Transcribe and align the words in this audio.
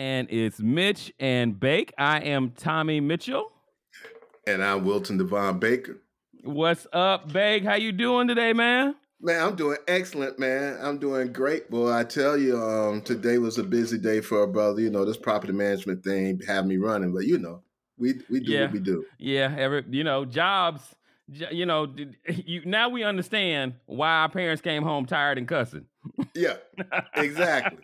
and 0.00 0.28
it's 0.30 0.58
Mitch 0.60 1.12
and 1.20 1.60
Bake. 1.60 1.92
I 1.98 2.20
am 2.20 2.52
Tommy 2.56 3.00
Mitchell. 3.00 3.52
And 4.46 4.64
I'm 4.64 4.86
Wilton 4.86 5.18
Devon 5.18 5.58
Baker. 5.58 6.00
What's 6.42 6.86
up, 6.94 7.30
Bake? 7.30 7.64
How 7.64 7.74
you 7.74 7.92
doing 7.92 8.26
today, 8.26 8.54
man? 8.54 8.94
Man, 9.20 9.42
I'm 9.46 9.56
doing 9.56 9.76
excellent, 9.86 10.38
man. 10.38 10.78
I'm 10.80 10.96
doing 10.96 11.34
great, 11.34 11.70
boy. 11.70 11.92
I 11.92 12.04
tell 12.04 12.38
you, 12.38 12.56
um, 12.58 13.02
today 13.02 13.36
was 13.36 13.58
a 13.58 13.62
busy 13.62 13.98
day 13.98 14.22
for 14.22 14.42
a 14.42 14.48
brother. 14.48 14.80
You 14.80 14.88
know, 14.88 15.04
this 15.04 15.18
property 15.18 15.52
management 15.52 16.02
thing 16.02 16.40
had 16.48 16.66
me 16.66 16.78
running, 16.78 17.12
but 17.12 17.26
you 17.26 17.36
know, 17.36 17.62
we 17.98 18.14
we 18.30 18.40
do 18.40 18.52
Yeah. 18.52 18.62
what 18.62 18.72
we 18.72 18.78
do. 18.78 19.04
Yeah, 19.18 19.54
every 19.58 19.84
you 19.90 20.02
know, 20.02 20.24
jobs. 20.24 20.80
You 21.32 21.64
know, 21.66 21.86
you 22.28 22.62
now 22.64 22.88
we 22.88 23.04
understand 23.04 23.74
why 23.86 24.08
our 24.22 24.28
parents 24.28 24.60
came 24.62 24.82
home 24.82 25.06
tired 25.06 25.38
and 25.38 25.46
cussing. 25.46 25.84
Yeah, 26.34 26.56
exactly. 27.14 27.78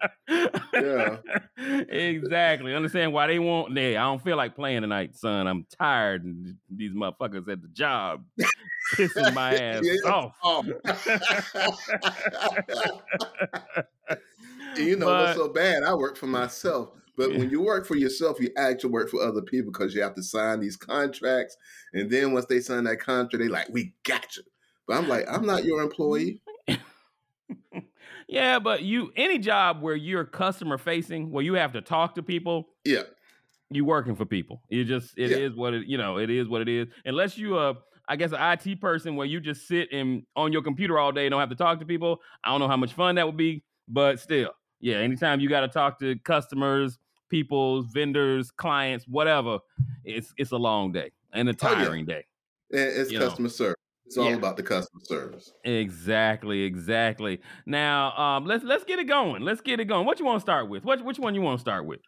Yeah. 0.72 1.18
exactly. 1.88 2.74
Understand 2.74 3.12
why 3.12 3.26
they 3.28 3.38
want. 3.38 3.76
Hey, 3.76 3.96
I 3.96 4.02
don't 4.04 4.22
feel 4.22 4.36
like 4.36 4.56
playing 4.56 4.80
tonight, 4.82 5.14
son. 5.16 5.46
I'm 5.46 5.66
tired. 5.78 6.24
And 6.24 6.56
these 6.74 6.92
motherfuckers 6.92 7.48
at 7.48 7.62
the 7.62 7.68
job 7.72 8.24
pissing 8.94 9.32
my 9.34 9.54
ass 9.60 9.82
Yeah. 9.84 10.10
off. 10.10 10.32
Oh. 10.42 10.64
you 14.76 14.96
know 14.96 15.06
But- 15.06 15.24
what's 15.26 15.36
so 15.38 15.48
bad? 15.48 15.82
I 15.82 15.94
work 15.94 16.16
for 16.16 16.26
myself. 16.26 16.90
But 17.16 17.30
when 17.30 17.50
you 17.50 17.62
work 17.62 17.86
for 17.86 17.96
yourself, 17.96 18.38
you 18.40 18.50
actually 18.56 18.90
work 18.90 19.08
for 19.10 19.22
other 19.22 19.42
people 19.42 19.72
because 19.72 19.94
you 19.94 20.02
have 20.02 20.14
to 20.16 20.22
sign 20.22 20.60
these 20.60 20.76
contracts. 20.76 21.56
And 21.94 22.10
then 22.10 22.32
once 22.32 22.46
they 22.46 22.60
sign 22.60 22.84
that 22.84 23.00
contract, 23.00 23.42
they 23.42 23.48
like, 23.48 23.68
we 23.70 23.94
got 24.04 24.36
you. 24.36 24.42
But 24.86 24.98
I'm 24.98 25.08
like, 25.08 25.24
I'm 25.30 25.46
not 25.46 25.64
your 25.64 25.82
employee. 25.82 26.40
Yeah, 28.28 28.58
but 28.58 28.82
you 28.82 29.12
any 29.14 29.38
job 29.38 29.80
where 29.82 29.94
you're 29.94 30.24
customer 30.24 30.78
facing, 30.78 31.30
where 31.30 31.44
you 31.44 31.54
have 31.54 31.72
to 31.74 31.80
talk 31.80 32.16
to 32.16 32.22
people, 32.24 32.70
Yeah. 32.84 33.02
you 33.70 33.84
working 33.84 34.16
for 34.16 34.24
people. 34.24 34.62
You 34.68 34.84
just 34.84 35.16
it 35.16 35.30
is 35.30 35.52
Yeah. 35.52 35.56
what 35.60 35.74
it 35.74 35.86
you 35.86 35.96
know 35.96 36.18
it 36.18 36.28
is 36.28 36.48
what 36.48 36.60
it 36.60 36.68
is. 36.68 36.88
Unless 37.04 37.38
you 37.38 37.56
uh 37.56 37.74
I 38.08 38.16
guess 38.16 38.32
an 38.32 38.38
IT 38.40 38.80
person 38.80 39.14
where 39.14 39.26
you 39.28 39.40
just 39.40 39.68
sit 39.68 39.92
and 39.92 40.24
on 40.34 40.52
your 40.52 40.62
computer 40.62 40.98
all 40.98 41.12
day 41.12 41.26
and 41.26 41.30
don't 41.30 41.40
have 41.40 41.50
to 41.50 41.54
talk 41.56 41.78
to 41.80 41.86
people. 41.86 42.20
I 42.42 42.50
don't 42.50 42.58
know 42.58 42.66
how 42.68 42.76
much 42.76 42.94
fun 42.94 43.14
that 43.14 43.26
would 43.26 43.36
be, 43.36 43.62
but 43.86 44.18
still, 44.18 44.50
yeah. 44.80 44.96
Anytime 44.96 45.38
you 45.38 45.48
got 45.48 45.60
to 45.60 45.68
talk 45.68 46.00
to 46.00 46.16
customers, 46.18 46.98
people, 47.28 47.82
vendors, 47.82 48.50
clients, 48.50 49.06
whatever, 49.08 49.58
it's 50.04 50.32
it's 50.38 50.52
a 50.52 50.56
long 50.56 50.92
day 50.92 51.10
and 51.32 51.48
a 51.48 51.52
Oh, 51.52 51.56
yeah. 51.68 51.74
tiring 51.74 52.06
day. 52.06 52.24
It's 52.70 53.10
You 53.10 53.18
know. 53.18 53.28
customer 53.28 53.48
service. 53.48 53.74
It's 54.06 54.16
all 54.16 54.30
Yeah. 54.30 54.36
about 54.36 54.56
the 54.56 54.62
customer 54.62 55.02
service. 55.04 55.52
Exactly, 55.64 56.62
exactly. 56.62 57.40
Now, 57.66 58.16
um, 58.16 58.46
let's 58.46 58.62
let's 58.64 58.84
get 58.84 58.98
it 59.00 59.04
going. 59.08 59.42
Let's 59.42 59.60
get 59.60 59.80
it 59.80 59.86
going. 59.86 60.06
What 60.06 60.18
you 60.20 60.24
want 60.24 60.36
to 60.36 60.40
start 60.42 60.68
with? 60.68 60.84
What 60.84 61.04
which 61.04 61.18
one 61.18 61.34
you 61.34 61.42
want 61.42 61.58
to 61.58 61.60
start 61.60 61.84
with? 61.86 62.00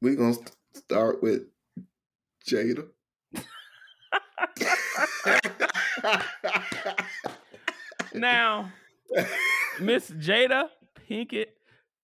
We're 0.00 0.16
going 0.16 0.34
to 0.34 0.52
start 0.74 1.22
with 1.22 1.42
Jada. 2.48 2.88
Now, 8.14 8.70
Miss 9.80 10.10
Jada 10.10 10.68
Pinkett, 11.08 11.46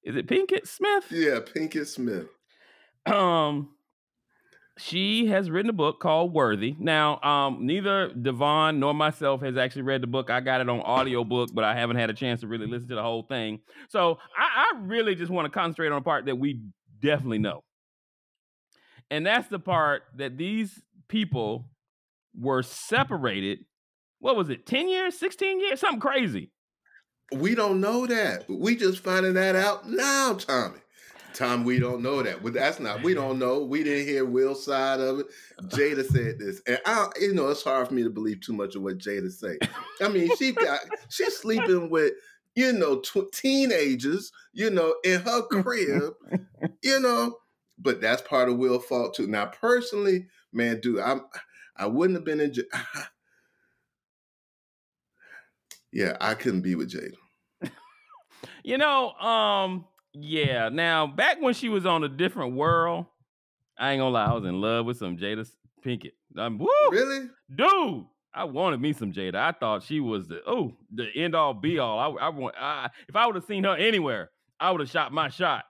is 0.03 0.17
it 0.17 0.27
Pinkett 0.27 0.67
Smith? 0.67 1.07
yeah, 1.11 1.41
Pinkett 1.41 1.87
Smith. 1.87 2.27
Um, 3.07 3.71
she 4.79 5.27
has 5.27 5.51
written 5.51 5.71
a 5.71 5.75
book 5.75 5.99
called 6.01 6.33
Worthy. 6.33 6.77
Now, 6.79 7.21
um, 7.23 7.67
neither 7.67 8.13
Devon 8.13 8.79
nor 8.79 8.95
myself 8.95 9.41
has 9.43 9.57
actually 9.57 9.83
read 9.83 10.03
the 10.03 10.07
book. 10.07 10.31
I 10.31 10.41
got 10.41 10.61
it 10.61 10.69
on 10.69 10.81
audiobook, 10.81 11.51
but 11.53 11.65
I 11.65 11.75
haven't 11.75 11.97
had 11.97 12.11
a 12.11 12.15
chance 12.15 12.41
to 12.41 12.47
really 12.47 12.67
listen 12.67 12.89
to 12.89 12.95
the 12.95 13.03
whole 13.03 13.23
thing. 13.23 13.61
So 13.89 14.19
I, 14.37 14.73
I 14.73 14.79
really 14.83 15.15
just 15.15 15.33
want 15.33 15.47
to 15.47 15.51
concentrate 15.51 15.89
on 15.91 15.99
a 15.99 16.03
part 16.03 16.27
that 16.27 16.37
we 16.37 16.61
definitely 17.01 17.39
know. 17.39 17.65
And 19.11 19.27
that's 19.27 19.49
the 19.49 19.59
part 19.59 20.03
that 20.17 20.37
these 20.37 20.81
people 21.09 21.71
were 22.39 22.63
separated. 22.63 23.61
What 24.21 24.37
was 24.37 24.51
it, 24.51 24.67
10 24.67 24.89
years, 24.89 25.19
16 25.19 25.61
years? 25.61 25.81
Something 25.81 26.01
crazy. 26.01 26.53
We 27.33 27.55
don't 27.55 27.81
know 27.81 28.07
that. 28.07 28.49
We 28.49 28.77
just 28.77 29.01
finding 29.01 29.35
that 29.35 29.55
out 29.57 29.89
now, 29.89 30.35
Tommy. 30.35 30.79
Tom, 31.35 31.63
we 31.63 31.79
don't 31.79 32.03
know 32.03 32.23
that. 32.23 32.43
But 32.43 32.55
that's 32.55 32.81
not. 32.81 33.03
We 33.03 33.15
don't 33.15 33.39
know. 33.39 33.63
We 33.63 33.85
didn't 33.85 34.09
hear 34.09 34.25
Will's 34.25 34.65
side 34.65 35.01
of 35.01 35.21
it. 35.21 35.27
Jada 35.67 36.05
said 36.05 36.39
this, 36.39 36.61
and 36.67 36.81
I, 36.85 37.09
you 37.21 37.35
know, 37.35 37.49
it's 37.49 37.63
hard 37.63 37.89
for 37.89 37.95
me 37.95 38.03
to 38.03 38.11
believe 38.11 38.41
too 38.41 38.53
much 38.53 38.75
of 38.75 38.83
what 38.83 38.99
Jada 38.99 39.31
say. 39.31 39.59
I 40.01 40.09
mean, 40.09 40.35
she 40.37 40.53
got 40.53 40.81
she's 41.09 41.37
sleeping 41.37 41.91
with 41.91 42.15
you 42.57 42.73
know 42.73 43.01
tw- 43.01 43.31
teenagers, 43.33 44.33
you 44.53 44.71
know, 44.71 44.95
in 45.05 45.21
her 45.21 45.43
crib, 45.43 46.15
you 46.83 47.01
know. 47.01 47.37
But 47.79 48.01
that's 48.01 48.23
part 48.23 48.49
of 48.49 48.57
Will's 48.57 48.87
fault 48.87 49.15
too. 49.15 49.29
Now, 49.29 49.47
personally, 49.47 50.27
man, 50.53 50.81
dude, 50.81 50.99
I'm 50.99 51.23
I 51.77 51.87
wouldn't 51.87 52.17
have 52.17 52.25
been 52.25 52.41
in. 52.41 52.53
Yeah, 55.93 56.17
I 56.21 56.35
couldn't 56.35 56.61
be 56.63 56.75
with 56.75 56.91
Jada. 56.93 57.15
You 58.65 58.79
know, 58.79 59.13
um, 59.13 59.87
yeah. 60.13 60.69
Now, 60.69 61.07
back 61.07 61.41
when 61.41 61.55
she 61.55 61.69
was 61.69 61.87
on 61.87 62.05
a 62.05 62.09
different 62.09 62.55
world, 62.55 63.07
I 63.79 63.93
ain't 63.93 64.01
gonna 64.01 64.11
lie, 64.11 64.27
I 64.27 64.35
was 64.35 64.45
in 64.45 64.61
love 64.61 64.87
with 64.87 64.99
some 64.99 65.17
Jada 65.17 65.49
Pinkett. 65.85 66.13
I'm, 66.37 66.59
woo, 66.59 66.69
Really? 66.91 67.29
dude. 67.55 68.05
I 68.35 68.45
wanted 68.45 68.81
me 68.81 68.93
some 68.93 69.13
Jada. 69.13 69.37
I 69.37 69.53
thought 69.53 69.83
she 69.83 70.01
was 70.01 70.29
the 70.29 70.43
oh 70.47 70.73
the 70.95 71.09
end 71.17 71.35
all 71.35 71.55
be 71.55 71.79
all. 71.79 71.99
I, 71.99 72.27
I 72.27 72.29
want. 72.29 72.55
I, 72.61 72.91
if 73.09 73.17
I 73.17 73.27
would 73.27 73.35
have 73.35 73.47
seen 73.47 73.65
her 73.65 73.75
anywhere, 73.75 74.31
I 74.61 74.71
would 74.71 74.81
have 74.81 74.91
shot 74.91 75.13
my 75.13 75.29
shot. 75.31 75.65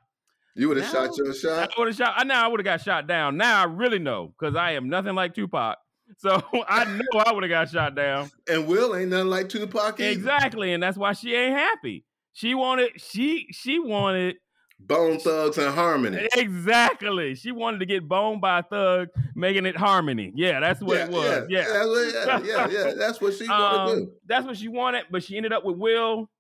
You 0.57 0.69
would 0.69 0.77
have 0.79 0.91
shot 0.91 1.17
your 1.17 1.33
shot. 1.33 1.71
I 1.71 1.79
would 1.79 1.87
have 1.89 1.97
shot. 1.97 2.15
I 2.17 2.25
now 2.25 2.45
I 2.45 2.49
would 2.49 2.59
have 2.61 2.65
got 2.65 2.83
shot 2.83 3.07
down. 3.07 3.37
Now 3.37 3.61
I 3.63 3.65
really 3.65 4.01
know 4.01 4.35
because 4.39 4.57
I 4.57 4.73
am 4.73 4.89
nothing 4.89 5.15
like 5.15 5.35
Tupac. 5.35 5.79
So 6.17 6.43
I 6.69 6.85
know 6.87 7.21
I 7.27 7.33
would 7.33 7.43
have 7.45 7.51
got 7.51 7.71
shot 7.71 7.95
down. 7.95 8.31
And 8.49 8.67
Will 8.67 8.97
ain't 8.97 9.11
nothing 9.11 9.29
like 9.29 9.49
Tupac 9.49 10.01
either. 10.01 10.11
Exactly, 10.11 10.73
and 10.73 10.83
that's 10.83 10.97
why 10.97 11.13
she 11.13 11.35
ain't 11.35 11.55
happy. 11.55 12.05
She 12.33 12.55
wanted 12.55 13.01
she 13.01 13.47
she 13.51 13.79
wanted 13.79 14.37
Bone 14.81 15.19
Thugs-n-Harmony. 15.19 16.29
exactly. 16.37 17.35
She 17.35 17.51
wanted 17.51 17.81
to 17.81 17.87
get 17.87 18.07
boned 18.09 18.41
by 18.41 18.61
a 18.61 18.63
thug, 18.63 19.09
making 19.35 19.67
it 19.67 19.77
harmony. 19.77 20.33
Yeah, 20.37 20.61
that's 20.61 20.81
what 20.81 20.97
it 20.99 21.11
was. 21.11 21.47
Yeah, 21.49 21.85
what- 21.85 22.05
yeah, 22.15 22.41
yeah, 22.45 22.69
yeah. 22.69 22.93
That's 22.97 23.21
what 23.21 23.35
she 23.35 23.49
want 23.49 23.75
to 23.75 23.81
Um, 23.93 23.99
do. 24.05 24.13
that's 24.27 24.47
what 24.47 24.57
she 24.57 24.69
wanted, 24.69 25.05
but 25.11 25.25
she 25.25 25.37
ended 25.37 25.53
up 25.53 25.65
with 25.65 25.77
Will. 25.77 26.31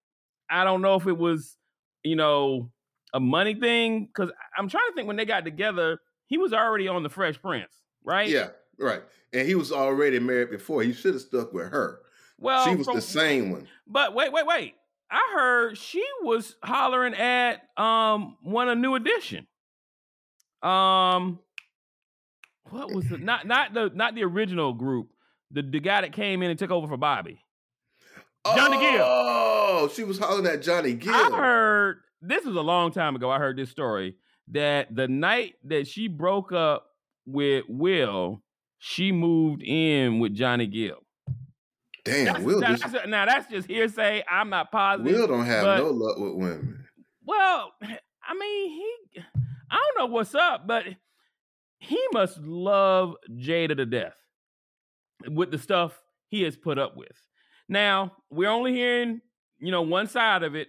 I 0.48 0.62
don't 0.64 0.82
know 0.82 0.94
if 0.94 1.06
it 1.08 1.18
was, 1.18 1.56
you 2.04 2.14
know, 2.16 2.70
a 3.12 3.18
money 3.20 3.54
thing 3.54 4.06
because 4.06 4.30
I'm 4.56 4.68
trying 4.68 4.88
to 4.88 4.94
think 4.94 5.08
when 5.08 5.16
they 5.16 5.24
got 5.26 5.44
together, 5.44 5.98
he 6.26 6.38
was 6.38 6.52
already 6.52 6.86
on 6.88 7.02
the 7.02 7.10
Fresh 7.10 7.42
Prince, 7.42 7.72
right? 8.04 8.28
Yeah, 8.28 8.48
right. 8.78 9.02
And 9.32 9.46
he 9.46 9.54
was 9.54 9.72
already 9.72 10.18
married 10.18 10.50
before. 10.50 10.82
He 10.82 10.92
should 10.92 11.14
have 11.14 11.22
stuck 11.22 11.52
with 11.52 11.70
her. 11.70 12.00
Well, 12.38 12.64
she 12.64 12.74
was 12.76 12.86
from- 12.86 12.96
the 12.96 13.02
same 13.02 13.50
one. 13.50 13.68
But 13.86 14.14
wait, 14.14 14.32
wait, 14.32 14.46
wait. 14.46 14.74
I 15.10 15.30
heard 15.34 15.78
she 15.78 16.04
was 16.22 16.56
hollering 16.62 17.14
at 17.14 17.62
um 17.76 18.36
one 18.42 18.68
a 18.68 18.74
new 18.74 18.94
edition. 18.94 19.46
Um 20.62 21.38
what 22.70 22.92
was 22.92 23.10
it? 23.10 23.20
Not 23.22 23.46
not 23.46 23.72
the 23.72 23.90
not 23.94 24.14
the 24.14 24.24
original 24.24 24.72
group. 24.74 25.08
The 25.50 25.62
the 25.62 25.80
guy 25.80 26.02
that 26.02 26.12
came 26.12 26.42
in 26.42 26.50
and 26.50 26.58
took 26.58 26.70
over 26.70 26.86
for 26.86 26.96
Bobby. 26.98 27.42
Johnny 28.54 28.78
Gill. 28.78 29.02
Oh, 29.04 29.90
she 29.94 30.04
was 30.04 30.18
hollering 30.18 30.46
at 30.46 30.62
Johnny 30.62 30.94
Gill. 30.94 31.14
I 31.14 31.30
heard 31.36 31.98
this 32.22 32.44
was 32.44 32.56
a 32.56 32.60
long 32.62 32.92
time 32.92 33.16
ago. 33.16 33.30
I 33.30 33.38
heard 33.38 33.56
this 33.56 33.70
story 33.70 34.16
that 34.48 34.94
the 34.94 35.08
night 35.08 35.54
that 35.64 35.86
she 35.86 36.08
broke 36.08 36.52
up 36.52 36.86
with 37.26 37.64
Will, 37.68 38.42
she 38.78 39.12
moved 39.12 39.62
in 39.62 40.18
with 40.20 40.34
Johnny 40.34 40.66
Gill. 40.66 40.98
Damn, 42.04 42.24
That's- 42.26 42.44
Will, 42.44 42.60
now, 42.60 42.68
just, 42.76 42.92
that's, 42.92 43.08
now 43.08 43.26
that's 43.26 43.50
just 43.50 43.68
hearsay. 43.68 44.24
I'm 44.30 44.48
not 44.48 44.70
positive. 44.72 45.12
Will 45.12 45.26
don't 45.26 45.44
have 45.44 45.64
but- 45.64 45.78
no 45.78 45.90
luck 45.90 46.18
with 46.18 46.34
women. 46.34 46.84
Well, 47.24 47.72
I 47.82 48.34
mean, 48.34 48.70
he 48.70 49.22
I 49.70 49.76
don't 49.76 49.98
know 50.08 50.14
what's 50.14 50.34
up, 50.34 50.66
but 50.66 50.84
he 51.78 52.00
must 52.12 52.38
love 52.38 53.16
Jada 53.30 53.76
to 53.76 53.84
death 53.84 54.14
with 55.28 55.50
the 55.50 55.58
stuff 55.58 56.00
he 56.28 56.42
has 56.44 56.56
put 56.56 56.78
up 56.78 56.96
with. 56.96 57.12
Now, 57.68 58.12
we're 58.30 58.48
only 58.48 58.72
hearing, 58.72 59.20
you 59.58 59.70
know, 59.70 59.82
one 59.82 60.06
side 60.06 60.42
of 60.42 60.54
it 60.54 60.68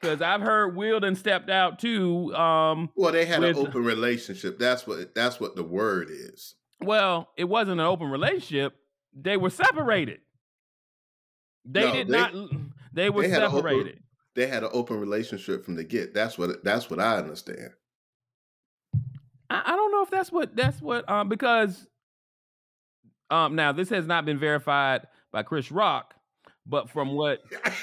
because 0.00 0.22
I've 0.22 0.40
heard 0.40 0.76
Will 0.76 1.00
stepped 1.16 1.50
out 1.50 1.80
too. 1.80 2.32
Um, 2.34 2.90
Well, 2.94 3.10
they 3.12 3.24
had 3.24 3.40
with- 3.40 3.56
an 3.56 3.66
open 3.66 3.82
relationship. 3.84 4.58
That's 4.58 4.86
what 4.86 5.14
that's 5.16 5.40
what 5.40 5.56
the 5.56 5.64
word 5.64 6.08
is. 6.10 6.54
Well, 6.80 7.28
it 7.36 7.44
wasn't 7.44 7.80
an 7.80 7.86
open 7.86 8.10
relationship. 8.10 8.76
They 9.18 9.36
were 9.36 9.50
separated. 9.50 10.20
They 11.64 11.84
No, 11.84 11.92
did 11.92 12.08
they- 12.08 12.16
not. 12.16 12.32
They 12.94 13.10
were 13.10 13.22
they 13.22 13.32
an 13.36 13.42
open- 13.42 13.56
separated. 13.58 14.02
They 14.34 14.46
had 14.46 14.64
an 14.64 14.70
open 14.72 14.98
relationship 14.98 15.64
from 15.64 15.76
the 15.76 15.84
get. 15.84 16.14
That's 16.14 16.36
what 16.38 16.64
that's 16.64 16.88
what 16.90 16.98
I 17.00 17.16
understand. 17.18 17.70
I, 19.50 19.62
I 19.66 19.76
don't 19.76 19.92
know 19.92 20.02
if 20.02 20.10
that's 20.10 20.32
what 20.32 20.56
that's 20.56 20.80
what 20.80 21.08
um 21.08 21.28
because 21.28 21.86
um 23.30 23.54
now 23.54 23.72
this 23.72 23.90
has 23.90 24.06
not 24.06 24.24
been 24.24 24.38
verified 24.38 25.06
by 25.32 25.42
Chris 25.42 25.70
Rock, 25.70 26.14
but 26.66 26.88
from 26.90 27.12
what 27.14 27.42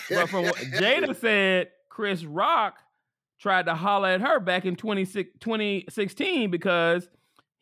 but 0.09 0.27
from 0.29 0.45
what 0.45 0.55
Jada 0.55 1.15
said, 1.21 1.69
Chris 1.89 2.25
Rock 2.25 2.79
tried 3.39 3.67
to 3.67 3.75
holler 3.75 4.09
at 4.09 4.21
her 4.21 4.39
back 4.39 4.65
in 4.65 4.75
2016 4.75 6.49
because 6.51 7.07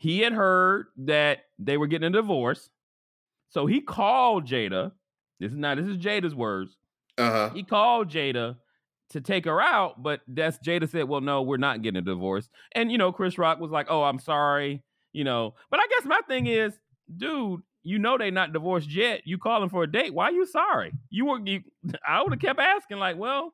he 0.04 0.20
had 0.20 0.34
heard 0.34 0.88
that 0.98 1.46
they 1.58 1.78
were 1.78 1.88
getting 1.88 2.08
a 2.08 2.10
divorce. 2.10 2.70
So 3.48 3.66
he 3.68 3.80
called 3.80 4.46
Jada. 4.46 4.92
This 5.40 5.54
is 5.54 5.58
not 5.58 5.78
this 5.78 5.86
is 5.86 5.96
Jada's 5.96 6.36
words. 6.36 6.78
Uh-huh. 7.18 7.52
He 7.52 7.64
called 7.64 8.10
Jada 8.10 8.58
to 9.12 9.22
take 9.22 9.46
her 9.46 9.62
out, 9.62 10.04
but 10.04 10.20
that's 10.28 10.60
Jada 10.60 10.90
said, 10.90 11.08
"Well, 11.08 11.22
no, 11.22 11.42
we're 11.42 11.56
not 11.56 11.84
getting 11.84 12.00
a 12.00 12.02
divorce." 12.02 12.50
And 12.74 12.92
you 12.92 12.98
know, 12.98 13.14
Chris 13.14 13.38
Rock 13.38 13.62
was 13.62 13.72
like, 13.72 13.88
"Oh, 13.90 14.04
I'm 14.04 14.20
sorry," 14.20 14.84
you 15.14 15.24
know. 15.24 15.54
But 15.72 15.80
I 15.80 15.88
guess 15.88 16.04
my 16.04 16.20
thing 16.28 16.48
is, 16.48 16.78
dude, 17.16 17.62
you 17.84 17.98
know 17.98 18.18
they 18.18 18.30
not 18.30 18.52
divorced 18.52 18.92
yet. 18.92 19.22
You 19.24 19.38
calling 19.38 19.70
for 19.70 19.84
a 19.84 19.88
date? 19.90 20.14
Why 20.14 20.26
are 20.26 20.32
you 20.34 20.46
sorry? 20.46 20.92
You 21.12 21.28
were 21.28 21.40
you. 21.40 21.62
I 22.06 22.22
would 22.22 22.34
have 22.34 22.42
kept 22.42 22.60
asking, 22.60 22.98
like, 22.98 23.18
well, 23.18 23.54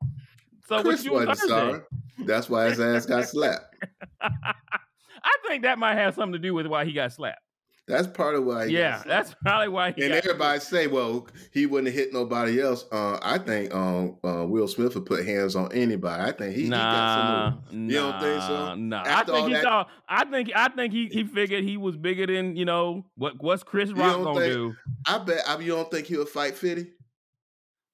so 0.67 0.81
Chris 0.81 1.01
what 1.01 1.05
you 1.05 1.13
wasn't 1.13 1.37
Thursday? 1.37 1.47
sorry. 1.47 1.81
That's 2.25 2.49
why 2.49 2.69
his 2.69 2.79
ass 2.79 3.05
got 3.05 3.27
slapped. 3.27 3.75
I 5.23 5.37
think 5.47 5.63
that 5.63 5.79
might 5.79 5.95
have 5.95 6.15
something 6.15 6.33
to 6.33 6.39
do 6.39 6.53
with 6.53 6.67
why 6.67 6.85
he 6.85 6.93
got 6.93 7.11
slapped. 7.13 7.39
That's 7.87 8.05
part 8.07 8.35
of 8.35 8.45
why. 8.45 8.67
He 8.67 8.77
yeah, 8.77 8.97
slapped. 9.01 9.07
that's 9.07 9.35
probably 9.41 9.69
why 9.69 9.91
he 9.93 10.03
And 10.03 10.13
everybody 10.13 10.59
say, 10.59 10.85
well, 10.85 11.27
he 11.51 11.65
wouldn't 11.65 11.87
have 11.87 11.95
hit 11.95 12.13
nobody 12.13 12.61
else. 12.61 12.85
Uh, 12.91 13.17
I 13.19 13.39
think 13.39 13.73
um, 13.73 14.17
uh, 14.23 14.45
Will 14.47 14.67
Smith 14.67 14.93
would 14.93 15.07
put 15.07 15.25
hands 15.25 15.55
on 15.55 15.71
anybody. 15.73 16.21
I 16.21 16.31
think 16.31 16.55
he, 16.55 16.63
he 16.65 16.69
got 16.69 16.75
Nah. 16.75 17.53
You 17.71 17.91
don't 17.93 18.21
think 18.21 18.41
so? 18.43 18.75
nah, 18.75 18.75
Nah, 18.75 19.01
I 19.03 19.07
After 19.09 19.31
think 19.33 19.47
he 19.47 19.53
that- 19.55 19.63
thought. 19.63 19.89
I 20.07 20.25
think. 20.25 20.51
I 20.55 20.69
think 20.69 20.93
he 20.93 21.07
he 21.07 21.23
figured 21.23 21.63
he 21.63 21.77
was 21.77 21.97
bigger 21.97 22.27
than 22.27 22.55
you 22.55 22.65
know 22.65 23.07
what. 23.15 23.41
What's 23.41 23.63
Chris 23.63 23.91
Rock 23.91 24.21
gonna 24.23 24.39
think- 24.39 24.53
do? 24.53 24.75
I 25.07 25.17
bet. 25.17 25.41
I, 25.47 25.57
you 25.57 25.71
don't 25.71 25.89
think 25.89 26.05
he 26.05 26.15
would 26.17 26.29
fight 26.29 26.53
Fitty? 26.55 26.91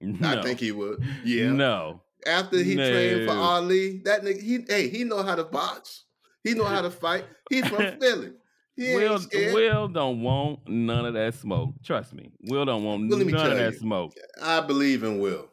No, 0.02 0.40
I 0.40 0.42
think 0.42 0.60
he 0.60 0.74
would. 0.74 1.02
Yeah. 1.24 1.52
No, 1.54 2.02
After 2.28 2.58
he 2.62 2.76
trained 2.76 3.28
for 3.30 3.34
Ali, 3.34 4.00
that 4.04 4.24
nigga, 4.24 4.42
he 4.42 4.60
hey, 4.68 4.90
he 4.90 5.04
know 5.06 5.24
how 5.24 5.36
to 5.36 5.46
box. 5.46 6.04
He 6.46 6.54
know 6.54 6.64
how 6.64 6.82
to 6.82 6.92
fight. 6.92 7.26
He's 7.50 7.68
from 7.68 7.98
Philly. 8.00 8.32
He 8.78 8.94
Will. 8.96 9.20
Will 9.54 9.88
don't 9.88 10.22
want 10.22 10.60
none 10.68 11.06
of 11.06 11.14
that 11.16 11.34
smoke. 11.34 11.74
Trust 11.84 12.14
me, 12.14 12.32
Will 12.44 12.66
don't 12.66 12.84
want 12.84 13.10
Well, 13.10 13.20
none 13.20 13.52
of 13.52 13.58
that 13.58 13.74
you. 13.74 13.80
smoke. 13.80 14.14
I 14.42 14.62
believe 14.62 15.04
in 15.04 15.20
Will. 15.20 15.50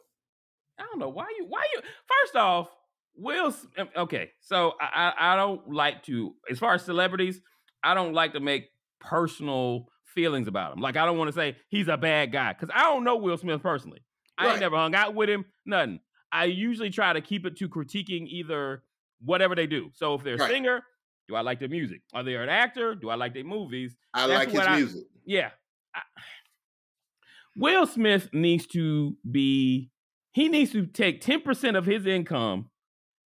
I 0.77 0.83
don't 0.83 0.99
know 0.99 1.09
why 1.09 1.25
you 1.37 1.45
why 1.47 1.63
you 1.73 1.81
first 1.81 2.35
off, 2.35 2.69
Will 3.15 3.53
um, 3.77 3.89
okay, 3.95 4.31
so 4.41 4.73
I, 4.79 5.13
I 5.17 5.33
I 5.33 5.35
don't 5.35 5.69
like 5.71 6.03
to 6.03 6.35
as 6.49 6.59
far 6.59 6.73
as 6.75 6.83
celebrities, 6.83 7.41
I 7.83 7.93
don't 7.93 8.13
like 8.13 8.33
to 8.33 8.39
make 8.39 8.69
personal 8.99 9.87
feelings 10.05 10.47
about 10.47 10.73
him. 10.73 10.79
Like 10.81 10.97
I 10.97 11.05
don't 11.05 11.17
want 11.17 11.29
to 11.29 11.33
say 11.33 11.55
he's 11.69 11.87
a 11.87 11.97
bad 11.97 12.31
guy 12.31 12.53
because 12.53 12.69
I 12.75 12.81
don't 12.83 13.03
know 13.03 13.15
Will 13.17 13.37
Smith 13.37 13.61
personally. 13.63 14.03
I 14.37 14.51
ain't 14.51 14.59
never 14.59 14.75
hung 14.75 14.95
out 14.95 15.15
with 15.15 15.29
him, 15.29 15.45
nothing. 15.65 15.99
I 16.31 16.45
usually 16.45 16.89
try 16.89 17.13
to 17.13 17.21
keep 17.21 17.45
it 17.45 17.55
to 17.57 17.69
critiquing 17.69 18.27
either 18.27 18.83
whatever 19.23 19.55
they 19.55 19.67
do. 19.67 19.89
So 19.93 20.15
if 20.15 20.23
they're 20.23 20.35
a 20.35 20.37
Right. 20.37 20.49
singer, 20.51 20.81
do 21.27 21.35
I 21.35 21.41
like 21.41 21.59
their 21.59 21.69
music? 21.69 22.01
Are 22.13 22.23
they 22.23 22.35
an 22.35 22.49
actor? 22.49 22.95
Do 22.95 23.09
I 23.09 23.15
like 23.15 23.33
their 23.33 23.43
movies? 23.43 23.95
I 24.13 24.27
That's 24.27 24.39
like 24.45 24.49
his 24.51 24.59
I- 24.67 24.75
music. 24.77 25.03
Yeah. 25.25 25.51
I- 25.95 26.01
Will 27.55 27.85
Smith 27.85 28.29
needs 28.33 28.65
to 28.67 29.15
be, 29.29 29.91
he 30.31 30.49
needs 30.49 30.71
to 30.71 30.85
take 30.87 31.21
10% 31.21 31.77
of 31.77 31.85
his 31.85 32.05
income 32.05 32.69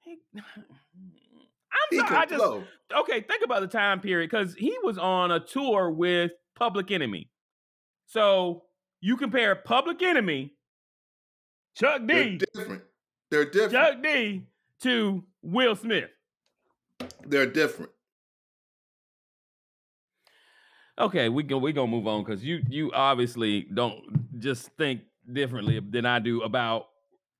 he, 0.00 0.18
I'm 0.34 1.98
sorry, 1.98 2.16
I 2.16 2.26
just 2.26 2.44
flow. 2.44 2.64
okay, 2.98 3.22
think 3.22 3.42
about 3.42 3.62
the 3.62 3.68
time 3.68 4.00
period 4.00 4.30
because 4.30 4.54
he 4.54 4.76
was 4.82 4.98
on 4.98 5.30
a 5.32 5.40
tour 5.40 5.90
with 5.90 6.32
Public 6.54 6.90
Enemy. 6.90 7.30
So 8.06 8.64
you 9.00 9.16
compare 9.16 9.54
Public 9.54 10.02
Enemy, 10.02 10.52
Chuck 11.74 12.02
They're 12.04 12.24
D, 12.24 12.40
different. 12.54 12.82
They're 13.34 13.44
different. 13.44 13.72
Chuck 13.72 14.02
D 14.04 14.42
to 14.82 15.24
Will 15.42 15.74
Smith. 15.74 16.08
They're 17.26 17.46
different. 17.50 17.90
Okay, 21.00 21.28
we 21.28 21.42
go 21.42 21.58
we 21.58 21.72
gonna 21.72 21.88
move 21.90 22.06
on 22.06 22.22
because 22.22 22.44
you 22.44 22.62
you 22.68 22.92
obviously 22.92 23.62
don't 23.74 24.38
just 24.38 24.68
think 24.78 25.00
differently 25.32 25.80
than 25.80 26.06
I 26.06 26.20
do 26.20 26.42
about 26.42 26.86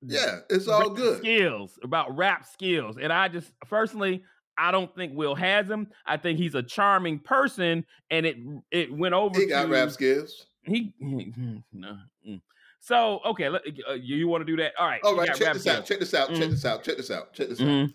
Yeah, 0.01 0.39
it's 0.49 0.67
all 0.67 0.89
good. 0.89 1.19
skills 1.19 1.79
about 1.81 2.17
rap 2.17 2.45
skills, 2.45 2.97
and 3.01 3.11
I 3.13 3.27
just 3.29 3.51
personally. 3.69 4.23
I 4.57 4.71
don't 4.71 4.93
think 4.95 5.11
Will 5.17 5.35
has 5.35 5.69
him. 5.69 5.89
I 6.05 6.15
think 6.15 6.39
he's 6.39 6.55
a 6.55 6.63
charming 6.63 7.19
person, 7.19 7.85
and 8.09 8.25
it 8.25 8.37
it 8.71 8.93
went 8.93 9.13
over. 9.13 9.37
He 9.39 9.47
got 9.47 9.69
rap 9.69 9.91
skills. 9.91 10.45
He, 10.63 10.93
he- 10.99 11.33
hmm, 11.35 11.57
no. 11.73 11.97
Mm. 12.27 12.41
So 12.85 13.19
okay, 13.25 13.49
let, 13.49 13.63
uh, 13.89 13.93
you, 13.93 14.27
want 14.27 14.41
to 14.41 14.45
do 14.45 14.61
that? 14.61 14.73
All 14.77 14.85
right. 14.85 15.01
All 15.03 15.15
right, 15.15 15.29
got 15.29 15.37
check 15.37 15.53
this 15.53 15.65
out. 15.65 15.87
skills. 15.87 15.87
Check 15.87 15.99
this 15.99 16.13
out. 16.13 16.29
Check 16.35 16.49
this 16.51 16.65
out. 16.65 16.83
Check 16.83 16.97
this 16.97 17.09
out. 17.09 17.33
Check 17.33 17.49
this 17.49 17.59
out. 17.59 17.89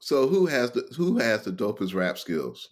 So 0.00 0.26
who 0.26 0.46
has 0.46 0.72
the 0.72 0.80
who 0.96 1.18
has 1.18 1.44
the 1.44 1.52
dopest 1.52 1.94
rap 1.94 2.18
skills? 2.18 2.70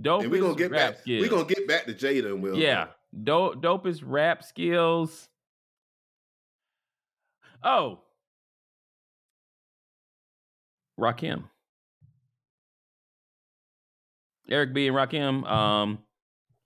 Dopest 0.00 0.22
and 0.22 0.30
we're 0.30 0.40
gonna 0.40 0.54
get 0.54 0.70
rap 0.70 0.92
back. 0.92 1.00
skills. 1.00 1.22
We're 1.22 1.30
gonna 1.30 1.48
get 1.48 1.66
back 1.66 1.86
to 1.86 1.92
Jada 1.92 2.26
and 2.26 2.40
Will. 2.40 2.56
yeah, 2.56 2.86
Do- 3.12 3.56
dopest 3.56 4.02
rap 4.04 4.44
skills. 4.44 5.28
Oh, 7.64 7.98
Rakim. 11.00 11.42
Eric 14.48 14.72
B 14.72 14.86
and 14.86 14.96
Rakim. 14.96 15.44
Um, 15.50 16.05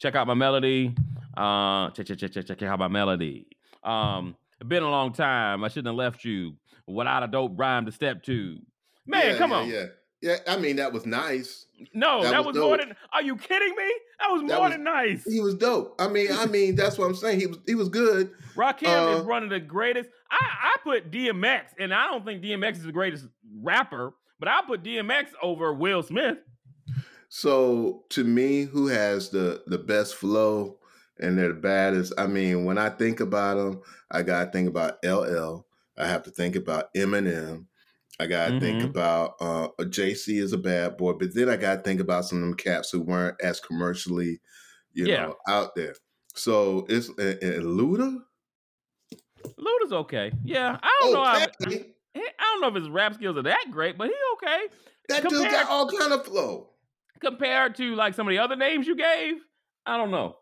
check 0.00 0.14
out 0.14 0.26
my 0.26 0.34
melody. 0.34 0.94
Uh, 1.36 1.90
check 1.90 2.06
check 2.06 2.18
check 2.18 2.32
check 2.32 2.46
check 2.46 2.62
out 2.62 2.78
my 2.78 2.88
melody. 2.88 3.46
Um, 3.84 4.36
it's 4.60 4.68
been 4.68 4.82
a 4.82 4.90
long 4.90 5.12
time. 5.12 5.64
I 5.64 5.68
shouldn't 5.68 5.86
have 5.86 5.94
left 5.96 6.24
you 6.24 6.54
without 6.86 7.22
a 7.22 7.28
dope 7.28 7.52
rhyme 7.58 7.86
to 7.86 7.92
step 7.92 8.22
to. 8.24 8.58
Man, 9.06 9.26
Yeah, 9.32 9.38
come 9.38 9.50
yeah, 9.50 9.56
on. 9.56 9.68
Yeah, 9.68 9.84
yeah. 10.22 10.36
I 10.48 10.58
mean, 10.58 10.76
that 10.76 10.92
was 10.92 11.06
nice. 11.06 11.66
No, 11.94 12.22
That 12.22 12.32
that, 12.32 12.44
was 12.44 12.56
was, 12.56 12.62
more 12.64 12.76
than. 12.76 12.94
Are 13.12 13.22
you 13.22 13.36
kidding 13.36 13.74
me? 13.76 13.90
That 14.20 14.30
was 14.32 14.42
That 14.42 14.48
more 14.48 14.60
was- 14.62 14.72
than 14.72 14.84
nice. 14.84 15.24
He 15.24 15.40
was 15.40 15.54
dope. 15.54 15.94
I 15.98 16.08
mean, 16.08 16.28
I 16.32 16.46
mean, 16.56 16.74
that's 16.76 16.98
what 16.98 17.06
I'm 17.06 17.14
saying. 17.14 17.40
He 17.40 17.46
was 17.46 17.58
he 17.66 17.74
was 17.74 17.88
good. 17.88 18.30
Rakim 18.56 18.82
is 19.14 19.20
Uh, 19.20 19.24
one 19.24 19.42
of 19.44 19.50
the 19.50 19.60
greatest. 19.60 20.10
I, 20.30 20.38
I 20.74 20.76
put 20.84 21.10
DMX, 21.10 21.62
and 21.78 21.94
I 21.94 22.06
don't 22.10 22.24
think 22.24 22.42
DMX 22.42 22.72
is 22.76 22.82
the 22.84 22.92
greatest 22.92 23.26
rapper, 23.62 24.12
but 24.38 24.48
I 24.48 24.60
put 24.66 24.82
DMX 24.82 25.28
over 25.42 25.72
Will 25.72 26.02
Smith. 26.02 26.38
So 27.30 28.06
to 28.10 28.24
me, 28.24 28.64
who 28.64 28.88
has 28.88 29.30
the 29.30 29.64
the 29.68 29.78
best 29.78 30.16
flow 30.16 30.80
and 31.20 31.38
they're 31.38 31.50
the 31.54 31.60
baddest? 31.60 32.14
I 32.18 32.28
mean, 32.28 32.64
when 32.66 32.78
I 32.78 32.90
think 32.90 33.20
about 33.20 33.56
them, 33.56 33.82
I 34.12 34.22
gotta 34.22 34.52
think 34.52 34.68
about 34.68 34.98
LL. 35.04 35.66
I 35.98 36.08
have 36.08 36.24
to 36.24 36.32
think 36.32 36.56
about 36.56 36.92
Eminem. 36.94 37.68
I 38.20 38.26
gotta 38.28 38.58
think 38.58 38.82
Mhm. 38.82 38.90
about 38.90 39.36
uh, 39.40 39.68
Jay-Z 39.86 40.38
is 40.38 40.52
a 40.54 40.58
bad 40.58 40.96
boy, 40.98 41.14
but 41.14 41.34
then 41.34 41.48
I 41.50 41.56
gotta 41.56 41.82
think 41.82 42.00
about 42.00 42.26
some 42.26 42.38
of 42.38 42.42
them 42.44 42.54
cats 42.56 42.90
who 42.90 43.02
weren't 43.02 43.40
as 43.42 43.60
commercially, 43.60 44.40
you 44.94 45.06
Yeah. 45.06 45.30
know, 45.30 45.36
out 45.48 45.74
there. 45.76 45.96
So 46.34 46.86
it's 46.88 47.08
and, 47.10 47.42
and 47.42 47.64
Luda. 47.64 48.24
Luda's 49.58 49.92
okay. 49.92 50.32
Yeah, 50.44 50.78
I 50.82 50.88
don't 50.88 51.12
know. 51.12 51.24
How, 51.24 51.38
Okay, 51.66 51.94
I 52.16 52.32
don't 52.38 52.60
know 52.62 52.68
if 52.68 52.74
his 52.74 52.88
rap 52.90 53.14
skills 53.14 53.36
are 53.36 53.42
that 53.42 53.66
great, 53.70 53.96
but 53.98 54.08
he 54.08 54.14
okay. 54.34 54.68
That 55.08 55.28
dude 55.28 55.50
got 55.50 55.68
all 55.68 55.90
kind 55.90 56.12
of 56.12 56.24
flow. 56.24 56.69
Compared 57.20 57.74
to 57.76 57.94
like 57.94 58.14
some 58.14 58.26
of 58.26 58.32
the 58.32 58.38
other 58.38 58.56
names 58.56 58.86
you 58.86 58.96
gave, 58.96 59.36
I 59.86 59.96
don't 59.96 60.10
know. 60.10 60.36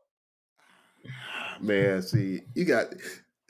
Man, 1.60 2.02
see, 2.02 2.40
you 2.54 2.64
got 2.64 2.86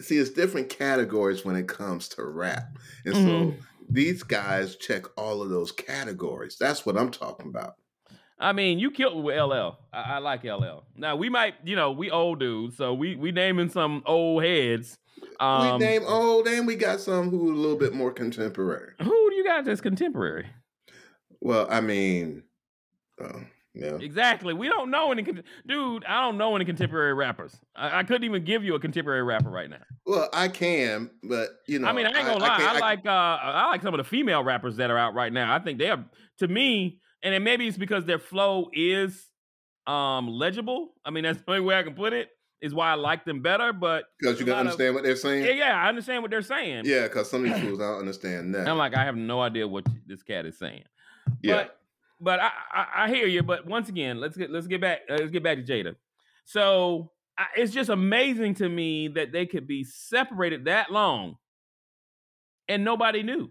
see, 0.00 0.16
it's 0.16 0.30
different 0.30 0.68
categories 0.70 1.44
when 1.44 1.56
it 1.56 1.68
comes 1.68 2.08
to 2.10 2.24
rap, 2.24 2.64
and 3.04 3.14
so 3.14 3.20
Mhm. 3.22 3.60
these 3.90 4.22
guys 4.22 4.76
check 4.76 5.04
all 5.18 5.42
of 5.42 5.50
those 5.50 5.72
categories. 5.72 6.56
That's 6.58 6.86
what 6.86 6.96
I'm 6.96 7.10
talking 7.10 7.48
about. 7.48 7.74
I 8.38 8.52
mean, 8.52 8.78
you 8.78 8.90
killed 8.92 9.22
with 9.24 9.36
LL. 9.36 9.78
I, 9.92 10.02
I 10.14 10.18
like 10.18 10.44
LL. 10.44 10.84
Now 10.94 11.16
we 11.16 11.28
might, 11.28 11.54
you 11.64 11.74
know, 11.76 11.90
we 11.90 12.10
old 12.10 12.38
dudes, 12.40 12.76
so 12.76 12.94
we 12.94 13.16
we 13.16 13.32
naming 13.32 13.68
some 13.68 14.02
old 14.06 14.42
heads. 14.44 14.96
Um, 15.40 15.78
we 15.78 15.84
name 15.84 16.02
old, 16.06 16.46
and 16.46 16.66
we 16.66 16.76
got 16.76 17.00
some 17.00 17.30
who 17.30 17.50
are 17.50 17.52
a 17.52 17.56
little 17.56 17.76
bit 17.78 17.92
more 17.92 18.12
contemporary. 18.12 18.92
who 19.00 19.30
do 19.30 19.36
you 19.36 19.44
got 19.44 19.64
that's 19.64 19.80
contemporary? 19.80 20.46
Well, 21.40 21.66
I 21.70 21.80
mean, 21.80 22.42
yeah, 23.74 23.96
Exactly. 24.00 24.54
We 24.54 24.68
don't 24.68 24.90
know 24.90 25.12
any, 25.12 25.22
con- 25.22 25.42
dude. 25.66 26.04
I 26.04 26.20
don't 26.22 26.36
know 26.38 26.56
any 26.56 26.64
contemporary 26.64 27.14
rappers. 27.14 27.54
I, 27.76 28.00
I 28.00 28.02
couldn't 28.02 28.24
even 28.24 28.44
give 28.44 28.64
you 28.64 28.74
a 28.74 28.80
contemporary 28.80 29.22
rapper 29.22 29.50
right 29.50 29.70
now. 29.70 29.82
well, 30.06 30.28
I 30.32 30.48
can, 30.48 31.10
but 31.22 31.48
you 31.66 31.78
know, 31.78 31.88
I 31.88 31.92
mean, 31.92 32.06
I 32.06 32.10
ain't 32.10 32.26
gonna 32.26 32.38
lie. 32.38 32.54
I, 32.54 32.58
can't- 32.58 32.80
like 32.80 33.06
uh, 33.06 33.10
I 33.10 33.68
like 33.70 33.82
some 33.82 33.94
of 33.94 33.98
the 33.98 34.04
female 34.04 34.42
rappers 34.42 34.76
that 34.76 34.90
are 34.90 34.98
out 34.98 35.14
right 35.14 35.32
now. 35.32 35.54
I 35.54 35.58
think 35.60 35.78
they 35.78 35.90
are 35.90 36.04
to 36.38 36.48
me, 36.48 37.00
and 37.22 37.32
then 37.34 37.42
maybe 37.44 37.66
it's 37.68 37.78
because 37.78 38.04
their 38.04 38.18
flow 38.18 38.68
is 38.72 39.28
um 39.86 40.28
legible. 40.28 40.94
I 41.04 41.10
mean, 41.10 41.24
that's 41.24 41.38
the 41.40 41.50
only 41.52 41.60
way 41.62 41.78
I 41.78 41.82
can 41.82 41.94
put 41.94 42.12
it. 42.12 42.28
Is 42.60 42.74
why 42.74 42.90
I 42.90 42.94
like 42.94 43.24
them 43.24 43.40
better. 43.40 43.72
But 43.72 44.06
because 44.18 44.40
you 44.40 44.44
can 44.44 44.52
lot 44.54 44.60
of- 44.62 44.66
understand 44.72 44.94
what 44.96 45.04
they're 45.04 45.14
saying. 45.14 45.44
yeah, 45.44 45.52
yeah, 45.52 45.80
I 45.80 45.88
understand 45.88 46.22
what 46.22 46.30
they're 46.32 46.42
saying. 46.42 46.86
Yeah, 46.86 47.02
because 47.04 47.30
some 47.30 47.44
of 47.44 47.52
these 47.54 47.62
fools 47.62 47.80
I 47.80 47.84
don't 47.84 48.00
understand 48.00 48.52
that. 48.56 48.66
I'm 48.66 48.76
like, 48.76 48.96
I 48.96 49.04
have 49.04 49.14
no 49.14 49.40
idea 49.40 49.68
what 49.68 49.86
this 50.08 50.24
cat 50.24 50.44
is 50.44 50.58
saying. 50.58 50.82
yeah, 51.40 51.54
But 51.54 51.77
but 52.20 52.40
I, 52.40 52.50
I 52.72 52.86
I 53.04 53.08
hear 53.08 53.26
you. 53.26 53.42
But 53.42 53.66
once 53.66 53.88
again, 53.88 54.20
let's 54.20 54.36
get 54.36 54.50
let's 54.50 54.66
get 54.66 54.80
back 54.80 55.00
uh, 55.10 55.14
let's 55.14 55.30
get 55.30 55.42
back 55.42 55.58
to 55.58 55.64
Jada. 55.64 55.94
So 56.44 57.12
I, 57.36 57.46
it's 57.56 57.72
just 57.72 57.90
amazing 57.90 58.54
to 58.54 58.68
me 58.68 59.08
that 59.08 59.32
they 59.32 59.46
could 59.46 59.66
be 59.66 59.84
separated 59.84 60.64
that 60.66 60.90
long, 60.90 61.36
and 62.68 62.84
nobody 62.84 63.22
knew. 63.22 63.50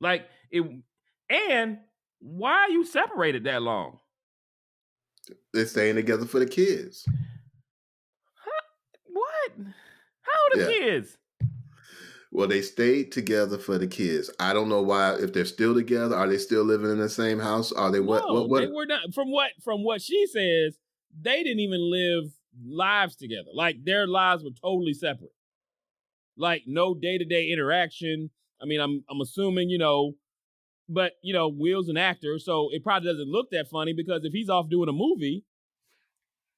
Like 0.00 0.28
it, 0.50 0.62
and 1.30 1.78
why 2.20 2.52
are 2.52 2.70
you 2.70 2.84
separated 2.84 3.44
that 3.44 3.62
long? 3.62 3.98
they're 5.52 5.66
staying 5.66 5.96
together 5.96 6.24
for 6.24 6.38
the 6.38 6.46
kids. 6.46 7.04
Huh? 8.34 8.60
What? 9.06 9.52
How 10.22 10.32
old 10.44 10.68
are 10.68 10.70
Yeah. 10.70 10.78
kids? 10.78 11.18
Well, 12.32 12.48
they 12.48 12.60
stayed 12.62 13.12
together 13.12 13.56
for 13.56 13.78
the 13.78 13.86
kids. 13.86 14.30
I 14.40 14.52
don't 14.52 14.68
know 14.68 14.82
why. 14.82 15.14
If 15.14 15.32
they're 15.32 15.44
still 15.44 15.74
together, 15.74 16.14
are 16.16 16.28
they 16.28 16.38
still 16.38 16.64
living 16.64 16.90
in 16.90 16.98
the 16.98 17.08
same 17.08 17.38
house? 17.38 17.72
Are 17.72 17.90
they 17.90 18.00
what? 18.00 18.24
no, 18.26 18.34
what? 18.34 18.48
What? 18.48 18.60
they 18.60 18.66
were 18.66 18.86
not. 18.86 19.14
From 19.14 19.30
what 19.30 19.52
from 19.62 19.84
what 19.84 20.02
she 20.02 20.26
says, 20.26 20.76
they 21.18 21.42
didn't 21.42 21.60
even 21.60 21.90
live 21.90 22.24
lives 22.66 23.16
together. 23.16 23.48
Like 23.54 23.84
their 23.84 24.06
lives 24.06 24.42
were 24.42 24.50
totally 24.50 24.92
separate. 24.94 25.32
Like 26.36 26.64
no 26.66 26.94
day 26.94 27.16
to 27.18 27.24
day 27.24 27.50
interaction. 27.50 28.30
I 28.60 28.66
mean, 28.66 28.80
I'm 28.80 29.04
I'm 29.08 29.20
assuming 29.20 29.70
you 29.70 29.78
know, 29.78 30.12
but 30.88 31.12
you 31.22 31.32
know, 31.32 31.48
Will's 31.48 31.88
an 31.88 31.96
actor, 31.96 32.38
so 32.38 32.68
it 32.72 32.82
probably 32.82 33.08
doesn't 33.10 33.30
look 33.30 33.50
that 33.50 33.68
funny 33.68 33.92
because 33.92 34.24
if 34.24 34.32
he's 34.32 34.50
off 34.50 34.68
doing 34.68 34.88
a 34.88 34.92
movie, 34.92 35.44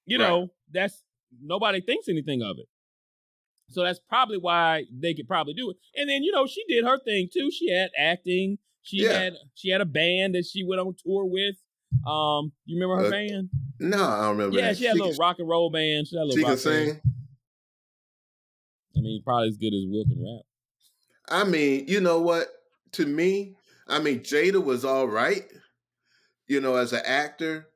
you 0.07 0.19
Right. 0.19 0.29
know, 0.29 0.49
that's 0.73 1.05
nobody 1.41 1.81
thinks 1.81 2.09
anything 2.09 2.43
of 2.43 2.59
it. 2.59 2.67
So 3.71 3.83
that's 3.83 4.01
probably 4.09 4.39
why 4.39 4.85
they 4.91 5.13
could 5.15 5.29
probably 5.29 5.55
do 5.55 5.71
it. 5.71 5.77
And 5.95 6.09
then 6.09 6.23
you 6.23 6.33
know, 6.33 6.47
she 6.47 6.65
did 6.69 6.85
her 6.85 6.99
thing 6.99 7.29
too. 7.33 7.51
She 7.51 7.71
had 7.71 7.91
acting. 7.99 8.59
She 8.83 9.03
Yeah. 9.03 9.13
had 9.13 9.35
she 9.55 9.69
had 9.71 9.81
a 9.81 9.85
band 9.87 10.35
that 10.35 10.47
she 10.47 10.65
went 10.65 10.81
on 10.81 10.95
tour 11.05 11.25
with. 11.25 11.57
Um, 12.07 12.53
you 12.67 12.79
remember 12.81 13.03
her 13.03 13.09
Uh, 13.09 13.11
band? 13.11 13.51
No, 13.81 14.03
I 14.05 14.21
don't 14.23 14.37
remember. 14.37 14.57
Yeah, 14.59 14.69
that. 14.69 14.77
she 14.79 14.85
had 14.85 14.95
a 14.97 14.99
can- 14.99 15.07
little 15.09 15.19
rock 15.23 15.39
and 15.39 15.49
roll 15.49 15.71
band. 15.71 16.07
She 16.09 16.17
had 16.17 16.23
a 16.23 16.25
little 16.25 16.37
She 16.37 16.43
can 16.43 16.53
rock 16.55 16.65
band. 16.65 17.03
I 18.97 19.01
mean, 19.01 19.23
probably 19.23 19.49
as 19.49 19.57
good 19.57 19.75
as 19.75 19.85
Will 19.87 20.05
can 20.05 20.23
rap. 20.23 20.45
I 21.31 21.45
mean, 21.49 21.87
you 21.89 22.01
know 22.01 22.21
what? 22.21 22.49
To 22.93 23.07
me, 23.07 23.55
I 23.87 24.01
mean, 24.01 24.21
Jada 24.21 24.63
was 24.63 24.85
all 24.85 25.07
right. 25.07 25.45
You 26.47 26.61
know, 26.61 26.77
as 26.77 26.93
an 26.93 27.03
actor. 27.05 27.69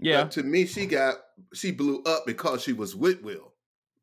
Yeah, 0.00 0.22
But 0.24 0.32
to 0.32 0.42
me, 0.42 0.66
she 0.66 0.86
got 0.86 1.16
she 1.54 1.70
blew 1.72 2.02
up 2.04 2.26
because 2.26 2.62
she 2.62 2.72
was 2.72 2.94
with 2.94 3.22
Will. 3.22 3.47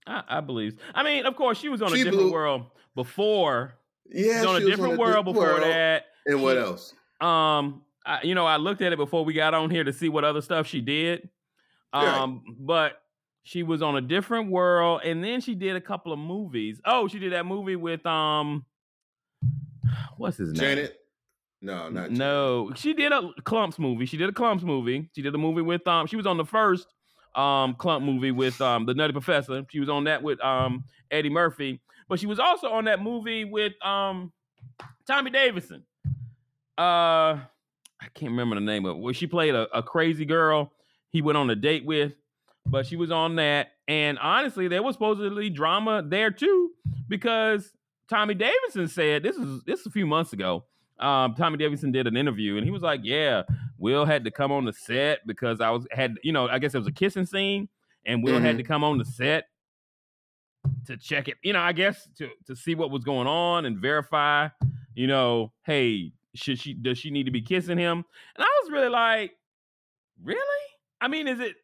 I, 0.08 0.24
I 0.28 0.40
believe. 0.42 0.78
I 0.94 1.04
mean, 1.04 1.26
of 1.26 1.36
course, 1.36 1.58
she 1.60 1.70
was 1.70 1.82
on 1.82 1.92
a 1.94 1.96
different 1.96 2.18
blew- 2.18 2.32
world 2.32 2.66
before. 2.96 3.76
Yeah, 4.08 4.22
She 4.22 4.38
was 4.40 4.46
on 4.46 4.56
a 4.56 4.60
she 4.60 4.66
was 4.66 4.72
different 4.72 4.94
on 4.94 5.00
world 5.00 5.26
before 5.26 5.44
world. 5.44 5.64
that. 5.64 6.06
And 6.28 6.42
what 6.44 6.58
else? 6.58 6.94
Um, 7.22 7.82
I, 8.06 8.20
you 8.24 8.36
know, 8.36 8.46
I 8.46 8.58
looked 8.58 8.82
at 8.82 8.94
it 8.94 8.98
before 8.98 9.26
we 9.26 9.34
got 9.34 9.54
on 9.54 9.70
here 9.72 9.84
to 9.84 9.92
see 9.94 10.10
what 10.10 10.24
other 10.24 10.42
stuff 10.42 10.68
she 10.68 10.82
did. 10.82 11.30
Right. 11.94 12.06
Um, 12.06 12.44
but 12.60 13.02
she 13.44 13.64
was 13.64 13.82
on 13.82 13.96
a 13.96 14.02
different 14.02 14.52
world, 14.52 15.02
and 15.04 15.24
then 15.24 15.42
she 15.42 15.56
did 15.56 15.76
a 15.76 15.82
couple 15.82 16.12
of 16.14 16.20
movies. 16.20 16.80
Oh, 16.86 17.08
she 17.08 17.20
did 17.20 17.34
that 17.34 17.46
movie 17.46 17.76
with 17.76 18.06
um, 18.06 18.66
what's 20.18 20.38
his 20.38 20.50
name? 20.54 20.60
Janet? 20.62 21.00
No, 21.62 21.90
not 21.90 22.04
Janet. 22.06 22.12
No, 22.18 22.72
she 22.76 22.94
did 22.94 23.12
a 23.12 23.32
Klumps 23.42 23.80
movie. 23.80 24.06
She 24.06 24.18
did 24.18 24.30
a 24.30 24.34
Klumps 24.34 24.64
movie. 24.64 25.10
She 25.16 25.22
did 25.22 25.34
a 25.34 25.38
movie 25.38 25.62
with 25.62 25.88
um. 25.88 26.06
She 26.08 26.16
was 26.16 26.28
on 26.28 26.38
the 26.38 26.46
first 26.46 26.88
um 27.36 27.75
Klump 27.75 28.04
movie 28.04 28.32
with 28.32 28.60
um 28.62 28.86
the 28.86 28.94
Nutty 28.94 29.13
Professor. 29.13 29.65
She 29.70 29.80
was 29.80 29.89
on 29.89 30.06
that 30.06 30.24
with 30.24 30.44
um 30.44 30.86
Eddie 31.12 31.30
Murphy, 31.30 31.82
but 32.08 32.20
she 32.20 32.27
was 32.27 32.39
also 32.39 32.70
on 32.70 32.86
that 32.86 33.01
movie 33.01 33.46
with 33.46 33.74
um 33.86 34.32
Tommy 35.08 35.32
Davidson. 35.32 35.84
Uh, 36.77 37.39
I 38.01 38.08
can't 38.13 38.32
remember 38.32 38.56
the 38.56 38.62
name 38.62 38.86
of 38.86 38.98
it. 38.98 39.00
Where 39.00 39.13
she 39.13 39.27
played 39.27 39.56
a, 39.56 39.68
a 39.77 39.82
crazy 39.82 40.25
girl. 40.25 40.72
He 41.10 41.22
went 41.22 41.38
on 41.38 41.50
a 41.50 41.56
date 41.56 41.86
with, 41.86 42.13
but 42.65 42.86
she 42.86 42.98
was 42.98 43.12
on 43.12 43.36
that. 43.38 43.72
And 43.88 44.20
honestly, 44.20 44.68
there 44.68 44.84
was 44.84 44.96
supposedly 44.96 45.50
drama 45.50 46.04
there 46.06 46.32
too 46.32 46.72
because 47.08 47.72
Tommy 48.10 48.34
Davidson 48.34 48.88
said 48.88 49.24
this 49.24 49.38
is 49.38 49.63
this 49.63 49.82
is 49.82 49.86
a 49.86 49.92
few 49.92 50.06
months 50.06 50.34
ago 50.34 50.65
um, 51.00 51.36
Tommy 51.36 51.58
Davidson 51.58 51.92
did 51.92 52.08
an 52.08 52.15
interview 52.15 52.58
and 52.58 52.65
he 52.65 52.72
was 52.72 52.82
like, 52.82 53.01
"Yeah, 53.04 53.44
Will 53.86 54.04
had 54.04 54.24
to 54.25 54.32
come 54.32 54.51
on 54.51 54.65
the 54.65 54.74
set 54.74 55.20
because 55.27 55.62
I 55.62 55.70
was 55.70 55.86
had 55.92 56.18
you 56.24 56.32
know 56.32 56.48
I 56.50 56.58
guess 56.58 56.74
it 56.74 56.80
was 56.80 56.88
a 56.88 56.92
kissing 56.92 57.24
scene 57.27 57.70
and 58.04 58.24
Will 58.24 58.39
had 58.39 58.56
Mhm. 58.56 58.58
to 58.58 58.63
come 58.63 58.84
on 58.84 58.98
the 58.98 59.06
set 59.06 59.46
to 60.88 60.98
check 60.98 61.27
it. 61.27 61.36
You 61.44 61.54
know, 61.54 61.60
I 61.60 61.72
guess 61.72 62.10
to 62.18 62.30
to 62.48 62.56
see 62.56 62.74
what 62.74 62.89
was 62.89 63.04
going 63.04 63.27
on 63.27 63.65
and 63.65 63.77
verify. 63.77 64.48
You 64.96 65.06
know, 65.06 65.54
hey, 65.65 66.13
should 66.34 66.58
she 66.60 66.74
does 66.74 66.98
she 66.98 67.12
need 67.12 67.25
to 67.25 67.32
be 67.32 67.44
kissing 67.44 67.77
him? 67.77 68.04
And 68.36 68.44
I 68.44 68.62
was 68.63 68.72
really 68.72 68.89
like, 68.89 69.34
really? 70.24 70.65
I 71.00 71.08
mean, 71.08 71.27
is 71.27 71.39
it? 71.39 71.56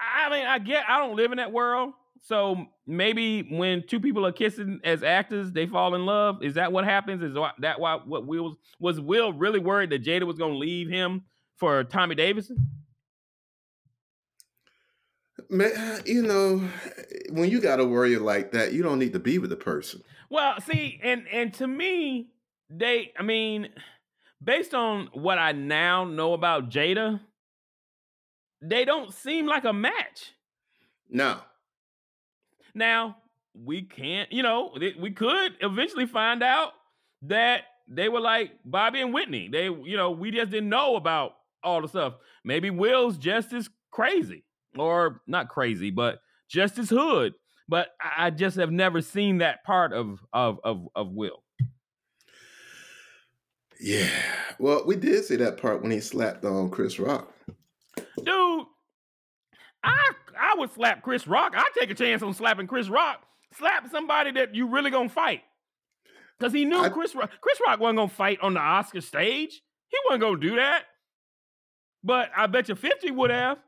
I 0.00 0.28
mean, 0.30 0.44
I 0.46 0.58
get 0.58 0.84
I 0.88 0.98
don't 0.98 1.14
live 1.14 1.30
in 1.30 1.36
that 1.36 1.52
world. 1.52 1.92
So 2.24 2.66
maybe 2.86 3.42
when 3.56 3.86
two 3.86 4.00
people 4.00 4.26
are 4.26 4.32
kissing 4.32 4.80
as 4.82 5.02
actors, 5.04 5.52
they 5.52 5.66
fall 5.66 5.94
in 5.94 6.06
love. 6.06 6.42
Is 6.42 6.54
that 6.54 6.72
what 6.72 6.84
happens? 6.84 7.22
Is 7.22 7.36
that 7.60 7.78
why 7.78 8.00
what 8.04 8.26
Will 8.26 8.42
was 8.44 8.56
was 8.80 9.00
Will 9.00 9.32
really 9.32 9.60
worried 9.60 9.90
that 9.90 10.02
Jada 10.04 10.24
was 10.24 10.38
going 10.38 10.52
to 10.54 10.58
leave 10.58 10.88
him 10.88 11.22
for 11.62 11.84
Tommy 11.84 12.16
Davidson? 12.16 12.56
Man, 15.48 16.00
you 16.04 16.22
know, 16.22 16.68
when 17.30 17.50
you 17.50 17.60
got 17.60 17.78
a 17.78 17.84
warrior 17.84 18.18
like 18.18 18.50
that, 18.50 18.72
you 18.72 18.82
don't 18.82 18.98
need 18.98 19.12
to 19.12 19.20
be 19.20 19.38
with 19.38 19.50
the 19.50 19.56
person. 19.56 20.02
Well, 20.28 20.60
see, 20.60 20.98
and 21.04 21.28
and 21.32 21.54
to 21.54 21.68
me, 21.68 22.30
they, 22.68 23.12
I 23.16 23.22
mean, 23.22 23.68
based 24.42 24.74
on 24.74 25.08
what 25.12 25.38
I 25.38 25.52
now 25.52 26.04
know 26.04 26.32
about 26.32 26.68
Jada, 26.68 27.20
they 28.60 28.84
don't 28.84 29.12
seem 29.14 29.46
like 29.46 29.64
a 29.64 29.72
match. 29.72 30.32
No, 31.08 31.40
Now, 32.74 33.18
we 33.54 33.82
can't, 33.82 34.32
you 34.32 34.42
know, 34.42 34.74
we 34.98 35.10
could 35.12 35.52
eventually 35.60 36.06
find 36.06 36.42
out 36.42 36.72
that 37.22 37.64
they 37.86 38.08
were 38.08 38.20
like 38.20 38.52
Bobby 38.64 39.00
and 39.00 39.14
Whitney. 39.14 39.48
They, 39.52 39.64
you 39.66 39.96
know, 39.96 40.10
we 40.10 40.30
just 40.32 40.50
didn't 40.50 40.70
know 40.70 40.96
about 40.96 41.34
all 41.64 41.80
the 41.82 41.88
stuff. 41.88 42.14
Maybe 42.44 42.70
Will's 42.70 43.16
just 43.18 43.52
as 43.52 43.68
crazy, 43.90 44.44
or 44.76 45.20
not 45.26 45.48
crazy, 45.48 45.90
but 45.90 46.20
just 46.48 46.78
as 46.78 46.88
hood. 46.90 47.34
But 47.68 47.88
I 48.00 48.26
I 48.26 48.30
just 48.30 48.56
have 48.56 48.70
never 48.72 49.00
seen 49.00 49.38
that 49.38 49.64
part 49.64 49.92
of 49.92 50.18
of 50.32 50.58
of, 50.64 50.88
of 50.94 51.12
Will. 51.12 51.42
yeah. 53.80 54.08
Well, 54.58 54.84
we 54.86 54.96
did 54.96 55.24
see 55.24 55.36
that 55.36 55.56
part 55.60 55.82
when 55.82 55.90
he 55.90 56.00
slapped 56.00 56.44
on 56.44 56.70
Chris 56.70 56.98
Rock. 56.98 57.32
dude. 58.24 58.66
I 59.84 60.10
I 60.38 60.54
would 60.58 60.72
slap 60.72 61.02
Chris 61.02 61.26
Rock. 61.26 61.54
I'd 61.56 61.70
take 61.78 61.90
a 61.90 61.94
chance 61.94 62.22
on 62.22 62.34
slapping 62.34 62.66
Chris 62.68 62.88
Rock. 62.88 63.22
Slap 63.58 63.90
somebody 63.90 64.30
that 64.32 64.54
you 64.54 64.68
really 64.68 64.90
gonna 64.90 65.08
fight. 65.08 65.42
Cause 66.40 66.52
he 66.52 66.64
knew 66.64 66.78
I- 66.78 66.88
Chris 66.88 67.14
Rock. 67.14 67.30
Chris 67.40 67.58
Rock 67.66 67.80
wasn't 67.80 67.96
gonna 67.98 68.08
fight 68.08 68.38
on 68.42 68.54
the 68.54 68.60
Oscar 68.60 69.00
stage. 69.00 69.60
He 69.88 69.98
wasn't 70.04 70.22
gonna 70.22 70.40
do 70.40 70.56
that. 70.56 70.84
But 72.04 72.30
I 72.36 72.46
bet 72.46 72.68
you 72.68 72.74
50 72.74 73.10
would 73.12 73.30
have. 73.30 73.58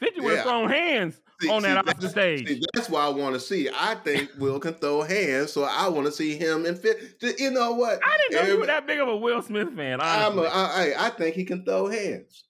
50 0.00 0.20
would 0.20 0.36
have 0.36 0.38
Yeah. 0.46 0.50
thrown 0.50 0.68
hands 0.68 1.20
See- 1.40 1.48
on 1.48 1.62
see, 1.62 1.68
that 1.68 1.78
off 1.78 1.84
the 1.86 1.92
that's- 1.94 2.10
stage. 2.10 2.46
See, 2.48 2.62
that's 2.74 2.88
why 2.90 3.04
I 3.06 3.08
want 3.08 3.34
to 3.34 3.40
see. 3.40 3.68
I 3.74 3.94
think 3.96 4.30
Will 4.38 4.58
can 4.60 4.74
throw 4.74 5.02
hands, 5.02 5.52
so 5.52 5.64
I 5.64 5.88
want 5.88 6.06
to 6.06 6.12
see 6.12 6.36
him 6.36 6.66
and 6.66 6.78
fit. 6.78 6.98
You 7.38 7.50
know 7.50 7.72
what? 7.72 8.00
I 8.04 8.18
didn't 8.18 8.42
know 8.46 8.52
you 8.54 8.60
were 8.60 8.66
that 8.66 8.86
big 8.86 9.00
of 9.00 9.08
a 9.08 9.16
Will 9.16 9.40
Smith 9.42 9.74
fan. 9.74 10.00
I'm 10.00 10.38
a, 10.38 10.42
Honestly. 10.42 10.48
I, 10.48 11.02
I 11.02 11.06
I 11.06 11.10
think 11.10 11.34
he 11.34 11.44
can 11.44 11.64
throw 11.64 11.86
hands. 11.88 12.44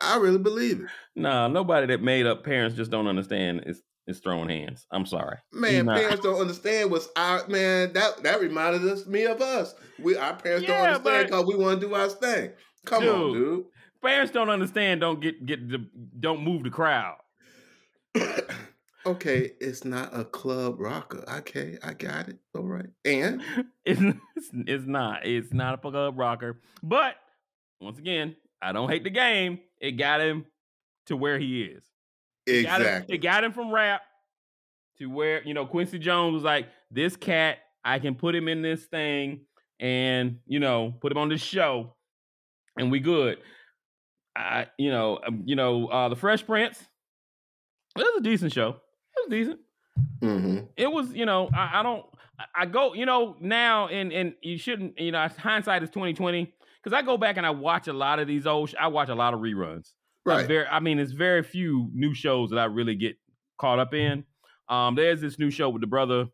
I 0.00 0.16
really 0.18 0.38
believe 0.38 0.80
it. 0.80 0.86
Nah, 1.14 1.48
nobody 1.48 1.86
that 1.88 2.02
made 2.02 2.26
up 2.26 2.44
parents 2.44 2.74
just 2.76 2.90
don't 2.90 3.06
understand 3.06 3.62
is 3.66 3.82
is 4.06 4.20
throwing 4.20 4.48
hands. 4.50 4.86
I'm 4.90 5.06
sorry. 5.06 5.38
Man, 5.52 5.86
Nah. 5.86 5.96
parents 5.96 6.22
don't 6.22 6.38
understand 6.40 6.90
what's 6.90 7.08
our 7.16 7.46
man. 7.48 7.92
That 7.94 8.22
that 8.22 8.40
reminded 8.40 8.86
us 8.90 9.06
me 9.06 9.24
of 9.24 9.40
us. 9.40 9.74
We 9.98 10.16
our 10.16 10.34
parents 10.34 10.66
Yeah, 10.66 10.76
don't 10.86 10.94
understand 10.96 11.26
because 11.28 11.46
we 11.46 11.56
want 11.56 11.80
to 11.80 11.86
do 11.88 11.94
our 11.94 12.08
thing. 12.08 12.52
Come 12.86 13.08
on, 13.08 13.32
Dude. 13.32 13.64
Parents 14.04 14.32
don't 14.32 14.50
understand. 14.50 15.00
Don't 15.00 15.20
get 15.20 15.46
get 15.46 15.68
the 15.68 15.86
don't 16.20 16.42
move 16.42 16.62
the 16.62 16.70
crowd. 16.70 17.16
okay, 19.06 19.52
it's 19.60 19.84
not 19.84 20.10
a 20.12 20.24
club 20.24 20.78
rocker. 20.78 21.24
Okay, 21.38 21.78
I 21.82 21.94
got 21.94 22.28
it. 22.28 22.36
All 22.54 22.62
right, 22.64 22.90
and 23.04 23.42
It's, 23.86 24.00
it's 24.36 24.50
it's 24.52 24.86
not. 24.86 25.26
It's 25.26 25.52
not 25.52 25.74
a 25.74 25.78
club 25.78 26.18
rocker. 26.18 26.60
But 26.82 27.16
once 27.80 27.98
again, 27.98 28.36
I 28.60 28.72
don't 28.72 28.90
hate 28.90 29.04
the 29.04 29.10
game. 29.10 29.60
It 29.80 29.92
got 29.92 30.20
him 30.20 30.44
to 31.06 31.16
where 31.16 31.38
he 31.38 31.62
is. 31.62 31.82
It 32.46 32.64
got 32.64 32.80
him- 32.80 32.86
exactly. 32.86 33.14
it 33.14 33.18
got 33.18 33.42
him 33.44 33.52
from 33.52 33.72
rap 33.72 34.02
to 34.98 35.06
where 35.06 35.42
you 35.44 35.54
know 35.54 35.64
Quincy 35.64 35.98
Jones 35.98 36.34
was 36.34 36.42
like, 36.42 36.68
this 36.90 37.16
cat, 37.16 37.58
I 37.84 37.98
can 37.98 38.14
put 38.14 38.34
him 38.34 38.48
in 38.48 38.60
this 38.60 38.84
thing 38.84 39.46
and 39.80 40.40
you 40.46 40.60
know 40.60 40.94
put 41.00 41.10
him 41.10 41.18
on 41.18 41.30
this 41.30 41.42
show, 41.42 41.94
and 42.78 42.90
we 42.90 43.00
good. 43.00 43.38
I 44.36 44.66
you 44.78 44.90
know 44.90 45.18
um, 45.26 45.42
you 45.46 45.56
know 45.56 45.86
uh, 45.88 46.08
the 46.08 46.16
Fresh 46.16 46.46
Prince. 46.46 46.80
It 47.96 48.00
was 48.02 48.14
a 48.18 48.22
decent 48.22 48.52
show. 48.52 48.70
It 49.16 49.28
was 49.28 49.30
decent. 49.30 49.60
hmm 50.20 50.58
It 50.76 50.90
was 50.90 51.12
you 51.14 51.26
know 51.26 51.48
I, 51.54 51.80
I 51.80 51.82
don't 51.82 52.04
I- 52.38 52.62
I 52.62 52.66
go 52.66 52.94
you 52.94 53.06
know 53.06 53.36
now 53.40 53.86
and 53.88 54.12
and 54.12 54.34
you 54.42 54.58
shouldn't 54.58 54.98
you 54.98 55.12
know 55.12 55.28
hindsight 55.38 55.82
is 55.84 55.90
twenty 55.90 56.14
twenty 56.14 56.52
because 56.82 56.92
I 56.96 57.02
go 57.02 57.16
back 57.16 57.36
and 57.36 57.46
I 57.46 57.50
watch 57.50 57.86
a 57.88 57.92
lot 57.92 58.18
of 58.18 58.26
these 58.26 58.46
old 58.46 58.70
sh- 58.70 58.74
I 58.80 58.88
watch 58.88 59.08
a 59.08 59.14
lot 59.14 59.34
of 59.34 59.40
reruns. 59.40 59.92
I 60.26 60.30
Right. 60.30 60.46
very, 60.48 60.66
I 60.66 60.80
mean, 60.80 60.98
it's 60.98 61.12
very 61.12 61.42
few 61.42 61.90
new 61.92 62.14
shows 62.14 62.48
that 62.50 62.58
I 62.58 62.64
really 62.64 62.94
get 62.94 63.16
caught 63.58 63.78
up 63.78 63.92
in. 63.92 64.24
Um, 64.70 64.94
there's 64.94 65.20
this 65.20 65.38
new 65.38 65.50
show 65.50 65.68
with 65.68 65.82
the 65.82 65.86
brother. 65.86 66.28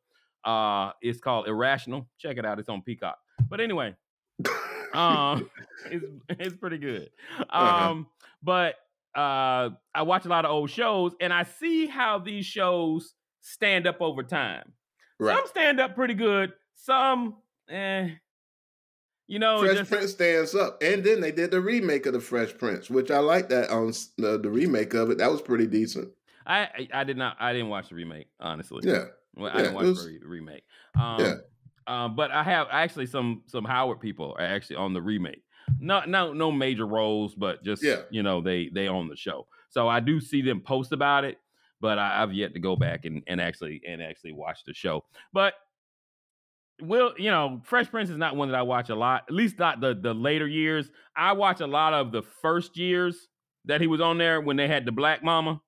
Uh, 0.45 0.93
it's 1.03 1.21
called 1.21 1.49
Irrational. 1.49 2.09
Check 2.19 2.37
it 2.39 2.47
out. 2.47 2.61
It's 2.61 2.69
on 2.69 2.83
Peacock. 2.83 3.19
But 3.49 3.61
anyway, 3.61 3.97
um, 4.95 5.51
it's 5.91 6.05
it's 6.29 6.57
pretty 6.57 6.79
good. 6.79 7.11
Um, 7.39 7.47
Uh-huh. 7.51 8.03
but 8.43 8.75
uh, 9.15 9.71
I 9.95 10.03
watch 10.03 10.25
a 10.25 10.29
lot 10.29 10.45
of 10.45 10.51
old 10.51 10.71
shows, 10.71 11.13
and 11.21 11.33
I 11.33 11.43
see 11.45 11.87
how 11.87 12.19
these 12.19 12.47
shows 12.47 13.15
stand 13.41 13.87
up 13.87 14.01
over 14.01 14.23
time. 14.23 14.73
right. 15.19 15.37
Some 15.37 15.47
stand 15.49 15.81
up 15.81 15.95
pretty 15.95 16.15
good. 16.15 16.53
Some, 16.77 17.37
eh, 17.69 18.11
you 19.27 19.39
know, 19.39 19.61
Fresh 19.61 19.77
just- 19.79 19.91
Prince 19.91 20.11
stands 20.13 20.55
up, 20.55 20.79
and 20.83 21.03
then 21.05 21.21
they 21.21 21.33
did 21.33 21.51
the 21.51 21.61
remake 21.61 22.07
of 22.07 22.13
the 22.15 22.21
Fresh 22.21 22.57
Prince, 22.59 22.89
which 22.89 23.11
I 23.11 23.19
like 23.19 23.49
that 23.51 23.71
on 23.71 23.93
the, 24.19 24.39
the 24.39 24.51
remake 24.51 24.95
of 24.95 25.11
it. 25.11 25.19
That 25.19 25.31
was 25.31 25.43
pretty 25.43 25.67
decent. 25.67 26.09
I, 26.47 26.61
I 26.63 26.89
I 27.01 27.05
did 27.05 27.17
not. 27.17 27.37
I 27.41 27.53
didn't 27.53 27.69
watch 27.69 27.89
the 27.91 27.95
remake, 27.97 28.29
honestly. 28.41 28.81
Yeah, 28.85 29.05
Well, 29.35 29.51
I 29.53 29.57
Yeah, 29.57 29.63
didn't 29.63 29.75
watch 29.75 29.85
was- 29.85 30.05
the 30.07 30.19
remake. 30.25 30.63
Um, 30.99 31.21
Yeah. 31.21 31.35
Um, 31.87 32.17
but 32.17 32.31
I 32.31 32.43
have 32.43 32.69
actually 32.71 33.07
some 33.07 33.43
some 33.47 33.65
Howard 33.65 34.01
people 34.01 34.35
are 34.39 34.45
actually 34.45 34.77
on 34.77 34.93
the 34.93 35.03
remake. 35.03 35.43
No, 35.79 36.03
no, 36.07 36.33
no 36.33 36.51
major 36.51 36.87
roles, 36.87 37.35
but 37.35 37.63
just 37.63 37.83
Yeah. 37.83 38.03
you 38.11 38.23
know 38.23 38.41
they 38.41 38.69
they 38.73 38.89
own 38.89 39.09
the 39.09 39.17
show. 39.17 39.47
So 39.69 39.89
I 39.89 40.01
do 40.01 40.21
see 40.21 40.43
them 40.43 40.61
post 40.61 40.93
about 40.93 41.25
it, 41.25 41.39
but 41.81 41.99
I, 41.99 42.23
I've 42.23 42.33
yet 42.33 42.55
to 42.55 42.61
go 42.61 42.75
back 42.77 43.05
and, 43.05 43.23
and 43.27 43.41
actually 43.41 43.81
and 43.87 44.03
actually 44.03 44.33
watch 44.33 44.65
the 44.67 44.75
show. 44.75 45.05
But 45.33 45.55
will 46.83 47.13
you 47.19 47.31
know 47.31 47.61
Fresh 47.65 47.91
Prince 47.91 48.11
is 48.11 48.17
not 48.17 48.37
one 48.37 48.51
that 48.51 48.57
I 48.59 48.63
watch 48.63 48.89
a 48.91 48.95
lot. 48.95 49.25
At 49.29 49.35
least 49.35 49.59
not 49.59 49.81
the 49.81 49.95
the 49.95 50.15
later 50.15 50.47
years. 50.47 50.91
I 51.17 51.33
watch 51.33 51.61
a 51.61 51.67
lot 51.67 51.93
of 51.95 52.11
the 52.13 52.23
first 52.23 52.77
years 52.77 53.29
that 53.67 53.81
he 53.81 53.87
was 53.87 54.01
on 54.01 54.19
there 54.19 54.41
when 54.41 54.57
they 54.57 54.67
had 54.67 54.87
the 54.87 54.93
black 54.93 55.23
mama, 55.23 55.61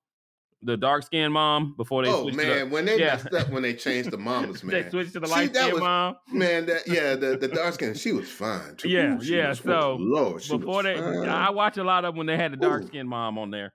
the 0.65 0.77
dark 0.77 1.03
skinned 1.03 1.33
mom 1.33 1.73
before 1.77 2.03
they 2.03 2.09
oh 2.09 2.29
to 2.29 2.31
the, 2.35 2.37
man, 2.37 2.69
when 2.69 2.85
they 2.85 2.97
yeah. 2.99 3.15
messed 3.15 3.33
up 3.33 3.49
when 3.49 3.61
they 3.63 3.73
changed 3.73 4.11
the 4.11 4.17
mamas, 4.29 4.63
man. 4.63 4.83
they 4.83 4.89
switched 4.89 5.13
to 5.13 5.19
the 5.19 5.27
light 5.27 5.55
skinned 5.55 5.79
mom. 5.79 6.15
Man, 6.31 6.65
that 6.67 6.81
yeah, 6.87 7.15
the, 7.15 7.37
the 7.37 7.47
dark 7.47 7.73
skin, 7.73 7.93
she 7.93 8.11
was 8.11 8.29
fine 8.29 8.75
too. 8.75 8.89
Yeah, 8.89 9.15
Ooh, 9.17 9.23
yeah, 9.23 9.49
was- 9.49 9.59
so, 9.59 9.97
Lord, 9.99 10.41
she 10.41 10.57
Before 10.57 10.75
was 10.77 10.83
they, 10.85 10.95
fine. 10.95 11.29
I 11.29 11.49
watch 11.51 11.77
a 11.77 11.83
lot 11.83 12.05
of 12.05 12.15
when 12.15 12.27
they 12.27 12.37
had 12.37 12.51
the 12.53 12.57
dark 12.57 12.87
skinned 12.87 13.09
mom 13.09 13.37
on 13.37 13.51
there. 13.51 13.73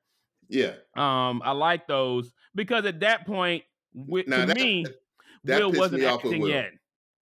yeah, 0.49 0.73
Um, 0.97 1.43
I 1.45 1.53
like 1.53 1.87
those 1.87 2.33
because 2.55 2.85
at 2.87 3.01
that 3.01 3.27
point, 3.27 3.65
wi- 3.95 4.25
Now 4.27 4.41
to 4.43 4.47
that- 4.47 4.57
me, 4.57 4.87
that 5.45 5.61
Will 5.61 5.73
wasn't 5.73 6.03
acting 6.05 6.41
Will. 6.43 6.49
yet. 6.49 6.71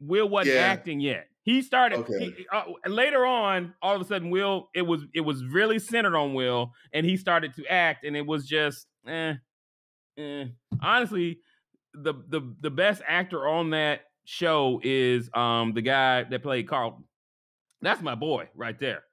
Will 0.00 0.28
wasn't 0.28 0.56
Yeah. 0.56 0.62
acting 0.62 1.00
yet. 1.00 1.26
He 1.42 1.62
started 1.62 2.00
Okay. 2.00 2.34
he- 2.36 2.46
uh, 2.52 2.64
later 2.88 3.24
on. 3.24 3.72
All 3.80 3.94
of 3.94 4.00
a 4.00 4.04
sudden, 4.04 4.30
Will 4.30 4.68
it 4.74 4.82
was 4.82 5.02
it 5.14 5.20
was 5.20 5.44
really 5.44 5.78
centered 5.78 6.16
on 6.16 6.34
Will, 6.34 6.72
and 6.92 7.06
he 7.06 7.16
started 7.16 7.54
to 7.54 7.64
act, 7.66 8.04
and 8.04 8.16
it 8.16 8.26
was 8.26 8.46
just 8.48 8.86
eh, 9.06 9.34
eh. 10.16 10.44
Honestly, 10.80 11.40
the 11.94 12.14
the 12.28 12.54
the 12.60 12.70
best 12.70 13.02
actor 13.06 13.46
on 13.48 13.70
that 13.70 14.02
show 14.24 14.80
is 14.82 15.30
um 15.34 15.72
the 15.72 15.82
guy 15.82 16.24
that 16.24 16.42
played 16.42 16.68
Carlton. 16.68 17.04
That's 17.82 18.02
my 18.02 18.14
boy 18.14 18.48
right 18.54 18.78
there. 18.78 19.04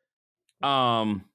Um, 0.61 1.25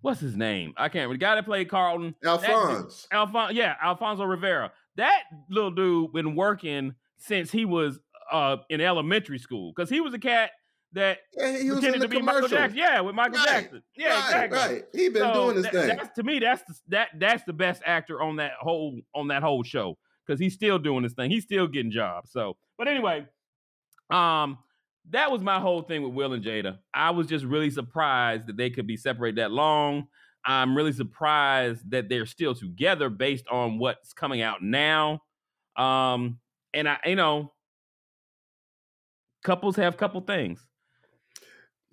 what's 0.00 0.20
his 0.20 0.36
name? 0.36 0.74
I 0.76 0.88
can't. 0.88 1.08
remember. 1.08 1.14
The 1.14 1.18
guy 1.18 1.34
that 1.36 1.44
played 1.44 1.68
Carlton. 1.68 2.14
Alphonse. 2.24 3.06
Alfon- 3.12 3.52
yeah, 3.54 3.76
Alfonso 3.82 4.24
Ribeiro. 4.24 4.70
That 4.96 5.22
little 5.48 5.70
dude 5.70 6.12
been 6.12 6.34
working 6.34 6.94
since 7.18 7.50
he 7.50 7.64
was 7.64 7.98
uh 8.30 8.56
in 8.70 8.80
elementary 8.80 9.38
school 9.38 9.72
because 9.74 9.90
he 9.90 10.00
was 10.00 10.14
a 10.14 10.18
cat 10.18 10.50
that 10.94 11.18
Yeah, 11.36 11.56
he 11.58 11.70
was 11.70 11.80
pretended 11.80 12.02
the 12.02 12.06
to 12.08 12.08
be 12.08 12.22
Michael. 12.22 12.48
Jackson. 12.48 12.78
Yeah, 12.78 13.00
with 13.00 13.14
Michael 13.14 13.38
Right, 13.38 13.48
Jackson. 13.48 13.82
Yeah, 13.96 14.08
right, 14.14 14.44
exactly. 14.44 14.58
right. 14.58 14.84
He 14.92 15.08
been 15.08 15.22
So 15.22 15.32
doing 15.34 15.54
his 15.56 15.64
that- 15.64 15.72
thing. 15.72 15.96
That's 15.96 16.14
to 16.16 16.22
me. 16.22 16.38
That's 16.38 16.62
the, 16.64 16.74
that 16.88 17.08
that's 17.18 17.44
the 17.44 17.52
best 17.52 17.82
actor 17.86 18.20
on 18.22 18.36
that 18.36 18.52
whole 18.60 19.00
on 19.14 19.28
that 19.28 19.42
whole 19.42 19.62
show 19.62 19.96
because 20.26 20.38
he's 20.38 20.54
still 20.54 20.78
doing 20.78 21.02
his 21.02 21.14
thing. 21.14 21.30
He's 21.30 21.44
still 21.44 21.66
getting 21.66 21.90
jobs. 21.90 22.30
So, 22.32 22.56
but 22.78 22.88
anyway, 22.88 23.26
um, 24.10 24.58
that 25.10 25.30
was 25.32 25.42
my 25.42 25.58
whole 25.58 25.82
thing 25.82 26.02
with 26.02 26.12
Will 26.12 26.32
and 26.32 26.44
Jada. 26.44 26.78
I 26.94 27.10
was 27.10 27.26
just 27.26 27.44
really 27.44 27.70
surprised 27.70 28.46
that 28.46 28.56
they 28.56 28.70
could 28.70 28.86
be 28.86 28.96
separated 28.96 29.36
that 29.38 29.50
long. 29.50 30.06
I'm 30.44 30.76
really 30.76 30.92
surprised 30.92 31.90
that 31.92 32.08
they're 32.08 32.26
still 32.26 32.54
together 32.54 33.08
based 33.08 33.46
on 33.48 33.78
what's 33.78 34.12
coming 34.12 34.42
out 34.42 34.62
now. 34.62 35.20
Um, 35.76 36.38
and 36.74 36.88
I, 36.88 36.98
you 37.06 37.16
know, 37.16 37.52
couples 39.44 39.76
have 39.76 39.96
couple 39.96 40.20
things. 40.20 40.66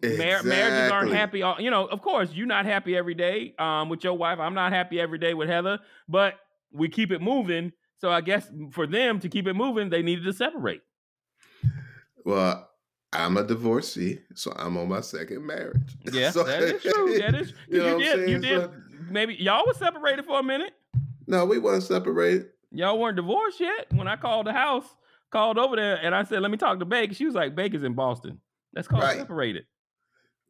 Mar- 0.01 0.43
marriages 0.43 0.91
aren't 0.91 1.11
happy. 1.11 1.41
all- 1.43 1.59
You 1.59 1.69
know, 1.71 1.85
of 1.87 2.01
course, 2.01 2.31
you're 2.33 2.47
not 2.47 2.65
happy 2.65 2.95
every 2.95 3.13
day 3.15 3.53
um, 3.59 3.89
with 3.89 4.03
your 4.03 4.13
wife. 4.13 4.39
I'm 4.39 4.53
not 4.53 4.71
happy 4.71 4.99
every 4.99 5.17
day 5.17 5.33
with 5.33 5.49
Heather, 5.49 5.79
but 6.07 6.35
we 6.71 6.87
keep 6.89 7.11
it 7.11 7.21
moving. 7.21 7.71
So 7.97 8.09
I 8.11 8.21
guess 8.21 8.49
for 8.71 8.87
them 8.87 9.19
to 9.19 9.27
keep 9.29 9.45
it 9.47 9.53
moving, 9.55 9.89
they 9.89 10.01
needed 10.01 10.23
to 10.25 10.33
separate. 10.33 10.81
Well, 12.23 12.69
I'm 13.11 13.37
a 13.37 13.43
divorcee, 13.43 14.19
so 14.35 14.53
I'm 14.55 14.77
on 14.77 14.89
my 14.89 15.01
second 15.01 15.45
marriage. 15.45 15.97
Yeah, 16.11 16.31
So- 16.31 16.43
that 16.43 16.61
is 16.63 16.81
true. 16.81 17.17
That 17.19 17.35
is. 17.35 17.53
You 17.67 17.79
know 17.79 17.85
You, 17.85 17.93
what 17.93 17.93
I'm 17.93 18.19
did. 18.19 18.29
You 18.29 18.41
saying? 18.41 18.61
did. 18.61 18.69
Maybe 19.09 19.35
y'all 19.35 19.65
was 19.65 19.77
separated 19.77 20.25
for 20.25 20.39
a 20.39 20.43
minute. 20.43 20.73
No, 21.27 21.45
we 21.45 21.57
weren't 21.59 21.83
separated. 21.83 22.47
Y'all 22.71 22.99
weren't 22.99 23.15
divorced 23.15 23.59
yet. 23.59 23.87
When 23.93 24.07
I 24.07 24.15
called 24.15 24.45
the 24.45 24.53
house, 24.53 24.85
called 25.31 25.57
over 25.57 25.75
there, 25.75 25.95
and 26.03 26.13
I 26.13 26.23
said, 26.23 26.41
"Let 26.41 26.51
me 26.51 26.57
talk 26.57 26.77
to 26.79 26.85
Bake." 26.85 27.13
She 27.15 27.25
was 27.25 27.33
like, 27.33 27.55
"Bake 27.55 27.73
is 27.73 27.83
in 27.83 27.93
Boston. 27.93 28.39
That's 28.73 28.87
called 28.87 29.03
Right. 29.03 29.17
separated." 29.17 29.65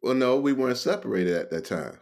Well, 0.02 0.14
no, 0.16 0.40
we 0.40 0.54
weren't 0.54 0.78
separated 0.78 1.34
at 1.36 1.50
that 1.52 1.66
time. 1.66 1.98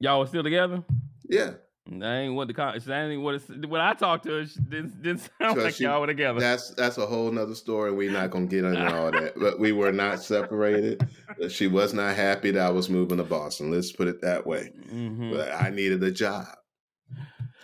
Y'all 0.00 0.20
were 0.20 0.26
still 0.26 0.42
together. 0.42 0.82
Yeah, 1.28 1.52
That 1.86 2.12
ain't 2.14 2.34
what 2.34 2.48
the 2.48 2.52
that 2.52 2.90
ain't 3.10 3.22
what 3.22 3.36
it's, 3.36 3.48
when 3.48 3.80
I 3.80 3.94
talked 3.94 4.24
to 4.26 4.32
her. 4.32 4.44
Didn't, 4.44 5.02
didn't 5.02 5.28
sound 5.40 5.62
like 5.62 5.74
she- 5.74 5.84
y'all 5.84 6.00
were 6.00 6.06
together. 6.06 6.38
that's 6.40 6.70
that's 6.74 6.98
a 6.98 7.06
whole 7.06 7.30
nother 7.30 7.54
story. 7.54 7.90
We're 7.92 8.10
not 8.12 8.30
gonna 8.30 8.46
get 8.46 8.64
into 8.64 8.94
all 8.94 9.10
that. 9.10 9.32
But 9.40 9.58
we 9.58 9.72
were 9.72 9.92
not 9.92 10.20
separated. 10.22 11.08
She 11.48 11.66
was 11.66 11.94
not 11.94 12.14
happy 12.14 12.50
that 12.52 12.66
I 12.66 12.70
was 12.70 12.90
moving 12.90 13.16
to 13.16 13.24
Boston. 13.24 13.70
Let's 13.70 13.92
put 13.92 14.08
it 14.08 14.20
that 14.22 14.46
way. 14.46 14.72
Mhm. 14.92 15.32
But 15.32 15.50
I 15.52 15.70
needed 15.70 16.02
a 16.04 16.10
job, 16.10 16.46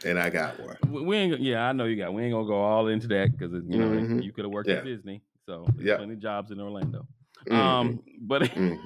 and 0.04 0.18
I 0.18 0.30
got 0.30 0.58
one. 0.60 1.04
We- 1.06 1.16
ain't. 1.16 1.40
Yeah, 1.40 1.68
I 1.68 1.72
know 1.72 1.84
you 1.84 1.96
got. 1.96 2.14
We 2.14 2.22
ain't 2.22 2.32
gonna 2.32 2.46
go 2.48 2.60
all 2.60 2.88
into 2.88 3.08
that 3.08 3.32
because 3.32 3.52
you 3.68 3.78
know 3.78 3.88
Mhm. 3.88 4.24
you 4.24 4.32
could 4.32 4.44
have 4.44 4.52
worked 4.52 4.68
Yeah. 4.70 4.76
at 4.76 4.84
Disney. 4.84 5.22
So 5.46 5.66
Yeah. 5.78 5.96
plenty 5.98 6.14
of 6.14 6.20
jobs 6.20 6.50
in 6.50 6.60
Orlando. 6.60 7.06
Mhm, 7.48 7.54
Um, 7.56 8.02
but 8.20 8.42
mhm. 8.42 8.78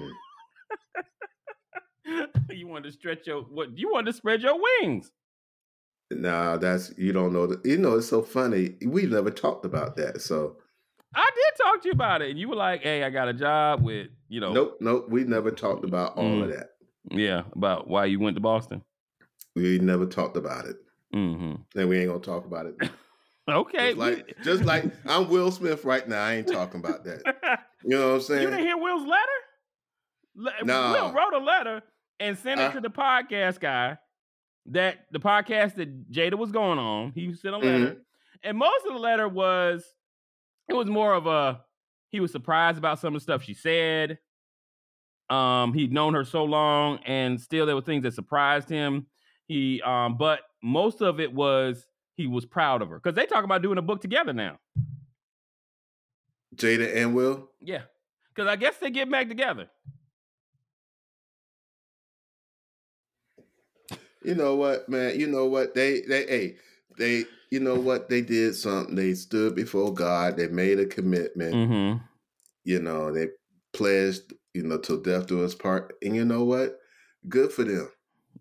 you 2.50 2.66
want 2.68 2.84
to 2.84 2.92
stretch 2.92 3.26
your 3.26 3.42
what? 3.42 3.76
You 3.78 3.90
want 3.92 4.06
to 4.06 4.12
spread 4.12 4.42
your 4.42 4.58
wings. 4.80 5.10
Nah, 6.10 6.56
that's 6.56 6.92
you 6.96 7.12
don't 7.12 7.32
know. 7.32 7.46
The, 7.48 7.60
you 7.68 7.78
know, 7.78 7.96
it's 7.96 8.08
so 8.08 8.22
funny. 8.22 8.74
We 8.84 9.06
never 9.06 9.30
talked 9.30 9.64
about 9.64 9.96
that. 9.96 10.20
So 10.20 10.56
I 11.14 11.28
did 11.34 11.62
talk 11.64 11.82
to 11.82 11.88
you 11.88 11.92
about 11.92 12.22
it, 12.22 12.30
and 12.30 12.38
you 12.38 12.48
were 12.48 12.54
like, 12.56 12.82
"Hey, 12.82 13.02
I 13.02 13.10
got 13.10 13.28
a 13.28 13.32
job 13.34 13.82
with 13.82 14.08
you 14.28 14.40
know." 14.40 14.52
nope, 14.52 14.76
nope. 14.80 15.08
We 15.08 15.24
never 15.24 15.50
talked 15.50 15.84
about 15.84 16.16
all 16.16 16.42
of 16.42 16.48
Mm. 16.48 16.54
that. 16.56 16.70
Yeah, 17.10 17.42
about 17.54 17.88
why 17.88 18.04
you 18.06 18.20
went 18.20 18.36
to 18.36 18.40
Boston. 18.40 18.82
We 19.54 19.78
never 19.78 20.06
talked 20.06 20.36
about 20.36 20.66
it, 20.66 20.76
Mm-hmm. 21.14 21.78
and 21.78 21.88
we 21.88 21.98
ain't 21.98 22.08
gonna 22.08 22.20
talk 22.20 22.44
about 22.46 22.66
it. 22.66 22.76
Okay. 23.48 23.90
Just 23.94 23.98
like, 23.98 24.36
just 24.42 24.64
like 24.64 24.84
I'm 25.06 25.28
Will 25.28 25.52
Smith 25.52 25.84
right 25.84 26.08
now. 26.08 26.20
I 26.24 26.32
ain't 26.34 26.48
talking 26.48 26.80
about 26.80 27.04
that. 27.04 27.22
You 27.84 27.90
know 27.90 28.08
what 28.08 28.14
I'm 28.16 28.20
saying? 28.22 28.42
you 28.42 28.50
didn't 28.50 28.66
hear 28.66 28.76
Will's 28.76 29.06
letter? 29.06 29.22
Le- 30.34 30.64
No. 30.64 30.90
Will 30.92 31.12
wrote 31.12 31.32
a 31.32 31.38
letter 31.44 31.82
and 32.20 32.36
sent 32.38 32.60
it 32.60 32.64
Uh. 32.64 32.72
to 32.72 32.80
the 32.80 32.90
podcast 32.90 33.60
guy 33.60 33.98
that 34.66 35.06
the 35.12 35.20
podcast 35.20 35.74
that 35.76 36.10
Jada 36.10 36.34
was 36.34 36.50
going 36.50 36.78
on. 36.78 37.12
He 37.12 37.32
sent 37.34 37.54
a 37.54 37.58
letter. 37.58 37.78
Mm-hmm. 37.78 37.98
And 38.42 38.58
most 38.58 38.84
of 38.86 38.92
the 38.92 38.98
letter 38.98 39.28
was 39.28 39.84
it 40.68 40.74
was 40.74 40.88
more 40.88 41.14
of 41.14 41.26
a 41.26 41.60
he 42.10 42.20
was 42.20 42.32
surprised 42.32 42.78
about 42.78 42.98
some 42.98 43.14
of 43.14 43.20
the 43.20 43.22
stuff 43.22 43.42
she 43.42 43.54
said. 43.54 44.18
Um, 45.28 45.72
he'd 45.72 45.92
known 45.92 46.14
her 46.14 46.24
so 46.24 46.44
long, 46.44 46.98
and 47.04 47.40
still 47.40 47.66
there 47.66 47.74
were 47.74 47.80
things 47.82 48.04
that 48.04 48.14
surprised 48.14 48.68
him. 48.68 49.06
He 49.48 49.82
um, 49.82 50.16
but 50.16 50.40
most 50.62 51.00
of 51.02 51.18
it 51.20 51.32
was 51.32 51.86
he 52.16 52.26
was 52.26 52.44
proud 52.44 52.80
of 52.82 52.88
her 52.90 52.96
because 52.98 53.14
they 53.16 53.26
talk 53.26 53.44
about 53.44 53.62
doing 53.62 53.78
a 53.78 53.82
book 53.82 54.00
together 54.00 54.32
now. 54.32 54.58
Jada 56.54 56.96
and 56.96 57.14
Will. 57.14 57.50
Yeah, 57.60 57.82
because 58.34 58.48
I 58.48 58.56
guess 58.56 58.76
they 58.78 58.90
get 58.90 59.10
back 59.10 59.28
together. 59.28 59.68
You 64.26 64.34
know 64.34 64.56
what, 64.56 64.88
man? 64.88 65.18
You 65.20 65.28
know 65.28 65.46
what? 65.46 65.76
They 65.76 66.00
they 66.00 66.26
hey, 66.26 66.56
they 66.98 67.26
you 67.50 67.60
know 67.60 67.76
what? 67.76 68.08
They 68.08 68.22
did 68.22 68.56
something. 68.56 68.96
They 68.96 69.14
stood 69.14 69.54
before 69.54 69.94
God. 69.94 70.36
They 70.36 70.48
made 70.48 70.80
a 70.80 70.84
commitment. 70.86 71.54
Mm-hmm. 71.54 72.02
You 72.64 72.82
know, 72.82 73.12
they 73.12 73.28
pledged, 73.72 74.32
you 74.52 74.64
know, 74.64 74.78
till 74.78 75.00
death 75.00 75.28
do 75.28 75.44
us 75.44 75.54
part. 75.54 75.94
And 76.02 76.16
you 76.16 76.24
know 76.24 76.42
what? 76.42 76.76
Good 77.28 77.52
for 77.52 77.62
them. 77.62 77.88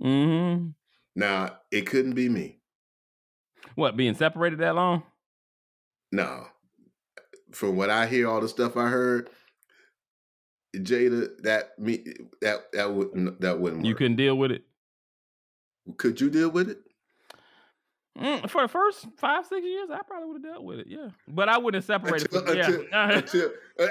Mm-hmm. 0.01 0.69
Now, 1.15 1.57
it 1.71 1.85
couldn't 1.85 2.15
be 2.15 2.29
me. 2.29 2.57
What 3.75 3.95
being 3.95 4.15
separated 4.15 4.57
that 4.59 4.73
long? 4.73 5.03
No. 6.11 6.47
From 7.51 7.77
what 7.77 7.91
I 7.91 8.07
hear, 8.07 8.27
all 8.27 8.41
the 8.41 8.49
stuff 8.49 8.75
I 8.75 8.87
heard, 8.87 9.29
Jada, 10.75 11.29
that 11.43 11.77
me 11.77 12.03
that 12.41 12.71
that 12.73 12.91
wouldn't 12.91 13.39
that 13.41 13.59
wouldn't 13.59 13.83
work. 13.83 13.87
You 13.87 13.93
couldn't 13.93 14.17
deal 14.17 14.35
with 14.35 14.51
it 14.51 14.63
Could 15.97 16.19
you 16.21 16.29
deal 16.29 16.49
with 16.49 16.69
it? 16.69 16.79
Mm, 18.17 18.49
for 18.49 18.61
the 18.61 18.67
first 18.69 19.05
five 19.17 19.45
six 19.45 19.63
years. 19.65 19.89
I 19.91 19.99
probably 20.07 20.27
would 20.29 20.43
have 20.45 20.53
dealt 20.53 20.63
with 20.63 20.79
it. 20.79 20.87
Yeah, 20.87 21.09
but 21.27 21.49
I 21.49 21.57
wouldn't 21.57 21.83
have 21.83 22.01
separated. 22.01 22.33
Until, 22.33 22.45
from, 22.45 22.57
yeah, 22.91 23.11
until, 23.17 23.49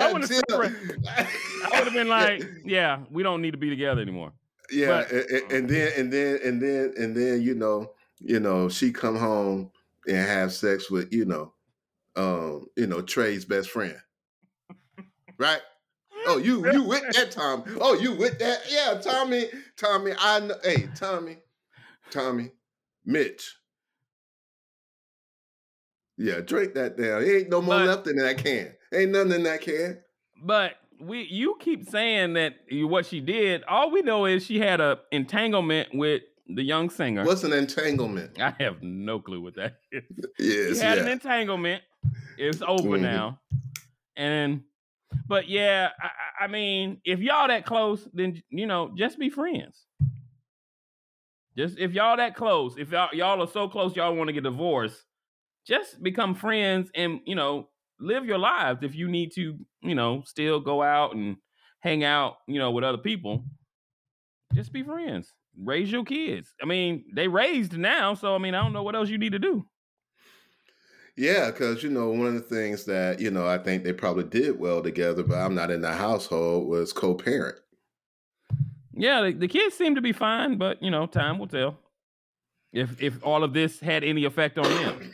I 0.00 0.12
would've 0.12 0.30
until- 0.30 0.62
I 0.62 1.26
would 1.74 1.84
have 1.84 1.92
been 1.92 2.08
like, 2.20 2.44
yeah, 2.64 3.00
we 3.10 3.22
don't 3.22 3.40
need 3.42 3.52
to 3.52 3.56
be 3.56 3.70
together 3.70 4.00
anymore. 4.02 4.32
yeah, 4.70 5.04
but- 5.08 5.12
and, 5.12 5.30
and- 5.30 5.52
and 5.52 5.68
then 5.70 5.92
and 5.96 6.12
then 6.12 6.38
and 6.44 6.60
then 6.62 6.94
and 6.98 7.16
then 7.16 7.40
you 7.42 7.54
know, 7.54 7.92
you 8.20 8.40
know, 8.40 8.68
she 8.68 8.90
come 8.92 9.14
home 9.16 9.70
and 10.08 10.16
have 10.16 10.52
sex 10.52 10.90
with 10.90 11.12
you 11.12 11.24
know, 11.24 11.52
um, 12.16 12.66
you 12.76 12.88
know, 12.88 13.00
Trey's 13.00 13.44
best 13.44 13.70
friend, 13.70 13.96
right? 15.38 15.60
Oh, 16.26 16.38
you 16.38 16.70
you 16.72 16.82
with 16.82 17.02
that 17.14 17.30
Tom? 17.30 17.64
Oh, 17.80 17.94
you 17.94 18.12
with 18.12 18.38
that? 18.38 18.60
Yeah, 18.70 19.00
Tommy, 19.00 19.44
Tommy. 19.76 20.12
I 20.18 20.40
know. 20.40 20.56
Hey, 20.62 20.88
Tommy, 20.94 21.38
Tommy, 22.10 22.50
Mitch. 23.04 23.54
Yeah, 26.18 26.40
drink 26.40 26.74
that 26.74 26.96
down. 26.96 27.22
Ain't 27.24 27.50
no 27.50 27.60
more 27.60 27.76
But- 27.78 27.86
left 27.86 28.06
in 28.06 28.16
that 28.16 28.38
can. 28.38 28.72
Ain't 28.92 29.10
nothing 29.12 29.32
in 29.32 29.42
that 29.42 29.60
can. 29.60 29.98
But 30.42 30.72
we, 31.00 31.22
you 31.24 31.56
keep 31.60 31.88
saying 31.88 32.34
that 32.34 32.54
what 32.70 33.04
she 33.06 33.20
did. 33.20 33.62
All 33.64 33.90
we 33.90 34.00
know 34.02 34.24
is 34.24 34.44
she 34.44 34.58
had 34.58 34.80
a 34.80 35.00
entanglement 35.12 35.90
with 35.94 36.22
the 36.48 36.62
young 36.62 36.88
singer. 36.88 37.24
What's 37.24 37.44
an 37.44 37.52
entanglement? 37.52 38.40
I 38.40 38.54
have 38.60 38.82
no 38.82 39.18
clue 39.20 39.40
what 39.42 39.56
that 39.56 39.80
is. 39.92 40.04
Yes, 40.38 40.78
She 40.78 40.82
had 40.84 40.98
an 40.98 41.08
entanglement. 41.08 41.82
It's 42.38 42.62
over 42.62 42.96
Mhm. 42.96 43.00
now. 43.00 43.40
And 44.16 44.62
but 45.28 45.48
yeah, 45.48 45.90
I, 46.00 46.44
I- 46.44 46.46
mean, 46.48 47.00
if 47.04 47.20
y'all 47.20 47.48
that 47.48 47.66
close, 47.66 48.08
then 48.12 48.42
you 48.50 48.66
know, 48.66 48.92
just 48.96 49.18
be 49.18 49.30
friends. 49.30 49.86
Just 51.56 51.78
if 51.78 51.92
y'all 51.92 52.16
that 52.18 52.36
close, 52.36 52.76
if 52.76 52.90
y'all 52.90 53.08
y'all 53.14 53.42
are 53.42 53.46
so 53.48 53.68
close, 53.68 53.96
y'all 53.96 54.14
want 54.14 54.28
to 54.28 54.32
get 54.34 54.44
divorced, 54.44 55.02
just 55.66 56.02
become 56.02 56.34
friends 56.34 56.90
and 56.94 57.20
you 57.24 57.34
know 57.34 57.68
live 57.98 58.26
your 58.26 58.38
lives. 58.38 58.82
If 58.82 58.94
you 58.94 59.08
need 59.08 59.32
to, 59.36 59.56
you 59.82 59.94
know, 59.94 60.22
still 60.26 60.60
go 60.60 60.82
out 60.82 61.14
and 61.14 61.36
hang 61.80 62.04
out, 62.04 62.36
you 62.46 62.58
know, 62.58 62.70
with 62.72 62.84
other 62.84 62.98
people, 62.98 63.44
just 64.54 64.72
be 64.72 64.82
friends. 64.82 65.32
Raise 65.58 65.90
your 65.90 66.04
kids. 66.04 66.52
I 66.62 66.66
mean, 66.66 67.06
they 67.14 67.28
raised 67.28 67.76
now, 67.78 68.12
so 68.12 68.34
I 68.34 68.38
mean, 68.38 68.54
I 68.54 68.62
don't 68.62 68.74
know 68.74 68.82
what 68.82 68.94
else 68.94 69.08
you 69.08 69.16
need 69.18 69.32
to 69.32 69.38
do. 69.38 69.66
Yeah, 71.16 71.50
because 71.50 71.82
you 71.82 71.88
know 71.90 72.10
one 72.10 72.26
of 72.26 72.34
the 72.34 72.40
things 72.40 72.84
that 72.84 73.20
you 73.20 73.30
know 73.30 73.46
I 73.46 73.58
think 73.58 73.84
they 73.84 73.92
probably 73.92 74.24
did 74.24 74.58
well 74.58 74.82
together, 74.82 75.22
but 75.22 75.36
I'm 75.38 75.54
not 75.54 75.70
in 75.70 75.80
the 75.80 75.92
household 75.92 76.68
was 76.68 76.92
co-parent. 76.92 77.56
Yeah, 78.92 79.22
the, 79.22 79.32
the 79.32 79.48
kids 79.48 79.74
seem 79.74 79.94
to 79.94 80.00
be 80.02 80.12
fine, 80.12 80.56
but 80.58 80.82
you 80.82 80.90
know, 80.90 81.06
time 81.06 81.38
will 81.38 81.48
tell. 81.48 81.78
If 82.72 83.00
if 83.02 83.24
all 83.24 83.44
of 83.44 83.52
this 83.54 83.80
had 83.80 84.04
any 84.04 84.24
effect 84.24 84.58
on 84.58 84.64
them, 84.64 85.12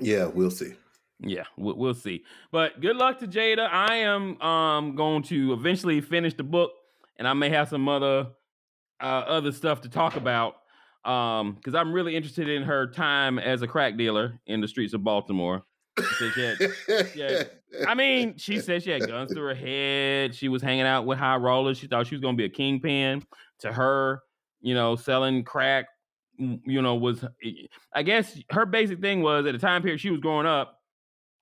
Yeah, 0.00 0.26
we'll 0.26 0.50
see. 0.50 0.74
yeah, 1.20 1.44
we'll, 1.56 1.76
we'll 1.76 1.94
see. 1.94 2.24
But 2.50 2.80
good 2.80 2.96
luck 2.96 3.18
to 3.20 3.26
Jada. 3.26 3.68
I 3.70 3.96
am 3.96 4.40
um 4.42 4.94
going 4.96 5.22
to 5.24 5.52
eventually 5.54 6.00
finish 6.02 6.34
the 6.34 6.42
book, 6.42 6.72
and 7.16 7.26
I 7.26 7.32
may 7.32 7.48
have 7.48 7.68
some 7.70 7.88
other 7.88 8.28
uh, 9.00 9.04
other 9.04 9.52
stuff 9.52 9.80
to 9.82 9.88
talk 9.88 10.16
about. 10.16 10.56
Um, 11.04 11.54
because 11.54 11.74
I'm 11.74 11.92
really 11.92 12.14
interested 12.14 12.48
in 12.48 12.62
her 12.62 12.86
time 12.86 13.38
as 13.38 13.62
a 13.62 13.66
crack 13.66 13.96
dealer 13.96 14.38
in 14.46 14.60
the 14.60 14.68
streets 14.68 14.94
of 14.94 15.02
Baltimore. 15.02 15.64
She 16.18 16.30
said 16.30 16.56
she 17.12 17.20
had- 17.20 17.50
I 17.88 17.94
mean, 17.94 18.36
she 18.38 18.60
said 18.60 18.82
she 18.82 18.90
had 18.90 19.06
guns 19.06 19.34
to 19.34 19.40
her 19.40 19.54
head. 19.54 20.34
She 20.34 20.48
was 20.48 20.62
hanging 20.62 20.86
out 20.86 21.04
with 21.06 21.18
high 21.18 21.36
rollers. 21.36 21.78
She 21.78 21.86
thought 21.86 22.06
she 22.06 22.14
was 22.14 22.22
going 22.22 22.34
to 22.36 22.40
be 22.40 22.44
a 22.44 22.48
kingpin. 22.48 23.24
To 23.60 23.72
her, 23.72 24.20
you 24.60 24.74
know, 24.74 24.96
selling 24.96 25.44
crack, 25.44 25.86
you 26.36 26.82
know, 26.82 26.94
was 26.96 27.24
I 27.94 28.02
guess 28.02 28.38
her 28.50 28.66
basic 28.66 29.00
thing 29.00 29.22
was 29.22 29.46
at 29.46 29.52
the 29.52 29.58
time 29.58 29.82
period 29.82 30.00
she 30.00 30.10
was 30.10 30.20
growing 30.20 30.46
up, 30.46 30.80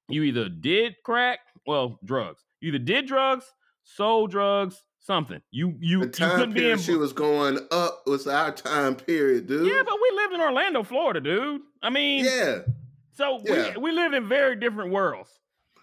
you 0.09 0.23
either 0.25 0.49
did 0.49 0.97
crack, 1.05 1.39
well, 1.67 1.99
drugs. 2.05 2.43
You 2.61 2.69
either 2.69 2.79
did 2.85 3.07
drugs, 3.07 3.47
sold 3.85 4.31
drugs, 4.31 4.83
something. 5.01 5.41
You 5.51 5.75
you, 5.81 6.01
the 6.01 6.05
you 6.07 6.11
time 6.13 6.31
couldn't 6.37 6.55
be 6.55 6.61
in. 6.61 6.65
period 6.65 6.81
she 6.81 6.95
was 6.95 7.13
going 7.13 7.59
up 7.71 8.03
was 8.07 8.27
our 8.27 8.53
time 8.53 8.95
period, 8.95 9.47
dude. 9.47 9.67
Yeah, 9.67 9.83
but 9.85 9.95
we 10.01 10.17
lived 10.17 10.35
in 10.35 10.41
Orlando, 10.41 10.83
Florida, 10.83 11.21
dude. 11.21 11.63
I 11.83 11.91
mean, 11.91 12.25
yeah, 12.25 12.59
So 13.13 13.41
Yeah. 13.45 13.73
we 13.77 13.83
we 13.83 13.93
live 13.93 14.13
in 14.13 14.29
very 14.29 14.57
different 14.57 14.93
worlds. 14.93 15.31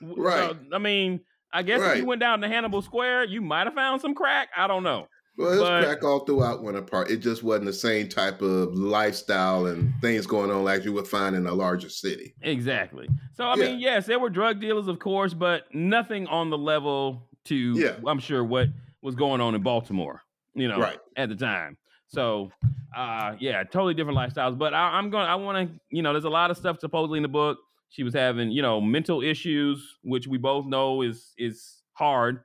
Right. 0.02 0.52
So, 0.52 0.58
I 0.74 0.78
mean, 0.78 1.22
I 1.52 1.64
guess 1.64 1.82
if 1.82 1.98
you 1.98 2.06
went 2.06 2.20
down 2.22 2.42
to 2.42 2.48
Hannibal 2.48 2.82
Square, 2.82 3.26
you 3.26 3.42
might 3.42 3.66
have 3.66 3.74
found 3.74 4.02
some 4.02 4.14
crack. 4.14 4.50
I 4.56 4.68
don't 4.68 4.84
know. 4.84 5.08
well, 5.38 5.48
it 5.52 5.60
was 5.60 5.70
But- 5.70 5.84
crack 5.84 6.04
all 6.04 6.20
throughout 6.26 6.64
Winter 6.64 6.82
Park. 6.82 7.10
It 7.12 7.18
just 7.18 7.44
wasn't 7.44 7.66
the 7.68 7.74
same 7.74 8.10
type 8.10 8.42
of 8.42 8.74
lifestyle 8.76 9.68
and 9.68 9.94
things 10.02 10.26
going 10.28 10.50
on 10.52 10.64
like 10.64 10.84
you 10.84 10.92
would 10.94 11.08
find 11.08 11.36
in 11.36 11.46
a 11.48 11.54
larger 11.54 11.90
city. 11.90 12.34
Exactly. 12.42 13.08
So 13.34 13.46
I 13.46 13.56
Yeah. 13.56 13.66
mean, 13.66 13.80
yes, 13.80 14.06
there 14.08 14.20
were 14.20 14.30
drug 14.32 14.60
dealers, 14.60 14.88
of 14.88 14.98
course, 15.00 15.34
but 15.36 15.64
nothing 15.74 16.26
on 16.28 16.50
the 16.50 16.58
level 16.58 17.28
to 17.46 17.56
Yeah. 17.56 17.98
I'm 18.08 18.20
sure 18.20 18.44
what 18.44 18.68
was 19.02 19.16
going 19.16 19.42
on 19.42 19.56
in 19.56 19.62
Baltimore. 19.64 20.22
You 20.54 20.68
know, 20.68 20.80
Right. 20.80 20.98
at 21.16 21.30
the 21.30 21.36
time. 21.36 21.78
So, 22.08 22.52
uh, 22.96 23.36
yeah, 23.40 23.64
totally 23.64 23.94
different 23.94 24.18
lifestyles. 24.18 24.58
But 24.58 24.74
I, 24.74 24.98
I'm 24.98 25.10
going. 25.10 25.28
I 25.28 25.36
want 25.36 25.70
to. 25.70 25.80
You 25.90 26.02
know, 26.02 26.14
there's 26.14 26.24
a 26.24 26.30
lot 26.30 26.50
of 26.52 26.58
stuff 26.58 26.80
supposedly 26.80 27.18
in 27.18 27.24
the 27.24 27.28
book. 27.30 27.58
She 27.90 28.04
was 28.04 28.14
having, 28.14 28.50
you 28.52 28.62
know, 28.62 28.82
mental 28.82 29.22
issues, 29.22 29.98
which 30.04 30.28
we 30.28 30.38
both 30.38 30.66
know 30.66 31.02
is 31.04 31.34
is 31.38 31.84
hard. 31.94 32.44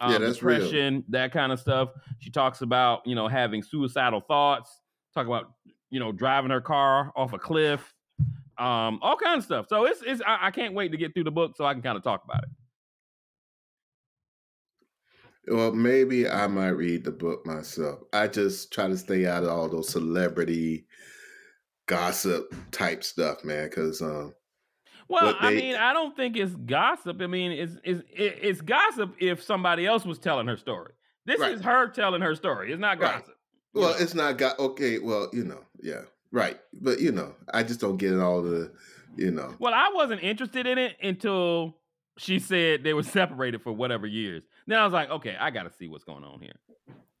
Um, 0.00 0.12
Yeah, 0.12 0.18
that's 0.18 0.42
real. 0.42 0.58
depression, 0.60 1.04
that 1.08 1.32
kind 1.32 1.50
of 1.52 1.58
stuff. 1.58 1.88
She 2.20 2.30
talks 2.30 2.60
about, 2.62 3.04
you 3.06 3.14
know, 3.16 3.26
having 3.28 3.62
suicidal 3.62 4.20
thoughts. 4.20 4.80
Talk 5.14 5.26
about, 5.26 5.52
you 5.90 5.98
know, 5.98 6.12
driving 6.12 6.50
her 6.52 6.60
car 6.60 7.10
off 7.16 7.32
a 7.32 7.38
cliff. 7.38 7.92
Um, 8.58 8.98
all 9.02 9.16
kinds 9.16 9.38
of 9.38 9.44
stuff. 9.44 9.66
So 9.68 9.84
it's 9.86 10.02
it's. 10.06 10.20
I, 10.26 10.46
I 10.46 10.50
can't 10.52 10.74
wait 10.74 10.90
to 10.92 10.96
get 10.98 11.14
through 11.14 11.24
the 11.24 11.30
book 11.32 11.56
so 11.56 11.64
I 11.64 11.72
can 11.72 11.82
kind 11.82 11.96
of 11.96 12.04
talk 12.04 12.22
about 12.24 12.42
it. 12.44 12.50
Well, 15.50 15.72
maybe 15.72 16.28
I 16.28 16.46
might 16.46 16.68
read 16.70 17.04
the 17.04 17.10
book 17.10 17.46
myself. 17.46 18.00
I 18.12 18.28
just 18.28 18.72
try 18.72 18.88
to 18.88 18.96
stay 18.96 19.26
out 19.26 19.44
of 19.44 19.50
all 19.50 19.68
those 19.68 19.88
celebrity 19.88 20.86
gossip 21.86 22.54
type 22.70 23.02
stuff, 23.04 23.44
man. 23.44 23.68
Because 23.68 24.02
um, 24.02 24.34
Well, 25.08 25.26
What 25.26 25.36
I 25.40 25.50
mean, 25.54 25.74
I 25.76 25.92
don't 25.92 26.16
think 26.16 26.36
it's 26.36 26.54
gossip. 26.54 27.20
I 27.20 27.26
mean, 27.26 27.52
it's 27.52 27.76
it's 27.84 28.02
it's 28.12 28.60
gossip 28.60 29.14
if 29.20 29.42
somebody 29.42 29.86
else 29.86 30.04
was 30.04 30.18
telling 30.18 30.46
her 30.46 30.56
story. 30.56 30.92
This 31.24 31.40
Right. 31.40 31.52
is 31.52 31.60
her 31.62 31.88
telling 31.88 32.22
her 32.22 32.34
story. 32.34 32.72
It's 32.72 32.80
not 32.80 32.98
gossip. 33.00 33.36
you 33.74 33.80
well, 33.82 33.90
know. 33.90 33.96
it's 33.98 34.14
not 34.14 34.38
got 34.38 34.58
okay. 34.58 34.98
Well, 34.98 35.28
you 35.32 35.44
know, 35.44 35.60
yeah, 35.82 36.02
right. 36.32 36.58
But 36.80 37.00
you 37.00 37.12
know, 37.12 37.34
I 37.52 37.62
just 37.62 37.80
don't 37.80 37.96
get 37.96 38.18
all 38.18 38.42
the, 38.42 38.72
you 39.16 39.30
know, 39.30 39.54
Well, 39.58 39.74
I 39.74 39.90
wasn't 39.94 40.22
interested 40.22 40.66
in 40.66 40.78
it 40.78 40.96
until 41.02 41.76
she 42.16 42.38
said 42.38 42.82
they 42.82 42.94
were 42.94 43.02
separated 43.18 43.62
for 43.62 43.72
whatever 43.72 44.06
years. 44.06 44.42
Then 44.68 44.78
I 44.78 44.84
was 44.84 44.92
like, 44.92 45.10
okay, 45.10 45.34
I 45.40 45.50
got 45.50 45.62
to 45.62 45.72
see 45.72 45.88
what's 45.88 46.04
going 46.04 46.22
on 46.22 46.40
here. 46.40 46.52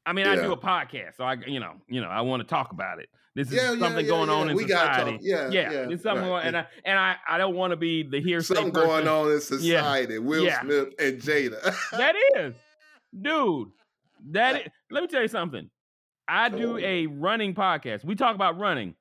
I 0.04 0.12
mean, 0.12 0.26
I 0.26 0.36
do 0.36 0.52
a 0.52 0.56
podcast, 0.56 1.16
so 1.16 1.24
I, 1.24 1.36
you 1.46 1.60
know, 1.60 1.72
you 1.88 2.00
know, 2.00 2.08
I 2.08 2.20
want 2.20 2.40
to 2.40 2.46
talk 2.46 2.72
about 2.72 2.98
it. 2.98 3.08
This 3.34 3.48
is 3.48 3.54
Yeah, 3.54 3.72
yeah, 3.72 3.78
something 3.78 4.04
yeah, 4.04 4.10
going 4.10 4.30
on 4.30 4.46
yeah. 4.46 4.50
in 4.50 4.56
We 4.56 4.62
society. 4.68 5.18
Yeah, 5.22 5.50
yeah, 5.50 5.70
yeah, 5.70 5.88
it's 5.90 6.02
something 6.02 6.28
right, 6.28 6.42
going, 6.42 6.46
and 6.46 6.56
I 6.56 6.66
and 6.84 6.98
I, 6.98 7.16
I 7.28 7.38
don't 7.38 7.54
want 7.54 7.72
to 7.72 7.76
be 7.76 8.02
the 8.02 8.20
hearsay 8.20 8.54
Something 8.54 8.72
person. 8.72 8.88
going 8.88 9.08
on 9.08 9.32
in 9.32 9.40
society. 9.40 10.18
Will 10.18 10.44
Yeah. 10.44 10.60
Smith 10.62 10.88
and 10.98 11.20
Jada. 11.20 11.74
That 11.92 12.14
is, 12.36 12.54
dude. 13.18 13.68
That 14.30 14.56
is, 14.56 14.72
let 14.90 15.02
me 15.02 15.08
tell 15.08 15.22
you 15.22 15.28
something. 15.28 15.70
I 16.26 16.48
do 16.48 16.74
oh. 16.74 16.78
a 16.78 17.06
running 17.06 17.54
podcast. 17.54 18.04
We 18.04 18.14
talk 18.14 18.34
about 18.34 18.58
running. 18.58 18.94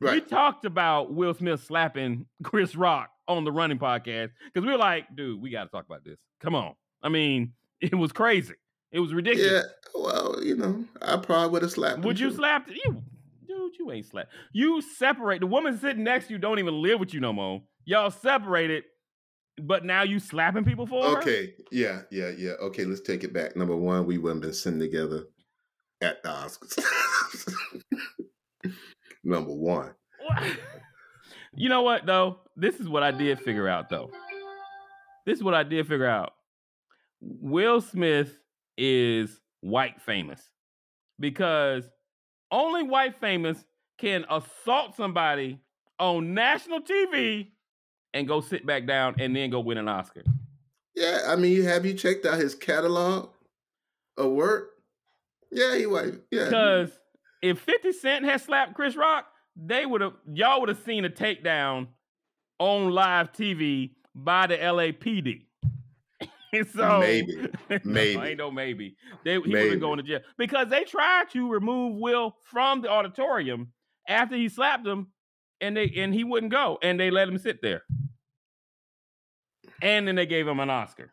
We 0.00 0.20
talked 0.20 0.64
about 0.64 1.12
Will 1.12 1.34
Smith 1.34 1.62
slapping 1.62 2.26
Chris 2.42 2.74
Rock 2.74 3.10
on 3.28 3.44
the 3.44 3.52
running 3.52 3.78
podcast 3.78 4.30
because 4.52 4.66
we 4.66 4.72
were 4.72 4.78
like, 4.78 5.06
dude, 5.14 5.40
we 5.40 5.50
got 5.50 5.64
to 5.64 5.70
talk 5.70 5.86
about 5.86 6.04
this. 6.04 6.18
Come 6.40 6.54
on. 6.56 6.74
I 7.02 7.08
mean, 7.08 7.52
it 7.82 7.94
was 7.94 8.12
crazy. 8.12 8.54
It 8.92 9.00
was 9.00 9.12
ridiculous. 9.12 9.50
Yeah. 9.52 10.00
Well, 10.00 10.42
you 10.42 10.56
know, 10.56 10.84
I 11.02 11.16
probably 11.16 11.50
would 11.50 11.62
have 11.62 11.70
slapped. 11.72 11.96
him 11.96 12.02
Would 12.02 12.18
you 12.20 12.30
too. 12.30 12.36
slap 12.36 12.68
you? 12.68 13.02
Dude, 13.46 13.72
you 13.78 13.90
ain't 13.92 14.06
slap. 14.06 14.28
You 14.52 14.80
separate. 14.80 15.40
The 15.40 15.46
woman 15.46 15.78
sitting 15.78 16.04
next 16.04 16.26
to 16.28 16.32
you 16.32 16.38
don't 16.38 16.58
even 16.58 16.80
live 16.80 16.98
with 17.00 17.12
you 17.12 17.20
no 17.20 17.32
more. 17.32 17.62
Y'all 17.84 18.10
separated, 18.10 18.84
but 19.60 19.84
now 19.84 20.02
you 20.02 20.18
slapping 20.18 20.64
people 20.64 20.86
for 20.86 21.02
her? 21.04 21.18
Okay. 21.18 21.54
Yeah. 21.70 22.02
Yeah. 22.10 22.30
Yeah. 22.30 22.52
Okay. 22.62 22.84
Let's 22.84 23.00
take 23.00 23.24
it 23.24 23.32
back. 23.32 23.56
Number 23.56 23.76
one, 23.76 24.06
we 24.06 24.18
wouldn't 24.18 24.40
been 24.42 24.52
sitting 24.54 24.78
together 24.80 25.24
at 26.00 26.22
the 26.22 26.28
Oscars. 26.30 26.78
Number 29.24 29.52
one. 29.52 29.92
You 31.54 31.68
know 31.68 31.82
what 31.82 32.06
though? 32.06 32.40
This 32.56 32.80
is 32.80 32.88
what 32.88 33.02
I 33.02 33.10
did 33.10 33.40
figure 33.40 33.68
out 33.68 33.88
though. 33.90 34.10
This 35.26 35.38
is 35.38 35.44
what 35.44 35.54
I 35.54 35.62
did 35.62 35.86
figure 35.86 36.06
out. 36.08 36.32
Will 37.22 37.80
Smith 37.80 38.36
is 38.76 39.40
white 39.60 40.02
famous 40.02 40.50
because 41.20 41.84
only 42.50 42.82
white 42.82 43.18
famous 43.20 43.64
can 43.98 44.24
assault 44.28 44.96
somebody 44.96 45.60
on 45.98 46.34
national 46.34 46.80
TV 46.80 47.48
and 48.12 48.26
go 48.26 48.40
sit 48.40 48.66
back 48.66 48.86
down 48.86 49.14
and 49.20 49.34
then 49.34 49.50
go 49.50 49.60
win 49.60 49.78
an 49.78 49.88
Oscar. 49.88 50.24
Yeah. 50.96 51.20
I 51.28 51.36
mean, 51.36 51.62
have 51.62 51.86
you 51.86 51.94
checked 51.94 52.26
out 52.26 52.38
his 52.38 52.54
catalog 52.54 53.30
of 54.16 54.32
work? 54.32 54.70
Yeah. 55.50 55.76
He 55.76 55.86
white. 55.86 56.14
Yeah. 56.30 56.46
Because 56.46 56.90
if 57.40 57.60
50 57.60 57.92
Cent 57.92 58.24
had 58.24 58.40
slapped 58.40 58.74
Chris 58.74 58.96
Rock, 58.96 59.26
they 59.56 59.86
would 59.86 60.00
have 60.00 60.14
y'all 60.32 60.60
would 60.60 60.70
have 60.70 60.82
seen 60.84 61.04
a 61.04 61.10
takedown 61.10 61.86
on 62.58 62.90
live 62.90 63.32
TV 63.32 63.90
by 64.14 64.46
the 64.46 64.56
LAPD. 64.56 65.44
so 66.74 67.00
Maybe. 67.00 67.48
Maybe. 67.84 68.20
ain't 68.20 68.38
no 68.38 68.50
maybe. 68.50 68.96
They 69.24 69.34
he 69.40 69.52
Maybe. 69.52 69.76
gone 69.76 69.96
to 69.98 70.02
jail 70.02 70.20
because 70.36 70.68
they 70.68 70.84
tried 70.84 71.30
to 71.30 71.50
remove 71.50 71.96
Will 71.96 72.36
from 72.44 72.82
the 72.82 72.90
auditorium 72.90 73.72
after 74.08 74.36
he 74.36 74.48
slapped 74.48 74.86
him, 74.86 75.08
and 75.60 75.76
they 75.76 75.90
and 75.96 76.12
he 76.14 76.24
wouldn't 76.24 76.52
go, 76.52 76.78
and 76.82 76.98
they 77.00 77.10
let 77.10 77.28
him 77.28 77.38
sit 77.38 77.62
there. 77.62 77.82
And 79.80 80.06
then 80.06 80.14
they 80.14 80.26
gave 80.26 80.46
him 80.46 80.60
an 80.60 80.70
Oscar. 80.70 81.12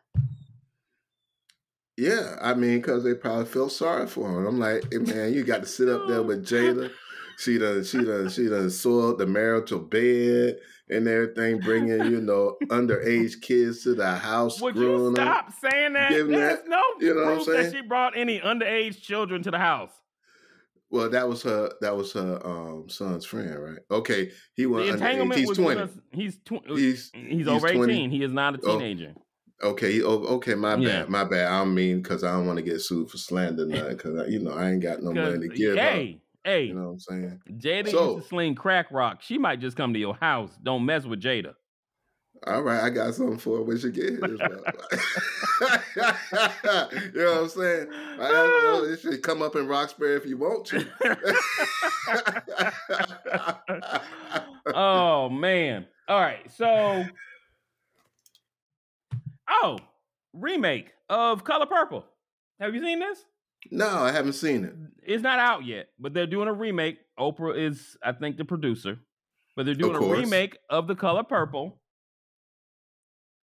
Yeah, 1.96 2.36
I 2.40 2.54
mean, 2.54 2.78
because 2.78 3.04
they 3.04 3.14
probably 3.14 3.44
felt 3.46 3.72
sorry 3.72 4.06
for 4.06 4.28
him. 4.28 4.46
I'm 4.46 4.58
like, 4.58 4.84
hey, 4.90 4.98
man, 4.98 5.34
you 5.34 5.44
got 5.44 5.60
to 5.62 5.66
sit 5.66 5.88
up 5.88 6.08
there 6.08 6.22
with 6.22 6.46
Jada. 6.46 6.90
She 7.38 7.58
done, 7.58 7.84
she 7.84 8.04
done, 8.04 8.28
she 8.28 8.48
done 8.48 8.70
soiled 8.70 9.18
the 9.18 9.26
marital 9.26 9.80
bed 9.80 10.58
and 10.90 11.06
everything, 11.08 11.60
bringing 11.60 12.04
you 12.10 12.20
know 12.20 12.56
underage 12.64 13.40
kids 13.40 13.82
to 13.84 13.94
the 13.94 14.10
house, 14.14 14.60
Would 14.60 14.76
you 14.76 15.12
stop 15.14 15.52
saying 15.60 15.92
that? 15.94 16.10
There's 16.10 16.28
that- 16.28 16.68
no 16.68 16.82
you 16.98 17.14
know 17.14 17.22
what 17.24 17.28
I'm 17.38 17.44
proof 17.44 17.46
that 17.56 17.72
she 17.72 17.82
brought 17.82 18.16
any 18.16 18.40
underage 18.40 19.00
children 19.00 19.42
to 19.44 19.50
the 19.50 19.58
house. 19.58 19.90
Well, 20.92 21.08
that 21.10 21.28
was 21.28 21.42
her. 21.44 21.70
That 21.80 21.96
was 21.96 22.12
her 22.14 22.40
um, 22.44 22.88
son's 22.88 23.24
friend, 23.24 23.56
right? 23.62 23.78
Okay, 23.92 24.32
he 24.54 24.66
was 24.66 24.86
The 24.88 24.94
entanglement 24.94 25.38
He's 25.38 25.48
was 25.48 25.58
twenty. 25.58 25.80
Us, 25.82 25.90
he's 26.10 26.36
tw- 26.38 26.66
He's 26.66 27.10
he's, 27.14 27.26
he's 27.38 27.48
over 27.48 27.72
20. 27.72 27.92
eighteen. 27.92 28.10
He 28.10 28.24
is 28.24 28.32
not 28.32 28.56
a 28.56 28.58
Oh. 28.64 28.78
teenager. 28.78 29.14
okay. 29.62 30.02
Oh, 30.02 30.24
okay, 30.36 30.54
my 30.56 30.74
bad, 30.74 30.82
Yeah. 30.82 31.04
my 31.08 31.22
bad. 31.22 31.46
I 31.52 31.58
don't 31.60 31.74
mean 31.76 32.02
because 32.02 32.24
I 32.24 32.32
don't 32.32 32.46
want 32.46 32.56
to 32.56 32.64
get 32.64 32.80
sued 32.80 33.08
for 33.08 33.18
slander, 33.18 33.66
nothing. 33.66 33.96
Because 33.96 34.28
you 34.32 34.40
know 34.40 34.50
I 34.50 34.70
ain't 34.72 34.82
got 34.82 35.00
no 35.00 35.12
money 35.12 35.48
to 35.48 35.54
give. 35.54 35.76
hey, 35.76 36.18
hey, 36.44 36.64
you 36.64 36.74
know 36.74 36.86
what 36.86 36.90
I'm 36.92 36.98
saying? 37.00 37.40
Jada 37.50 37.90
So- 37.90 38.14
used 38.14 38.22
to 38.24 38.28
sling 38.28 38.54
crack 38.54 38.86
rock. 38.90 39.22
She 39.22 39.38
might 39.38 39.60
just 39.60 39.76
come 39.76 39.92
to 39.92 39.98
your 39.98 40.14
house. 40.14 40.50
Don't 40.62 40.84
mess 40.84 41.04
with 41.04 41.20
Jada. 41.20 41.54
All 42.46 42.62
right, 42.62 42.82
I 42.82 42.88
got 42.88 43.14
something 43.14 43.36
for 43.36 43.58
her 43.58 43.62
when 43.62 43.76
she 43.76 43.90
get 43.90 44.04
here. 44.08 44.18
you 44.22 44.38
know 44.38 44.48
what 47.32 47.42
I'm 47.42 47.48
saying? 47.50 47.88
I 47.92 48.82
it 48.92 49.00
should 49.00 49.22
come 49.22 49.42
up 49.42 49.56
in 49.56 49.68
Roxbury 49.68 50.14
if 50.16 50.24
you 50.24 50.38
want 50.38 50.64
to. 50.66 50.86
oh 54.74 55.28
man. 55.28 55.86
All 56.08 56.18
right. 56.18 56.50
So 56.52 57.04
Oh, 59.50 59.78
remake 60.32 60.92
of 61.08 61.44
Color 61.44 61.66
Purple. 61.66 62.06
Have 62.60 62.74
you 62.74 62.82
seen 62.82 63.00
this? 63.00 63.24
No, 63.70 63.88
I 63.88 64.12
haven't 64.12 64.34
seen 64.34 64.64
it. 64.64 64.74
It's 65.02 65.22
not 65.22 65.38
out 65.38 65.64
yet, 65.64 65.88
but 65.98 66.14
they're 66.14 66.26
doing 66.26 66.48
a 66.48 66.52
remake. 66.52 66.98
Oprah 67.18 67.56
is, 67.56 67.96
I 68.02 68.12
think, 68.12 68.36
the 68.36 68.44
producer, 68.44 68.98
but 69.56 69.66
they're 69.66 69.74
doing 69.74 69.96
a 69.96 70.00
remake 70.00 70.56
of 70.68 70.86
The 70.86 70.94
Color 70.94 71.24
Purple. 71.24 71.80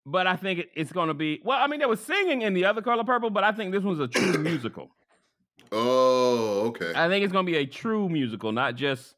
But 0.06 0.26
I 0.26 0.36
think 0.36 0.64
it's 0.74 0.92
going 0.92 1.08
to 1.08 1.14
be 1.14 1.40
well. 1.44 1.58
I 1.58 1.66
mean, 1.66 1.80
there 1.80 1.88
was 1.88 2.00
singing 2.00 2.42
in 2.42 2.54
the 2.54 2.64
other 2.64 2.80
Color 2.80 3.04
Purple, 3.04 3.30
but 3.30 3.44
I 3.44 3.52
think 3.52 3.72
this 3.72 3.82
one's 3.82 4.00
a 4.00 4.08
true 4.08 4.38
musical. 4.38 4.88
Oh, 5.70 6.68
okay. 6.68 6.92
I 6.94 7.08
think 7.08 7.24
it's 7.24 7.32
going 7.32 7.44
to 7.44 7.52
be 7.52 7.58
a 7.58 7.66
true 7.66 8.08
musical, 8.08 8.52
not 8.52 8.74
just 8.74 9.14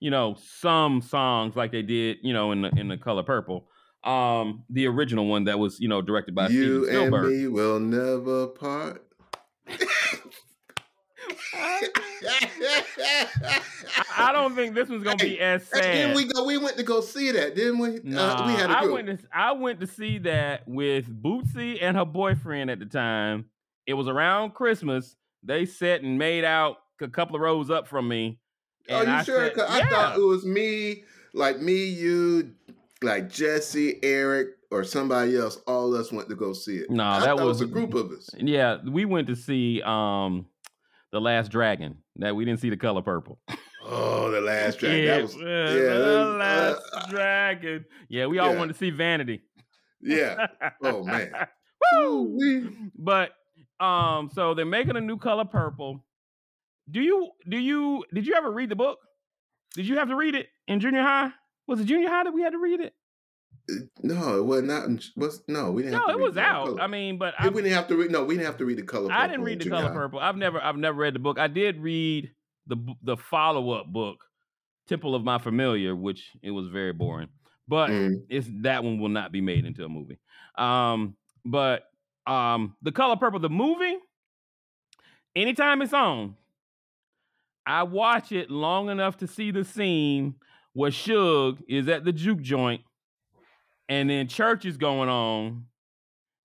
you 0.00 0.10
know 0.10 0.36
some 0.58 1.00
songs 1.00 1.54
like 1.54 1.70
they 1.70 1.82
did, 1.82 2.18
you 2.22 2.32
know, 2.32 2.50
in 2.50 2.62
the 2.62 2.70
in 2.76 2.88
the 2.88 2.96
Color 2.96 3.22
Purple. 3.22 3.68
Um, 4.02 4.64
the 4.68 4.88
original 4.88 5.26
one 5.26 5.44
that 5.44 5.60
was 5.60 5.78
you 5.78 5.88
know 5.88 6.02
directed 6.02 6.34
by 6.34 6.48
you 6.48 6.86
Steven 6.86 7.14
and 7.14 7.28
me 7.28 7.46
will 7.46 7.78
never 7.78 8.48
part. 8.48 9.06
I 14.14 14.30
don't 14.32 14.54
think 14.54 14.74
this 14.74 14.88
was 14.88 15.02
going 15.02 15.18
to 15.18 15.24
be 15.24 15.40
as 15.40 15.66
sad. 15.66 16.14
We 16.16 16.24
go? 16.24 16.44
We 16.44 16.58
went 16.58 16.76
to 16.76 16.82
go 16.82 17.00
see 17.00 17.30
that, 17.32 17.54
didn't 17.54 17.78
we? 17.78 18.00
Nah, 18.04 18.44
uh, 18.44 18.46
we 18.46 18.52
had 18.54 18.70
a 18.70 18.78
I 18.78 18.82
group. 18.82 18.94
went 18.94 19.20
to 19.20 19.26
I 19.32 19.52
went 19.52 19.80
to 19.80 19.86
see 19.86 20.18
that 20.18 20.66
with 20.66 21.08
Bootsy 21.22 21.78
and 21.80 21.96
her 21.96 22.04
boyfriend 22.04 22.70
at 22.70 22.78
the 22.78 22.86
time. 22.86 23.46
It 23.86 23.94
was 23.94 24.08
around 24.08 24.54
Christmas. 24.54 25.16
They 25.42 25.66
sat 25.66 26.02
and 26.02 26.18
made 26.18 26.44
out 26.44 26.78
a 27.00 27.08
couple 27.08 27.34
of 27.36 27.42
rows 27.42 27.70
up 27.70 27.88
from 27.88 28.08
me. 28.08 28.38
Are 28.90 29.04
you 29.04 29.10
I 29.10 29.22
sure? 29.22 29.50
said, 29.54 29.60
I 29.68 29.88
thought 29.88 30.16
it 30.16 30.22
was 30.22 30.44
me, 30.44 31.04
like 31.34 31.60
me, 31.60 31.84
you, 31.84 32.52
like 33.02 33.28
Jesse, 33.30 33.98
Eric, 34.02 34.50
or 34.70 34.84
somebody 34.84 35.36
else. 35.36 35.58
All 35.66 35.94
us 35.96 36.12
went 36.12 36.28
to 36.28 36.34
go 36.36 36.52
see 36.52 36.76
it. 36.78 36.90
No, 36.90 37.04
I 37.04 37.20
that 37.24 37.36
was 37.36 37.44
was- 37.44 37.60
a 37.62 37.66
group 37.66 37.94
of 37.94 38.10
us. 38.12 38.30
Yeah, 38.36 38.78
we 38.88 39.04
went 39.04 39.26
to 39.28 39.36
see 39.36 39.82
um 39.82 40.46
the 41.12 41.20
Last 41.20 41.50
Dragon. 41.50 41.98
That 42.16 42.34
we 42.34 42.44
didn't 42.44 42.60
see 42.60 42.70
the 42.70 42.76
color 42.76 43.02
purple. 43.02 43.38
Oh, 43.84 44.30
the 44.30 44.40
last 44.40 44.78
track. 44.78 44.96
Yeah, 44.96 45.16
that 45.16 45.22
was 45.22 45.34
yeah, 45.36 45.44
the 45.44 46.36
Last 46.38 46.82
uh, 46.92 47.06
Dragon. 47.08 47.84
Yeah, 48.08 48.26
we 48.26 48.38
all 48.38 48.52
yeah. 48.52 48.58
wanted 48.58 48.72
to 48.74 48.78
see 48.78 48.90
Vanity. 48.90 49.42
yeah. 50.00 50.46
Oh 50.82 51.04
man. 51.04 51.32
Woo! 51.92 52.72
But 52.96 53.32
um, 53.80 54.30
so 54.32 54.54
they're 54.54 54.64
making 54.64 54.96
a 54.96 55.00
new 55.00 55.18
color 55.18 55.44
purple. 55.44 56.04
Do 56.90 57.00
you 57.00 57.30
do 57.48 57.58
you 57.58 58.04
did 58.14 58.26
you 58.26 58.34
ever 58.34 58.50
read 58.50 58.68
the 58.68 58.76
book? 58.76 58.98
Did 59.74 59.88
you 59.88 59.96
have 59.98 60.08
to 60.08 60.16
read 60.16 60.34
it 60.34 60.48
in 60.68 60.80
junior 60.80 61.02
high? 61.02 61.30
Was 61.66 61.80
it 61.80 61.86
junior 61.86 62.08
high 62.08 62.24
that 62.24 62.32
we 62.32 62.42
had 62.42 62.50
to 62.50 62.58
read 62.58 62.80
it? 62.80 62.94
No, 64.02 64.38
it 64.38 64.44
was 64.44 64.62
not. 64.62 64.84
in- 64.86 65.00
Was 65.16 65.42
no, 65.48 65.70
we 65.72 65.82
didn't. 65.82 65.92
No, 65.94 65.98
have 65.98 66.06
to 66.08 66.12
it 66.12 66.16
read 66.16 66.22
was 66.24 66.34
the 66.34 66.40
out. 66.40 66.66
Color. 66.66 66.80
I 66.80 66.86
mean, 66.86 67.18
but 67.18 67.34
we 67.42 67.48
didn't 67.62 67.72
have 67.72 67.88
to 67.88 67.96
read. 67.96 68.10
No, 68.10 68.24
we 68.24 68.34
didn't 68.34 68.46
have 68.46 68.58
to 68.58 68.64
read 68.64 68.78
the 68.78 68.82
color. 68.82 69.08
Purple 69.08 69.22
I 69.22 69.26
didn't 69.26 69.44
read 69.44 69.60
the 69.60 69.70
color 69.70 69.88
high. 69.88 69.92
purple. 69.94 70.18
I've 70.20 70.36
never 70.36 70.60
I've 70.62 70.76
never 70.76 70.98
read 70.98 71.14
the 71.14 71.18
book. 71.18 71.38
I 71.38 71.48
did 71.48 71.78
read 71.80 72.30
the 72.66 72.76
the 73.02 73.16
follow 73.16 73.70
up 73.72 73.86
book, 73.92 74.24
Temple 74.88 75.14
of 75.14 75.24
My 75.24 75.38
Familiar, 75.38 75.94
which 75.96 76.30
it 76.42 76.50
was 76.50 76.68
very 76.68 76.92
boring. 76.92 77.28
But 77.68 77.90
Mm. 77.90 78.24
it's 78.28 78.48
that 78.62 78.82
one 78.84 78.98
will 78.98 79.08
not 79.08 79.32
be 79.32 79.40
made 79.40 79.64
into 79.64 79.84
a 79.84 79.88
movie. 79.88 80.18
Um, 80.58 81.16
but 81.44 81.84
um, 82.26 82.76
the 82.82 82.92
color 82.92 83.16
purple, 83.16 83.40
the 83.40 83.48
movie, 83.50 83.96
anytime 85.34 85.82
it's 85.82 85.92
on, 85.92 86.36
I 87.66 87.84
watch 87.84 88.32
it 88.32 88.50
long 88.50 88.90
enough 88.90 89.16
to 89.18 89.26
see 89.26 89.50
the 89.50 89.64
scene 89.64 90.34
where 90.72 90.90
Shug 90.90 91.60
is 91.68 91.88
at 91.88 92.04
the 92.04 92.12
juke 92.12 92.40
joint, 92.40 92.82
and 93.92 94.08
then 94.08 94.26
church 94.26 94.64
is 94.64 94.78
going 94.78 95.10
on, 95.10 95.66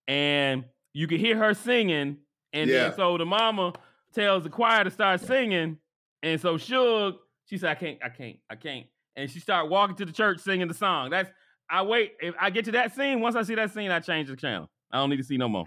and 0.07 0.65
you 0.93 1.07
can 1.07 1.17
hear 1.17 1.37
her 1.37 1.53
singing, 1.53 2.17
and 2.51 2.69
Yeah. 2.69 2.89
then 2.89 2.95
so 2.95 3.17
the 3.17 3.25
mama 3.25 3.71
tells 4.13 4.43
the 4.43 4.49
choir 4.49 4.83
to 4.83 4.91
start 4.91 5.21
singing, 5.21 5.77
and 6.21 6.41
so 6.41 6.57
Shug, 6.57 7.15
she 7.45 7.57
said, 7.57 7.69
"I 7.69 7.75
can't, 7.75 8.03
I 8.03 8.09
can't, 8.09 8.37
I 8.49 8.55
can't," 8.55 8.87
and 9.15 9.31
she 9.31 9.39
started 9.39 9.69
walking 9.71 9.95
to 9.95 10.05
the 10.05 10.11
church 10.11 10.39
singing 10.39 10.67
the 10.67 10.73
song. 10.73 11.09
That's 11.09 11.31
I 11.69 11.83
wait. 11.83 12.15
If 12.21 12.35
I 12.39 12.49
get 12.49 12.65
to 12.65 12.71
that 12.71 12.93
scene, 12.93 13.21
once 13.21 13.37
I 13.37 13.43
see 13.43 13.55
that 13.55 13.71
scene, 13.73 13.91
I 13.91 14.01
change 14.01 14.27
the 14.27 14.35
channel. 14.35 14.69
I 14.91 14.97
don't 14.97 15.09
need 15.09 15.17
to 15.17 15.23
see 15.23 15.37
no 15.37 15.47
more. 15.47 15.65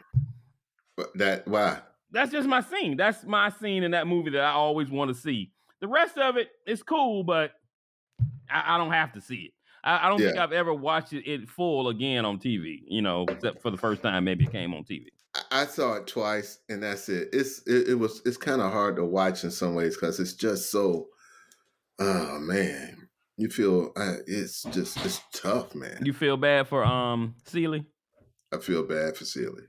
But 0.96 1.16
that 1.16 1.48
why? 1.48 1.80
that's 2.10 2.30
just 2.30 2.46
my 2.48 2.60
scene. 2.60 2.96
That's 2.98 3.24
my 3.24 3.48
scene 3.48 3.84
in 3.84 3.92
that 3.92 4.06
movie 4.06 4.30
that 4.32 4.42
I 4.42 4.50
always 4.52 4.90
want 4.90 5.08
to 5.08 5.14
see. 5.14 5.52
The 5.80 5.88
rest 5.88 6.18
of 6.18 6.36
it 6.36 6.50
is 6.66 6.82
cool, 6.82 7.24
but 7.24 7.52
I, 8.50 8.74
I 8.74 8.78
don't 8.78 8.92
have 8.92 9.12
to 9.12 9.20
see 9.22 9.36
it. 9.44 9.52
I, 9.84 10.06
I 10.06 10.08
don't 10.08 10.18
think 10.18 10.36
I've 10.36 10.52
ever 10.52 10.74
watched 10.74 11.12
it 11.12 11.48
full 11.48 11.88
again 11.88 12.24
on 12.24 12.38
TV. 12.38 12.80
You 12.86 13.02
know, 13.02 13.24
except 13.28 13.62
for 13.62 13.70
the 13.70 13.76
first 13.78 14.02
time 14.02 14.24
maybe 14.24 14.44
it 14.44 14.52
came 14.52 14.74
on 14.74 14.84
TV. 14.84 15.06
I- 15.50 15.66
saw 15.66 15.94
it 15.94 16.06
twice, 16.08 16.58
and 16.68 16.82
that's 16.82 17.08
it. 17.08 17.28
It's 17.32 17.62
it, 17.66 17.90
it 17.90 17.94
was 17.94 18.20
it's 18.24 18.36
kind 18.36 18.60
of 18.60 18.72
hard 18.72 18.96
to 18.96 19.04
watch 19.04 19.44
in 19.44 19.50
some 19.50 19.74
ways 19.74 19.96
because 19.96 20.18
it's 20.20 20.34
just 20.34 20.70
so. 20.70 21.06
Oh 21.98 22.38
man, 22.40 23.08
you 23.36 23.48
feel 23.48 23.92
uh, 23.96 24.16
it's 24.26 24.62
just 24.64 25.04
it's 25.04 25.20
tough, 25.34 25.74
man. 25.74 26.00
You 26.04 26.12
feel 26.12 26.36
bad 26.36 26.66
for 26.68 26.84
um 26.84 27.34
Celie, 27.44 27.84
I 28.52 28.58
feel 28.58 28.82
bad 28.84 29.16
for 29.16 29.24
Celie. 29.24 29.64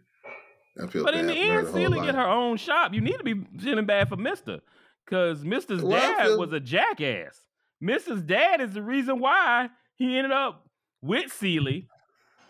I 0.82 0.88
feel 0.88 1.04
but 1.04 1.13
bad 1.13 1.19
in 1.21 1.28
the 1.28 1.36
end, 1.36 1.67
Celie 1.67 2.00
get 2.00 2.15
her 2.15 2.28
own 2.28 2.56
shop. 2.58 2.93
You 2.93 3.02
need 3.02 3.17
to 3.17 3.24
be 3.24 3.43
feeling 3.60 3.86
bad 3.86 4.08
for 4.10 4.15
Mister, 4.15 4.62
because 5.06 5.43
Mister's 5.43 5.84
Well, 5.84 6.00
dad 6.00 6.26
feel- 6.28 6.39
was 6.39 6.54
a 6.54 6.60
jackass. 6.60 7.39
Mrs. 7.84 8.26
dad 8.26 8.62
is 8.62 8.74
the 8.74 8.82
reason 8.82 9.19
why 9.19 9.69
he 9.95 10.17
ended 10.17 10.32
up 10.32 10.65
with 11.01 11.32
Celie. 11.32 11.88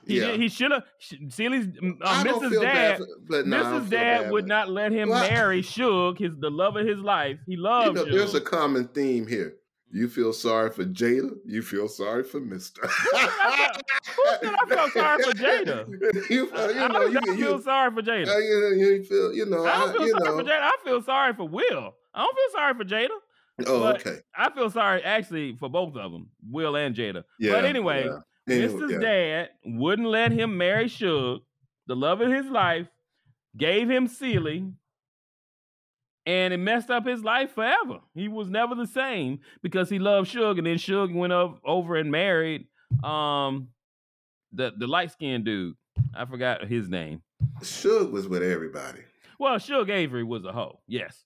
He 0.08 0.19
yeah. 0.19 0.27
did, 0.32 0.39
he 0.39 0.49
should 0.49 0.71
have 0.71 0.84
Celie's 1.30 1.67
uh, 2.01 2.23
Mrs. 2.23 2.49
feel 2.49 2.62
Dad. 2.62 2.97
for, 2.97 3.08
but 3.30 3.45
no, 3.45 3.63
Mrs. 3.63 3.89
Dad 3.91 4.32
would 4.32 4.47
not 4.47 4.69
let 4.69 4.91
him 4.91 5.10
Well, 5.10 5.30
marry 5.30 5.62
Shug, 5.62 6.17
his 6.17 6.32
the 6.39 6.49
love 6.49 6.75
of 6.75 6.88
his 6.88 6.97
life. 6.97 7.38
He 7.45 7.54
You 7.54 7.62
loved 7.62 7.95
know, 7.97 8.06
there's 8.06 8.34
a 8.34 8.41
common 8.41 8.88
theme 8.88 9.27
here. 9.27 9.58
You 9.93 10.08
feel 10.08 10.32
sorry 10.34 10.71
for 10.71 10.86
Jada. 10.86 11.32
You 11.45 11.62
feel 11.62 11.88
sorry 11.88 12.23
for 12.23 12.39
Mister. 12.39 12.82
Who 12.82 13.17
said 14.41 14.56
I 14.56 14.65
felt 14.69 14.91
sorry 14.93 15.23
for 15.23 15.32
Jada? 15.32 16.30
you, 16.30 16.47
feel- 16.47 16.60
I 16.60 16.67
you 16.69 16.73
know, 16.75 16.88
don't 16.88 17.12
you, 17.13 17.21
feel 17.21 17.36
you, 17.58 17.62
sorry 17.62 17.91
for 17.93 18.01
Jada. 18.01 18.27
uh, 18.27 18.38
you, 18.38 18.75
you 18.77 19.04
feel, 19.04 19.34
you 19.34 19.45
know, 19.45 19.65
I 19.65 19.80
don't 19.80 19.89
I- 19.89 19.93
feel 19.93 20.08
you 20.08 20.12
sorry 20.13 20.23
know. 20.30 20.38
for 20.38 20.43
Jada. 20.43 20.62
I 20.62 20.75
feel 20.84 21.01
sorry 21.04 21.34
for 21.34 21.47
Will. 21.47 21.93
I 22.13 22.23
don't 22.23 22.36
feel 22.36 22.51
sorry 22.54 22.73
for 22.73 22.86
Jada. 22.86 23.10
Oh, 23.67 23.80
but- 23.82 24.02
okay. 24.06 24.19
I 24.36 24.50
feel 24.52 24.69
sorry 24.69 25.04
actually 25.04 25.56
for 25.58 25.69
both 25.69 25.95
of 25.95 26.12
them, 26.12 26.30
Will 26.50 26.76
and 26.76 26.95
Jada. 26.95 27.24
Yeah. 27.39 27.52
but 27.54 27.65
anyway, 27.65 28.06
yeah. 28.06 28.19
Anyway, 28.54 28.74
Mrs. 28.80 28.91
yeah. 28.91 29.00
Dad 29.00 29.50
wouldn't 29.65 30.08
let 30.08 30.32
him 30.32 30.58
marry 30.58 30.88
Shug, 30.88 31.41
the 31.88 31.95
love 31.95 32.21
of 32.21 32.32
his 32.32 32.45
life, 32.47 32.88
gave 33.56 33.89
him 33.89 34.08
Celie, 34.08 34.71
and 36.26 36.54
it 36.54 36.58
messed 36.58 36.89
up 36.89 37.06
his 37.06 37.24
life 37.24 37.52
forever. 37.54 38.00
He 38.13 38.28
was 38.28 38.50
never 38.50 38.76
the 38.76 38.88
same 38.88 39.39
because 39.62 39.89
he 39.89 40.00
loved 40.00 40.28
Shug, 40.30 40.58
and 40.58 40.67
then 40.67 40.78
Shug 40.78 41.13
went 41.13 41.34
up, 41.34 41.60
over 41.65 41.95
and 41.95 42.12
married 42.12 42.67
um 43.04 43.69
the 44.52 44.74
the 44.78 44.88
light 44.88 45.12
skinned 45.12 45.45
dude. 45.45 45.76
I 46.13 46.26
forgot 46.26 46.65
his 46.67 46.89
name. 46.89 47.21
Shug 47.63 48.12
was 48.12 48.28
with 48.28 48.43
everybody. 48.43 49.00
Well, 49.39 49.58
Shug 49.60 49.89
Avery 49.89 50.24
was 50.24 50.45
a 50.45 50.52
hoe. 50.52 50.80
Yes. 50.88 51.24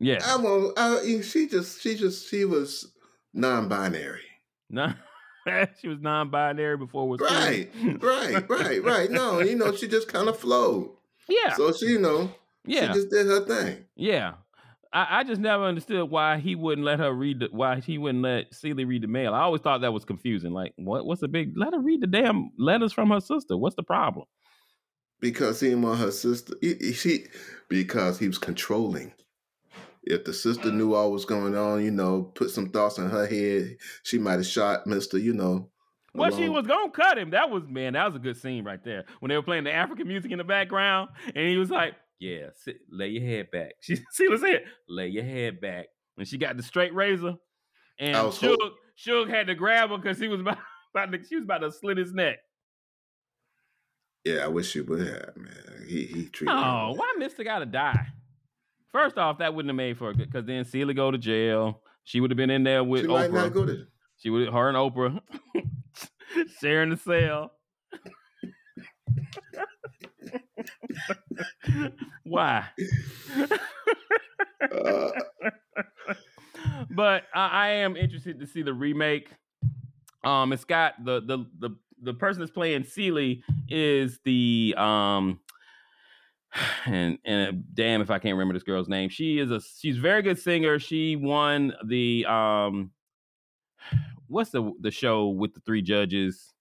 Yes. 0.00 0.26
I 0.26 0.36
won't. 0.36 0.78
I, 0.78 1.20
she 1.20 1.46
just, 1.46 1.80
she 1.82 1.94
just, 1.94 2.28
she 2.28 2.44
was 2.44 2.90
non-binary. 3.34 4.22
No, 4.70 4.92
she 5.80 5.88
was 5.88 6.00
non-binary 6.00 6.78
before 6.78 7.04
it 7.04 7.08
was. 7.08 7.20
Right, 7.20 7.70
right, 8.02 8.48
right, 8.48 8.82
right. 8.82 9.10
No, 9.10 9.40
you 9.40 9.56
know, 9.56 9.74
she 9.76 9.86
just 9.88 10.08
kind 10.08 10.28
of 10.28 10.38
flowed. 10.38 10.90
Yeah. 11.28 11.54
So 11.54 11.72
she, 11.72 11.86
you 11.86 11.98
know, 11.98 12.32
yeah. 12.64 12.88
she 12.88 12.94
just 12.94 13.10
did 13.10 13.26
her 13.26 13.44
thing. 13.44 13.84
Yeah. 13.94 14.34
I, 14.92 15.20
I 15.20 15.24
just 15.24 15.40
never 15.40 15.64
understood 15.64 16.10
why 16.10 16.38
he 16.38 16.56
wouldn't 16.56 16.84
let 16.84 16.98
her 16.98 17.12
read 17.12 17.40
the 17.40 17.48
why 17.52 17.78
he 17.78 17.96
wouldn't 17.96 18.24
let 18.24 18.52
Celie 18.52 18.84
read 18.84 19.02
the 19.02 19.06
mail. 19.06 19.34
I 19.34 19.42
always 19.42 19.60
thought 19.60 19.82
that 19.82 19.92
was 19.92 20.04
confusing. 20.04 20.50
Like, 20.52 20.72
what 20.76 21.06
what's 21.06 21.20
the 21.20 21.28
big 21.28 21.52
let 21.56 21.74
her 21.74 21.78
read 21.80 22.00
the 22.00 22.08
damn 22.08 22.50
letters 22.58 22.92
from 22.92 23.10
her 23.10 23.20
sister? 23.20 23.56
What's 23.56 23.76
the 23.76 23.84
problem? 23.84 24.26
because 25.20 25.60
he 25.60 25.68
didn't 25.68 25.82
want 25.82 26.00
her 26.00 26.10
sister. 26.10 26.54
He, 26.60 26.74
he- 26.74 26.92
she 26.92 27.26
because 27.68 28.18
he 28.18 28.26
was 28.26 28.38
controlling. 28.38 29.12
If 30.02 30.24
the 30.24 30.32
sister 30.32 30.70
mm. 30.70 30.74
knew 30.74 30.94
all 30.94 31.12
was 31.12 31.24
going 31.24 31.56
on, 31.56 31.84
you 31.84 31.90
know, 31.90 32.22
put 32.22 32.50
some 32.50 32.70
thoughts 32.70 32.98
in 32.98 33.10
her 33.10 33.26
head, 33.26 33.76
she 34.02 34.18
might 34.18 34.34
have 34.34 34.46
shot 34.46 34.86
Mister. 34.86 35.18
You 35.18 35.34
know. 35.34 35.70
Well, 36.14 36.36
she 36.36 36.48
was 36.48 36.66
gonna 36.66 36.90
cut 36.90 37.18
him. 37.18 37.30
That 37.30 37.50
was 37.50 37.64
man, 37.68 37.92
that 37.92 38.06
was 38.06 38.16
a 38.16 38.18
good 38.18 38.36
scene 38.36 38.64
right 38.64 38.82
there. 38.82 39.04
When 39.20 39.28
they 39.28 39.36
were 39.36 39.42
playing 39.42 39.64
the 39.64 39.72
African 39.72 40.08
music 40.08 40.32
in 40.32 40.38
the 40.38 40.44
background, 40.44 41.10
and 41.26 41.48
he 41.48 41.56
was 41.56 41.70
like, 41.70 41.94
Yeah, 42.18 42.48
sit, 42.54 42.78
lay 42.90 43.08
your 43.08 43.22
head 43.22 43.50
back. 43.50 43.72
She 43.80 43.96
Celie 44.12 44.38
said, 44.38 44.64
lay 44.88 45.08
your 45.08 45.24
head 45.24 45.60
back. 45.60 45.86
And 46.18 46.26
she 46.26 46.36
got 46.36 46.56
the 46.56 46.62
straight 46.62 46.94
razor. 46.94 47.36
And 47.98 48.26
was 48.26 48.38
Shug, 48.38 48.58
Shug 48.96 49.28
had 49.28 49.46
to 49.46 49.54
grab 49.54 49.90
her 49.90 49.98
because 49.98 50.18
he 50.18 50.28
was 50.28 50.40
about, 50.40 50.58
about 50.94 51.12
to, 51.12 51.24
she 51.24 51.36
was 51.36 51.44
about 51.44 51.58
to 51.58 51.70
slit 51.70 51.98
his 51.98 52.12
neck. 52.12 52.38
Yeah, 54.24 54.44
I 54.44 54.48
wish 54.48 54.70
she 54.70 54.80
would 54.80 55.00
have, 55.00 55.36
man. 55.36 55.86
He 55.88 56.04
he 56.04 56.26
treated. 56.26 56.52
Oh, 56.52 56.92
why 56.94 57.14
Mister 57.18 57.42
gotta 57.42 57.66
die? 57.66 58.08
First 58.92 59.18
off, 59.18 59.38
that 59.38 59.54
wouldn't 59.54 59.70
have 59.70 59.76
made 59.76 59.98
for 59.98 60.10
a 60.10 60.14
good 60.14 60.30
because 60.30 60.46
then 60.46 60.64
Celia 60.64 60.94
go 60.94 61.10
to 61.10 61.18
jail. 61.18 61.82
She 62.04 62.20
would 62.20 62.30
have 62.30 62.36
been 62.36 62.50
in 62.50 62.64
there 62.64 62.82
with 62.82 63.02
She 63.02 63.06
might 63.08 63.30
Oprah. 63.30 63.34
not 63.34 63.52
go 63.52 63.66
to. 63.66 63.86
She 64.18 64.30
would 64.30 64.48
her 64.52 64.68
and 64.68 64.76
Oprah 64.76 65.20
sharing 66.60 66.90
the 66.90 66.96
cell. 66.96 67.52
Why? 72.24 72.64
Uh, 74.60 75.10
but 76.90 77.24
I, 77.34 77.48
I 77.48 77.68
am 77.68 77.96
interested 77.96 78.40
to 78.40 78.46
see 78.46 78.62
the 78.62 78.74
remake. 78.74 79.30
Um, 80.24 80.52
it's 80.52 80.64
got 80.64 81.02
the 81.04 81.20
the 81.20 81.46
the 81.58 81.76
the 82.02 82.14
person 82.14 82.40
that's 82.40 82.50
playing 82.52 82.84
Celie 82.84 83.42
is 83.68 84.18
the 84.24 84.74
um, 84.76 85.40
and 86.86 87.18
and 87.24 87.64
damn 87.74 88.00
if 88.00 88.10
I 88.10 88.18
can't 88.18 88.34
remember 88.34 88.54
this 88.54 88.62
girl's 88.62 88.88
name. 88.88 89.08
She 89.08 89.38
is 89.38 89.50
a 89.50 89.60
she's 89.60 89.98
a 89.98 90.00
very 90.00 90.22
good 90.22 90.38
singer. 90.38 90.78
She 90.78 91.16
won 91.16 91.74
the 91.84 92.26
um, 92.26 92.90
what's 94.26 94.50
the 94.50 94.72
the 94.80 94.90
show 94.90 95.28
with 95.28 95.54
the 95.54 95.60
three 95.60 95.82
judges 95.82 96.54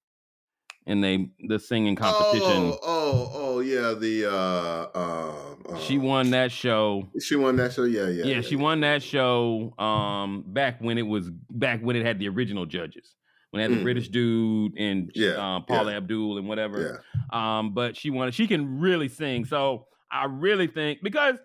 and 0.90 1.04
they 1.04 1.30
the 1.48 1.60
singing 1.60 1.96
competition. 1.96 2.48
Oh, 2.48 2.80
oh, 2.84 3.32
oh, 3.34 3.60
yeah. 3.60 3.94
The 3.94 4.26
uh, 4.26 4.98
uh, 4.98 5.74
uh, 5.74 5.80
She 5.80 5.98
won 5.98 6.32
that 6.32 6.52
show. 6.52 7.08
She 7.22 7.36
won 7.36 7.56
that 7.58 7.74
show. 7.74 7.84
Yeah, 7.84 8.08
yeah. 8.08 8.26
yeah, 8.26 8.42
she 8.42 8.56
won 8.56 8.82
that 8.82 9.04
show 9.04 9.74
um 9.78 10.44
back 10.48 10.82
when 10.82 10.98
it 10.98 11.04
was 11.04 11.30
back 11.52 11.82
when 11.82 11.96
it 11.96 12.06
had 12.06 12.20
the 12.20 12.28
original 12.28 12.66
judges. 12.66 13.16
When 13.52 13.62
it 13.62 13.64
had 13.70 13.72
the 13.72 13.82
Mhm. 13.82 13.84
British 13.84 14.10
dude 14.10 14.78
and 14.78 15.12
Yeah, 15.16 15.56
um, 15.56 15.66
Paula 15.66 15.92
yeah. 15.92 15.98
Abdul 15.98 16.38
and 16.38 16.48
whatever. 16.48 17.04
Yeah. 17.32 17.58
Um, 17.60 17.74
but 17.74 17.96
she 17.98 18.10
wanted 18.12 18.34
she 18.36 18.48
can 18.48 18.80
really 18.80 19.08
sing. 19.08 19.46
So 19.46 19.88
I 20.12 20.26
really 20.26 20.68
think 20.68 21.00
because 21.02 21.38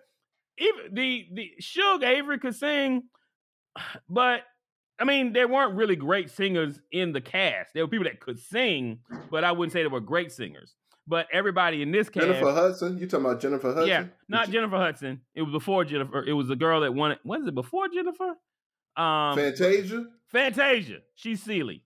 even 0.57 0.93
the 0.93 1.27
the 1.33 1.51
Shug 1.59 2.03
Avery 2.03 2.37
could 2.39 2.55
sing, 2.55 3.03
but 4.09 4.43
I 4.99 5.03
mean, 5.03 5.33
there 5.33 5.47
weren't 5.47 5.75
really 5.75 5.95
great 5.97 6.29
singers 6.29 6.79
in 6.91 7.11
the 7.11 7.19
cast. 7.21 7.73
There 7.73 7.83
were 7.83 7.89
people 7.89 8.05
that 8.05 8.19
could 8.21 8.39
sing, 8.39 8.99
but 9.29 9.43
I 9.43 9.51
wouldn't 9.51 9.73
say 9.73 9.81
they 9.81 9.87
were 9.89 9.99
great 9.99 10.31
singers. 10.31 10.75
But 11.07 11.27
everybody 11.33 11.81
in 11.81 11.91
this 11.91 12.07
cast, 12.09 12.25
Jennifer 12.25 12.51
Hudson. 12.51 12.97
You 12.97 13.05
talking 13.07 13.25
about 13.25 13.39
Jennifer 13.41 13.67
Hudson? 13.73 13.87
yeah, 13.87 14.05
not 14.29 14.49
Jennifer 14.49 14.77
Hudson. 14.77 15.21
It 15.35 15.41
was 15.41 15.51
before 15.51 15.85
Jennifer. 15.85 16.23
It 16.23 16.33
was 16.33 16.47
the 16.47 16.55
girl 16.55 16.81
that 16.81 16.93
won 16.93 17.11
it. 17.11 17.19
Was 17.25 17.45
it 17.47 17.53
before 17.53 17.87
Jennifer? 17.89 18.35
Um, 18.95 19.35
Fantasia. 19.35 20.05
Fantasia. 20.31 20.99
She's 21.15 21.43
Celie. 21.43 21.83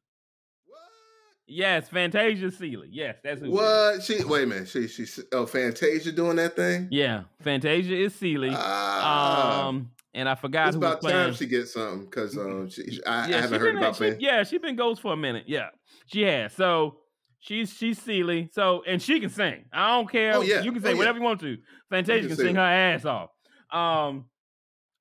Yes, 1.50 1.90
Fantasia 1.90 2.52
Celie. 2.52 2.90
Yes, 2.92 3.18
that's 3.24 3.42
who. 3.42 3.52
What? 3.52 4.04
She 4.04 4.24
wait 4.24 4.44
a 4.44 4.48
minute. 4.48 4.70
She 4.70 4.88
she 4.88 5.06
oh 5.34 5.46
Fantasia 5.46 6.12
doing 6.12 6.36
that 6.38 6.56
thing? 6.56 6.88
Yeah, 6.92 7.24
Fantasia 7.42 7.96
is 7.96 8.14
Celie. 8.16 8.52
Ah, 8.54 9.68
um, 9.68 9.92
and 10.14 10.30
I 10.30 10.36
forgot 10.36 10.68
it's 10.68 10.78
about 10.78 11.02
time 11.02 11.34
she 11.34 11.46
gets 11.48 11.74
something 11.74 12.06
because 12.06 12.38
um 12.38 12.70
she, 12.70 12.84
she- 12.92 13.06
I, 13.06 13.12
I 13.12 13.20
yeah, 13.22 13.26
she 13.28 13.42
haven't 13.42 13.62
heard 13.62 13.76
about 13.78 13.98
Fan- 13.98 14.18
yeah, 14.20 14.44
she's 14.44 14.60
been 14.62 14.76
ghost 14.76 15.02
for 15.02 15.14
a 15.14 15.18
minute. 15.18 15.46
Yeah, 15.48 15.70
she 16.06 16.22
has. 16.22 16.54
So 16.54 16.98
she's 17.40 17.74
she's 17.74 18.00
Celie. 18.02 18.50
So 18.52 18.84
and 18.88 19.02
she 19.02 19.20
can 19.20 19.30
sing. 19.30 19.66
I 19.74 19.96
don't 19.96 20.10
care. 20.10 20.36
Oh, 20.36 20.42
yeah. 20.42 20.62
you 20.62 20.72
can 20.72 20.82
Oh, 20.82 20.86
say 20.86 20.92
yeah. 20.92 20.98
whatever 20.98 21.18
you 21.18 21.24
want 21.24 21.40
to. 21.42 21.58
Fantasia 21.90 22.28
can 22.28 22.30
can 22.30 22.38
sing 22.38 22.46
sing. 22.48 22.56
her 22.56 22.62
ass 22.62 23.06
off. 23.06 23.30
Um, 23.72 24.26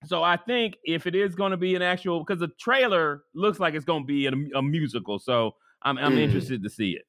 so 0.07 0.23
I 0.23 0.37
think 0.37 0.77
if 0.85 1.07
it 1.07 1.15
is 1.15 1.35
going 1.35 1.51
to 1.51 1.57
be 1.57 1.75
an 1.75 1.83
actual, 1.83 2.21
because 2.21 2.39
the 2.41 2.49
trailer 2.61 3.23
looks 3.35 3.59
like 3.59 3.75
it's 3.75 3.85
going 3.85 4.03
to 4.05 4.07
be 4.07 4.27
a, 4.27 4.33
a 4.59 4.63
musical. 4.63 5.19
So 5.19 5.53
I'm 5.83 5.99
I'm 5.99 6.15
Mm. 6.17 6.19
interested 6.19 6.63
to 6.63 6.71
see 6.71 6.93
it. 6.93 7.05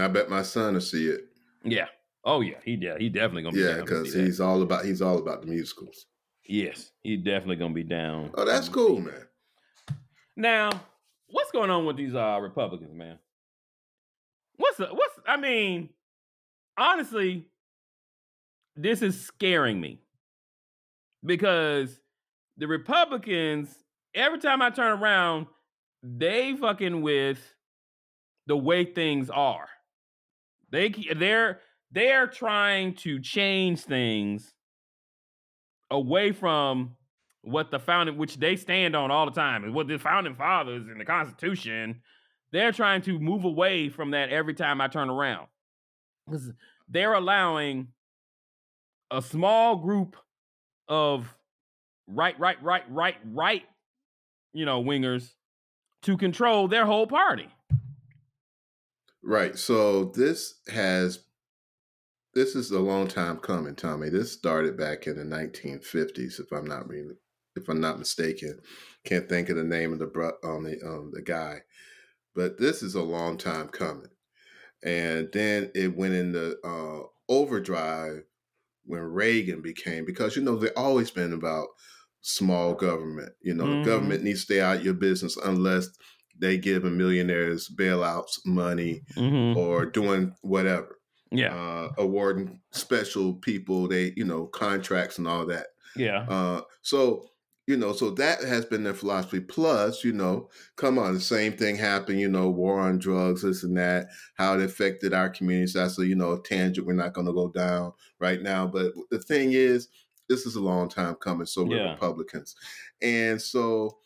I 0.00 0.08
bet 0.08 0.30
my 0.30 0.42
son 0.42 0.74
will 0.74 0.80
see 0.80 1.06
it. 1.08 1.24
Yeah. 1.64 1.86
Oh 2.24 2.40
yeah, 2.40 2.58
he 2.64 2.76
de- 2.76 2.98
he 2.98 3.08
definitely 3.08 3.42
gonna 3.42 3.56
be 3.56 3.62
Yeah, 3.62 3.80
because 3.80 4.12
that. 4.12 4.24
he's 4.24 4.40
all 4.40 4.62
about 4.62 4.84
he's 4.84 5.02
all 5.02 5.18
about 5.18 5.40
the 5.42 5.46
musicals. 5.48 6.06
yes, 6.44 6.92
he 7.02 7.16
definitely 7.16 7.56
gonna 7.56 7.74
be 7.74 7.82
down. 7.84 8.30
Oh, 8.34 8.44
that's 8.44 8.68
cool, 8.68 9.00
man. 9.00 9.26
Now, 10.36 10.70
what's 11.28 11.50
going 11.52 11.70
on 11.70 11.84
with 11.84 11.96
these 11.96 12.14
uh 12.14 12.38
Republicans, 12.40 12.94
man? 12.94 13.18
What's 14.56 14.76
the, 14.78 14.86
what's 14.86 15.14
I 15.26 15.36
mean, 15.36 15.90
honestly, 16.78 17.48
this 18.76 19.02
is 19.02 19.20
scaring 19.20 19.80
me 19.80 20.00
because 21.24 21.98
the 22.56 22.66
Republicans, 22.68 23.74
every 24.14 24.38
time 24.38 24.62
I 24.62 24.70
turn 24.70 25.00
around, 25.00 25.46
they 26.02 26.56
fucking 26.56 27.02
with 27.02 27.38
the 28.46 28.56
way 28.56 28.84
things 28.84 29.30
are. 29.30 29.68
They 30.70 30.88
they're 31.14 31.60
they're 31.90 32.26
trying 32.26 32.94
to 32.96 33.20
change 33.20 33.80
things 33.80 34.54
away 35.90 36.32
from 36.32 36.96
what 37.42 37.70
the 37.70 37.78
founding, 37.78 38.16
which 38.16 38.36
they 38.36 38.56
stand 38.56 38.96
on 38.96 39.10
all 39.10 39.26
the 39.26 39.32
time, 39.32 39.64
is 39.64 39.72
what 39.72 39.88
the 39.88 39.98
founding 39.98 40.34
fathers 40.34 40.86
and 40.88 41.00
the 41.00 41.04
Constitution. 41.04 42.00
They're 42.52 42.72
trying 42.72 43.02
to 43.02 43.18
move 43.18 43.44
away 43.44 43.88
from 43.88 44.10
that 44.10 44.30
every 44.30 44.54
time 44.54 44.80
I 44.80 44.88
turn 44.88 45.08
around 45.08 45.46
because 46.26 46.50
they're 46.88 47.14
allowing 47.14 47.88
a 49.10 49.22
small 49.22 49.76
group 49.76 50.16
of 50.88 51.34
right, 52.06 52.38
right, 52.38 52.62
right, 52.62 52.84
right, 52.90 53.16
right, 53.24 53.62
you 54.52 54.66
know, 54.66 54.82
wingers 54.82 55.30
to 56.02 56.16
control 56.16 56.68
their 56.68 56.86
whole 56.86 57.06
party. 57.06 57.48
Right. 59.22 59.56
So 59.56 60.06
this 60.06 60.54
has 60.68 61.20
this 62.34 62.56
is 62.56 62.70
a 62.70 62.80
long 62.80 63.08
time 63.08 63.38
coming, 63.38 63.74
Tommy. 63.74 64.08
This 64.08 64.32
started 64.32 64.76
back 64.76 65.06
in 65.06 65.16
the 65.16 65.24
1950s, 65.24 66.40
if 66.40 66.50
I'm 66.50 66.64
not 66.64 66.88
really, 66.88 67.14
if 67.56 67.68
I'm 67.68 67.80
not 67.80 67.98
mistaken. 67.98 68.58
Can't 69.04 69.28
think 69.28 69.50
of 69.50 69.56
the 69.56 69.64
name 69.64 69.92
of 69.92 69.98
the 69.98 70.38
um, 70.42 70.64
the 70.64 70.78
um, 70.84 71.10
the 71.12 71.22
guy, 71.22 71.60
but 72.34 72.58
this 72.58 72.82
is 72.82 72.94
a 72.94 73.02
long 73.02 73.36
time 73.36 73.68
coming. 73.68 74.08
And 74.84 75.28
then 75.32 75.70
it 75.74 75.96
went 75.96 76.14
into 76.14 76.56
uh, 76.64 77.06
overdrive 77.28 78.24
when 78.84 79.02
Reagan 79.02 79.62
became 79.62 80.04
because 80.04 80.34
you 80.34 80.42
know 80.42 80.56
they've 80.56 80.70
always 80.76 81.10
been 81.10 81.32
about 81.32 81.68
small 82.22 82.74
government. 82.74 83.32
You 83.42 83.54
know, 83.54 83.64
Mhm. 83.64 83.84
the 83.84 83.90
government 83.90 84.22
needs 84.24 84.40
to 84.40 84.44
stay 84.46 84.60
out 84.60 84.78
of 84.78 84.84
your 84.84 84.94
business 84.94 85.36
unless 85.36 85.88
they 86.38 86.56
giving 86.58 86.96
millionaires 86.96 87.68
bailouts 87.68 88.40
money 88.46 89.02
Mm-hmm. 89.16 89.58
or 89.58 89.86
doing 89.86 90.34
whatever 90.42 90.98
Yeah, 91.30 91.54
uh, 91.54 91.90
awarding 91.98 92.60
special 92.72 93.34
people 93.34 93.88
they 93.88 94.12
you 94.16 94.24
know 94.24 94.46
contracts 94.46 95.18
and 95.18 95.28
all 95.28 95.46
that 95.46 95.68
yeah, 95.96 96.26
uh, 96.28 96.62
so 96.82 97.28
you 97.66 97.76
know 97.76 97.92
so 97.92 98.10
that 98.10 98.42
has 98.42 98.64
been 98.64 98.82
their 98.84 98.94
philosophy 98.94 99.40
plus 99.40 100.04
you 100.04 100.12
know 100.12 100.48
come 100.76 100.98
on 100.98 101.14
the 101.14 101.20
same 101.20 101.52
thing 101.56 101.76
happened 101.76 102.18
you 102.20 102.28
know 102.28 102.50
war 102.50 102.80
on 102.80 102.98
drugs 102.98 103.42
this 103.42 103.62
and 103.62 103.76
that 103.76 104.08
how 104.34 104.58
it 104.58 104.64
affected 104.64 105.12
our 105.14 105.30
communities 105.30 105.74
that's 105.74 105.98
a 105.98 106.06
you 106.06 106.14
know 106.16 106.32
a 106.32 106.42
tangent 106.42 106.86
we're 106.86 106.92
not 106.94 107.12
going 107.14 107.26
to 107.26 107.32
go 107.32 107.48
down 107.48 107.92
right 108.20 108.42
now 108.42 108.66
but 108.66 108.92
the 109.10 109.18
thing 109.18 109.52
is 109.52 109.88
this 110.28 110.46
is 110.46 110.56
a 110.56 110.60
long 110.60 110.88
time 110.88 111.14
coming 111.16 111.46
so 111.46 111.64
we're 111.64 111.78
Yeah. 111.78 111.92
republicans. 111.92 112.54
And 113.02 113.40
so 113.40 113.98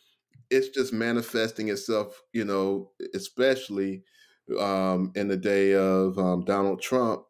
it's 0.49 0.69
just 0.69 0.93
manifesting 0.93 1.69
itself 1.69 2.23
you 2.33 2.45
know 2.45 2.91
especially 3.15 4.03
um, 4.59 5.11
in 5.15 5.27
the 5.29 5.37
day 5.37 5.73
of 5.75 6.17
um, 6.19 6.45
donald 6.45 6.81
trump. 6.81 7.25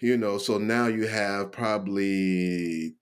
You 0.00 0.16
know 0.16 0.38
so 0.38 0.56
now 0.58 0.86
you 0.86 1.06
have 1.06 1.52
probably 1.52 2.96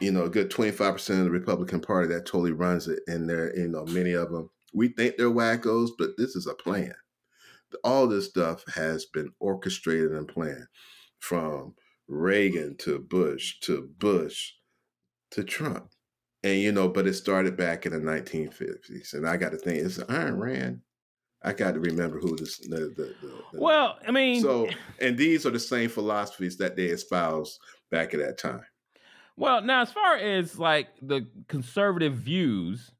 you 0.00 0.12
know 0.12 0.24
a 0.24 0.30
good 0.30 0.50
25% 0.50 1.18
of 1.20 1.24
the 1.26 1.30
republican 1.30 1.80
party 1.80 2.08
that 2.08 2.26
totally 2.26 2.52
runs 2.52 2.88
it 2.88 3.00
and 3.06 3.28
they're 3.30 3.56
you 3.58 3.68
know 3.68 3.84
many 3.86 4.12
of 4.12 4.30
them 4.32 4.50
we 4.74 4.88
think 4.88 5.16
they're 5.16 5.30
wackos 5.30 5.90
but 5.98 6.10
this 6.18 6.36
is 6.36 6.46
a 6.46 6.54
plan. 6.54 6.94
All 7.84 8.08
this 8.08 8.28
stuff 8.28 8.64
has 8.74 9.06
been 9.06 9.32
orchestrated 9.40 10.12
and 10.12 10.28
planned 10.28 10.66
from 11.20 11.76
reagan 12.10 12.76
to 12.76 12.98
bush 12.98 13.60
to 13.60 13.88
bush 13.98 14.52
to 15.30 15.44
trump 15.44 15.90
and 16.42 16.58
you 16.58 16.72
know 16.72 16.88
but 16.88 17.06
it 17.06 17.14
started 17.14 17.56
back 17.56 17.86
in 17.86 17.92
the 17.92 17.98
1950s 17.98 19.14
and 19.14 19.28
i 19.28 19.36
got 19.36 19.52
to 19.52 19.58
think 19.58 19.78
it's 19.78 19.98
Ayn 19.98 20.36
Rand 20.36 20.80
i 21.44 21.52
got 21.52 21.74
to 21.74 21.80
remember 21.80 22.18
who 22.18 22.36
this 22.36 22.58
the, 22.58 22.92
the, 22.96 23.14
the, 23.22 23.42
the 23.52 23.60
Well, 23.60 23.96
I 24.06 24.10
mean, 24.10 24.42
so, 24.42 24.68
and 25.00 25.16
these 25.16 25.46
are 25.46 25.50
the 25.50 25.60
same 25.60 25.88
philosophies 25.88 26.56
that 26.56 26.76
they 26.76 26.86
espoused 26.86 27.60
back 27.92 28.12
at 28.12 28.20
that 28.20 28.38
time. 28.38 28.64
well, 29.36 29.62
now 29.62 29.82
as 29.82 29.92
far 29.92 30.16
as 30.16 30.58
like 30.58 30.88
the 31.00 31.26
conservative 31.46 32.14
views, 32.14 32.90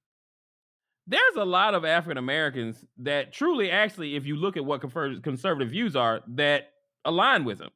there's 1.11 1.37
a 1.37 1.45
lot 1.45 1.75
of 1.75 1.85
African 1.85 2.19
Americans 2.19 2.85
that 2.99 3.33
truly, 3.33 3.73
actually, 3.73 4.15
if 4.15 4.25
you 4.25 4.37
look 4.37 4.57
at 4.57 4.65
what 4.65 4.81
conservative 4.81 5.71
views 5.71 5.97
are, 5.97 6.21
that 6.29 6.71
align 7.05 7.45
with 7.45 7.59
them. 7.59 7.71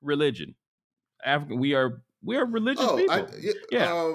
Religion, 0.00 0.54
African, 1.24 1.58
we 1.58 1.74
are 1.74 2.02
we 2.22 2.36
are 2.36 2.44
religious 2.46 2.84
Oh, 2.86 2.96
people. 2.96 3.14
I, 3.14 3.24
yeah, 3.40 3.52
Yeah. 3.70 3.92
uh, 3.94 4.12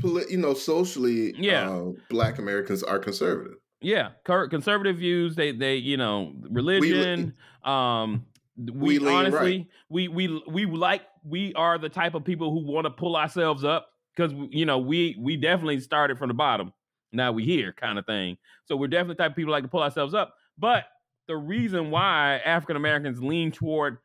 poli- 0.00 0.24
you 0.30 0.36
know, 0.38 0.54
socially, 0.54 1.34
Yeah. 1.38 1.70
uh, 1.70 1.92
Black 2.10 2.38
Americans 2.38 2.82
are 2.82 2.98
conservative. 2.98 3.56
Yeah, 3.80 4.10
cur- 4.24 4.48
conservative 4.48 4.96
views. 4.96 5.34
They 5.36 5.52
they 5.52 5.76
you 5.76 5.96
know 5.96 6.32
religion. 6.50 7.34
um, 7.64 8.26
we, 8.56 8.98
we 8.98 9.08
honestly 9.08 9.68
we 9.90 10.08
we 10.08 10.42
we 10.48 10.64
like 10.66 11.02
we 11.24 11.52
are 11.54 11.76
the 11.78 11.88
type 11.90 12.14
of 12.14 12.24
people 12.24 12.50
who 12.50 12.60
want 12.70 12.84
to 12.86 12.90
pull 12.90 13.16
ourselves 13.16 13.64
up 13.64 13.88
because 14.16 14.32
you 14.50 14.64
know 14.64 14.78
we 14.78 15.14
we 15.20 15.36
definitely 15.36 15.80
started 15.80 16.18
from 16.18 16.28
the 16.28 16.34
bottom. 16.34 16.72
Now 17.12 17.32
we 17.32 17.44
here 17.44 17.72
kind 17.72 17.98
of 17.98 18.06
thing. 18.06 18.38
So 18.64 18.76
we're 18.76 18.88
definitely 18.88 19.14
the 19.14 19.22
type 19.24 19.32
of 19.32 19.36
people 19.36 19.48
who 19.50 19.52
like 19.52 19.62
to 19.64 19.68
pull 19.68 19.82
ourselves 19.82 20.14
up. 20.14 20.34
But 20.58 20.84
the 21.28 21.36
reason 21.36 21.90
why 21.90 22.40
African 22.44 22.76
Americans 22.76 23.22
lean 23.22 23.52
toward 23.52 23.98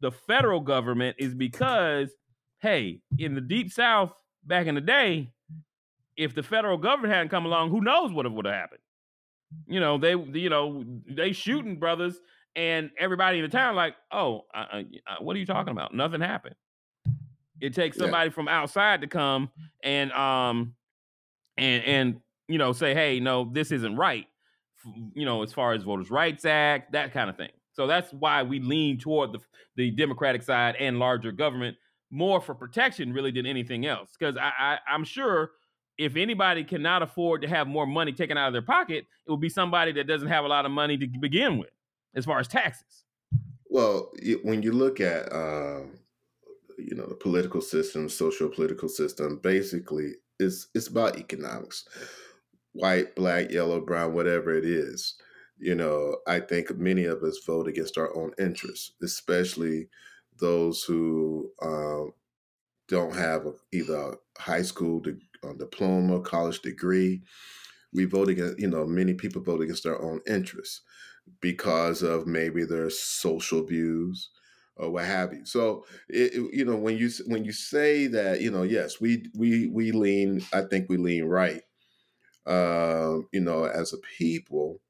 the 0.00 0.10
federal 0.12 0.60
government 0.60 1.16
is 1.18 1.34
because 1.34 2.10
hey, 2.60 3.00
in 3.18 3.34
the 3.34 3.40
deep 3.40 3.70
South 3.72 4.12
back 4.44 4.66
in 4.66 4.74
the 4.74 4.80
day, 4.80 5.32
if 6.16 6.34
the 6.34 6.42
federal 6.42 6.76
government 6.76 7.12
hadn't 7.14 7.28
come 7.28 7.46
along, 7.46 7.70
who 7.70 7.80
knows 7.80 8.12
what 8.12 8.30
would 8.30 8.44
have 8.46 8.54
happened? 8.54 8.80
You 9.66 9.80
know, 9.80 9.98
they 9.98 10.12
you 10.14 10.50
know 10.50 10.84
they 11.08 11.32
shooting 11.32 11.78
brothers, 11.78 12.18
and 12.56 12.90
everybody 12.98 13.38
in 13.38 13.44
the 13.44 13.48
town 13.50 13.76
like, 13.76 13.94
oh, 14.10 14.42
uh, 14.54 14.64
uh, 14.72 14.82
uh, 15.06 15.16
what 15.20 15.36
are 15.36 15.38
you 15.38 15.46
talking 15.46 15.70
about? 15.72 15.94
Nothing 15.94 16.20
happened. 16.20 16.56
It 17.60 17.74
takes 17.74 17.96
Yeah. 17.96 18.04
somebody 18.04 18.30
from 18.30 18.48
outside 18.48 19.00
to 19.00 19.06
come 19.06 19.50
and 19.82 20.12
um 20.12 20.74
and 21.56 21.84
and 21.84 22.20
you 22.46 22.58
know 22.58 22.72
say, 22.72 22.94
hey, 22.94 23.20
no, 23.20 23.44
this 23.52 23.72
isn't 23.72 23.96
right. 23.96 24.26
You 25.14 25.24
know, 25.24 25.42
as 25.42 25.52
far 25.52 25.72
as 25.72 25.82
Voters' 25.82 26.10
Rights 26.10 26.44
Act, 26.44 26.92
that 26.92 27.12
kind 27.12 27.28
of 27.28 27.36
thing. 27.36 27.50
So 27.78 27.86
that's 27.86 28.12
why 28.12 28.42
we 28.42 28.58
lean 28.58 28.98
toward 28.98 29.32
the 29.32 29.38
the 29.76 29.92
Democratic 29.92 30.42
side 30.42 30.74
and 30.80 30.98
larger 30.98 31.30
government 31.30 31.76
more 32.10 32.40
for 32.40 32.52
protection, 32.52 33.12
really, 33.12 33.30
than 33.30 33.46
anything 33.46 33.86
else. 33.86 34.10
Because 34.18 34.36
I, 34.36 34.50
I 34.58 34.78
I'm 34.92 35.04
sure 35.04 35.52
if 35.96 36.16
anybody 36.16 36.64
cannot 36.64 37.02
afford 37.02 37.42
to 37.42 37.48
have 37.48 37.68
more 37.68 37.86
money 37.86 38.12
taken 38.12 38.36
out 38.36 38.48
of 38.48 38.52
their 38.52 38.62
pocket, 38.62 39.06
it 39.26 39.30
would 39.30 39.40
be 39.40 39.48
somebody 39.48 39.92
that 39.92 40.08
doesn't 40.08 40.26
have 40.26 40.44
a 40.44 40.48
lot 40.48 40.66
of 40.66 40.72
money 40.72 40.98
to 40.98 41.06
begin 41.20 41.58
with, 41.58 41.70
as 42.16 42.24
far 42.24 42.40
as 42.40 42.48
taxes. 42.48 43.04
Well, 43.70 44.10
when 44.42 44.62
you 44.62 44.72
look 44.72 45.00
at, 45.00 45.32
uh, 45.32 45.82
you 46.78 46.96
know, 46.96 47.06
the 47.06 47.14
political 47.14 47.60
system, 47.60 48.08
social 48.08 48.48
political 48.48 48.88
system, 48.88 49.38
basically, 49.40 50.14
it's 50.40 50.66
it's 50.74 50.88
about 50.88 51.16
economics. 51.16 51.84
White, 52.72 53.14
black, 53.14 53.52
yellow, 53.52 53.80
brown, 53.80 54.14
whatever 54.14 54.52
it 54.52 54.64
is. 54.64 55.14
You 55.58 55.74
know, 55.74 56.18
I 56.26 56.40
think 56.40 56.76
many 56.76 57.04
of 57.04 57.22
us 57.22 57.38
vote 57.44 57.68
against 57.68 57.98
our 57.98 58.14
own 58.16 58.32
interests, 58.38 58.92
especially 59.02 59.88
those 60.38 60.84
who 60.84 61.52
um, 61.62 62.12
don't 62.88 63.14
have 63.14 63.46
a, 63.46 63.52
either 63.72 63.96
a 63.96 64.42
high 64.42 64.62
school 64.62 65.00
di- 65.00 65.18
uh, 65.44 65.54
diploma, 65.54 66.20
college 66.22 66.60
degree. 66.62 67.22
We 67.92 68.04
vote 68.06 68.28
against, 68.28 68.58
you 68.58 68.68
know, 68.68 68.86
many 68.86 69.14
people 69.14 69.42
vote 69.42 69.62
against 69.62 69.84
their 69.84 70.00
own 70.00 70.20
interests 70.26 70.82
because 71.40 72.02
of 72.02 72.26
maybe 72.26 72.64
their 72.64 72.90
social 72.90 73.64
views 73.66 74.30
or 74.76 74.90
what 74.90 75.06
have 75.06 75.32
you. 75.34 75.46
So, 75.46 75.86
it, 76.08 76.34
it- 76.34 76.54
you 76.54 76.64
know, 76.64 76.76
when 76.76 76.98
you 76.98 77.10
when 77.26 77.44
you 77.44 77.52
say 77.52 78.06
that, 78.08 78.40
you 78.42 78.50
know, 78.50 78.62
yes, 78.64 79.00
we 79.00 79.26
we 79.34 79.68
we 79.68 79.92
lean, 79.92 80.42
I 80.52 80.62
think 80.62 80.88
we 80.90 80.96
lean 80.98 81.24
right. 81.26 81.62
Um, 82.46 83.28
you 83.32 83.40
know, 83.40 83.64
as 83.64 83.92
a 83.92 83.98
people, 83.98 84.80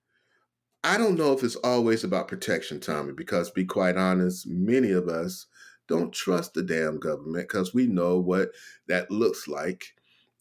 I 0.84 0.96
don't 0.96 1.16
know 1.16 1.32
if 1.32 1.42
it's 1.42 1.56
always 1.56 2.04
about 2.04 2.28
protection, 2.28 2.80
Tommy, 2.80 3.12
because 3.12 3.50
be 3.50 3.64
quite 3.64 3.96
honest, 3.96 4.46
many 4.46 4.90
of 4.92 5.08
us 5.08 5.46
don't 5.88 6.12
trust 6.12 6.54
the 6.54 6.62
damn 6.62 6.98
government 6.98 7.48
because 7.48 7.74
we 7.74 7.86
know 7.86 8.18
what 8.18 8.50
that 8.86 9.10
looks 9.10 9.48
like 9.48 9.94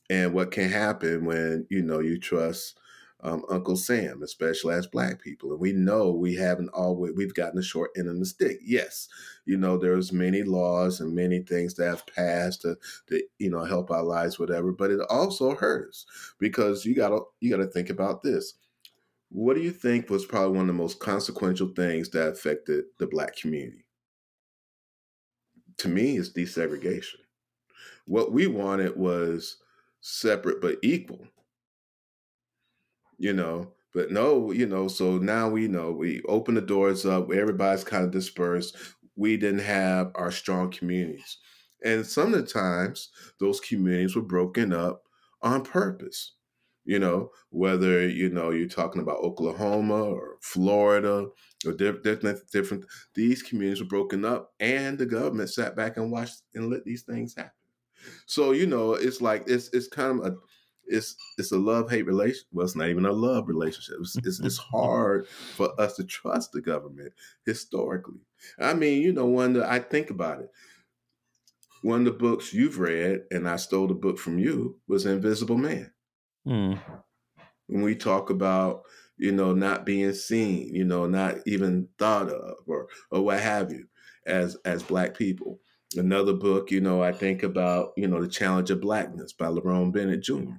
and 0.10 0.34
what 0.34 0.52
can 0.52 0.70
happen 0.70 1.26
when 1.26 1.66
you 1.70 1.82
know 1.84 2.00
you 2.00 2.20
trust 2.20 2.80
um, 3.24 3.44
Uncle 3.50 3.76
Sam, 3.76 4.22
especially 4.24 4.76
as 4.76 4.88
Black 4.88 5.22
people, 5.22 5.52
and 5.52 5.60
we 5.60 5.74
know 5.74 6.12
we 6.12 6.36
haven't 6.36 6.70
always 6.70 7.14
we've 7.16 7.34
gotten 7.34 7.56
the 7.58 7.64
short 7.64 7.92
end 7.98 8.08
of 8.08 8.20
the 8.20 8.26
stick. 8.26 8.60
Yes, 8.64 9.10
you 9.46 9.58
know 9.58 9.78
there's 9.78 10.14
many 10.14 10.44
laws 10.44 11.02
and 11.02 11.16
many 11.16 11.42
things 11.42 11.74
that 11.76 11.88
have 11.88 12.06
passed 12.08 12.62
to, 12.62 12.78
to 13.08 13.24
you 13.40 13.50
know 13.50 13.66
help 13.66 13.92
our 13.92 14.04
lives, 14.04 14.40
whatever, 14.40 14.72
but 14.72 14.92
it 14.92 15.02
also 15.10 15.56
hurts 15.56 16.06
because 16.40 16.86
you 16.86 16.96
gotta 16.96 17.22
you 17.42 17.50
gotta 17.50 17.68
think 17.68 17.90
about 17.90 18.24
this. 18.24 18.54
What 19.30 19.56
do 19.56 19.62
you 19.62 19.72
think 19.72 20.10
was 20.10 20.26
probably 20.26 20.56
one 20.56 20.70
of 20.70 20.76
the 20.76 20.82
most 20.82 21.00
consequential 21.00 21.70
things 21.70 22.10
that 22.10 22.30
affected 22.30 22.86
the 22.98 23.08
Black 23.08 23.36
community? 23.36 23.86
To 25.78 25.90
me, 25.90 26.18
it's 26.18 26.30
desegregation. 26.30 27.20
What 28.06 28.32
we 28.32 28.48
wanted 28.48 28.96
was 28.98 29.58
separate 30.02 30.62
but 30.62 30.78
equal 30.84 31.28
you 33.18 33.34
know 33.34 33.74
but 33.94 34.12
no 34.12 34.52
you 34.52 34.66
know 34.66 34.88
so 34.88 35.18
now 35.18 35.50
we 35.50 35.68
know 35.68 35.92
we 35.92 36.22
open 36.30 36.56
the 36.56 36.62
doors 36.62 37.06
up 37.06 37.32
everybody's 37.32 37.84
kind 37.84 38.06
of 38.06 38.12
dispersed 38.12 38.78
we 39.18 39.36
didn't 39.36 39.60
have 39.60 40.12
our 40.16 40.32
strong 40.32 40.72
communities. 40.72 41.38
And 41.84 42.06
some 42.06 42.34
of 42.34 42.40
the 42.40 42.48
times, 42.48 43.10
those 43.40 43.60
communities 43.60 44.16
were 44.16 44.22
broken 44.22 44.72
up 44.72 45.04
on 45.42 45.64
purpose. 45.64 46.34
You 46.88 47.00
know, 47.00 47.32
whether 47.50 48.08
you 48.08 48.30
know 48.30 48.50
you're 48.50 48.70
talking 48.70 49.02
about 49.02 49.18
Oklahoma 49.18 50.04
or 50.06 50.38
Florida 50.42 51.28
or 51.66 51.74
different, 51.74 52.40
different. 52.50 52.86
These 53.14 53.44
communities 53.44 53.82
were 53.82 53.90
broken 53.90 54.24
up, 54.24 54.54
and 54.62 54.98
the 54.98 55.06
government 55.06 55.50
sat 55.50 55.76
back 55.76 55.98
and 55.98 56.10
watched 56.10 56.44
and 56.56 56.70
let 56.70 56.86
these 56.86 57.02
things 57.02 57.36
happen. 57.36 57.52
So 58.26 58.54
you 58.54 58.68
know, 58.68 58.94
it's 58.94 59.20
like 59.22 59.44
it's 59.48 59.70
it's 59.74 59.90
kind 59.90 60.22
of 60.22 60.26
a 60.28 60.36
it's 60.86 61.18
it's 61.38 61.52
a 61.52 61.58
love 61.58 61.90
hate 61.90 62.06
relation. 62.06 62.46
Well, 62.54 62.66
it's 62.66 62.76
not 62.78 62.88
even 62.88 63.06
a 63.06 63.12
love 63.12 63.50
relationship. 63.50 63.98
It's, 64.00 64.16
it's, 64.18 64.40
it's 64.40 64.58
hard 64.72 65.28
for 65.28 65.80
us 65.80 65.98
to 65.98 66.06
trust 66.06 66.54
the 66.54 66.62
government 66.62 67.12
historically. 67.46 68.22
I 68.60 68.76
mean, 68.76 69.02
you 69.02 69.12
know, 69.12 69.26
when 69.26 69.62
I 69.62 69.80
think 69.80 70.10
about 70.10 70.40
it, 70.40 70.52
one 71.82 72.00
of 72.00 72.06
the 72.06 72.12
books 72.12 72.54
you've 72.54 72.80
read, 72.80 73.24
and 73.30 73.48
I 73.48 73.58
stole 73.58 73.88
the 73.88 73.94
book 73.94 74.18
from 74.18 74.40
you, 74.40 74.80
was 74.88 75.06
Invisible 75.06 75.58
Man. 75.58 75.92
Mm. 76.48 76.80
When 77.68 77.82
we 77.82 77.96
talk 77.96 78.30
about 78.30 78.84
you 79.18 79.32
know 79.32 79.54
not 79.54 79.86
being 79.86 80.14
seen, 80.14 80.74
you 80.74 80.86
know, 80.86 81.06
not 81.08 81.38
even 81.46 81.90
thought 82.00 82.30
of, 82.30 82.56
or 82.66 82.88
or 83.12 83.22
what 83.24 83.40
have 83.40 83.72
you, 83.72 83.88
as 84.26 84.56
as 84.66 84.84
black 84.84 85.18
people 85.18 85.60
Another 85.96 86.34
book, 86.34 86.70
you 86.70 86.82
know, 86.82 87.02
I 87.02 87.14
think 87.14 87.44
about, 87.44 87.94
you 87.96 88.08
know, 88.08 88.22
The 88.22 88.28
Challenge 88.28 88.70
of 88.72 88.82
Blackness 88.82 89.32
by 89.32 89.46
Lerone 89.46 89.94
Bennett 89.94 90.22
Jr. 90.22 90.58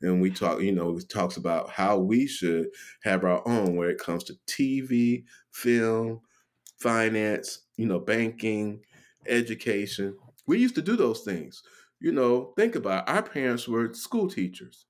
And 0.00 0.22
we 0.22 0.30
talk, 0.30 0.62
you 0.62 0.72
know, 0.72 0.96
it 0.96 1.08
talks 1.10 1.36
about 1.36 1.68
how 1.68 1.98
we 1.98 2.26
should 2.26 2.68
have 3.02 3.22
our 3.22 3.46
own 3.46 3.76
where 3.76 3.90
it 3.90 3.98
comes 3.98 4.24
to 4.24 4.34
TV, 4.46 5.24
film, 5.52 6.20
finance, 6.78 7.66
you 7.76 7.84
know, 7.84 7.98
banking, 7.98 8.80
education. 9.26 10.16
We 10.46 10.58
used 10.58 10.76
to 10.76 10.82
do 10.82 10.96
those 10.96 11.20
things. 11.20 11.62
You 12.00 12.12
know, 12.12 12.54
think 12.56 12.74
about 12.74 13.06
it. 13.06 13.12
our 13.12 13.22
parents 13.22 13.68
were 13.68 13.92
school 13.92 14.28
teachers. 14.30 14.86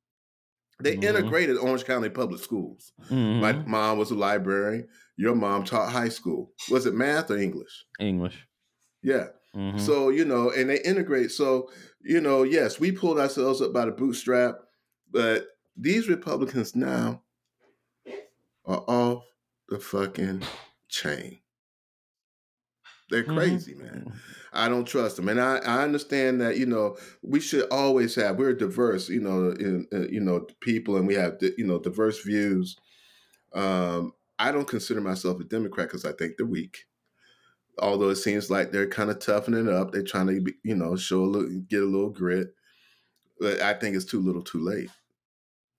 They 0.81 0.95
mm-hmm. 0.95 1.05
integrated 1.05 1.59
Orange 1.59 1.85
County 1.85 2.09
Public 2.09 2.41
Schools. 2.43 2.93
Mm-hmm. 3.11 3.41
My 3.41 3.53
mom 3.53 3.99
was 3.99 4.11
a 4.11 4.15
librarian. 4.15 4.89
Your 5.17 5.35
mom 5.35 5.65
taught 5.65 5.93
high 5.93 6.09
school. 6.09 6.53
Was 6.71 6.87
it 6.87 6.95
math 6.95 7.31
or 7.31 7.37
English? 7.37 7.85
English. 7.99 8.47
Yeah. 9.03 9.27
Mm-hmm. 9.55 9.79
So, 9.79 10.09
you 10.11 10.25
know, 10.25 10.51
and 10.51 10.71
they 10.71 10.81
integrate. 10.81 11.31
So, 11.33 11.71
you 12.03 12.21
know, 12.21 12.43
yes, 12.45 12.81
we 12.81 12.93
pulled 12.93 13.19
ourselves 13.19 13.61
up 13.61 13.73
by 13.73 13.85
the 13.85 13.93
bootstrap, 13.93 14.57
but 15.11 15.47
these 15.77 16.09
Republicans 16.09 16.75
now 16.75 17.23
are 18.65 18.85
off 18.87 19.25
the 19.69 19.79
fucking 19.79 20.43
chain. 20.89 21.39
They're 23.11 23.25
mm-hmm. 23.25 23.37
crazy, 23.37 23.75
mm-hmm. 23.75 23.85
man. 23.85 24.13
I 24.53 24.69
don't 24.69 24.85
trust 24.85 25.17
them, 25.17 25.29
and 25.29 25.41
I, 25.41 25.59
I 25.59 25.83
understand 25.83 26.41
that 26.41 26.57
you 26.57 26.67
know 26.67 26.97
we 27.23 27.41
should 27.41 27.69
always 27.71 28.15
have 28.17 28.37
we're 28.37 28.53
diverse, 28.53 29.09
you 29.09 29.21
know, 29.21 29.51
in, 29.51 29.87
in 29.93 30.09
you 30.13 30.21
know 30.21 30.47
people, 30.61 30.97
and 30.97 31.07
we 31.07 31.15
have 31.15 31.39
you 31.41 31.67
know 31.67 31.79
diverse 31.79 32.23
views. 32.23 32.77
Um, 33.55 34.13
I 34.39 34.53
don't 34.53 34.69
consider 34.69 35.01
myself 35.01 35.41
a 35.41 35.45
Democrat 35.45 35.89
because 35.89 36.05
I 36.05 36.13
think 36.13 36.37
they're 36.37 36.47
weak 36.47 36.87
although 37.81 38.11
it 38.11 38.17
seems 38.17 38.51
like 38.51 38.71
they're 38.71 38.89
kind 38.89 39.11
of 39.11 39.19
toughening 39.19 39.69
up, 39.69 39.91
they're 39.91 40.03
trying 40.03 40.27
to, 40.27 40.53
you 40.63 40.77
know, 40.77 40.97
show 40.97 41.23
a 41.23 41.27
little, 41.27 41.49
get 41.69 41.83
a 41.83 41.87
little 41.87 42.11
grit. 42.11 42.55
But 43.39 43.61
I 43.61 43.75
think 43.75 43.97
it's 43.97 44.05
too 44.05 44.21
little, 44.21 44.43
too 44.43 44.61
late. 44.61 44.91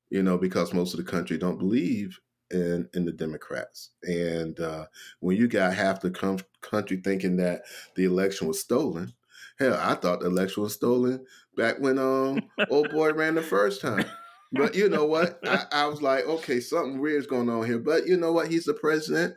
You 0.10 0.24
know, 0.24 0.38
because 0.38 0.74
most 0.74 0.94
of 0.94 0.98
the 0.98 1.10
country 1.10 1.38
don't 1.38 1.60
believe 1.60 2.20
in 2.52 2.90
in 2.94 3.06
the 3.06 3.12
Democrats, 3.12 3.92
and 4.04 4.60
uh, 4.60 4.86
when 5.20 5.38
you 5.38 5.48
got 5.48 5.74
half 5.74 6.02
the 6.02 6.12
com- 6.12 6.40
country 6.62 6.98
thinking 6.98 7.38
that 7.38 7.64
the 7.96 8.06
election 8.06 8.48
was 8.48 8.60
stolen, 8.60 9.14
hell, 9.60 9.78
I 9.80 9.96
thought 9.96 10.20
the 10.20 10.28
election 10.28 10.64
was 10.64 10.74
stolen 10.74 11.26
back 11.56 11.80
when 11.80 11.98
um 11.98 12.42
old 12.70 12.92
boy 12.92 13.14
ran 13.14 13.36
the 13.36 13.42
first 13.42 13.82
time. 13.82 14.06
But 14.52 14.76
you 14.76 14.90
know 14.90 15.06
what? 15.06 15.40
I, 15.46 15.64
I 15.72 15.86
was 15.88 16.02
like, 16.02 16.26
okay, 16.26 16.60
something 16.60 17.00
weird's 17.00 17.28
going 17.28 17.50
on 17.50 17.66
here. 17.66 17.80
But 17.80 18.08
you 18.08 18.18
know 18.18 18.34
what? 18.34 18.50
He's 18.50 18.66
the 18.66 18.74
president. 18.74 19.36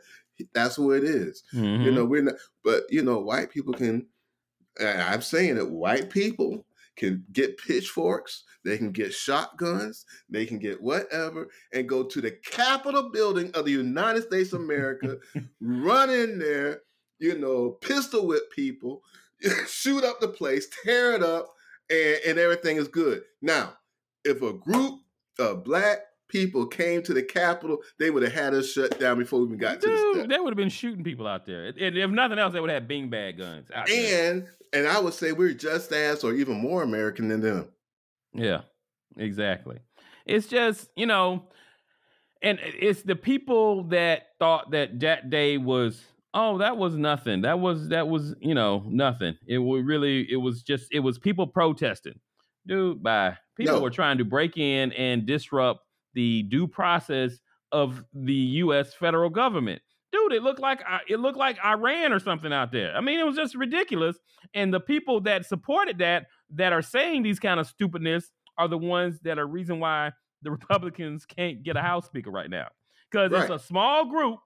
That's 0.53 0.75
who 0.75 0.91
it 0.91 1.03
is. 1.03 1.43
Mm-hmm. 1.53 1.83
You 1.83 1.91
know, 1.91 2.05
we're 2.05 2.23
not, 2.23 2.35
but 2.63 2.83
you 2.89 3.01
know, 3.01 3.19
white 3.19 3.49
people 3.49 3.73
can. 3.73 4.07
I'm 4.77 5.21
saying 5.21 5.55
that 5.55 5.71
white 5.71 6.09
people 6.09 6.65
can 6.95 7.25
get 7.31 7.57
pitchforks, 7.57 8.43
they 8.63 8.77
can 8.77 8.91
get 8.91 9.13
shotguns, 9.13 10.05
they 10.29 10.45
can 10.45 10.59
get 10.59 10.81
whatever, 10.81 11.47
and 11.73 11.89
go 11.89 12.03
to 12.03 12.21
the 12.21 12.31
Capitol 12.31 13.09
building 13.11 13.51
of 13.53 13.65
the 13.65 13.71
United 13.71 14.23
States 14.23 14.53
of 14.53 14.61
America, 14.61 15.17
run 15.61 16.09
in 16.09 16.39
there, 16.39 16.81
you 17.19 17.37
know, 17.37 17.71
pistol 17.81 18.27
whip 18.27 18.51
people, 18.51 19.01
shoot 19.67 20.03
up 20.03 20.19
the 20.19 20.27
place, 20.27 20.67
tear 20.83 21.13
it 21.13 21.23
up, 21.23 21.53
and, 21.89 22.19
and 22.27 22.39
everything 22.39 22.77
is 22.77 22.87
good. 22.87 23.23
Now, 23.41 23.73
if 24.23 24.41
a 24.41 24.53
group 24.53 24.99
of 25.37 25.63
black 25.63 25.99
people 26.27 26.65
came 26.65 27.03
to 27.03 27.13
the 27.13 27.23
Capitol, 27.23 27.79
they 27.99 28.09
would 28.09 28.23
have 28.23 28.33
had 28.33 28.53
us 28.53 28.71
shut 28.71 28.99
down 28.99 29.17
before 29.19 29.39
we 29.39 29.45
even 29.45 29.57
got 29.57 29.79
Dude, 29.79 29.83
to 29.83 29.89
the 29.89 30.13
step. 30.19 30.29
They 30.29 30.39
would 30.39 30.51
have 30.51 30.57
been 30.57 30.69
shooting 30.69 31.03
people 31.03 31.27
out 31.27 31.45
there. 31.45 31.65
And 31.65 31.97
if 31.97 32.09
nothing 32.09 32.39
else, 32.39 32.53
they 32.53 32.59
would 32.59 32.69
have 32.69 32.87
bing 32.87 33.09
bag 33.09 33.37
guns. 33.37 33.67
and 33.73 33.87
there. 33.87 34.49
and 34.73 34.87
I 34.87 34.99
would 34.99 35.13
say 35.13 35.31
we're 35.31 35.53
just 35.53 35.91
as 35.91 36.23
or 36.23 36.33
even 36.33 36.55
more 36.55 36.83
American 36.83 37.27
than 37.27 37.41
them. 37.41 37.69
Yeah, 38.33 38.61
exactly. 39.17 39.79
It's 40.25 40.47
just, 40.47 40.89
you 40.95 41.05
know, 41.05 41.43
and 42.41 42.59
it's 42.61 43.01
the 43.01 43.15
people 43.15 43.83
that 43.85 44.27
thought 44.39 44.71
that 44.71 44.99
that 44.99 45.29
day 45.29 45.57
was 45.57 46.01
oh 46.33 46.57
that 46.59 46.77
was 46.77 46.95
nothing 46.95 47.41
that 47.41 47.59
was 47.59 47.89
that 47.89 48.07
was 48.07 48.35
you 48.39 48.53
know 48.53 48.83
nothing 48.87 49.35
it 49.47 49.57
was 49.57 49.83
really 49.83 50.31
it 50.31 50.37
was 50.37 50.61
just 50.61 50.87
it 50.91 50.99
was 50.99 51.17
people 51.17 51.47
protesting 51.47 52.19
dude 52.67 53.01
bye 53.01 53.35
people 53.57 53.75
no. 53.75 53.81
were 53.81 53.89
trying 53.89 54.17
to 54.17 54.25
break 54.25 54.57
in 54.57 54.91
and 54.93 55.25
disrupt 55.25 55.84
the 56.15 56.43
due 56.43 56.67
process 56.67 57.39
of 57.71 58.03
the 58.13 58.33
U.S. 58.33 58.93
federal 58.93 59.29
government. 59.29 59.81
Dude, 60.11 60.33
it 60.33 60.43
looked 60.43 60.61
like 60.61 60.81
uh, 60.89 60.99
it 61.07 61.19
looked 61.19 61.37
like 61.37 61.57
Iran 61.63 62.13
or 62.13 62.19
something 62.19 62.53
out 62.53 62.71
there. 62.71 62.95
I 62.95 63.01
mean, 63.01 63.19
it 63.19 63.25
was 63.25 63.35
just 63.35 63.53
ridiculous. 63.53 64.17
And 64.53 64.73
the 64.73 64.79
people 64.79 65.21
that 65.21 65.45
supported 65.45 65.97
that, 65.99 66.27
that 66.51 66.73
are 66.73 66.81
saying 66.81 67.23
these 67.23 67.39
kind 67.39 67.59
of 67.59 67.67
stupidness, 67.67 68.31
are 68.57 68.67
the 68.67 68.77
ones 68.77 69.19
that 69.23 69.37
are 69.37 69.47
reason 69.47 69.79
why 69.79 70.11
the 70.41 70.51
Republicans 70.59 71.25
can't 71.25 71.63
get 71.63 71.75
a 71.75 71.81
House 71.81 72.05
Speaker 72.05 72.31
right 72.31 72.49
now 72.49 72.67
because 73.11 73.31
right. 73.31 73.49
it's 73.49 73.63
a 73.63 73.65
small 73.65 74.05
group. 74.05 74.39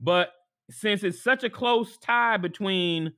But 0.00 0.30
since 0.70 1.02
it's 1.02 1.22
such 1.22 1.44
a 1.44 1.50
close 1.50 1.96
tie 1.98 2.36
between 2.36 3.12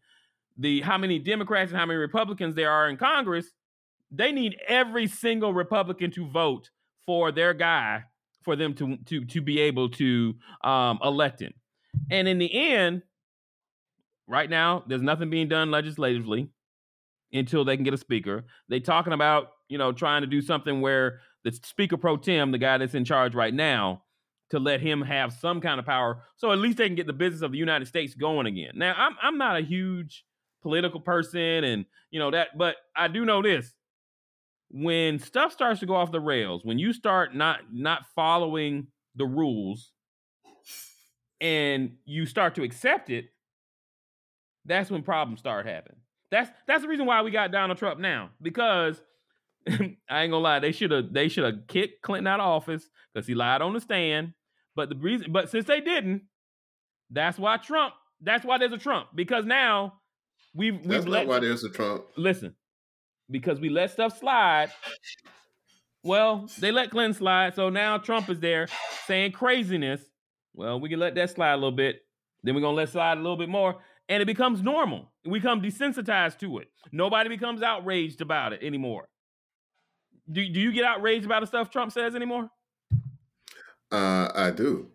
the 0.57 0.81
how 0.81 0.99
many 0.99 1.19
Democrats 1.19 1.71
and 1.71 1.79
how 1.79 1.87
many 1.87 1.99
Republicans 1.99 2.55
there 2.55 2.71
are 2.71 2.89
in 2.89 2.97
Congress, 2.97 3.47
they 4.11 4.33
need 4.33 4.57
every 4.67 5.07
single 5.07 5.53
Republican 5.53 6.11
to 6.13 6.27
vote 6.29 6.71
for 7.11 7.33
their 7.33 7.53
guy 7.53 8.05
for 8.45 8.55
them 8.55 8.73
to 8.73 8.97
to 8.99 9.25
to 9.25 9.41
be 9.41 9.59
able 9.59 9.89
to 9.89 10.33
um, 10.63 11.01
elect 11.03 11.43
him. 11.43 11.53
And 12.09 12.29
in 12.29 12.39
the 12.39 12.71
end, 12.71 13.03
right 14.29 14.49
now, 14.49 14.85
there's 14.87 15.03
nothing 15.03 15.29
being 15.29 15.49
done 15.49 15.73
legislatively 15.73 16.51
until 17.33 17.65
they 17.65 17.75
can 17.75 17.83
get 17.83 17.95
a 17.95 17.99
speaker. 17.99 18.45
They 18.69 18.79
talking 18.79 19.13
about 19.13 19.49
you 19.69 19.77
know 19.77 19.91
trying 19.91 20.21
to 20.21 20.29
do 20.29 20.41
something 20.41 20.81
where 20.81 21.19
the 21.43 21.51
speaker 21.65 21.97
pro 21.97 22.17
tem, 22.17 22.53
the 22.53 22.59
guy 22.59 22.79
that's 22.79 22.95
in 22.95 23.05
charge 23.05 23.35
right 23.35 23.53
now, 23.53 24.05
to 24.51 24.61
let 24.61 24.81
him 24.81 25.03
have 25.03 25.33
some 25.33 25.61
kind 25.61 25.81
of 25.81 25.87
power, 25.87 26.23
so 26.37 26.53
at 26.53 26.61
least 26.61 26.79
they 26.79 26.87
can 26.87 26.95
get 26.95 27.09
the 27.09 27.13
business 27.13 27.43
of 27.43 27.51
the 27.51 27.59
United 27.59 27.89
States 27.89 28.15
going 28.15 28.47
again. 28.47 28.75
Now, 28.77 28.95
I'm 28.97 29.17
I'm 29.21 29.37
not 29.37 29.57
a 29.57 29.63
huge 29.63 30.25
political 30.63 31.01
person, 31.01 31.65
and 31.65 31.87
you 32.13 32.21
know 32.21 32.31
that, 32.31 32.57
but 32.57 32.77
I 32.95 33.09
do 33.09 33.25
know 33.25 33.43
this: 33.43 33.75
when 34.71 35.19
stuff 35.19 35.53
starts 35.53 35.81
to 35.81 35.87
go 35.87 35.95
off 35.95 36.13
the 36.13 36.21
rails, 36.21 36.65
when 36.65 36.79
you 36.79 36.93
start 36.93 37.35
not 37.35 37.61
not 37.73 38.07
following 38.15 38.87
the 39.17 39.27
rules 39.27 39.93
and 41.41 41.97
you 42.05 42.27
start 42.27 42.55
to 42.55 42.63
accept 42.63 43.11
it, 43.11 43.27
that's 44.65 44.91
when 44.91 45.03
problems 45.03 45.41
start 45.41 45.67
happening. 45.67 45.99
That's 46.31 46.51
that's 46.67 46.83
the 46.83 46.89
reason 46.89 47.07
why 47.07 47.23
we 47.23 47.31
got 47.31 47.51
Donald 47.51 47.79
Trump 47.79 47.99
now 47.99 48.31
because 48.41 49.01
I 49.69 49.73
ain't 49.73 49.99
gonna 50.09 50.39
lie, 50.39 50.61
they 50.61 50.73
should 50.73 50.93
have 50.93 51.13
they 51.13 51.29
should 51.29 51.45
have 51.45 51.67
kicked 51.67 52.03
Clinton 52.03 52.29
out 52.29 52.41
of 52.41 52.47
office 52.47 52.89
because 53.13 53.27
he 53.27 53.35
lied 53.35 53.63
on 53.63 53.73
the 53.73 53.81
stand. 53.81 54.35
But 54.77 54.89
the 54.89 54.97
reason, 54.97 55.33
but 55.33 55.51
since 55.51 55.67
they 55.67 55.81
didn't, 55.81 56.23
that's 57.11 57.39
why 57.39 57.57
Trump. 57.57 57.95
That's 58.23 58.45
why 58.45 58.59
there's 58.59 58.73
a 58.73 58.79
Trump 58.79 59.09
because 59.15 59.47
now 59.47 59.95
we've 60.55 60.75
we've 60.75 60.89
that's 60.89 61.07
let, 61.07 61.27
not 61.27 61.27
why 61.27 61.41
there's 61.41 61.65
a 61.65 61.71
Trump. 61.71 62.05
Listen, 62.17 62.55
because 63.31 63.61
we 63.61 63.69
let 63.69 63.91
stuff 63.91 64.19
slide. 64.19 64.71
Well, 66.03 66.49
they 66.59 66.73
let 66.73 66.91
Clinton 66.91 67.15
slide, 67.15 67.55
so 67.55 67.69
now 67.69 67.99
Trump 67.99 68.31
is 68.31 68.41
there 68.41 68.69
saying 69.07 69.33
craziness. 69.33 70.01
Well, 70.55 70.81
we 70.81 70.89
can 70.89 70.99
let 70.99 71.15
that 71.15 71.31
slide 71.31 71.53
a 71.53 71.57
little 71.57 71.73
bit. 71.73 72.01
Then 72.43 72.55
we're 72.55 72.63
gonna 72.63 72.77
let 72.77 72.89
slide 72.89 73.19
a 73.19 73.21
little 73.21 73.37
bit 73.37 73.49
more, 73.49 73.77
and 74.09 74.23
it 74.23 74.27
becomes 74.27 74.63
normal. 74.63 75.13
We 75.25 75.39
become 75.39 75.61
desensitized 75.61 76.39
to 76.41 76.59
it. 76.59 76.69
Nobody 76.91 77.29
becomes 77.29 77.63
outraged 77.63 78.23
about 78.23 78.53
it 78.55 78.63
anymore. 78.63 79.09
Do 80.31 80.47
do 80.49 80.61
you 80.61 80.73
get 80.73 80.85
outraged 80.85 81.27
about 81.27 81.41
the 81.41 81.47
stuff 81.47 81.71
Trump 81.71 81.93
says 81.93 82.15
anymore? 82.15 82.51
Uh, 83.93 84.31
I 84.35 84.51
do. 84.53 84.89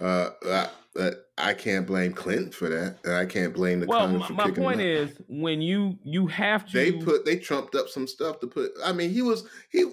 Uh, 0.00 0.30
I, 0.46 0.68
But 0.94 1.26
I 1.36 1.54
can't 1.54 1.86
blame 1.86 2.12
Clinton 2.12 2.52
for 2.52 2.68
that, 2.68 2.98
and 3.04 3.14
I 3.14 3.26
can't 3.26 3.52
blame 3.52 3.80
the 3.80 3.86
well, 3.86 4.06
Congress 4.06 4.20
my, 4.20 4.26
for 4.28 4.32
my 4.34 4.44
kicking 4.44 4.62
point 4.62 4.80
is 4.80 5.20
when 5.28 5.60
you 5.60 5.98
you 6.04 6.28
have 6.28 6.66
to 6.66 6.72
they 6.72 6.92
put 6.92 7.24
they 7.24 7.36
trumped 7.36 7.74
up 7.74 7.88
some 7.88 8.06
stuff 8.06 8.38
to 8.40 8.46
put. 8.46 8.70
I 8.84 8.92
mean, 8.92 9.10
he 9.10 9.20
was 9.20 9.44
he. 9.70 9.86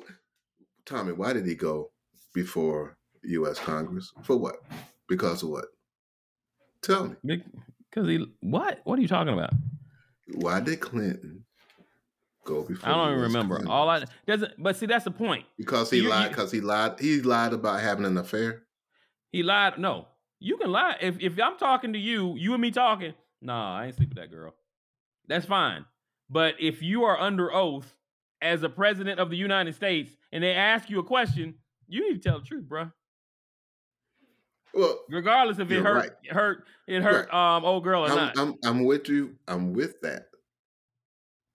Tommy, 0.85 1.13
why 1.13 1.33
did 1.33 1.47
he 1.47 1.55
go 1.55 1.91
before 2.33 2.97
U.S. 3.23 3.57
Congress 3.57 4.11
for 4.23 4.37
what? 4.37 4.57
Because 5.07 5.41
of 5.41 5.49
what? 5.49 5.65
Tell 6.83 7.15
me. 7.23 7.43
because 7.89 8.07
he 8.07 8.25
what? 8.41 8.79
What 8.83 8.99
are 8.99 9.01
you 9.01 9.07
talking 9.07 9.33
about? 9.33 9.51
Why 10.33 10.59
did 10.59 10.79
Clinton 10.81 11.45
go 12.45 12.63
before? 12.63 12.89
I 12.89 12.93
don't 12.93 13.09
even 13.09 13.21
remember. 13.23 13.55
Congress? 13.55 13.71
All 13.71 13.89
I 13.89 14.03
doesn't. 14.27 14.53
But 14.61 14.75
see, 14.75 14.85
that's 14.85 15.05
the 15.05 15.11
point. 15.11 15.45
because 15.57 15.89
he 15.89 15.97
You- 15.97 16.09
lied. 16.09 16.29
Because 16.29 16.51
he 16.51 16.61
lied. 16.61 16.99
He 16.99 17.21
lied 17.21 17.53
about 17.53 17.81
having 17.81 18.05
an 18.05 18.17
affair. 18.17 18.63
He 19.31 19.43
lied. 19.43 19.77
No, 19.77 20.07
you 20.41 20.57
can 20.57 20.71
lie. 20.71 20.97
If 20.99 21.21
if 21.21 21.39
I'm 21.39 21.57
talking 21.57 21.93
to 21.93 21.99
you, 21.99 22.35
you 22.35 22.53
and 22.53 22.61
me 22.61 22.71
talking, 22.71 23.13
nah, 23.41 23.77
I 23.77 23.85
ain't 23.85 23.95
sleep 23.95 24.09
with 24.09 24.17
that 24.17 24.31
girl. 24.31 24.55
That's 25.27 25.45
fine. 25.45 25.85
But 26.29 26.55
if 26.59 26.81
you 26.81 27.03
are 27.03 27.17
under 27.17 27.53
oath 27.53 27.95
as 28.41 28.63
a 28.63 28.69
president 28.69 29.19
of 29.19 29.29
the 29.29 29.37
United 29.37 29.75
States 29.75 30.17
and 30.31 30.43
they 30.43 30.53
ask 30.53 30.89
you 30.89 30.99
a 30.99 31.03
question, 31.03 31.53
you 31.87 32.09
need 32.09 32.21
to 32.21 32.29
tell 32.29 32.39
the 32.39 32.45
truth, 32.45 32.65
bruh. 32.67 32.91
Well, 34.73 34.99
Regardless 35.09 35.59
if 35.59 35.69
it 35.69 35.83
hurt, 35.83 35.95
right. 35.95 36.33
hurt, 36.33 36.65
it 36.87 37.03
hurt 37.03 37.31
um 37.33 37.63
old 37.63 37.83
girl 37.83 38.05
or 38.05 38.09
I'm, 38.09 38.15
not. 38.15 38.37
I'm 38.37 38.55
I'm 38.63 38.83
with 38.83 39.07
you. 39.09 39.35
I'm 39.47 39.73
with 39.73 40.01
that. 40.01 40.27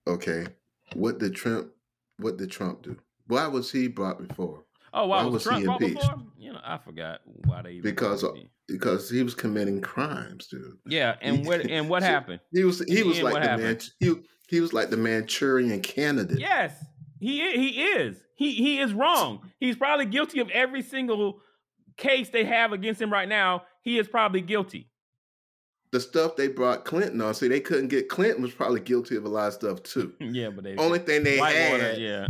Okay. 0.06 0.46
What 0.94 1.18
did 1.18 1.34
Trump? 1.34 1.72
What 2.18 2.36
did 2.36 2.50
Trump 2.52 2.82
do? 2.82 2.96
Why 3.26 3.48
was 3.48 3.72
he 3.72 3.88
brought 3.88 4.26
before? 4.26 4.62
Oh, 4.94 5.06
why 5.06 5.22
why 5.24 5.28
was, 5.30 5.42
Trump 5.42 5.58
he 5.60 5.64
impeached? 5.70 6.00
before? 6.00 6.22
You 6.38 6.52
know, 6.52 6.60
I 6.64 6.78
forgot 6.78 7.20
why 7.44 7.62
they 7.62 7.72
even 7.72 7.82
Because. 7.90 8.24
Because 8.68 9.08
he 9.08 9.22
was 9.22 9.34
committing 9.36 9.80
crimes, 9.80 10.48
dude. 10.48 10.76
yeah, 10.86 11.14
and 11.22 11.38
he- 11.38 11.46
what 11.46 11.60
and 11.70 11.88
what 11.88 12.02
so- 12.02 12.08
happened? 12.08 12.40
He 12.52 12.64
was 12.64 12.80
he 12.80 13.02
was 13.04 13.22
like 13.22 13.34
the 13.34 13.40
happened? 13.40 13.90
man. 14.00 14.20
He 14.48 14.56
he 14.56 14.60
was 14.60 14.72
like 14.72 14.90
the 14.90 14.96
Manchurian 14.96 15.80
candidate. 15.82 16.40
Yes, 16.40 16.72
he 17.20 17.38
he 17.56 17.82
is. 17.84 18.16
He 18.34 18.52
he 18.54 18.80
is 18.80 18.92
wrong. 18.92 19.48
He's 19.60 19.76
probably 19.76 20.06
guilty 20.06 20.40
of 20.40 20.50
every 20.50 20.82
single 20.82 21.38
case 21.96 22.28
they 22.30 22.44
have 22.44 22.72
against 22.72 23.00
him 23.00 23.12
right 23.12 23.28
now. 23.28 23.62
He 23.82 23.98
is 23.98 24.08
probably 24.08 24.40
guilty. 24.40 24.90
The 25.92 26.00
stuff 26.00 26.34
they 26.34 26.48
brought 26.48 26.84
Clinton 26.84 27.20
on, 27.22 27.32
see, 27.34 27.46
they 27.46 27.60
couldn't 27.60 27.88
get 27.88 28.08
Clinton 28.08 28.42
was 28.42 28.52
probably 28.52 28.80
guilty 28.80 29.14
of 29.14 29.24
a 29.24 29.28
lot 29.28 29.46
of 29.46 29.54
stuff 29.54 29.82
too. 29.84 30.12
yeah, 30.20 30.50
but 30.50 30.64
they 30.64 30.74
Only 30.76 30.98
thing 30.98 31.22
they 31.22 31.36
had, 31.38 31.98
yeah. 31.98 32.26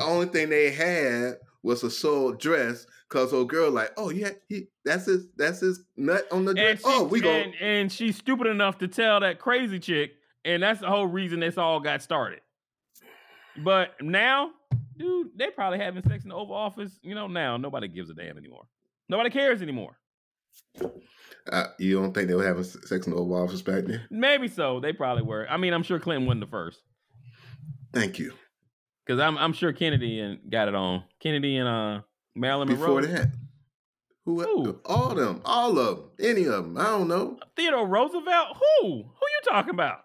only 0.00 0.26
thing 0.28 0.48
they 0.48 0.70
had 0.70 1.34
was 1.62 1.82
a 1.82 1.90
soul 1.90 2.32
dress. 2.32 2.86
Cause 3.08 3.32
old 3.32 3.48
girl 3.48 3.70
like, 3.70 3.90
oh 3.96 4.10
yeah, 4.10 4.32
he 4.50 4.66
that's 4.84 5.06
his 5.06 5.28
that's 5.36 5.60
his 5.60 5.84
nut 5.96 6.26
on 6.30 6.44
the 6.44 6.52
dress. 6.52 6.80
she, 6.80 6.84
oh, 6.84 7.04
we 7.04 7.22
go. 7.22 7.30
and, 7.30 7.54
and 7.58 7.90
she's 7.90 8.18
stupid 8.18 8.46
enough 8.46 8.76
to 8.78 8.88
tell 8.88 9.20
that 9.20 9.38
crazy 9.38 9.78
chick, 9.78 10.12
and 10.44 10.62
that's 10.62 10.80
the 10.80 10.88
whole 10.88 11.06
reason 11.06 11.40
this 11.40 11.56
all 11.56 11.80
got 11.80 12.02
started. 12.02 12.40
But 13.56 13.94
now, 14.02 14.50
dude, 14.98 15.30
they 15.36 15.48
probably 15.48 15.78
having 15.78 16.02
sex 16.02 16.24
in 16.24 16.28
the 16.28 16.34
Oval 16.34 16.54
Office. 16.54 16.98
You 17.02 17.14
know, 17.14 17.28
now 17.28 17.56
nobody 17.56 17.88
gives 17.88 18.10
a 18.10 18.14
damn 18.14 18.36
anymore. 18.36 18.66
Nobody 19.08 19.30
cares 19.30 19.62
anymore. 19.62 19.96
Uh, 21.50 21.64
you 21.78 21.98
don't 21.98 22.12
think 22.12 22.28
they 22.28 22.34
were 22.34 22.46
having 22.46 22.64
sex 22.64 23.06
in 23.06 23.12
the 23.12 23.18
Oval 23.18 23.42
Office 23.42 23.62
back 23.62 23.84
then? 23.84 24.02
Maybe 24.10 24.48
so. 24.48 24.80
They 24.80 24.92
probably 24.92 25.22
were. 25.22 25.48
I 25.48 25.56
mean, 25.56 25.72
I'm 25.72 25.82
sure 25.82 25.98
Clinton 25.98 26.26
wasn't 26.26 26.42
the 26.42 26.50
first. 26.50 26.80
Thank 27.92 28.18
you. 28.18 28.34
Because 29.08 29.20
I'm 29.20 29.38
I'm 29.38 29.54
sure 29.54 29.72
Kennedy 29.72 30.20
and 30.20 30.38
got 30.50 30.68
it 30.68 30.74
on. 30.74 31.02
Kennedy 31.18 31.56
and 31.56 31.66
uh 31.66 32.00
Marilyn 32.36 32.68
Monroe. 32.68 33.00
Before 33.00 33.06
that, 33.06 33.30
who? 34.26 34.42
Who? 34.42 34.80
All 34.84 35.12
of 35.12 35.16
them, 35.16 35.40
all 35.46 35.78
of 35.78 35.96
them, 35.96 36.10
any 36.20 36.44
of 36.44 36.64
them. 36.64 36.76
I 36.76 36.84
don't 36.84 37.08
know. 37.08 37.38
Theodore 37.56 37.88
Roosevelt? 37.88 38.58
Who? 38.58 38.86
Who 38.86 38.92
you 39.02 39.40
talking 39.48 39.70
about? 39.70 40.00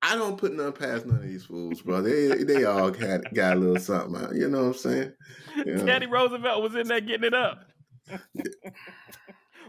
I 0.00 0.14
don't 0.16 0.38
put 0.38 0.54
none 0.54 0.72
past 0.72 1.04
none 1.04 1.16
of 1.16 1.22
these 1.22 1.44
fools, 1.44 1.82
bro. 1.82 2.00
They 2.00 2.42
they 2.44 2.64
all 2.64 2.90
had 2.94 3.34
got 3.34 3.58
a 3.58 3.60
little 3.60 3.78
something. 3.78 4.16
out, 4.24 4.34
You 4.34 4.48
know 4.48 4.60
what 4.60 4.66
I'm 4.68 4.74
saying? 4.74 5.12
Teddy 5.86 6.06
Roosevelt 6.06 6.62
was 6.62 6.74
in 6.74 6.88
there 6.88 7.02
getting 7.02 7.26
it 7.26 7.34
up. 7.34 7.66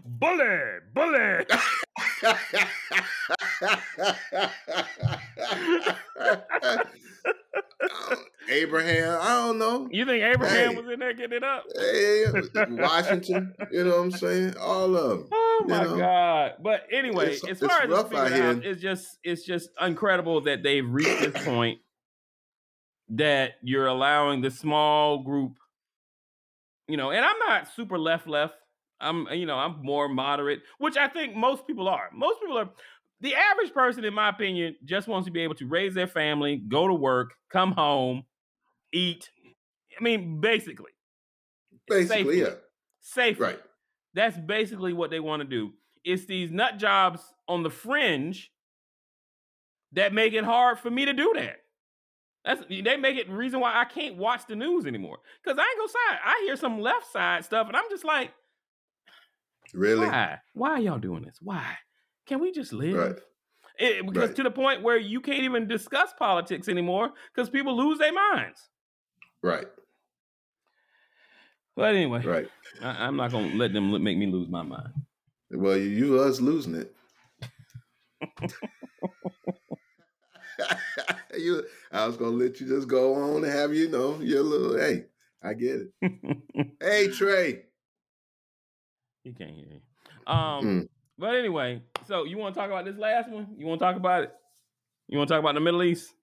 bully, 0.05 0.59
bully. 0.93 1.45
Abraham, 8.49 9.19
I 9.21 9.27
don't 9.33 9.59
know. 9.59 9.87
You 9.91 10.05
think 10.05 10.23
Abraham 10.23 10.71
Hey. 10.71 10.75
was 10.75 10.87
in 10.91 10.99
there 10.99 11.13
getting 11.13 11.37
it 11.37 11.43
up? 11.43 11.63
Hey, 11.75 12.25
Washington, 12.69 13.53
you 13.71 13.83
know 13.83 13.97
what 13.97 14.03
I'm 14.03 14.11
saying? 14.11 14.55
All 14.59 14.95
of 14.95 15.09
them. 15.19 15.27
Oh 15.31 15.65
my 15.67 15.83
know, 15.83 15.97
god! 15.97 16.53
But 16.61 16.83
anyway, 16.91 17.33
it's- 17.35 17.47
as 17.47 17.59
far 17.59 17.83
as 17.83 17.89
rough 17.89 18.13
out 18.13 18.31
out, 18.31 18.65
it's 18.65 18.81
just 18.81 19.17
it's 19.23 19.43
just 19.45 19.69
incredible 19.79 20.41
that 20.41 20.63
they've 20.63 20.87
reached 20.89 21.19
this 21.33 21.45
point 21.45 21.79
that 23.09 23.53
you're 23.61 23.87
allowing 23.87 24.41
the 24.41 24.51
small 24.51 25.19
group, 25.23 25.53
you 26.87 26.97
know. 26.97 27.11
And 27.11 27.23
I'm 27.23 27.37
not 27.47 27.67
super 27.75 27.99
left 27.99 28.27
left. 28.27 28.53
I'm 29.01 29.27
you 29.31 29.45
know 29.45 29.55
I'm 29.57 29.83
more 29.83 30.07
moderate, 30.09 30.61
which 30.77 30.97
I 30.97 31.07
think 31.07 31.35
most 31.35 31.65
people 31.67 31.87
are. 31.87 32.09
Most 32.13 32.39
people 32.41 32.57
are. 32.57 32.69
The 33.21 33.35
average 33.35 33.73
person, 33.73 34.05
in 34.05 34.13
my 34.13 34.29
opinion, 34.29 34.75
just 34.85 35.07
wants 35.09 35.25
to 35.25 35.31
be 35.31 35.41
able 35.41 35.55
to 35.55 35.67
raise 35.67 35.93
their 35.93 36.07
family, 36.07 36.55
go 36.55 36.87
to 36.87 36.93
work, 36.93 37.33
come 37.51 37.73
home, 37.73 38.23
eat. 38.93 39.29
I 39.99 40.01
mean, 40.01 40.39
basically, 40.39 40.91
Basically, 41.89 42.17
safely. 42.17 42.41
yeah. 42.41 42.49
safely. 43.01 43.45
Right. 43.45 43.59
That's 44.13 44.37
basically 44.37 44.93
what 44.93 45.09
they 45.11 45.19
want 45.19 45.41
to 45.41 45.47
do. 45.47 45.71
It's 46.05 46.25
these 46.27 46.49
nut 46.49 46.77
jobs 46.77 47.21
on 47.47 47.63
the 47.63 47.69
fringe 47.69 48.51
that 49.91 50.13
make 50.13 50.33
it 50.33 50.43
hard 50.45 50.79
for 50.79 50.89
me 50.89 51.05
to 51.05 51.13
do 51.13 51.33
that. 51.35 51.57
That's 52.45 52.61
they 52.69 52.95
make 52.95 53.17
it 53.17 53.27
the 53.27 53.35
reason 53.35 53.59
why 53.59 53.73
I 53.77 53.83
can't 53.83 54.15
watch 54.15 54.47
the 54.47 54.55
news 54.55 54.85
anymore. 54.85 55.17
Cause 55.45 55.57
I 55.57 55.63
ain't 55.63 55.77
gonna 55.77 55.89
side. 55.89 56.19
I 56.23 56.43
hear 56.45 56.55
some 56.55 56.79
left 56.79 57.11
side 57.11 57.43
stuff, 57.43 57.67
and 57.67 57.75
I'm 57.75 57.89
just 57.89 58.05
like, 58.05 58.31
Really? 59.73 60.07
why? 60.07 60.37
Why 60.53 60.69
are 60.71 60.79
y'all 60.79 60.99
doing 60.99 61.23
this? 61.23 61.37
Why? 61.41 61.75
Can 62.25 62.39
we 62.39 62.51
just 62.51 62.73
live? 62.73 62.95
Right. 62.95 63.15
It, 63.79 64.05
because 64.05 64.29
Right. 64.29 64.35
to 64.35 64.43
the 64.43 64.51
point 64.51 64.83
where 64.83 64.97
you 64.97 65.21
can't 65.21 65.43
even 65.43 65.67
discuss 65.67 66.13
politics 66.17 66.67
anymore 66.67 67.11
because 67.33 67.49
people 67.49 67.77
lose 67.77 67.97
their 67.97 68.13
minds. 68.13 68.69
Right. 69.41 69.67
But 71.75 71.95
anyway, 71.95 72.25
Right. 72.25 72.49
I, 72.81 73.05
I'm 73.05 73.15
not 73.15 73.31
gonna 73.31 73.55
let 73.55 73.71
them 73.71 73.91
make 74.03 74.17
me 74.17 74.27
lose 74.27 74.49
my 74.49 74.63
mind. 74.63 74.89
Well, 75.51 75.77
you, 75.77 75.89
you 75.89 76.19
us 76.19 76.41
losing 76.41 76.75
it. 76.75 76.93
you, 81.37 81.63
I 81.91 82.05
was 82.05 82.17
gonna 82.17 82.31
let 82.31 82.59
you 82.59 82.67
just 82.67 82.87
go 82.87 83.15
on 83.15 83.43
and 83.43 83.53
have 83.53 83.73
you 83.73 83.89
know 83.89 84.19
your 84.19 84.43
little. 84.43 84.77
Hey, 84.77 85.05
I 85.41 85.53
get 85.53 85.81
it. 86.01 86.01
Hey, 86.81 87.09
Trey. 87.09 87.63
He 89.23 89.33
can't 89.33 89.51
hear 89.51 89.65
you. 89.65 90.31
Um, 90.31 90.65
Mm. 90.65 90.89
but 91.17 91.35
anyway, 91.35 91.81
so 92.07 92.23
you 92.23 92.37
want 92.37 92.53
to 92.55 92.59
talk 92.59 92.69
about 92.69 92.85
this 92.85 92.97
last 92.97 93.29
one? 93.29 93.47
You 93.57 93.65
want 93.65 93.79
to 93.79 93.85
talk 93.85 93.95
about 93.95 94.23
it? 94.23 94.33
You 95.07 95.17
want 95.17 95.27
to 95.27 95.33
talk 95.33 95.39
about 95.39 95.55
the 95.55 95.61
Middle 95.61 95.83
East? 95.83 96.13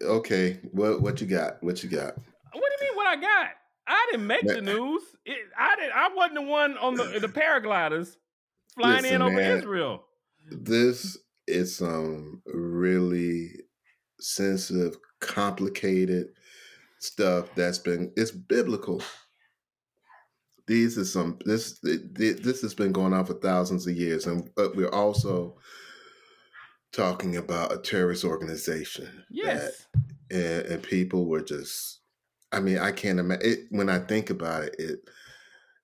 Okay, 0.00 0.60
what 0.72 1.02
what 1.02 1.20
you 1.20 1.26
got? 1.26 1.62
What 1.62 1.82
you 1.82 1.88
got? 1.88 2.14
What 2.16 2.72
do 2.78 2.84
you 2.84 2.90
mean? 2.90 2.96
What 2.96 3.06
I 3.06 3.16
got? 3.16 3.50
I 3.86 4.08
didn't 4.10 4.26
make 4.26 4.46
the 4.46 4.62
news. 4.62 5.02
It, 5.24 5.36
I 5.58 5.76
didn't. 5.76 5.92
I 5.94 6.08
wasn't 6.14 6.34
the 6.36 6.42
one 6.42 6.76
on 6.78 6.94
the 6.94 7.18
the 7.20 7.28
paragliders 7.28 8.16
flying 8.74 9.02
Listen, 9.02 9.16
in 9.16 9.22
over 9.22 9.36
man. 9.36 9.58
Israel. 9.58 10.04
This 10.50 11.18
is 11.46 11.76
some 11.76 12.42
really 12.46 13.50
sensitive, 14.20 14.96
complicated 15.20 16.28
stuff 17.00 17.54
that's 17.54 17.78
been 17.78 18.12
it's 18.16 18.30
biblical. 18.30 19.02
These 20.66 20.96
are 20.96 21.04
some 21.04 21.38
this 21.44 21.78
this 21.82 22.62
has 22.62 22.74
been 22.74 22.92
going 22.92 23.12
on 23.12 23.26
for 23.26 23.34
thousands 23.34 23.86
of 23.86 23.96
years, 23.96 24.26
and 24.26 24.50
but 24.54 24.74
we're 24.76 24.88
also 24.88 25.58
talking 26.92 27.36
about 27.36 27.72
a 27.72 27.78
terrorist 27.78 28.24
organization. 28.24 29.24
Yes. 29.30 29.86
that, 30.30 30.64
and, 30.64 30.72
and 30.72 30.82
people 30.82 31.26
were 31.26 31.42
just. 31.42 32.00
I 32.52 32.60
mean, 32.60 32.78
I 32.78 32.92
can't 32.92 33.18
imagine 33.18 33.66
when 33.70 33.90
I 33.90 33.98
think 33.98 34.30
about 34.30 34.62
it. 34.64 34.76
It, 34.78 35.10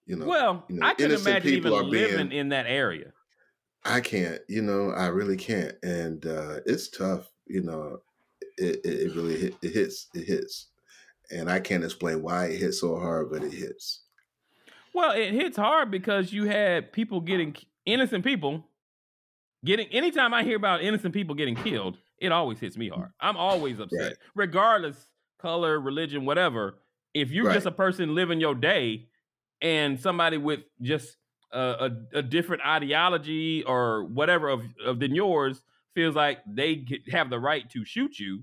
you 0.06 0.16
know, 0.16 0.26
well, 0.26 0.64
you 0.68 0.76
know, 0.76 0.86
I 0.86 0.94
can 0.94 1.10
imagine 1.10 1.48
even 1.48 1.62
people 1.62 1.74
are 1.74 1.82
living 1.82 2.28
being- 2.28 2.40
in 2.40 2.48
that 2.50 2.66
area. 2.66 3.12
I 3.84 4.00
can't, 4.00 4.40
you 4.46 4.60
know, 4.60 4.90
I 4.90 5.06
really 5.06 5.36
can't, 5.38 5.74
and 5.82 6.24
uh, 6.26 6.60
it's 6.66 6.88
tough. 6.90 7.30
You 7.46 7.62
know, 7.62 8.02
it, 8.58 8.80
it, 8.84 9.00
it 9.10 9.16
really 9.16 9.38
hit, 9.38 9.54
it 9.62 9.72
hits, 9.72 10.08
it 10.14 10.26
hits, 10.26 10.68
and 11.30 11.50
I 11.50 11.60
can't 11.60 11.84
explain 11.84 12.22
why 12.22 12.46
it 12.46 12.58
hits 12.60 12.80
so 12.80 12.98
hard, 12.98 13.30
but 13.30 13.42
it 13.42 13.52
hits. 13.52 14.02
Well, 14.94 15.12
it 15.12 15.32
hits 15.32 15.56
hard 15.56 15.90
because 15.90 16.32
you 16.32 16.44
had 16.46 16.92
people 16.92 17.20
getting 17.20 17.56
innocent 17.86 18.24
people 18.24 18.64
getting. 19.64 19.86
Anytime 19.88 20.34
I 20.34 20.42
hear 20.44 20.56
about 20.56 20.82
innocent 20.82 21.14
people 21.14 21.34
getting 21.34 21.54
killed, 21.54 21.98
it 22.18 22.32
always 22.32 22.58
hits 22.58 22.76
me 22.76 22.88
hard. 22.88 23.10
I'm 23.20 23.36
always 23.36 23.78
upset, 23.80 24.00
Right. 24.00 24.16
regardless 24.34 25.06
color, 25.38 25.80
religion, 25.80 26.24
whatever. 26.24 26.78
If 27.14 27.30
you're 27.30 27.46
Right. 27.46 27.54
just 27.54 27.66
a 27.66 27.72
person 27.72 28.14
living 28.14 28.40
your 28.40 28.54
day, 28.54 29.06
and 29.62 30.00
somebody 30.00 30.38
with 30.38 30.60
just 30.80 31.16
a, 31.52 31.90
a, 32.12 32.18
a 32.18 32.22
different 32.22 32.62
ideology 32.64 33.62
or 33.64 34.04
whatever 34.04 34.48
of, 34.48 34.64
of 34.84 34.98
than 35.00 35.14
yours 35.14 35.62
feels 35.94 36.14
like 36.14 36.38
they 36.46 36.76
get, 36.76 37.06
have 37.12 37.28
the 37.28 37.38
right 37.38 37.68
to 37.70 37.84
shoot 37.84 38.18
you, 38.18 38.42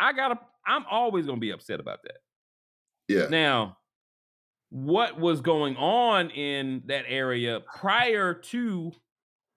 I 0.00 0.12
gotta. 0.12 0.38
I'm 0.66 0.84
always 0.90 1.26
gonna 1.26 1.38
be 1.40 1.50
upset 1.50 1.80
about 1.80 2.02
that. 2.04 2.18
Yeah. 3.08 3.28
Now, 3.28 3.78
what 4.70 5.18
was 5.18 5.40
going 5.40 5.76
on 5.76 6.30
in 6.30 6.82
that 6.86 7.04
area 7.08 7.60
prior 7.74 8.34
to 8.34 8.92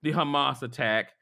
the 0.02 0.12
Hamas 0.12 0.62
attack 0.62 1.12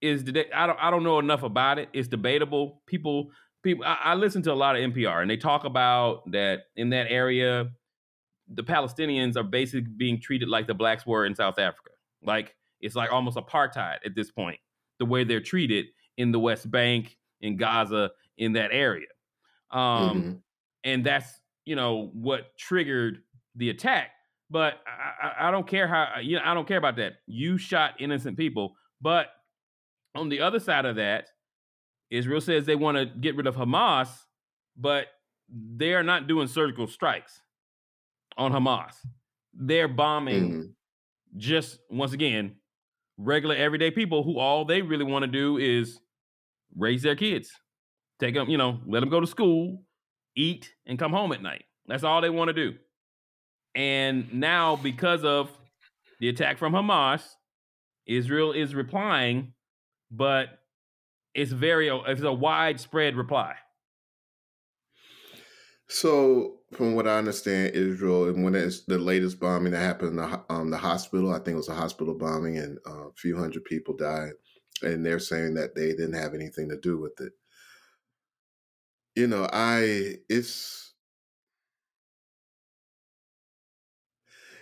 is 0.00 0.24
I 0.54 0.66
don't 0.66 0.78
I 0.80 0.90
don't 0.90 1.04
know 1.04 1.18
enough 1.18 1.42
about 1.42 1.78
it. 1.78 1.88
It's 1.92 2.08
debatable. 2.08 2.82
People 2.86 3.30
people 3.62 3.84
I, 3.84 3.98
I 4.04 4.14
listen 4.14 4.42
to 4.42 4.52
a 4.52 4.54
lot 4.54 4.76
of 4.76 4.82
NPR 4.92 5.22
and 5.22 5.30
they 5.30 5.36
talk 5.36 5.64
about 5.64 6.30
that 6.32 6.64
in 6.76 6.90
that 6.90 7.06
area 7.08 7.70
the 8.54 8.62
Palestinians 8.62 9.36
are 9.36 9.42
basically 9.42 9.90
being 9.96 10.20
treated 10.20 10.48
like 10.48 10.66
the 10.66 10.74
blacks 10.74 11.06
were 11.06 11.24
in 11.26 11.34
South 11.34 11.58
Africa. 11.58 11.90
Like 12.22 12.54
it's 12.80 12.94
like 12.94 13.12
almost 13.12 13.36
apartheid 13.36 13.98
at 14.04 14.14
this 14.14 14.30
point, 14.30 14.58
the 14.98 15.04
way 15.04 15.24
they're 15.24 15.40
treated 15.40 15.86
in 16.16 16.32
the 16.32 16.38
West 16.38 16.70
Bank, 16.70 17.16
in 17.40 17.56
Gaza, 17.56 18.10
in 18.36 18.52
that 18.54 18.70
area. 18.72 19.06
Um, 19.70 19.80
mm-hmm. 19.80 20.32
And 20.84 21.06
that's, 21.06 21.40
you 21.64 21.76
know, 21.76 22.10
what 22.12 22.56
triggered 22.58 23.18
the 23.56 23.70
attack. 23.70 24.10
But 24.50 24.74
I, 24.86 25.26
I, 25.26 25.48
I 25.48 25.50
don't 25.50 25.66
care 25.66 25.88
how, 25.88 26.18
you 26.20 26.36
know, 26.36 26.42
I 26.44 26.54
don't 26.54 26.68
care 26.68 26.78
about 26.78 26.96
that. 26.96 27.14
You 27.26 27.58
shot 27.58 27.94
innocent 28.00 28.36
people. 28.36 28.74
But 29.00 29.28
on 30.14 30.28
the 30.28 30.40
other 30.40 30.60
side 30.60 30.84
of 30.84 30.96
that, 30.96 31.28
Israel 32.10 32.40
says 32.40 32.66
they 32.66 32.76
want 32.76 32.98
to 32.98 33.06
get 33.06 33.36
rid 33.36 33.46
of 33.46 33.56
Hamas, 33.56 34.08
but 34.76 35.06
they 35.48 35.94
are 35.94 36.02
not 36.02 36.26
doing 36.26 36.46
surgical 36.46 36.86
strikes 36.86 37.40
on 38.36 38.52
Hamas. 38.52 38.92
They're 39.54 39.88
bombing 39.88 40.50
mm-hmm. 40.50 41.38
just 41.38 41.78
once 41.90 42.12
again 42.12 42.56
regular 43.18 43.54
everyday 43.54 43.90
people 43.90 44.22
who 44.22 44.38
all 44.38 44.64
they 44.64 44.82
really 44.82 45.04
want 45.04 45.22
to 45.22 45.30
do 45.30 45.58
is 45.58 46.00
raise 46.76 47.02
their 47.02 47.16
kids, 47.16 47.50
take 48.18 48.34
them, 48.34 48.48
you 48.48 48.58
know, 48.58 48.80
let 48.86 49.00
them 49.00 49.10
go 49.10 49.20
to 49.20 49.26
school, 49.26 49.82
eat, 50.36 50.72
and 50.86 50.98
come 50.98 51.12
home 51.12 51.32
at 51.32 51.42
night. 51.42 51.64
That's 51.86 52.04
all 52.04 52.20
they 52.20 52.30
want 52.30 52.48
to 52.48 52.54
do. 52.54 52.76
And 53.74 54.32
now, 54.32 54.76
because 54.76 55.24
of 55.24 55.50
the 56.20 56.28
attack 56.28 56.58
from 56.58 56.72
Hamas, 56.72 57.22
Israel 58.06 58.52
is 58.52 58.74
replying, 58.74 59.54
but 60.10 60.60
it's 61.34 61.52
very 61.52 61.88
it's 61.88 62.22
a 62.22 62.32
widespread 62.32 63.16
reply. 63.16 63.54
So, 65.88 66.60
from 66.72 66.94
what 66.94 67.06
I 67.06 67.18
understand, 67.18 67.74
Israel 67.74 68.28
and 68.28 68.42
when 68.42 68.54
it's 68.54 68.84
the 68.84 68.98
latest 68.98 69.38
bombing 69.38 69.72
that 69.72 69.80
happened 69.80 70.10
in 70.10 70.16
the, 70.16 70.44
um, 70.48 70.70
the 70.70 70.78
hospital, 70.78 71.32
I 71.34 71.38
think 71.38 71.48
it 71.48 71.56
was 71.56 71.68
a 71.68 71.74
hospital 71.74 72.14
bombing, 72.14 72.56
and 72.56 72.78
uh, 72.86 73.08
a 73.08 73.12
few 73.16 73.36
hundred 73.36 73.64
people 73.64 73.94
died, 73.94 74.32
and 74.82 75.04
they're 75.04 75.18
saying 75.18 75.54
that 75.54 75.74
they 75.74 75.88
didn't 75.88 76.14
have 76.14 76.34
anything 76.34 76.68
to 76.70 76.78
do 76.78 76.98
with 76.98 77.20
it. 77.20 77.32
You 79.14 79.26
know, 79.26 79.48
I 79.52 80.16
it's 80.28 80.94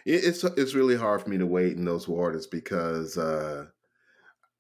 it's 0.05 0.45
it's 0.45 0.75
really 0.75 0.97
hard 0.97 1.23
for 1.23 1.31
me 1.31 1.39
to 1.39 1.47
wait 1.47 1.77
in 1.77 1.85
those 1.85 2.09
waters 2.09 2.47
because 2.47 3.17
uh, 3.19 3.67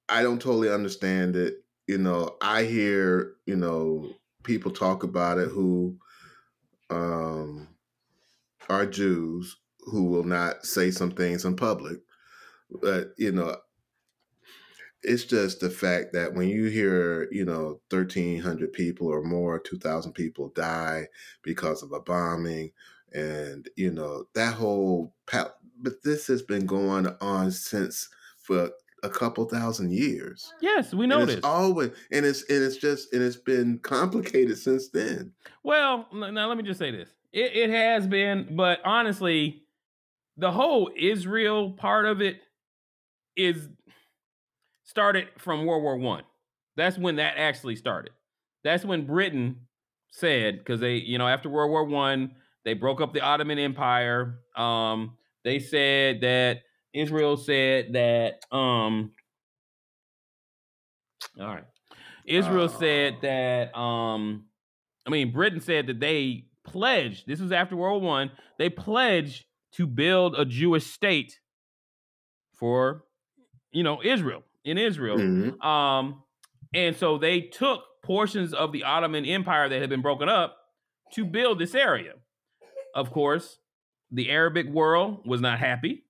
I 0.08 0.22
don't 0.22 0.40
totally 0.40 0.70
understand 0.70 1.36
it. 1.36 1.64
You 1.86 1.98
know, 1.98 2.36
I 2.40 2.64
hear 2.64 3.34
you 3.46 3.56
know 3.56 4.12
people 4.42 4.70
talk 4.70 5.02
about 5.02 5.38
it 5.38 5.48
who 5.48 5.96
um, 6.90 7.68
are 8.68 8.86
Jews 8.86 9.56
who 9.86 10.04
will 10.04 10.24
not 10.24 10.64
say 10.66 10.90
some 10.90 11.10
things 11.10 11.44
in 11.44 11.56
public. 11.56 11.98
But, 12.82 13.14
you 13.18 13.32
know, 13.32 13.56
it's 15.02 15.24
just 15.24 15.60
the 15.60 15.70
fact 15.70 16.12
that 16.12 16.34
when 16.34 16.48
you 16.48 16.66
hear, 16.66 17.28
you 17.30 17.44
know, 17.44 17.80
1,300 17.90 18.72
people 18.72 19.06
or 19.08 19.22
more, 19.22 19.58
2,000 19.58 20.12
people 20.12 20.48
die 20.50 21.06
because 21.42 21.82
of 21.82 21.92
a 21.92 22.00
bombing, 22.00 22.72
and, 23.12 23.68
you 23.76 23.90
know, 23.90 24.24
that 24.34 24.54
whole, 24.54 25.14
but 25.26 26.02
this 26.04 26.26
has 26.26 26.42
been 26.42 26.66
going 26.66 27.08
on 27.20 27.50
since 27.50 28.08
for 28.36 28.70
a 29.02 29.08
couple 29.08 29.44
thousand 29.46 29.92
years. 29.92 30.52
Yes, 30.60 30.92
we 30.92 31.06
know 31.06 31.24
this. 31.24 31.40
Always, 31.42 31.90
and 32.12 32.26
it's 32.26 32.42
and 32.50 32.62
it's 32.62 32.76
just 32.76 33.12
and 33.12 33.22
it's 33.22 33.36
been 33.36 33.78
complicated 33.78 34.58
since 34.58 34.90
then. 34.90 35.32
Well, 35.62 36.06
now 36.12 36.48
let 36.48 36.56
me 36.56 36.62
just 36.62 36.78
say 36.78 36.90
this: 36.90 37.08
it, 37.32 37.56
it 37.56 37.70
has 37.70 38.06
been, 38.06 38.54
but 38.54 38.80
honestly, 38.84 39.62
the 40.36 40.52
whole 40.52 40.90
Israel 40.96 41.72
part 41.72 42.06
of 42.06 42.20
it 42.20 42.40
is 43.36 43.68
started 44.90 45.28
from 45.38 45.64
World 45.64 45.82
War 45.84 45.96
One. 45.96 46.24
That's 46.76 46.98
when 46.98 47.16
that 47.16 47.34
actually 47.36 47.76
started. 47.76 48.12
That's 48.64 48.84
when 48.84 49.06
Britain 49.06 49.56
said 50.10 50.58
because 50.58 50.80
they, 50.80 50.96
you 50.96 51.16
know, 51.16 51.28
after 51.28 51.48
World 51.48 51.70
War 51.70 51.84
One, 51.84 52.32
they 52.64 52.74
broke 52.74 53.00
up 53.00 53.14
the 53.14 53.20
Ottoman 53.20 53.58
Empire. 53.58 54.40
Um, 54.56 55.16
they 55.44 55.60
said 55.60 56.20
that 56.22 56.62
Israel 56.92 57.36
said 57.36 57.92
that 57.92 58.40
um 58.54 59.12
all 61.38 61.46
right. 61.46 61.64
Israel 62.26 62.64
uh, 62.64 62.78
said 62.78 63.16
that 63.22 63.78
um 63.78 64.46
I 65.06 65.10
mean 65.10 65.32
Britain 65.32 65.60
said 65.60 65.86
that 65.86 66.00
they 66.00 66.46
pledged, 66.64 67.26
this 67.28 67.40
was 67.40 67.52
after 67.52 67.76
World 67.76 68.02
War 68.02 68.10
One, 68.10 68.32
they 68.58 68.68
pledged 68.68 69.44
to 69.74 69.86
build 69.86 70.34
a 70.36 70.44
Jewish 70.44 70.86
state 70.86 71.38
for 72.54 73.04
you 73.70 73.84
know 73.84 74.02
Israel 74.02 74.42
in 74.64 74.78
Israel. 74.78 75.18
Mm-hmm. 75.18 75.66
Um 75.66 76.22
and 76.74 76.96
so 76.96 77.18
they 77.18 77.40
took 77.40 77.82
portions 78.04 78.54
of 78.54 78.72
the 78.72 78.84
Ottoman 78.84 79.24
Empire 79.24 79.68
that 79.68 79.80
had 79.80 79.90
been 79.90 80.02
broken 80.02 80.28
up 80.28 80.56
to 81.14 81.24
build 81.24 81.58
this 81.58 81.74
area. 81.74 82.14
Of 82.94 83.10
course, 83.10 83.58
the 84.10 84.30
Arabic 84.30 84.68
world 84.68 85.26
was 85.26 85.40
not 85.40 85.58
happy. 85.58 86.04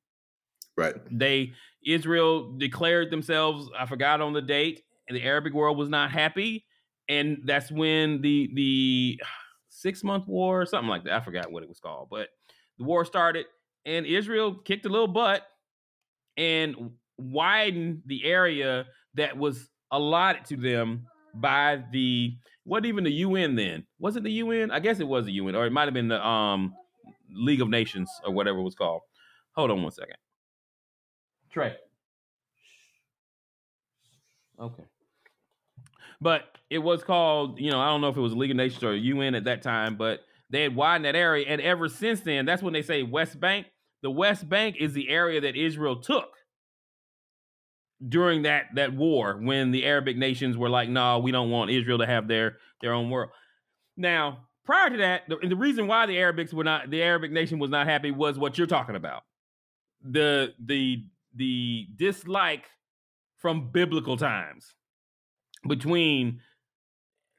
Right. 0.76 0.94
They 1.10 1.52
Israel 1.84 2.56
declared 2.56 3.10
themselves. 3.10 3.70
I 3.78 3.86
forgot 3.86 4.20
on 4.20 4.32
the 4.32 4.42
date, 4.42 4.82
and 5.08 5.16
the 5.16 5.22
Arabic 5.22 5.54
world 5.54 5.76
was 5.78 5.88
not 5.88 6.10
happy, 6.10 6.64
and 7.08 7.38
that's 7.44 7.70
when 7.70 8.20
the 8.20 8.50
the 8.54 9.20
six 9.68 10.04
month 10.04 10.26
war 10.26 10.60
or 10.62 10.66
something 10.66 10.88
like 10.88 11.04
that. 11.04 11.14
I 11.14 11.20
forgot 11.20 11.50
what 11.50 11.62
it 11.62 11.68
was 11.68 11.80
called, 11.80 12.08
but 12.10 12.28
the 12.78 12.84
war 12.84 13.04
started, 13.04 13.46
and 13.84 14.06
Israel 14.06 14.54
kicked 14.54 14.86
a 14.86 14.88
little 14.88 15.08
butt 15.08 15.46
and 16.36 16.92
widened 17.20 18.02
the 18.06 18.24
area 18.24 18.86
that 19.14 19.36
was 19.36 19.68
allotted 19.90 20.44
to 20.46 20.56
them 20.56 21.06
by 21.34 21.82
the 21.92 22.36
what 22.64 22.84
even 22.84 23.04
the 23.04 23.12
UN 23.12 23.54
then 23.54 23.84
was 23.98 24.16
it 24.16 24.22
the 24.22 24.32
UN? 24.32 24.70
I 24.70 24.80
guess 24.80 25.00
it 25.00 25.08
was 25.08 25.26
the 25.26 25.32
UN, 25.32 25.54
or 25.54 25.66
it 25.66 25.72
might 25.72 25.84
have 25.84 25.94
been 25.94 26.08
the 26.08 26.24
um 26.24 26.74
League 27.32 27.60
of 27.60 27.68
Nations 27.68 28.10
or 28.24 28.32
whatever 28.32 28.58
it 28.58 28.62
was 28.62 28.74
called. 28.74 29.02
Hold 29.56 29.70
on 29.70 29.82
one 29.82 29.92
second. 29.92 30.16
Trey. 31.50 31.76
Okay. 34.60 34.84
But 36.20 36.44
it 36.68 36.78
was 36.78 37.02
called, 37.02 37.58
you 37.58 37.70
know, 37.70 37.80
I 37.80 37.86
don't 37.86 38.00
know 38.00 38.08
if 38.08 38.16
it 38.16 38.20
was 38.20 38.34
League 38.34 38.50
of 38.50 38.56
Nations 38.56 38.82
or 38.84 38.94
UN 38.94 39.34
at 39.34 39.44
that 39.44 39.62
time, 39.62 39.96
but 39.96 40.20
they 40.50 40.62
had 40.62 40.76
widened 40.76 41.06
that 41.06 41.16
area. 41.16 41.46
And 41.48 41.60
ever 41.60 41.88
since 41.88 42.20
then, 42.20 42.44
that's 42.44 42.62
when 42.62 42.72
they 42.72 42.82
say 42.82 43.02
West 43.02 43.40
Bank. 43.40 43.66
The 44.02 44.10
West 44.10 44.48
Bank 44.48 44.76
is 44.78 44.92
the 44.92 45.08
area 45.08 45.40
that 45.40 45.56
Israel 45.56 45.96
took 45.96 46.34
during 48.06 48.42
that 48.42 48.66
that 48.74 48.94
war 48.94 49.38
when 49.40 49.70
the 49.70 49.84
Arabic 49.84 50.16
nations 50.16 50.56
were 50.56 50.70
like, 50.70 50.88
no, 50.88 51.18
we 51.18 51.32
don't 51.32 51.50
want 51.50 51.70
Israel 51.70 51.98
to 51.98 52.06
have 52.06 52.28
their 52.28 52.56
their 52.80 52.92
own 52.92 53.10
world. 53.10 53.30
Now, 53.96 54.46
prior 54.64 54.90
to 54.90 54.96
that, 54.98 55.28
the, 55.28 55.36
the 55.46 55.56
reason 55.56 55.86
why 55.86 56.06
the 56.06 56.16
Arabics 56.16 56.52
were 56.52 56.64
not 56.64 56.90
the 56.90 57.02
Arabic 57.02 57.32
nation 57.32 57.58
was 57.58 57.70
not 57.70 57.86
happy 57.86 58.10
was 58.10 58.38
what 58.38 58.56
you're 58.56 58.66
talking 58.66 58.96
about. 58.96 59.22
The 60.02 60.54
the 60.64 61.04
the 61.34 61.86
dislike 61.96 62.64
from 63.36 63.70
biblical 63.70 64.16
times 64.16 64.74
between 65.66 66.40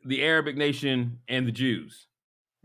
the 0.05 0.23
Arabic 0.23 0.55
nation 0.57 1.19
and 1.27 1.47
the 1.47 1.51
Jews. 1.51 2.07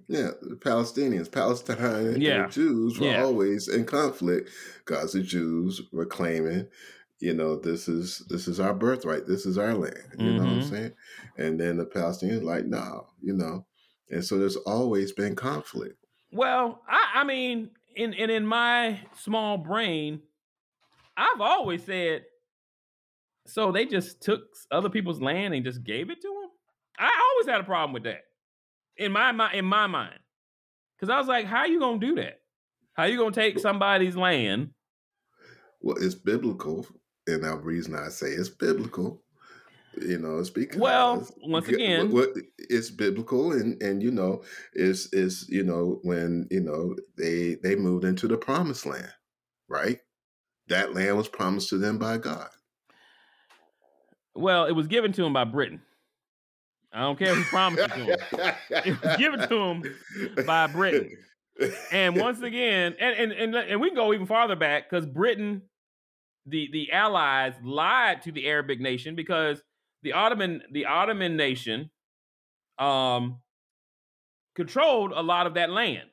Yeah, 0.09 0.31
the 0.41 0.57
Palestinians, 0.57 1.31
Palestine, 1.31 2.21
yeah. 2.21 2.45
and 2.45 2.49
the 2.49 2.55
Jews 2.55 2.99
were 2.99 3.07
yeah. 3.07 3.23
always 3.23 3.69
in 3.69 3.85
conflict 3.85 4.51
because 4.85 5.13
the 5.13 5.23
Jews 5.23 5.83
were 5.93 6.07
claiming, 6.07 6.69
you 7.19 7.33
know, 7.35 7.57
this 7.57 7.89
is 7.89 8.25
this 8.29 8.49
is 8.49 8.61
our 8.61 8.75
birthright, 8.75 9.27
this 9.27 9.47
is 9.47 9.59
our 9.59 9.75
land. 9.75 9.97
You 10.19 10.27
mm-hmm. 10.27 10.37
know 10.37 10.43
what 10.43 10.53
I'm 10.53 10.61
mm-hmm. 10.61 10.75
saying? 10.75 10.93
And 11.39 11.61
then 11.61 11.77
the 11.77 11.87
Palestinians 11.87 12.43
like, 12.43 12.67
no, 12.67 13.07
you 13.21 13.35
know, 13.35 13.67
and 14.11 14.25
so 14.25 14.39
there's 14.39 14.57
always 14.57 15.13
been 15.13 15.35
conflict. 15.35 15.97
Well, 16.33 16.83
I, 16.89 17.21
I 17.21 17.25
mean, 17.25 17.71
in 17.95 18.15
and 18.15 18.31
in 18.31 18.47
my 18.47 19.01
small 19.19 19.59
brain, 19.59 20.21
I've 21.17 21.41
always 21.41 21.83
said, 21.85 22.25
so 23.47 23.73
they 23.73 23.87
just 23.87 24.21
took 24.21 24.43
other 24.71 24.91
people's 24.91 25.21
land 25.21 25.55
and 25.55 25.65
just 25.65 25.83
gave 25.85 26.11
it 26.11 26.21
to 26.21 26.29
them. 26.29 26.51
I 26.99 27.31
always 27.33 27.51
had 27.51 27.61
a 27.61 27.65
problem 27.65 27.93
with 27.93 28.05
that 28.05 28.23
in 28.97 29.13
my 29.13 29.53
in 29.53 29.65
my 29.65 29.87
mind, 29.87 30.19
because 30.97 31.11
I 31.11 31.19
was 31.19 31.29
like, 31.29 31.47
how 31.47 31.59
are 31.59 31.69
you 31.69 31.81
gonna 31.81 31.99
do 31.99 32.17
that? 32.17 32.41
How 32.95 33.05
you 33.05 33.19
gonna 33.19 33.33
take 33.33 33.59
somebody's 33.59 34.17
land? 34.17 34.71
Well, 35.81 35.97
it's 36.01 36.15
biblical, 36.15 36.87
and 37.27 37.45
the 37.45 37.57
reason 37.57 37.95
I 37.95 38.09
say 38.09 38.29
it's 38.29 38.49
biblical, 38.49 39.23
you 40.01 40.19
know, 40.19 40.39
it's 40.39 40.51
because 40.51 40.81
well, 40.81 41.27
once 41.43 41.69
again, 41.69 42.13
it's 42.59 42.91
biblical, 42.91 43.53
and 43.53 43.81
and 43.83 44.03
you 44.03 44.11
know, 44.11 44.43
it's 44.73 45.13
it's 45.13 45.49
you 45.49 45.63
know 45.63 46.01
when 46.03 46.47
you 46.51 46.61
know 46.61 46.97
they 47.17 47.57
they 47.63 47.77
moved 47.77 48.05
into 48.05 48.29
the 48.29 48.37
promised 48.37 48.87
land, 48.87 49.13
right? 49.69 50.01
That 50.69 50.95
land 50.95 51.17
was 51.17 51.29
promised 51.29 51.69
to 51.71 51.79
them 51.79 51.99
by 51.99 52.19
God. 52.19 52.49
Well, 54.35 54.67
it 54.67 54.73
was 54.73 54.87
given 54.87 55.13
to 55.13 55.23
them 55.23 55.33
by 55.33 55.45
Britain. 55.45 55.81
I 56.93 57.01
don't 57.01 57.19
care 57.19 57.35
who 57.35 57.45
promised 57.45 57.85
it 57.85 57.89
to 57.89 58.05
him. 58.05 58.55
it 58.71 59.03
was 59.03 59.17
given 59.17 59.49
to 59.49 59.57
him 59.57 59.83
by 60.47 60.67
Britain. 60.67 61.17
And 61.91 62.17
once 62.17 62.43
again, 62.43 62.95
and 62.99 63.17
and 63.17 63.33
and, 63.33 63.55
and 63.55 63.81
we 63.81 63.89
can 63.89 63.97
go 63.97 64.13
even 64.13 64.27
farther 64.27 64.57
back 64.57 64.91
because 64.91 65.07
Britain, 65.07 65.63
the 66.47 66.69
the 66.73 66.93
Allies 66.93 67.55
lied 67.63 68.23
to 68.23 68.33
the 68.33 68.47
Arabic 68.47 68.81
nation 68.81 69.15
because 69.15 69.63
the 70.03 70.13
Ottoman 70.13 70.63
the 70.73 70.87
Ottoman 70.87 71.37
nation, 71.37 71.91
um, 72.79 73.41
controlled 74.55 75.13
a 75.13 75.23
lot 75.23 75.47
of 75.47 75.55
that 75.55 75.71
land. 75.71 76.09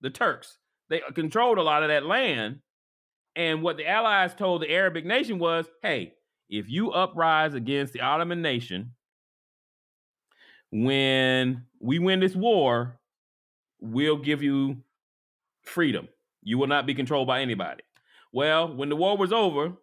The 0.00 0.10
Turks 0.10 0.58
they 0.88 1.00
controlled 1.14 1.58
a 1.58 1.62
lot 1.62 1.82
of 1.82 1.88
that 1.88 2.04
land, 2.04 2.60
and 3.34 3.62
what 3.62 3.76
the 3.76 3.88
Allies 3.88 4.34
told 4.34 4.62
the 4.62 4.70
Arabic 4.70 5.06
nation 5.06 5.38
was, 5.38 5.66
"Hey, 5.82 6.14
if 6.48 6.68
you 6.68 6.90
uprise 6.90 7.54
against 7.54 7.92
the 7.92 8.00
Ottoman 8.00 8.42
nation." 8.42 8.94
when 10.72 11.66
we 11.80 11.98
win 11.98 12.18
this 12.18 12.34
war, 12.34 12.98
we'll 13.78 14.16
give 14.16 14.42
you 14.42 14.78
freedom. 15.62 16.08
You 16.42 16.58
will 16.58 16.66
not 16.66 16.86
be 16.86 16.94
controlled 16.94 17.28
by 17.28 17.42
anybody. 17.42 17.82
Well, 18.32 18.74
when 18.74 18.88
the 18.88 18.96
war 18.96 19.16
was 19.16 19.32
over, 19.32 19.74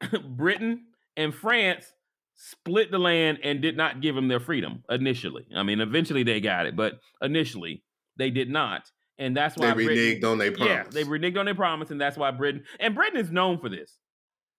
Britain 0.28 0.86
and 1.16 1.34
France 1.34 1.92
split 2.34 2.90
the 2.90 2.98
land 2.98 3.38
and 3.42 3.60
did 3.60 3.76
not 3.76 4.00
give 4.00 4.14
them 4.14 4.28
their 4.28 4.40
freedom 4.40 4.84
initially. 4.88 5.46
I 5.54 5.62
mean, 5.64 5.80
eventually 5.80 6.22
they 6.22 6.40
got 6.40 6.66
it, 6.66 6.76
but 6.76 7.00
initially 7.20 7.82
they 8.16 8.30
did 8.30 8.48
not. 8.48 8.90
And 9.18 9.36
that's 9.36 9.56
why 9.56 9.74
they 9.74 9.84
reneged 9.84 10.20
Britain, 10.20 10.24
on 10.24 10.38
their 10.38 10.52
promise. 10.52 10.72
Yeah, 10.72 10.84
they 10.90 11.02
reneged 11.02 11.36
on 11.36 11.46
their 11.46 11.54
promise, 11.54 11.90
and 11.90 12.00
that's 12.00 12.16
why 12.16 12.30
Britain 12.30 12.62
and 12.78 12.94
Britain 12.94 13.18
is 13.18 13.32
known 13.32 13.58
for 13.58 13.68
this 13.68 13.98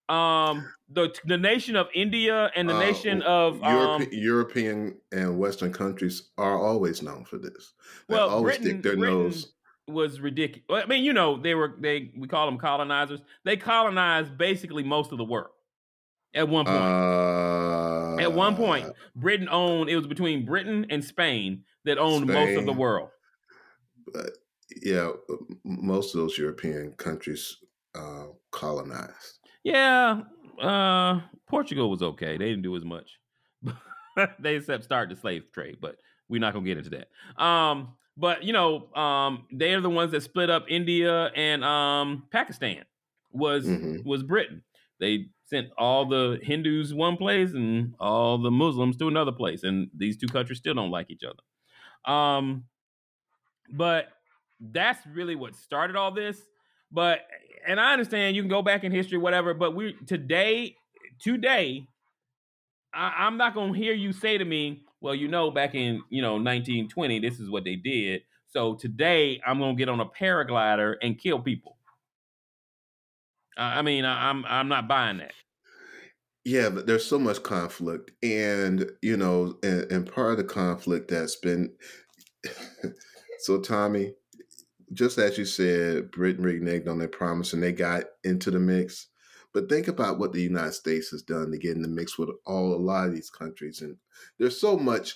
um 0.10 0.68
the 0.92 1.16
the 1.26 1.38
nation 1.38 1.76
of 1.76 1.88
India 1.94 2.50
and 2.56 2.68
the 2.68 2.76
uh, 2.76 2.80
nation 2.80 3.22
of 3.22 3.62
um, 3.64 4.06
European 4.12 4.98
and 5.12 5.38
Western 5.38 5.72
countries 5.72 6.32
are 6.38 6.58
always 6.58 7.04
known 7.04 7.24
for 7.24 7.38
this. 7.38 7.74
They 8.08 8.16
well, 8.16 8.30
always 8.30 8.58
Britain, 8.58 8.82
stick 8.82 8.82
their 8.82 8.98
Britain 8.98 9.24
nose. 9.24 9.54
Was 9.90 10.20
ridiculous. 10.20 10.84
I 10.84 10.88
mean, 10.88 11.04
you 11.04 11.14
know, 11.14 11.42
they 11.42 11.56
were 11.56 11.76
they 11.80 12.12
we 12.16 12.28
call 12.28 12.46
them 12.46 12.58
colonizers. 12.58 13.22
They 13.44 13.58
colonized 13.58 14.38
basically 14.38 14.84
most 14.84 15.12
of 15.12 15.18
the 15.18 15.24
world 15.24 15.50
at 16.34 16.48
one 16.48 16.66
point. 16.66 16.78
Uh, 16.78 18.18
at 18.20 18.34
one 18.34 18.56
point, 18.56 18.86
uh, 18.86 18.92
Britain 19.16 19.50
owned. 19.50 19.90
It 19.90 19.96
was 19.96 20.08
between 20.08 20.46
Britain 20.46 20.86
and 20.90 21.04
Spain 21.04 21.64
that 21.86 21.98
owned 21.98 22.30
Spain, 22.30 22.34
most 22.34 22.60
of 22.60 22.66
the 22.66 22.74
world. 22.74 23.10
But 24.14 24.32
yeah, 24.82 25.12
most 25.64 26.14
of 26.14 26.22
those 26.22 26.38
European 26.38 26.94
countries 26.94 27.58
uh, 27.96 28.28
colonized. 28.52 29.40
Yeah, 29.64 30.22
uh, 30.62 31.22
Portugal 31.48 31.90
was 31.90 32.02
okay. 32.02 32.38
They 32.38 32.50
didn't 32.50 32.64
do 32.64 32.76
as 32.76 32.86
much. 32.86 33.20
they 34.40 34.56
except 34.56 34.84
start 34.84 35.10
the 35.10 35.16
slave 35.16 35.52
trade, 35.54 35.78
but 35.82 35.98
we're 36.28 36.40
not 36.40 36.54
gonna 36.54 36.66
get 36.66 36.78
into 36.78 36.92
that. 36.92 37.44
Um, 37.44 37.94
but 38.20 38.44
you 38.44 38.52
know, 38.52 38.94
um, 38.96 39.46
they 39.52 39.74
are 39.74 39.82
the 39.82 39.90
ones 39.90 40.12
that 40.12 40.22
split 40.22 40.50
up 40.50 40.66
India 40.68 41.28
and 41.36 41.64
um 41.64 42.24
Pakistan. 42.32 42.84
Was 43.32 43.66
mm-hmm. 43.66 44.08
was 44.08 44.24
Britain? 44.24 44.64
They 45.00 45.28
sent 45.46 45.70
all 45.78 46.06
the 46.06 46.40
Hindus 46.44 46.94
one 46.94 47.16
place 47.16 47.54
and 47.54 47.96
all 48.00 48.38
the 48.38 48.52
Muslims 48.52 48.98
to 48.98 49.08
another 49.08 49.32
place, 49.32 49.64
and 49.64 49.90
these 49.96 50.18
two 50.18 50.28
countries 50.28 50.60
still 50.60 50.74
don't 50.74 50.92
like 50.92 51.10
each 51.10 51.24
other. 51.24 52.14
Um, 52.14 52.66
but 53.72 54.08
that's 54.60 55.06
really 55.08 55.36
what 55.36 55.56
started 55.56 55.96
all 55.96 56.12
this. 56.12 56.42
But 56.92 57.22
and 57.66 57.80
I 57.80 57.94
understand 57.94 58.36
you 58.36 58.42
can 58.42 58.50
go 58.50 58.62
back 58.62 58.84
in 58.84 58.92
history, 58.92 59.18
whatever. 59.18 59.54
But 59.54 59.76
we 59.76 59.96
today, 60.08 60.76
today, 61.20 61.88
I, 62.94 63.28
am 63.28 63.38
not 63.38 63.54
gonna 63.54 63.78
hear 63.78 63.94
you 63.94 64.12
say 64.12 64.38
to 64.38 64.46
me, 64.46 64.84
"Well, 65.02 65.16
you 65.16 65.28
know, 65.28 65.52
back 65.52 65.76
in 65.76 66.02
you 66.10 66.22
know 66.22 66.34
1920, 66.34 67.20
this 67.20 67.40
is 67.40 67.50
what 67.50 67.64
they 67.64 67.76
did." 67.76 68.24
So 68.48 68.76
today, 68.76 69.40
I'm 69.46 69.60
gonna 69.60 69.76
get 69.76 69.90
on 69.90 70.00
a 70.00 70.06
paraglider 70.06 70.96
and 71.02 71.18
kill 71.20 71.40
people. 71.40 71.78
I 73.58 73.82
mean, 73.82 74.06
I'm 74.06 74.46
I'm 74.46 74.68
not 74.68 74.88
buying 74.88 75.18
that. 75.18 75.34
Yeah, 76.46 76.70
but 76.70 76.88
there's 76.88 77.06
so 77.06 77.20
much 77.20 77.44
conflict, 77.44 78.12
and 78.24 78.90
you 79.02 79.18
know, 79.18 79.58
and, 79.62 79.92
and 79.92 80.12
part 80.12 80.32
of 80.32 80.38
the 80.38 80.44
conflict 80.44 81.10
that's 81.10 81.36
been. 81.36 81.72
so, 83.40 83.60
Tommy, 83.60 84.14
just 84.94 85.18
as 85.18 85.38
you 85.38 85.46
said, 85.46 86.12
Britain 86.12 86.44
reneged 86.44 86.88
on 86.88 86.98
their 86.98 87.08
promise 87.08 87.54
and 87.54 87.62
they 87.62 87.72
got 87.72 88.06
into 88.24 88.52
the 88.52 88.60
mix. 88.60 89.08
But 89.54 89.70
think 89.70 89.88
about 89.88 90.20
what 90.20 90.32
the 90.32 90.42
United 90.42 90.74
States 90.74 91.10
has 91.10 91.22
done 91.22 91.52
to 91.52 91.58
get 91.58 91.76
in 91.76 91.82
the 91.82 91.88
mix 91.88 92.18
with 92.18 92.30
all 92.46 92.74
a 92.74 92.78
lot 92.78 93.08
of 93.08 93.14
these 93.14 93.30
countries, 93.30 93.82
and 93.82 93.98
there's 94.38 94.60
so 94.60 94.78
much. 94.78 95.16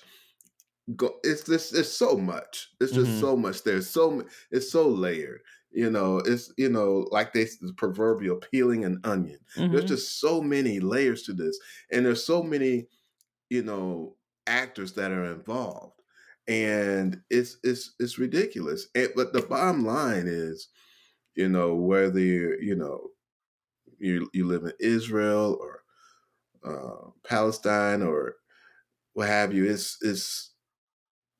Go, 0.95 1.15
it's 1.23 1.43
this. 1.43 1.73
It's 1.73 1.91
so 1.91 2.17
much. 2.17 2.69
It's 2.81 2.91
just 2.91 3.11
mm-hmm. 3.11 3.19
so 3.21 3.37
much. 3.37 3.63
There's 3.63 3.89
so. 3.89 4.23
It's 4.51 4.71
so 4.71 4.87
layered. 4.87 5.41
You 5.71 5.89
know. 5.89 6.17
It's 6.17 6.51
you 6.57 6.69
know 6.69 7.07
like 7.11 7.33
they 7.33 7.45
the 7.45 7.73
proverbial 7.77 8.37
peeling 8.37 8.85
an 8.85 8.99
onion. 9.03 9.39
Mm-hmm. 9.57 9.71
There's 9.71 9.85
just 9.85 10.19
so 10.19 10.41
many 10.41 10.79
layers 10.79 11.23
to 11.23 11.33
this, 11.33 11.57
and 11.91 12.05
there's 12.05 12.25
so 12.25 12.41
many, 12.41 12.87
you 13.49 13.63
know, 13.63 14.15
actors 14.47 14.93
that 14.93 15.11
are 15.11 15.31
involved 15.31 15.93
and 16.47 17.21
it's 17.29 17.57
it's 17.63 17.93
it's 17.99 18.19
ridiculous. 18.19 18.87
And, 18.95 19.09
but 19.15 19.33
the 19.33 19.41
bottom 19.41 19.85
line 19.85 20.25
is, 20.27 20.69
you 21.35 21.49
know, 21.49 21.75
whether 21.75 22.19
you 22.19 22.57
you 22.61 22.75
know 22.75 23.09
you 24.03 24.29
you 24.33 24.45
live 24.45 24.63
in 24.63 24.73
Israel 24.79 25.57
or 25.59 25.83
uh, 26.65 27.09
Palestine 27.23 28.01
or 28.01 28.35
what 29.13 29.27
have 29.27 29.53
you, 29.53 29.69
it's 29.69 29.97
it's 30.01 30.51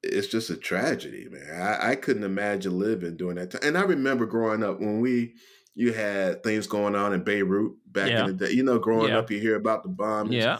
it's 0.03 0.27
just 0.27 0.49
a 0.49 0.57
tragedy, 0.57 1.27
man. 1.29 1.61
I, 1.61 1.91
I 1.91 1.95
couldn't 1.95 2.23
imagine 2.23 2.77
living 2.77 3.15
during 3.15 3.37
that 3.37 3.51
time. 3.51 3.61
And 3.63 3.77
I 3.77 3.83
remember 3.83 4.25
growing 4.25 4.63
up 4.63 4.79
when 4.79 4.99
we 4.99 5.33
you 5.75 5.91
had 5.93 6.43
things 6.43 6.67
going 6.67 6.95
on 6.95 7.13
in 7.13 7.23
Beirut 7.23 7.73
back 7.87 8.09
yeah. 8.09 8.21
in 8.21 8.27
the 8.27 8.45
day. 8.45 8.53
You 8.53 8.63
know, 8.63 8.79
growing 8.79 9.09
yeah. 9.09 9.19
up, 9.19 9.31
you 9.31 9.39
hear 9.39 9.55
about 9.55 9.83
the 9.83 9.89
bombs. 9.89 10.31
Yeah. 10.31 10.59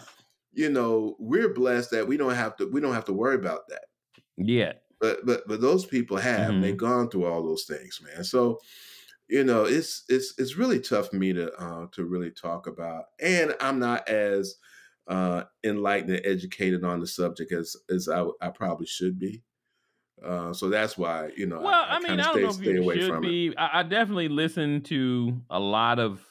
You 0.54 0.70
know, 0.70 1.16
we're 1.20 1.54
blessed 1.54 1.92
that 1.92 2.08
we 2.08 2.18
don't 2.18 2.36
have 2.36 2.56
to 2.58 2.68
we 2.68 2.82
don't 2.82 2.94
have 2.94 3.06
to 3.06 3.14
worry 3.14 3.36
about 3.36 3.68
that. 3.70 3.86
Yeah. 4.38 4.74
But 5.00 5.26
but 5.26 5.48
but 5.48 5.62
those 5.62 5.86
people 5.86 6.18
have 6.18 6.52
mm-hmm. 6.52 6.62
they've 6.62 6.78
gone 6.78 7.10
through 7.10 7.26
all 7.26 7.44
those 7.44 7.66
things, 7.66 8.00
man. 8.04 8.24
So 8.24 8.60
you 9.30 9.44
know 9.44 9.66
it's 9.66 10.04
it's 10.10 10.34
it's 10.38 10.58
really 10.58 10.80
tough 10.80 11.10
for 11.10 11.16
me 11.16 11.34
to 11.34 11.54
uh, 11.54 11.88
to 11.94 12.06
really 12.06 12.32
talk 12.32 12.68
about, 12.68 13.06
and 13.20 13.56
I'm 13.60 13.80
not 13.80 14.08
as 14.10 14.56
uh, 15.08 15.44
enlightened 15.64 16.12
and 16.12 16.26
educated 16.26 16.84
on 16.84 17.00
the 17.00 17.08
subject 17.08 17.52
as 17.52 17.76
as 17.90 18.08
I, 18.08 18.26
I 18.42 18.50
probably 18.50 18.86
should 18.86 19.20
be. 19.20 19.44
Uh, 20.24 20.54
so 20.54 20.70
that's 20.70 20.98
why 20.98 21.32
you 21.36 21.46
know. 21.46 21.60
Well, 21.60 21.74
I, 21.74 21.96
I, 21.96 21.96
I 21.96 22.00
mean, 22.00 22.20
I 22.20 22.24
don't 22.24 22.54
stay, 22.54 22.74
know 22.74 22.90
if 22.92 22.98
you 22.98 23.02
should 23.02 23.22
be. 23.22 23.54
I, 23.58 23.80
I, 23.80 23.84
definitely 23.84 24.30
listen 24.30 24.82
to 24.84 25.42
a 25.50 25.60
lot 25.60 26.00
of 26.00 26.22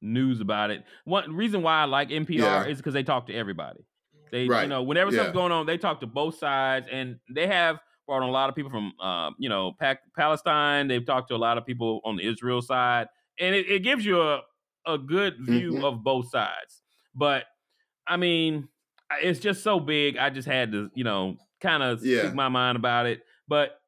news 0.00 0.40
about 0.40 0.70
it. 0.70 0.84
One 1.04 1.34
reason 1.34 1.62
why 1.62 1.80
I 1.80 1.84
like 1.86 2.10
NPR 2.10 2.38
yeah. 2.38 2.66
is 2.66 2.78
because 2.78 2.94
they 2.94 3.02
talk 3.02 3.26
to 3.26 3.34
everybody. 3.34 3.80
They, 4.30 4.46
right. 4.46 4.62
you 4.62 4.68
know, 4.68 4.82
whenever 4.82 5.10
yeah. 5.10 5.18
something's 5.18 5.34
going 5.34 5.52
on, 5.52 5.66
they 5.66 5.78
talk 5.78 6.00
to 6.00 6.06
both 6.06 6.38
sides, 6.38 6.86
and 6.92 7.18
they 7.34 7.46
have 7.46 7.78
brought 8.08 8.22
on 8.22 8.28
a 8.28 8.32
lot 8.32 8.48
of 8.48 8.56
people 8.56 8.70
from, 8.70 8.92
uh, 9.00 9.30
you 9.38 9.48
know, 9.48 9.76
Palestine. 10.16 10.88
They've 10.88 11.04
talked 11.04 11.28
to 11.28 11.36
a 11.36 11.38
lot 11.38 11.58
of 11.58 11.66
people 11.66 12.00
on 12.04 12.16
the 12.16 12.26
Israel 12.26 12.60
side, 12.60 13.06
and 13.38 13.54
it, 13.54 13.70
it 13.70 13.82
gives 13.84 14.04
you 14.04 14.20
a 14.20 14.40
a 14.86 14.98
good 14.98 15.36
view 15.38 15.72
mm-hmm. 15.72 15.84
of 15.84 16.02
both 16.02 16.30
sides. 16.30 16.82
But 17.14 17.44
I 18.06 18.16
mean, 18.16 18.68
it's 19.22 19.38
just 19.38 19.62
so 19.62 19.78
big. 19.78 20.16
I 20.16 20.30
just 20.30 20.48
had 20.48 20.72
to, 20.72 20.90
you 20.94 21.04
know, 21.04 21.36
kind 21.60 21.82
of 21.82 22.04
yeah. 22.04 22.22
speak 22.22 22.34
my 22.34 22.48
mind 22.48 22.76
about 22.76 23.06
it. 23.06 23.20
But 23.46 23.80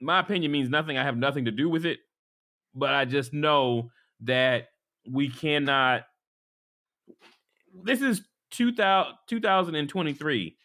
my 0.00 0.18
opinion 0.18 0.50
means 0.52 0.68
nothing. 0.68 0.98
I 0.98 1.04
have 1.04 1.16
nothing 1.16 1.44
to 1.44 1.50
do 1.52 1.68
with 1.68 1.86
it. 1.86 2.00
But 2.74 2.94
I 2.94 3.04
just 3.04 3.32
know 3.32 3.90
that 4.22 4.68
we 5.08 5.28
cannot. 5.28 6.04
This 7.84 8.02
is 8.02 8.22
2000, 8.50 9.14
2023 9.28 10.56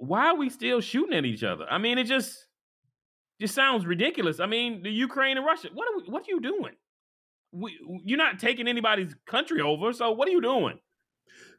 why 0.00 0.28
are 0.28 0.36
we 0.36 0.48
still 0.48 0.80
shooting 0.80 1.16
at 1.16 1.26
each 1.26 1.44
other? 1.44 1.66
I 1.70 1.78
mean 1.78 1.98
it 1.98 2.04
just 2.04 2.46
just 3.40 3.54
sounds 3.54 3.86
ridiculous. 3.86 4.40
I 4.40 4.46
mean 4.46 4.82
the 4.82 4.90
ukraine 4.90 5.36
and 5.36 5.46
russia 5.46 5.68
what 5.72 5.86
are 5.88 5.98
we, 5.98 6.04
what 6.10 6.22
are 6.22 6.30
you 6.30 6.40
doing? 6.40 6.74
We, 7.52 7.78
you're 8.04 8.18
not 8.18 8.38
taking 8.38 8.68
anybody's 8.68 9.14
country 9.26 9.60
over 9.60 9.92
so 9.92 10.10
what 10.12 10.26
are 10.28 10.32
you 10.32 10.40
doing? 10.40 10.78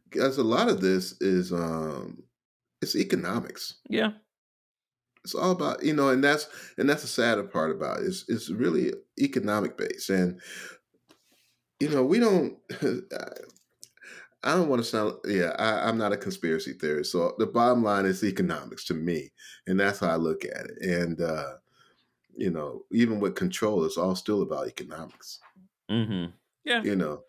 Because 0.09 0.37
a 0.37 0.43
lot 0.43 0.69
of 0.69 0.81
this 0.81 1.15
is 1.21 1.53
um 1.53 2.23
it's 2.81 2.95
economics. 2.95 3.75
Yeah. 3.87 4.11
It's 5.23 5.35
all 5.35 5.51
about 5.51 5.83
you 5.83 5.93
know, 5.93 6.09
and 6.09 6.23
that's 6.23 6.47
and 6.79 6.89
that's 6.89 7.03
the 7.03 7.07
sadder 7.07 7.43
part 7.43 7.69
about 7.69 7.99
it. 7.99 8.05
It's 8.05 8.25
it's 8.27 8.49
really 8.49 8.91
economic 9.19 9.77
based, 9.77 10.09
and 10.09 10.41
you 11.79 11.89
know 11.89 12.03
we 12.03 12.17
don't. 12.17 12.57
I 14.43 14.55
don't 14.55 14.69
want 14.69 14.81
to 14.81 14.87
sound. 14.87 15.15
Yeah, 15.25 15.55
I, 15.59 15.87
I'm 15.87 15.97
not 15.97 16.13
a 16.13 16.17
conspiracy 16.17 16.73
theorist. 16.73 17.11
So 17.11 17.35
the 17.37 17.45
bottom 17.45 17.83
line 17.83 18.05
is 18.05 18.23
economics 18.23 18.85
to 18.85 18.93
me, 18.93 19.31
and 19.67 19.79
that's 19.79 19.99
how 19.99 20.09
I 20.09 20.15
look 20.15 20.43
at 20.45 20.65
it. 20.65 20.81
And 20.81 21.21
uh, 21.21 21.53
you 22.35 22.49
know, 22.49 22.83
even 22.91 23.19
with 23.19 23.35
control, 23.35 23.85
it's 23.85 23.97
all 23.97 24.15
still 24.15 24.41
about 24.41 24.67
economics. 24.67 25.39
Mm-hmm. 25.89 26.31
Yeah. 26.63 26.81
You 26.83 26.95
know. 26.95 27.23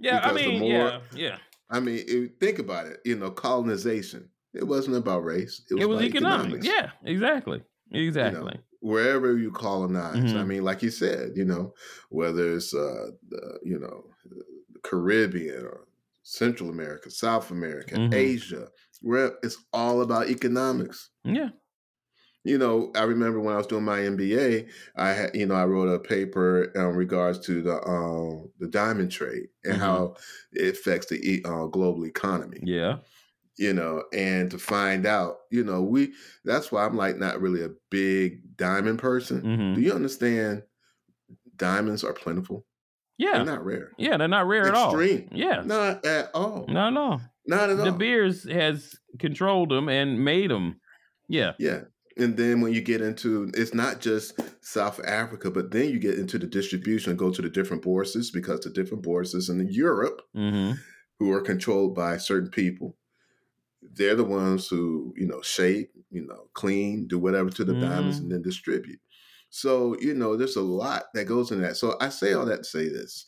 Yeah. 0.00 0.20
I 0.22 0.32
mean, 0.32 0.60
more- 0.60 0.70
yeah, 0.70 1.00
yeah. 1.14 1.38
I 1.70 1.80
mean, 1.80 2.02
if- 2.06 2.36
think 2.40 2.58
about 2.58 2.86
it. 2.86 3.00
You 3.04 3.16
know, 3.16 3.30
colonization. 3.30 4.28
It 4.54 4.66
wasn't 4.66 4.96
about 4.96 5.22
race. 5.24 5.60
It 5.70 5.74
was, 5.74 5.82
It 5.82 5.86
was 5.88 5.98
about 5.98 6.06
economics. 6.08 6.66
economics. 6.66 6.66
Yeah. 7.04 7.10
Exactly. 7.12 7.62
Exactly. 7.92 8.58
wherever 8.80 9.36
you 9.36 9.50
colonize. 9.50 10.16
I 10.34 10.38
Mhm. 10.38 10.46
mean, 10.46 10.64
like 10.64 10.82
you 10.82 10.90
said, 10.90 11.32
you 11.36 11.44
know, 11.44 11.74
whether 12.08 12.54
it's 12.54 12.72
uh, 12.74 13.10
the, 13.28 13.58
you 13.64 13.78
know, 13.80 14.04
the 14.30 14.78
Caribbean 14.82 15.64
or 15.64 15.85
Central 16.26 16.70
America, 16.70 17.10
South 17.10 17.50
America, 17.50 17.96
Mhm. 17.96 18.12
Asia, 18.12 18.68
where 19.02 19.38
it's 19.42 19.58
all 19.72 20.02
about 20.02 20.28
economics. 20.28 21.10
Yeah. 21.24 21.50
You 22.44 22.58
know, 22.58 22.92
I 22.94 23.02
remember 23.02 23.40
when 23.40 23.54
I 23.54 23.58
was 23.58 23.66
doing 23.66 23.84
my 23.84 24.02
MBA, 24.02 24.68
I 24.94 25.08
had, 25.10 25.34
you 25.34 25.46
know, 25.46 25.54
I 25.56 25.64
wrote 25.64 25.88
a 25.88 25.98
paper 25.98 26.64
in 26.64 26.94
regards 26.94 27.40
to 27.46 27.60
the 27.60 27.82
um, 27.88 28.52
the 28.60 28.68
diamond 28.68 29.10
trade 29.10 29.48
and 29.64 29.74
Mhm. 29.74 29.76
how 29.76 30.16
it 30.52 30.74
affects 30.76 31.08
the 31.08 31.42
uh, 31.44 31.66
global 31.66 32.06
economy 32.06 32.62
Yeah. 32.62 33.00
you 33.58 33.72
know, 33.72 34.04
and 34.12 34.50
to 34.50 34.58
find 34.58 35.06
out, 35.06 35.38
you 35.50 35.64
know, 35.64 35.82
we 35.82 36.14
that's 36.44 36.72
why 36.72 36.84
I'm 36.84 36.96
like 36.96 37.16
not 37.16 37.40
really 37.40 37.62
a 37.64 37.70
big 37.90 38.56
diamond 38.56 38.98
person. 38.98 39.42
hmm 39.42 39.76
Do 39.76 39.80
you 39.80 39.92
understand 39.92 40.64
diamonds 41.56 42.04
are 42.04 42.12
plentiful? 42.14 42.66
Yeah. 43.18 43.32
They're 43.36 43.44
not 43.44 43.64
rare. 43.64 43.92
Yeah. 43.98 44.16
They're 44.16 44.28
not 44.28 44.46
rare 44.46 44.68
at 44.68 44.74
all. 44.74 44.90
Extreme. 44.98 45.28
Yeah. 45.32 45.62
Not 45.64 46.04
at 46.04 46.30
all. 46.34 46.66
No, 46.68 46.90
no. 46.90 47.20
Not 47.46 47.70
at 47.70 47.78
all. 47.78 47.84
De 47.86 47.92
Beers 47.92 48.44
has 48.50 48.96
controlled 49.18 49.70
them 49.70 49.88
and 49.88 50.22
made 50.24 50.50
them. 50.50 50.80
Yeah. 51.28 51.52
Yeah. 51.58 51.82
And 52.18 52.36
then 52.36 52.60
when 52.62 52.72
you 52.72 52.80
get 52.80 53.00
into 53.02 53.50
it's 53.54 53.74
not 53.74 54.00
just 54.00 54.38
South 54.64 55.00
Africa, 55.04 55.50
but 55.50 55.70
then 55.70 55.90
you 55.90 55.98
get 55.98 56.18
into 56.18 56.38
the 56.38 56.46
distribution 56.46 57.10
and 57.10 57.18
go 57.18 57.30
to 57.30 57.42
the 57.42 57.50
different 57.50 57.82
bourses 57.82 58.30
because 58.30 58.60
the 58.60 58.70
different 58.70 59.02
bourses 59.02 59.48
in 59.50 59.66
Europe 59.70 60.22
Mm-hmm. 60.34 60.72
who 61.18 61.30
are 61.32 61.40
controlled 61.42 61.94
by 61.94 62.16
certain 62.16 62.50
people. 62.50 62.96
They're 63.82 64.16
the 64.16 64.24
ones 64.24 64.66
who, 64.68 65.14
you 65.16 65.26
know, 65.26 65.40
shape, 65.42 65.90
you 66.10 66.26
know, 66.26 66.48
clean, 66.54 67.06
do 67.06 67.18
whatever 67.18 67.50
to 67.50 67.64
the 67.64 67.74
diamonds 67.74 68.18
Mhm. 68.18 68.22
and 68.24 68.32
then 68.32 68.42
distribute. 68.42 68.98
So, 69.50 69.96
you 70.00 70.14
know, 70.14 70.36
there's 70.36 70.56
a 70.56 70.62
lot 70.62 71.04
that 71.14 71.24
goes 71.26 71.50
in 71.50 71.62
that. 71.62 71.76
So 71.76 71.96
I 72.00 72.08
say 72.08 72.32
all 72.32 72.46
that 72.46 72.58
to 72.58 72.64
say 72.64 72.88
this. 72.88 73.26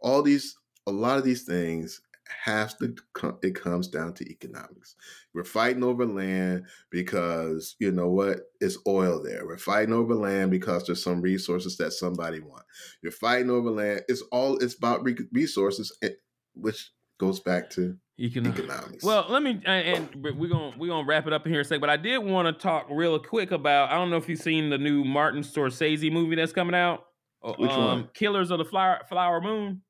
All 0.00 0.22
these, 0.22 0.56
a 0.86 0.92
lot 0.92 1.18
of 1.18 1.24
these 1.24 1.42
things 1.44 2.00
has 2.44 2.74
to, 2.74 2.94
it 3.42 3.54
comes 3.54 3.88
down 3.88 4.14
to 4.14 4.30
economics. 4.30 4.96
We're 5.34 5.44
fighting 5.44 5.84
over 5.84 6.06
land 6.06 6.66
because, 6.90 7.76
you 7.78 7.92
know 7.92 8.08
what, 8.08 8.40
it's 8.60 8.78
oil 8.86 9.22
there. 9.22 9.46
We're 9.46 9.58
fighting 9.58 9.94
over 9.94 10.14
land 10.14 10.50
because 10.50 10.86
there's 10.86 11.02
some 11.02 11.20
resources 11.20 11.76
that 11.78 11.92
somebody 11.92 12.40
want. 12.40 12.64
You're 13.02 13.12
fighting 13.12 13.50
over 13.50 13.70
land. 13.70 14.02
It's 14.08 14.22
all, 14.32 14.58
it's 14.58 14.74
about 14.74 15.04
re- 15.04 15.16
resources, 15.32 15.96
eh, 16.02 16.10
which 16.54 16.90
goes 17.18 17.40
back 17.40 17.70
to 17.70 17.96
Economic. 18.18 18.58
Uh, 18.58 18.62
economics. 18.62 19.04
Well, 19.04 19.26
let 19.28 19.42
me 19.42 19.60
uh, 19.66 19.70
and 19.70 20.08
and 20.14 20.22
we're 20.38 20.48
gonna 20.48 20.76
we're 20.76 20.88
gonna 20.88 21.06
wrap 21.06 21.26
it 21.26 21.32
up 21.32 21.46
in 21.46 21.52
here 21.52 21.60
in 21.60 21.66
a 21.66 21.68
second. 21.68 21.80
But 21.80 21.90
I 21.90 21.96
did 21.96 22.18
want 22.18 22.46
to 22.46 22.52
talk 22.62 22.86
real 22.90 23.18
quick 23.18 23.50
about. 23.52 23.90
I 23.90 23.94
don't 23.94 24.10
know 24.10 24.16
if 24.16 24.28
you've 24.28 24.38
seen 24.40 24.68
the 24.70 24.78
new 24.78 25.02
Martin 25.04 25.40
Scorsese 25.42 26.12
movie 26.12 26.36
that's 26.36 26.52
coming 26.52 26.74
out. 26.74 27.04
uh, 27.42 27.52
Which 27.54 27.70
one? 27.70 27.80
Um, 27.80 28.10
Killers 28.14 28.50
of 28.50 28.58
the 28.58 28.64
Flower 28.64 29.00
Flower 29.08 29.40
Moon. 29.40 29.80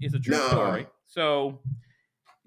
It's 0.00 0.14
a 0.14 0.18
true 0.18 0.36
No. 0.36 0.48
story. 0.48 0.86
So, 1.06 1.60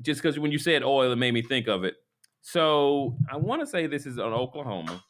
just 0.01 0.21
because 0.21 0.37
when 0.39 0.51
you 0.51 0.57
said 0.57 0.83
oil, 0.83 1.11
it 1.11 1.15
made 1.17 1.33
me 1.33 1.41
think 1.41 1.67
of 1.67 1.83
it. 1.83 1.95
So 2.41 3.15
I 3.31 3.37
want 3.37 3.61
to 3.61 3.67
say 3.67 3.85
this 3.87 4.05
is 4.05 4.17
in 4.17 4.23
Oklahoma. 4.23 5.03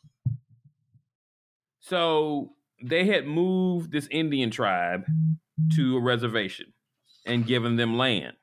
So 1.79 2.53
they 2.83 3.05
had 3.05 3.25
moved 3.25 3.91
this 3.91 4.07
Indian 4.11 4.51
tribe 4.51 5.05
to 5.75 5.97
a 5.97 6.01
reservation 6.01 6.73
and 7.25 7.45
given 7.45 7.75
them 7.77 7.97
land 7.97 8.35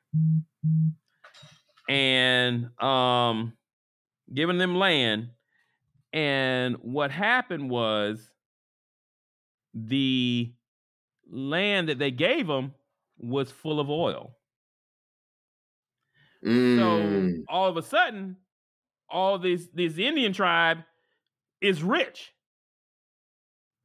and 1.87 2.69
um 2.81 3.53
giving 4.33 4.57
them 4.57 4.75
land 4.75 5.29
and 6.13 6.75
what 6.81 7.11
happened 7.11 7.69
was 7.69 8.31
the 9.73 10.53
land 11.29 11.89
that 11.89 11.99
they 11.99 12.11
gave 12.11 12.47
them 12.47 12.73
was 13.17 13.51
full 13.51 13.79
of 13.79 13.89
oil. 13.89 14.35
Mm, 16.45 16.77
so 16.77 17.43
all 17.49 17.67
of 17.67 17.77
a 17.77 17.81
sudden 17.81 18.37
all 19.09 19.37
this 19.39 19.67
this 19.73 19.97
indian 19.97 20.33
tribe 20.33 20.79
is 21.61 21.83
rich. 21.83 22.33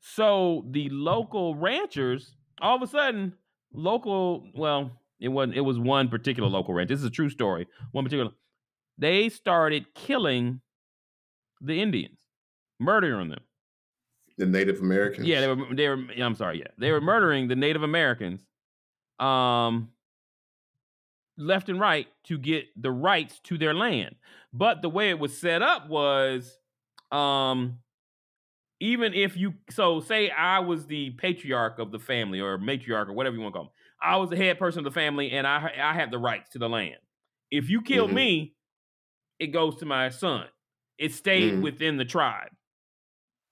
So 0.01 0.65
the 0.71 0.89
local 0.91 1.55
ranchers 1.55 2.37
all 2.61 2.77
of 2.77 2.83
a 2.83 2.87
sudden 2.87 3.35
local 3.73 4.51
well 4.55 5.02
it 5.23 5.29
wasn't 5.29 5.57
it 5.57 5.61
was 5.63 5.79
one 5.79 6.09
particular 6.09 6.49
local 6.49 6.75
ranch. 6.75 6.89
This 6.89 6.99
is 6.99 7.07
a 7.07 7.11
true 7.11 7.31
story 7.31 7.67
one 7.93 8.05
particular 8.05 8.33
they 8.99 9.29
started 9.29 9.87
killing 9.95 10.61
the 11.61 11.81
indians 11.81 12.19
murdering 12.79 13.31
them. 13.31 13.41
The 14.39 14.47
Native 14.47 14.81
Americans. 14.81 15.27
yeah 15.27 15.41
they 15.41 15.49
were 15.49 15.75
they 15.75 15.89
were 15.89 16.05
i'm 16.19 16.35
sorry 16.35 16.59
yeah. 16.59 16.69
They 16.79 16.91
were 16.91 17.01
murdering 17.01 17.49
the 17.49 17.57
native 17.57 17.83
americans 17.83 18.45
um 19.21 19.91
left 21.39 21.69
and 21.69 21.81
right 21.81 22.09
to 22.25 22.39
get 22.39 22.67
the 22.81 22.91
rights 22.91 23.41
to 23.45 23.57
their 23.57 23.73
land. 23.75 24.17
But 24.53 24.83
the 24.83 24.89
way 24.91 25.09
it 25.11 25.19
was 25.19 25.37
set 25.39 25.63
up 25.63 25.89
was 25.89 26.59
um 27.11 27.79
even 28.81 29.15
if 29.15 29.37
you 29.37 29.55
so 29.71 30.01
say 30.01 30.31
i 30.31 30.59
was 30.59 30.87
the 30.87 31.11
patriarch 31.11 31.79
of 31.79 31.93
the 31.93 31.99
family 31.99 32.41
or 32.41 32.59
matriarch 32.59 33.09
or 33.09 33.13
whatever 33.13 33.37
you 33.37 33.43
want 33.43 33.55
to 33.55 33.59
call 33.59 33.65
them 33.67 33.73
i 34.03 34.17
was 34.17 34.31
the 34.31 34.37
head 34.37 34.59
person 34.59 34.81
of 34.81 34.85
the 34.85 34.91
family 34.91 35.31
and 35.33 35.47
i 35.47 35.71
i 35.83 35.93
have 35.95 36.11
the 36.11 36.19
rights 36.19 36.51
to 36.51 36.59
the 36.59 36.69
land 36.69 36.97
if 37.51 37.69
you 37.71 37.81
kill 37.83 38.09
Mhm. 38.09 38.13
me 38.15 38.55
it 39.39 39.49
goes 39.49 39.77
to 39.77 39.87
my 39.87 40.09
son 40.09 40.47
it 40.99 41.13
stayed 41.13 41.55
Mhm. 41.55 41.63
within 41.63 41.97
the 41.97 42.05
tribe 42.05 42.51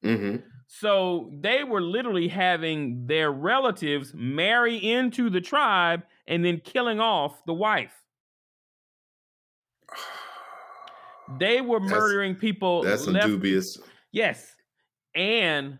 hmm 0.03 0.36
so 0.72 1.32
they 1.40 1.64
were 1.64 1.80
literally 1.80 2.28
having 2.28 3.07
their 3.09 3.32
relatives 3.32 4.14
marry 4.14 4.76
into 4.76 5.28
the 5.28 5.40
tribe 5.40 6.05
and 6.28 6.44
then 6.44 6.61
killing 6.61 7.01
off 7.01 7.44
the 7.44 7.53
wife. 7.53 7.92
They 11.38 11.61
were 11.61 11.80
That's- 11.80 11.90
murdering 11.90 12.34
people. 12.36 12.82
That's 12.82 13.07
left- 13.07 13.26
dubious. 13.26 13.78
Yes. 14.12 14.55
And 15.14 15.78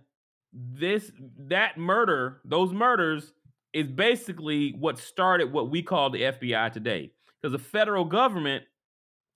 this 0.53 1.13
that 1.39 1.79
murder, 1.79 2.41
those 2.45 2.73
murders 2.73 3.33
is 3.73 3.87
basically 3.87 4.75
what 4.79 4.99
started 4.99 5.53
what 5.53 5.71
we 5.71 5.83
call 5.83 6.11
the 6.11 6.23
FBI 6.23 6.73
today. 6.73 7.13
Because 7.41 7.53
the 7.53 7.59
federal 7.59 8.05
government, 8.05 8.65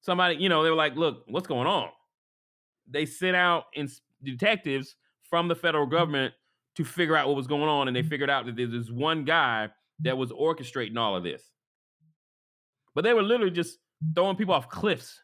somebody, 0.01 0.37
you 0.37 0.49
know, 0.49 0.63
they 0.63 0.71
were 0.71 0.77
like, 0.77 0.97
look, 0.97 1.25
what's 1.29 1.47
going 1.47 1.67
on? 1.67 1.89
They 2.91 3.07
sent 3.07 3.37
out 3.37 3.65
in 3.75 3.89
detectives 4.23 4.97
from 5.23 5.49
the 5.49 5.55
federal 5.55 5.85
mm-hmm. 5.85 5.95
government 5.95 6.35
to 6.77 6.85
figure 6.85 7.17
out 7.17 7.29
what 7.29 7.37
was 7.37 7.47
going 7.47 7.69
on, 7.69 7.89
and 7.89 7.97
they 7.97 8.01
mm-hmm. 8.01 8.09
figured 8.09 8.31
out 8.31 8.47
that 8.47 8.57
there's 8.57 8.73
this 8.73 8.91
one 8.91 9.25
guy 9.25 9.69
mm-hmm. 9.69 10.09
that 10.09 10.19
was 10.19 10.31
orchestrating 10.33 10.99
all 10.99 11.17
of 11.17 11.23
this. 11.23 11.43
But 12.95 13.05
they 13.05 13.15
were 13.15 13.23
literally 13.23 13.53
just 13.53 13.79
throwing 14.15 14.37
people 14.37 14.55
off 14.55 14.69
cliffs, 14.69 15.23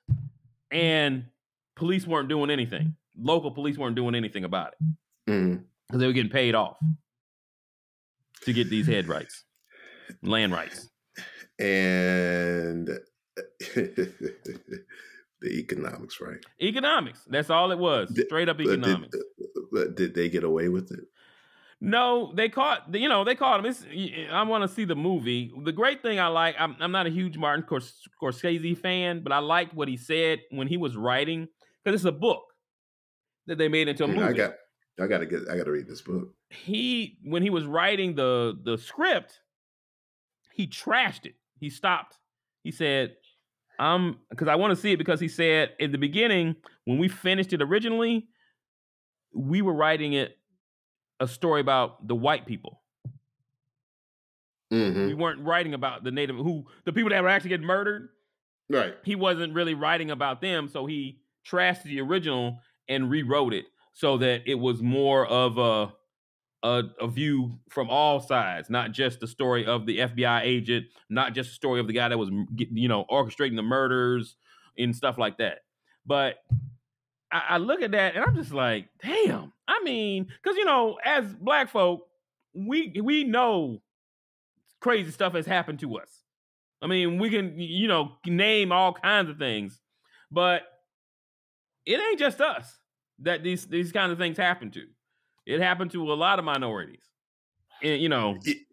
and 0.71 1.25
police 1.77 2.07
weren't 2.07 2.29
doing 2.29 2.51
anything. 2.51 2.95
Local 3.19 3.51
police 3.51 3.77
weren't 3.77 3.97
doing 3.97 4.15
anything 4.15 4.45
about 4.45 4.75
it 4.75 5.63
because 5.87 6.01
they 6.01 6.07
were 6.07 6.13
getting 6.13 6.31
paid 6.31 6.55
off 6.55 6.79
to 8.43 8.53
get 8.53 8.71
these 8.71 8.87
head 8.87 9.09
rights, 9.09 9.45
land 10.23 10.53
rights. 10.53 10.89
And 11.59 12.89
the 13.75 14.85
economics, 15.45 16.21
right? 16.21 16.39
Economics. 16.61 17.21
That's 17.29 17.51
all 17.51 17.71
it 17.71 17.79
was. 17.79 18.13
Straight 18.27 18.49
up 18.49 18.59
did, 18.59 18.69
economics. 18.69 19.17
but 19.73 19.97
did 19.97 20.15
they 20.15 20.29
get 20.29 20.45
away 20.45 20.69
with 20.69 20.91
it? 20.93 21.01
No, 21.83 22.33
they 22.35 22.51
caught. 22.51 22.95
You 22.95 23.09
know, 23.09 23.25
they 23.25 23.35
caught 23.35 23.61
him. 23.61 23.67
It's, 23.67 23.85
I 24.31 24.43
want 24.43 24.63
to 24.63 24.69
see 24.69 24.85
the 24.85 24.97
movie. 24.97 25.51
The 25.65 25.73
great 25.73 26.03
thing 26.03 26.21
I 26.21 26.27
like. 26.27 26.55
I'm, 26.59 26.77
I'm 26.79 26.93
not 26.93 27.07
a 27.07 27.11
huge 27.11 27.39
Martin 27.39 27.65
Scors- 27.65 27.95
Scorsese 28.23 28.77
fan, 28.77 29.23
but 29.23 29.33
I 29.33 29.39
liked 29.39 29.75
what 29.75 29.89
he 29.89 29.97
said 29.97 30.41
when 30.51 30.69
he 30.69 30.77
was 30.77 30.95
writing 30.95 31.49
because 31.83 31.99
it's 31.99 32.09
a 32.09 32.13
book 32.13 32.43
that 33.47 33.57
they 33.57 33.69
made 33.69 33.89
into 33.89 34.05
a 34.05 34.09
movie. 34.09 34.23
I 34.23 34.33
got. 34.33 34.53
I 35.01 35.07
got 35.07 35.19
to 35.19 35.27
get. 35.27 35.49
I 35.51 35.57
got 35.57 35.65
to 35.65 35.71
read 35.71 35.87
this 35.89 36.03
book. 36.03 36.35
he 36.51 37.19
when 37.25 37.43
he 37.43 37.51
was 37.51 37.65
writing 37.65 38.15
the 38.15 38.59
the 38.63 38.77
script, 38.79 39.41
he 40.53 40.67
trashed 40.67 41.27
it. 41.27 41.35
He 41.59 41.71
stopped. 41.71 42.19
He 42.63 42.71
said, 42.71 43.17
I'm 43.79 44.19
because 44.29 44.49
I 44.49 44.57
want 44.57 44.73
to 44.73 44.77
see 44.77 44.93
it." 44.93 44.99
Because 44.99 45.21
he 45.21 45.29
said 45.29 45.71
in 45.79 45.93
the 45.93 45.99
beginning 45.99 46.57
when 46.85 46.99
we 46.99 47.09
finished 47.09 47.53
it 47.53 47.63
originally, 47.63 48.29
we 49.35 49.63
were 49.63 49.75
writing 49.75 50.13
it 50.13 50.37
a 51.21 51.29
story 51.29 51.61
about 51.61 52.07
the 52.07 52.15
white 52.15 52.47
people. 52.47 52.83
hmm 54.71 55.07
We 55.07 55.15
weren't 55.15 55.41
writing 55.41 55.75
about 55.75 56.05
the 56.05 56.11
native 56.11 56.37
who 56.37 56.65
the 56.85 56.93
people 56.93 57.11
that 57.11 57.23
were 57.23 57.29
actually 57.29 57.51
getting 57.51 57.67
murdered. 57.67 58.11
Right. 58.69 58.95
He 59.05 59.17
wasn't 59.17 59.55
really 59.55 59.75
writing 59.75 60.11
about 60.11 60.41
them, 60.41 60.69
so 60.69 60.87
he 60.87 61.21
trashed 61.47 61.83
the 61.83 62.01
original 62.01 62.61
and 62.89 63.11
rewrote 63.11 63.53
it 63.53 63.65
so 63.93 64.17
that 64.19 64.43
it 64.47 64.55
was 64.55 64.83
more 64.83 65.27
of 65.27 65.59
a 65.59 65.93
a, 66.63 66.83
a 67.01 67.09
view 67.09 67.59
from 67.69 67.89
all 67.89 68.21
sides, 68.21 68.69
not 68.69 68.93
just 68.93 69.21
the 69.21 69.27
story 69.27 69.65
of 69.65 69.87
the 69.87 69.99
FBI 69.99 70.43
agent, 70.43 70.87
not 71.09 71.33
just 71.35 71.51
the 71.51 71.55
story 71.55 71.81
of 71.81 71.87
the 71.87 71.93
guy 71.93 72.09
that 72.09 72.19
was 72.19 72.31
you 72.57 72.89
know 72.89 73.05
orchestrating 73.11 73.57
the 73.57 73.63
murders 73.63 74.37
and 74.79 74.95
stuff 74.95 75.19
like 75.19 75.39
that. 75.39 75.61
But 76.07 76.37
I, 77.33 77.43
I 77.51 77.57
look 77.59 77.83
at 77.83 77.93
that 77.93 78.15
and 78.15 78.25
I'm 78.25 78.35
just 78.35 78.53
like, 78.53 78.89
damn. 79.03 79.53
I 79.67 79.81
mean, 79.85 80.27
because 80.43 80.57
you 80.57 80.65
know, 80.65 80.99
as 81.05 81.25
black 81.35 81.71
folk, 81.71 82.07
we 82.55 82.93
we 83.03 83.25
know 83.25 83.81
crazy 84.81 85.11
stuff 85.11 85.35
has 85.35 85.47
happened 85.47 85.81
to 85.81 85.99
us. 85.99 86.25
I 86.83 86.87
mean, 86.87 87.19
we 87.19 87.31
can 87.31 87.59
you 87.59 87.89
know 87.89 88.13
name 88.27 88.73
all 88.73 88.93
kinds 88.93 89.31
of 89.31 89.39
things, 89.39 89.81
but 90.31 90.63
it 91.87 91.99
ain't 91.99 92.19
just 92.19 92.41
us 92.41 92.80
that 93.21 93.43
these 93.43 93.67
these 93.67 93.93
kind 93.93 94.13
of 94.13 94.19
things 94.19 94.37
happen 94.37 94.71
to. 94.73 94.87
It 95.47 95.61
happened 95.61 95.93
to 95.93 96.13
a 96.13 96.15
lot 96.15 96.39
of 96.39 96.45
minorities. 96.45 97.11
And 97.83 98.01
you 98.03 98.09
know, 98.11 98.47
Y- 98.47 98.67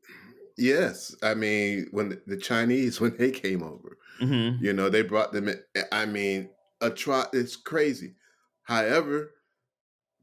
Yes, 0.58 1.16
I 1.24 1.36
mean 1.36 1.88
when 1.92 2.10
the, 2.10 2.24
the 2.28 2.38
Chinese 2.38 3.02
when 3.02 3.18
they 3.18 3.32
came 3.32 3.64
over, 3.64 3.98
mhm. 4.20 4.60
you 4.60 4.74
know 4.74 4.90
they 4.90 5.04
brought 5.04 5.34
them. 5.34 5.50
In, 5.50 5.64
I 5.92 6.06
mean, 6.06 6.52
a 6.82 6.92
try. 6.92 7.26
It's 7.34 7.56
crazy. 7.58 8.16
However, 8.64 9.34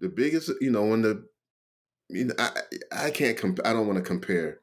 the 0.01 0.09
biggest, 0.11 0.51
you 0.61 0.71
know, 0.71 0.85
when 0.87 1.03
the, 1.03 1.29
you 2.11 2.27
know, 2.27 2.35
I 2.39 2.63
I 2.93 3.11
can't. 3.13 3.39
Comp- 3.39 3.67
I 3.67 3.73
don't 3.75 3.87
want 3.89 3.99
to 3.99 4.05
compare, 4.05 4.61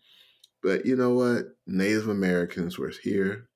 but 0.64 0.86
you 0.86 0.96
know 0.96 1.14
what? 1.16 1.46
Native 1.68 2.10
Americans 2.10 2.78
were 2.80 2.94
here 3.04 3.50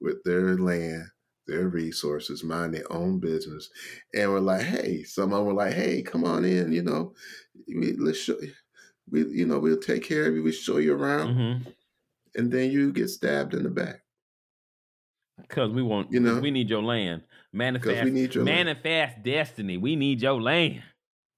with 0.00 0.24
their 0.24 0.56
land, 0.58 1.08
their 1.46 1.68
resources, 1.68 2.42
mind 2.44 2.74
their 2.74 2.90
own 2.92 3.18
business, 3.20 3.68
and 4.14 4.30
we're 4.30 4.40
like, 4.40 4.62
hey, 4.62 5.02
some 5.02 5.32
of 5.32 5.38
them 5.38 5.46
were 5.46 5.52
like, 5.54 5.74
hey, 5.74 6.02
come 6.02 6.24
on 6.24 6.44
in, 6.44 6.72
you 6.72 6.82
know, 6.82 7.14
we, 7.68 7.92
let's 7.94 8.18
show. 8.18 8.36
We, 9.10 9.26
you 9.26 9.44
know, 9.46 9.58
we'll 9.58 9.76
take 9.78 10.02
care 10.02 10.26
of 10.26 10.34
you. 10.34 10.42
We 10.42 10.52
show 10.52 10.78
you 10.78 10.94
around 10.94 11.34
Mhm. 11.36 11.74
and 12.36 12.50
then 12.50 12.70
you 12.70 12.90
get 12.92 13.08
stabbed 13.08 13.52
in 13.54 13.62
the 13.62 13.68
back 13.70 14.00
Cause 15.48 15.70
we 15.72 15.82
want, 15.82 16.10
You 16.12 16.20
know? 16.20 16.40
we 16.40 16.50
need 16.50 16.70
your 16.70 16.82
land. 16.82 17.22
Manifest, 17.52 17.88
because 17.88 18.04
we 18.04 18.10
need 18.10 18.34
your 18.34 18.44
land. 18.44 18.66
manifest 18.66 19.22
destiny. 19.22 19.76
We 19.76 19.94
need 19.96 20.22
your 20.22 20.40
land. 20.40 20.82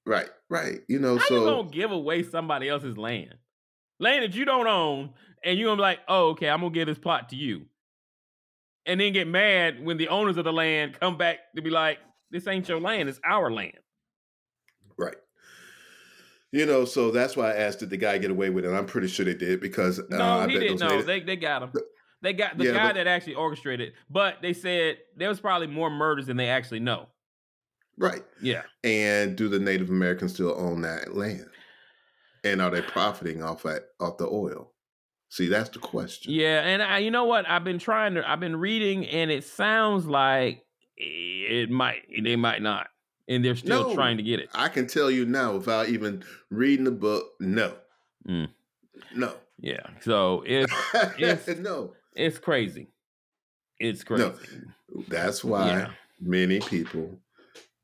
right, 0.06 0.28
right. 0.48 0.80
You 0.88 0.98
know, 1.00 1.18
How 1.18 1.24
so 1.26 1.34
you 1.34 1.44
gonna 1.44 1.70
give 1.70 1.90
away 1.90 2.22
somebody 2.22 2.68
else's 2.68 2.96
land? 2.96 3.34
Land 3.98 4.22
that 4.22 4.34
you 4.34 4.44
don't 4.44 4.66
own, 4.66 5.12
and 5.42 5.58
you're 5.58 5.66
gonna 5.66 5.78
be 5.78 5.82
like, 5.82 6.00
oh, 6.08 6.28
okay, 6.30 6.48
I'm 6.48 6.60
gonna 6.60 6.70
give 6.72 6.86
this 6.86 6.98
plot 6.98 7.30
to 7.30 7.36
you. 7.36 7.66
And 8.86 9.00
then 9.00 9.12
get 9.12 9.26
mad 9.26 9.84
when 9.84 9.96
the 9.96 10.08
owners 10.08 10.36
of 10.36 10.44
the 10.44 10.52
land 10.52 10.98
come 11.00 11.16
back 11.18 11.38
to 11.56 11.62
be 11.62 11.70
like, 11.70 11.98
this 12.30 12.46
ain't 12.46 12.68
your 12.68 12.80
land, 12.80 13.08
it's 13.08 13.20
our 13.24 13.50
land. 13.50 13.74
right. 14.96 15.16
You 16.52 16.64
know, 16.64 16.84
so 16.84 17.10
that's 17.10 17.36
why 17.36 17.50
I 17.52 17.56
asked 17.56 17.80
did 17.80 17.90
the 17.90 17.96
guy 17.96 18.16
get 18.18 18.30
away 18.30 18.48
with 18.50 18.64
it. 18.64 18.68
And 18.68 18.76
I'm 18.76 18.86
pretty 18.86 19.08
sure 19.08 19.24
they 19.24 19.34
did 19.34 19.60
because 19.60 19.98
uh, 19.98 20.04
No, 20.10 20.24
I 20.40 20.48
he 20.48 20.58
didn't 20.58 20.80
know. 20.80 21.02
They 21.02 21.20
they 21.20 21.36
got 21.36 21.64
him. 21.64 21.72
They 22.22 22.32
got 22.32 22.56
the 22.56 22.64
Yeah, 22.66 22.72
guy 22.72 22.86
but- 22.88 22.94
that 22.94 23.06
actually 23.06 23.34
orchestrated, 23.34 23.88
it, 23.88 23.94
but 24.08 24.40
they 24.40 24.52
said 24.52 24.98
there 25.16 25.28
was 25.28 25.40
probably 25.40 25.66
more 25.66 25.90
murders 25.90 26.26
than 26.26 26.36
they 26.36 26.48
actually 26.48 26.80
know. 26.80 27.08
right. 27.98 28.24
Yeah. 28.40 28.62
And 28.84 29.36
do 29.36 29.48
the 29.48 29.58
Native 29.58 29.90
Americans 29.90 30.32
still 30.34 30.54
own 30.56 30.80
that 30.82 31.14
land? 31.14 31.46
And 32.44 32.62
are 32.62 32.70
they 32.70 32.80
profiting 32.96 33.42
off 33.42 33.64
that 33.64 33.88
off 34.00 34.16
the 34.16 34.26
oil? 34.28 34.72
See, 35.28 35.48
that's 35.48 35.70
the 35.70 35.78
question. 35.80 36.32
Yeah, 36.32 36.60
and 36.62 36.82
I, 36.82 36.98
you 36.98 37.10
know 37.10 37.24
what? 37.24 37.48
I've 37.48 37.64
been 37.64 37.78
trying 37.78 38.14
to. 38.14 38.28
I've 38.28 38.40
been 38.40 38.56
reading, 38.56 39.06
and 39.06 39.30
it 39.30 39.44
sounds 39.44 40.06
like 40.06 40.64
it 40.96 41.68
might. 41.70 42.02
They 42.22 42.36
might 42.36 42.62
not, 42.62 42.88
and 43.28 43.44
they're 43.44 43.56
still 43.56 43.88
No. 43.88 43.94
trying 43.94 44.16
to 44.18 44.22
get 44.22 44.40
it. 44.40 44.48
I 44.54 44.68
can 44.68 44.86
tell 44.86 45.10
you 45.10 45.26
now 45.26 45.54
without 45.54 45.88
even 45.88 46.24
reading 46.50 46.84
the 46.84 46.90
book, 46.92 47.26
no. 47.40 47.74
Mm. 48.26 48.48
No. 49.14 49.34
Yeah. 49.58 49.80
So 50.00 50.42
it's 50.46 50.72
It's- 51.18 51.58
no. 51.58 51.94
it's 52.14 52.38
crazy. 52.38 52.88
It's 53.78 54.04
crazy. 54.04 54.22
No. 54.24 54.34
That's 55.08 55.44
why 55.44 55.66
Yeah. 55.66 55.90
many 56.20 56.60
people 56.60 57.18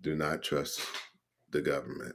do 0.00 0.14
not 0.14 0.42
trust 0.42 0.80
the 1.50 1.60
government. 1.60 2.14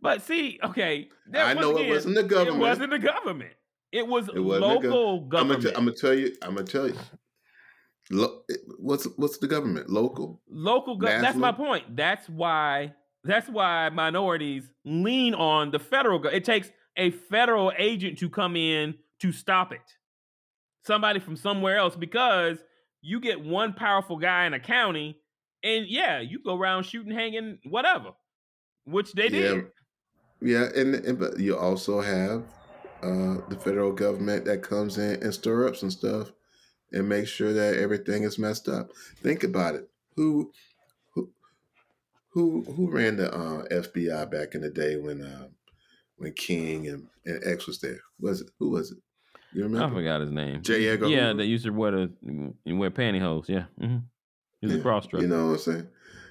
But 0.00 0.22
see, 0.22 0.58
okay, 0.64 1.08
I 1.34 1.54
know 1.54 1.76
it 1.76 1.88
wasn't 1.88 2.14
the 2.16 2.22
government. 2.22 2.56
It 2.56 2.60
wasn't 2.60 2.90
the 2.90 2.98
government. 2.98 3.52
It 3.92 4.06
was 4.06 4.28
It 4.28 4.34
gov- 4.34 4.60
local 4.60 5.18
I'm 5.22 5.28
government. 5.28 5.62
gonna, 5.62 5.70
t- 5.72 5.76
I'm 5.78 5.84
gonna 5.86 5.96
tell 5.96 6.14
you. 6.14 6.36
I'm 6.42 6.54
gonna 6.54 6.66
tell 6.66 6.88
you. 6.88 6.94
Lo- 8.10 8.42
what's 8.78 9.04
what's 9.16 9.38
the 9.38 9.46
government? 9.46 9.90
Local. 9.90 10.40
local 10.48 10.98
gov- 10.98 11.20
that's 11.20 11.36
my 11.36 11.52
point 11.52 11.94
that's 11.96 12.26
why 12.28 12.94
that's 13.24 13.48
why 13.48 13.90
minorities 13.90 14.70
lean 14.84 15.34
on 15.34 15.70
the 15.70 15.78
federal 15.78 16.18
gov- 16.20 16.32
it 16.32 16.44
takes 16.44 16.70
a 16.96 17.10
federal 17.10 17.70
agent 17.76 18.18
to 18.18 18.30
come 18.30 18.56
in 18.56 18.94
to 19.20 19.30
stop 19.32 19.72
it 19.72 19.80
somebody 20.86 21.20
from 21.20 21.36
somewhere 21.36 21.76
else 21.76 21.96
because 21.96 22.58
you 23.02 23.20
get 23.20 23.44
one 23.44 23.74
powerful 23.74 24.16
guy 24.16 24.46
in 24.46 24.54
a 24.54 24.60
county 24.60 25.20
and 25.62 25.86
yeah 25.86 26.18
you 26.20 26.38
go 26.42 26.56
around 26.56 26.84
shooting 26.84 27.12
hanging 27.12 27.58
whatever 27.64 28.12
which 28.84 29.12
they 29.12 29.28
did 29.28 29.66
Yeah, 30.40 30.68
and, 30.74 30.94
and 30.94 31.18
but 31.18 31.38
you 31.38 31.56
also 31.58 32.00
have 32.00 32.44
uh, 33.02 33.38
the 33.48 33.58
federal 33.62 33.92
government 33.92 34.44
that 34.46 34.62
comes 34.62 34.98
in 34.98 35.22
and 35.22 35.32
stir 35.34 35.68
up 35.68 35.76
some 35.76 35.90
stuff 35.90 36.32
and 36.92 37.08
make 37.08 37.26
sure 37.26 37.52
that 37.52 37.76
everything 37.76 38.22
is 38.24 38.38
messed 38.38 38.68
up. 38.68 38.90
Think 39.22 39.44
about 39.44 39.74
it. 39.74 39.88
Who 40.16 40.52
who 41.14 41.30
who 42.30 42.64
who 42.74 42.90
ran 42.90 43.16
the 43.16 43.32
uh, 43.32 43.64
FBI 43.70 44.30
back 44.30 44.54
in 44.54 44.62
the 44.62 44.70
day 44.70 44.96
when 44.96 45.22
uh, 45.22 45.48
when 46.16 46.32
King 46.32 46.88
and, 46.88 47.06
and 47.24 47.42
X 47.46 47.66
was 47.66 47.80
there? 47.80 48.00
Was 48.20 48.40
it 48.40 48.50
who 48.58 48.70
was 48.70 48.90
it? 48.90 48.98
You 49.52 49.64
i 49.80 49.88
forgot 49.88 50.20
his 50.20 50.30
name 50.30 50.62
J. 50.62 50.88
Edgar 50.88 51.08
yeah 51.08 51.26
Hoover? 51.28 51.38
they 51.38 51.44
used 51.44 51.64
to 51.64 51.70
wear 51.70 51.90
the 51.92 52.12
wear 52.66 52.90
pantyhose 52.90 53.48
yeah 53.48 53.64
hmm 53.80 53.98
he 54.60 54.66
was 54.66 54.74
a 54.74 54.76
Yeah, 54.76 54.82
cross 54.82 55.06
dresser 55.06 55.26
You 55.26 55.32
know 55.32 55.46
what 55.46 55.52
I'm 55.52 55.58
saying? 55.58 55.88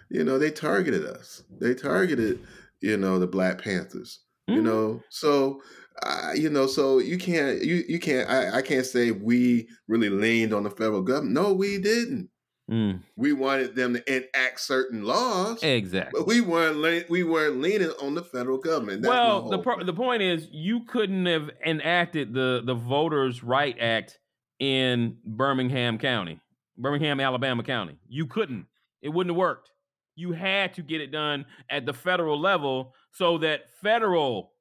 You 0.10 0.24
know, 0.24 0.38
they 0.38 0.52
targeted 0.52 1.06
us. 1.06 1.44
They 1.60 1.74
targeted, 1.74 2.40
you 2.82 2.96
know, 2.98 3.20
the 3.20 3.28
Black 3.28 3.62
Panthers. 3.62 4.20
You 4.48 4.62
Mhm. 4.62 4.64
know, 4.64 5.04
so 5.10 5.62
uh, 6.04 6.32
you 6.36 6.50
know, 6.50 6.68
so 6.68 7.00
you 7.00 7.18
can't 7.18 7.62
you 7.64 7.84
you 7.88 8.00
can't 8.00 8.30
I, 8.30 8.58
I 8.58 8.62
can't 8.62 8.86
say 8.86 9.12
we 9.12 9.68
really 9.88 10.10
leaned 10.10 10.54
on 10.54 10.64
the 10.64 10.70
federal 10.70 11.02
government. 11.02 11.34
No, 11.34 11.54
we 11.54 11.78
didn't. 11.78 12.30
Mm, 12.70 13.00
We 13.16 13.32
wanted 13.32 13.76
them 13.76 13.94
to 13.94 14.14
enact 14.14 14.60
certain 14.60 15.04
laws, 15.06 15.64
exactly 15.64 16.20
but 16.20 16.28
we 16.28 16.42
weren't 16.42 16.76
le- 16.78 17.06
we 17.10 17.24
weren't 17.24 17.62
leaning 17.62 17.92
on 18.02 18.14
the 18.14 18.24
federal 18.24 18.58
government. 18.58 19.04
That's 19.04 19.10
well, 19.10 19.50
the 19.50 19.60
pro- 19.60 19.76
point. 19.76 19.86
the 19.86 19.94
point 19.94 20.22
is 20.22 20.50
you 20.52 20.82
couldn't 20.84 21.26
have 21.28 21.50
enacted 21.66 22.34
the 22.34 22.62
the 22.66 22.76
Voters' 22.76 23.42
Right 23.42 23.78
Act 23.80 24.20
in 24.60 25.16
Birmingham 25.26 25.98
County, 25.98 26.42
Birmingham, 26.78 27.22
Alabama 27.22 27.64
County. 27.64 27.98
You 28.10 28.26
couldn't. 28.26 28.66
It 29.02 29.10
wouldn't 29.10 29.32
have 29.34 29.38
worked. 29.40 29.72
You 30.16 30.34
had 30.34 30.74
to 30.74 30.82
get 30.82 31.00
it 31.00 31.12
done 31.12 31.46
at 31.70 31.86
the 31.86 31.94
federal 31.94 32.38
level 32.40 32.94
so 33.14 33.38
that 33.38 33.62
federal 33.82 34.52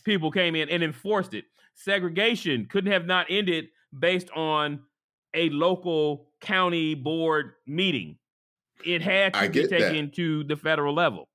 people 0.00 0.30
came 0.30 0.54
in 0.54 0.68
and 0.68 0.82
enforced 0.82 1.34
it. 1.34 1.44
Segregation 1.74 2.66
couldn't 2.70 2.92
have 2.92 3.06
not 3.06 3.26
ended 3.30 3.68
based 3.98 4.30
on 4.34 4.80
a 5.34 5.48
local 5.50 6.30
county 6.40 6.94
board 6.94 7.52
meeting. 7.66 8.16
It 8.84 9.02
had 9.02 9.34
to 9.34 9.42
be 9.42 9.48
get 9.48 9.70
that. 9.70 9.78
taken 9.78 10.10
to 10.12 10.44
the 10.44 10.56
federal 10.56 10.94
level. 10.94 11.28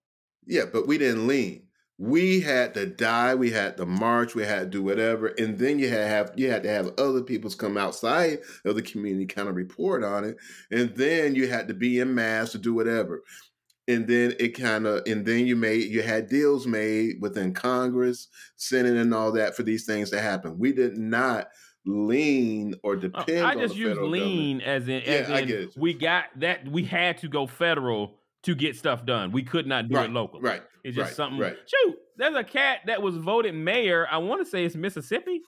Yeah, 0.46 0.64
but 0.72 0.88
we 0.88 0.98
didn't 0.98 1.28
lean. 1.28 1.64
We 1.98 2.42
had 2.42 2.74
to 2.74 2.86
die. 2.86 3.36
We 3.36 3.52
had 3.52 3.78
to 3.78 3.86
march. 3.86 4.36
We 4.36 4.44
had 4.44 4.60
to 4.60 4.66
do 4.66 4.84
whatever, 4.84 5.28
and 5.28 5.58
then 5.58 5.80
you 5.80 5.88
had 5.88 5.98
to 6.00 6.08
have 6.08 6.34
you 6.36 6.52
had 6.52 6.64
to 6.64 6.70
have 6.70 6.94
other 6.98 7.22
people's 7.22 7.56
come 7.56 7.78
outside 7.78 8.40
of 8.66 8.76
the 8.76 8.82
community, 8.82 9.26
kind 9.26 9.48
of 9.48 9.56
report 9.56 10.04
on 10.04 10.26
it, 10.26 10.38
and 10.72 10.94
then 10.96 11.36
you 11.36 11.48
had 11.48 11.70
to 11.70 11.74
be 11.74 12.00
in 12.00 12.14
mass 12.14 12.52
to 12.52 12.58
do 12.58 12.74
whatever, 12.74 13.24
and 13.88 14.07
then 14.07 14.34
it 14.40 14.49
kind 14.57 14.86
of 14.88 15.03
and 15.06 15.26
then 15.26 15.45
you 15.45 15.56
made 15.56 15.84
you 15.91 16.02
had 16.02 16.28
deals 16.30 16.66
made 16.68 17.16
within 17.22 17.53
Congress, 17.53 18.28
Senate, 18.56 18.95
and 18.98 19.14
all 19.14 19.32
that 19.34 19.56
for 19.56 19.64
these 19.64 19.86
things 19.86 20.10
to 20.12 20.20
happen. 20.22 20.57
We 20.57 20.72
did 20.74 20.98
not 20.98 21.48
lean 21.86 22.74
or 22.84 22.94
Oh, 22.94 22.95
depend. 22.95 23.45
I 23.45 23.52
on 23.53 23.60
just 23.60 23.76
use 23.76 23.98
lean 23.99 24.57
government. 24.60 24.64
as 24.64 24.88
in, 24.88 25.02
as 25.03 25.30
Yeah, 25.30 25.36
I 25.36 25.41
get 25.45 25.60
it. 25.62 25.74
we 25.78 25.94
got 25.94 26.26
that 26.40 26.68
we 26.68 26.84
had 26.84 27.18
to 27.20 27.28
go 27.28 27.45
federal 27.48 28.20
to 28.44 28.56
get 28.56 28.76
stuff 28.76 29.06
done. 29.06 29.32
We 29.32 29.44
could 29.44 29.68
not 29.68 29.88
do 29.90 29.95
Right, 29.95 30.10
it 30.10 30.14
local. 30.14 30.41
right. 30.41 30.62
It's 30.84 30.95
just 30.95 31.10
right, 31.10 31.16
something. 31.16 31.40
right. 31.40 31.57
Shoot, 31.66 31.95
there's 32.18 32.36
a 32.36 32.44
cat 32.44 32.80
that 32.88 33.02
was 33.02 33.18
voted 33.18 33.56
mayor. 33.56 34.07
I 34.10 34.18
want 34.18 34.44
to 34.44 34.49
say 34.49 34.66
it's 34.66 34.76
Mississippi, 34.76 35.41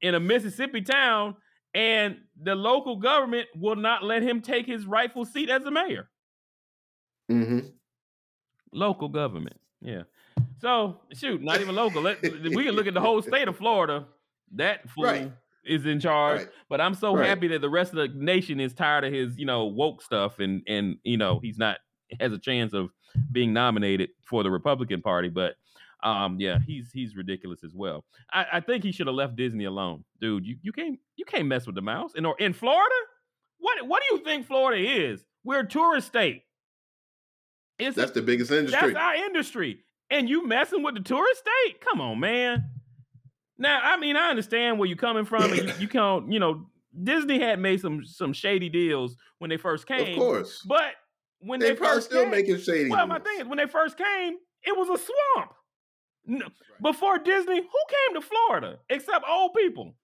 in 0.00 0.14
a 0.14 0.20
Mississippi 0.20 0.80
town, 0.82 1.34
and 1.74 2.18
the 2.40 2.54
local 2.54 2.96
government 2.96 3.48
will 3.56 3.74
not 3.76 4.04
let 4.04 4.22
him 4.22 4.40
take 4.40 4.66
his 4.66 4.86
rightful 4.86 5.24
seat 5.24 5.50
as 5.50 5.64
a 5.64 5.70
mayor. 5.70 6.08
Hmm 7.30 7.60
Local 8.72 9.08
government. 9.08 9.56
Yeah. 9.80 10.02
So 10.58 11.00
shoot, 11.12 11.42
not 11.42 11.60
even 11.60 11.74
local. 11.74 12.02
Let, 12.02 12.22
we 12.22 12.64
can 12.64 12.74
look 12.74 12.86
at 12.86 12.94
the 12.94 13.00
whole 13.00 13.20
state 13.22 13.48
of 13.48 13.56
Florida. 13.56 14.06
That 14.54 14.88
fool 14.90 15.04
Right. 15.04 15.32
is 15.64 15.86
in 15.86 15.98
charge. 16.00 16.40
Right. 16.42 16.48
But 16.68 16.80
I'm 16.80 16.94
so 16.94 17.16
Right. 17.16 17.26
happy 17.26 17.48
that 17.48 17.60
the 17.62 17.68
rest 17.70 17.92
of 17.92 17.96
the 17.96 18.08
nation 18.08 18.60
is 18.60 18.72
tired 18.74 19.04
of 19.04 19.12
his, 19.12 19.38
you 19.38 19.46
know, 19.46 19.64
woke 19.66 20.02
stuff 20.02 20.38
and 20.38 20.62
and 20.68 20.96
you 21.02 21.16
know, 21.16 21.40
he's 21.40 21.58
not 21.58 21.78
has 22.20 22.32
a 22.32 22.38
chance 22.38 22.72
of 22.74 22.90
being 23.32 23.52
nominated 23.52 24.10
for 24.24 24.42
the 24.42 24.50
Republican 24.50 25.00
Party. 25.02 25.28
But 25.28 25.54
um, 26.02 26.38
yeah, 26.38 26.58
he's 26.64 26.90
he's 26.92 27.16
ridiculous 27.16 27.64
as 27.64 27.74
well. 27.74 28.04
I, 28.32 28.46
I 28.54 28.60
think 28.60 28.84
he 28.84 28.92
should 28.92 29.06
have 29.08 29.16
left 29.16 29.36
Disney 29.36 29.64
alone. 29.64 30.04
Dude, 30.20 30.46
you, 30.46 30.56
you 30.62 30.72
can't 30.72 30.98
you 31.16 31.24
can't 31.24 31.46
mess 31.46 31.66
with 31.66 31.74
the 31.74 31.82
mouse. 31.82 32.14
In 32.14 32.24
or 32.24 32.36
in 32.38 32.52
Florida? 32.52 32.94
What 33.58 33.86
what 33.88 34.02
do 34.08 34.14
you 34.16 34.22
think 34.22 34.46
Florida 34.46 34.80
is? 34.82 35.24
We're 35.44 35.60
a 35.60 35.68
tourist 35.68 36.06
state. 36.06 36.42
It's 37.80 37.96
a 37.96 38.00
That's 38.00 38.12
the 38.12 38.22
biggest 38.22 38.50
industry. 38.50 38.92
that's 38.92 38.96
our 38.96 39.14
industry. 39.14 39.80
And 40.10 40.28
you 40.28 40.46
messing 40.46 40.82
with 40.82 40.94
the 40.94 41.00
tourist 41.02 41.40
state? 41.40 41.80
Come 41.80 42.00
on, 42.00 42.18
man. 42.20 42.64
Now, 43.58 43.80
I 43.82 43.96
mean, 43.96 44.16
I 44.16 44.28
understand 44.30 44.78
where 44.78 44.88
you're 44.88 44.96
coming 44.96 45.24
from. 45.24 45.44
And 45.52 45.56
you, 45.56 45.72
you 45.80 45.88
can't, 45.88 46.32
you 46.32 46.40
know, 46.40 46.66
Disney 47.02 47.38
had 47.40 47.58
made 47.60 47.80
some 47.80 48.04
some 48.04 48.32
shady 48.32 48.68
deals 48.68 49.16
when 49.38 49.50
they 49.50 49.56
first 49.56 49.86
came. 49.86 50.12
of 50.14 50.18
course. 50.18 50.62
But 50.66 50.92
when 51.38 51.60
They 51.60 51.70
they, 51.70 51.74
probably 51.76 51.96
first 51.96 52.06
still 52.10 52.22
came, 52.22 52.30
making 52.32 52.58
shady. 52.58 52.90
well, 52.90 53.06
my 53.06 53.18
thing 53.20 53.40
is, 53.40 53.46
when 53.46 53.58
they 53.58 53.66
first 53.66 53.96
came, 53.96 54.34
it 54.64 54.76
was 54.76 54.88
a 54.88 54.98
swamp. 55.02 55.52
No, 56.26 56.46
Before 56.82 57.18
Disney, 57.18 57.56
who 57.56 57.62
came 57.62 58.20
to 58.20 58.26
Florida 58.26 58.78
except 58.90 59.24
old 59.28 59.54
people? 59.54 59.94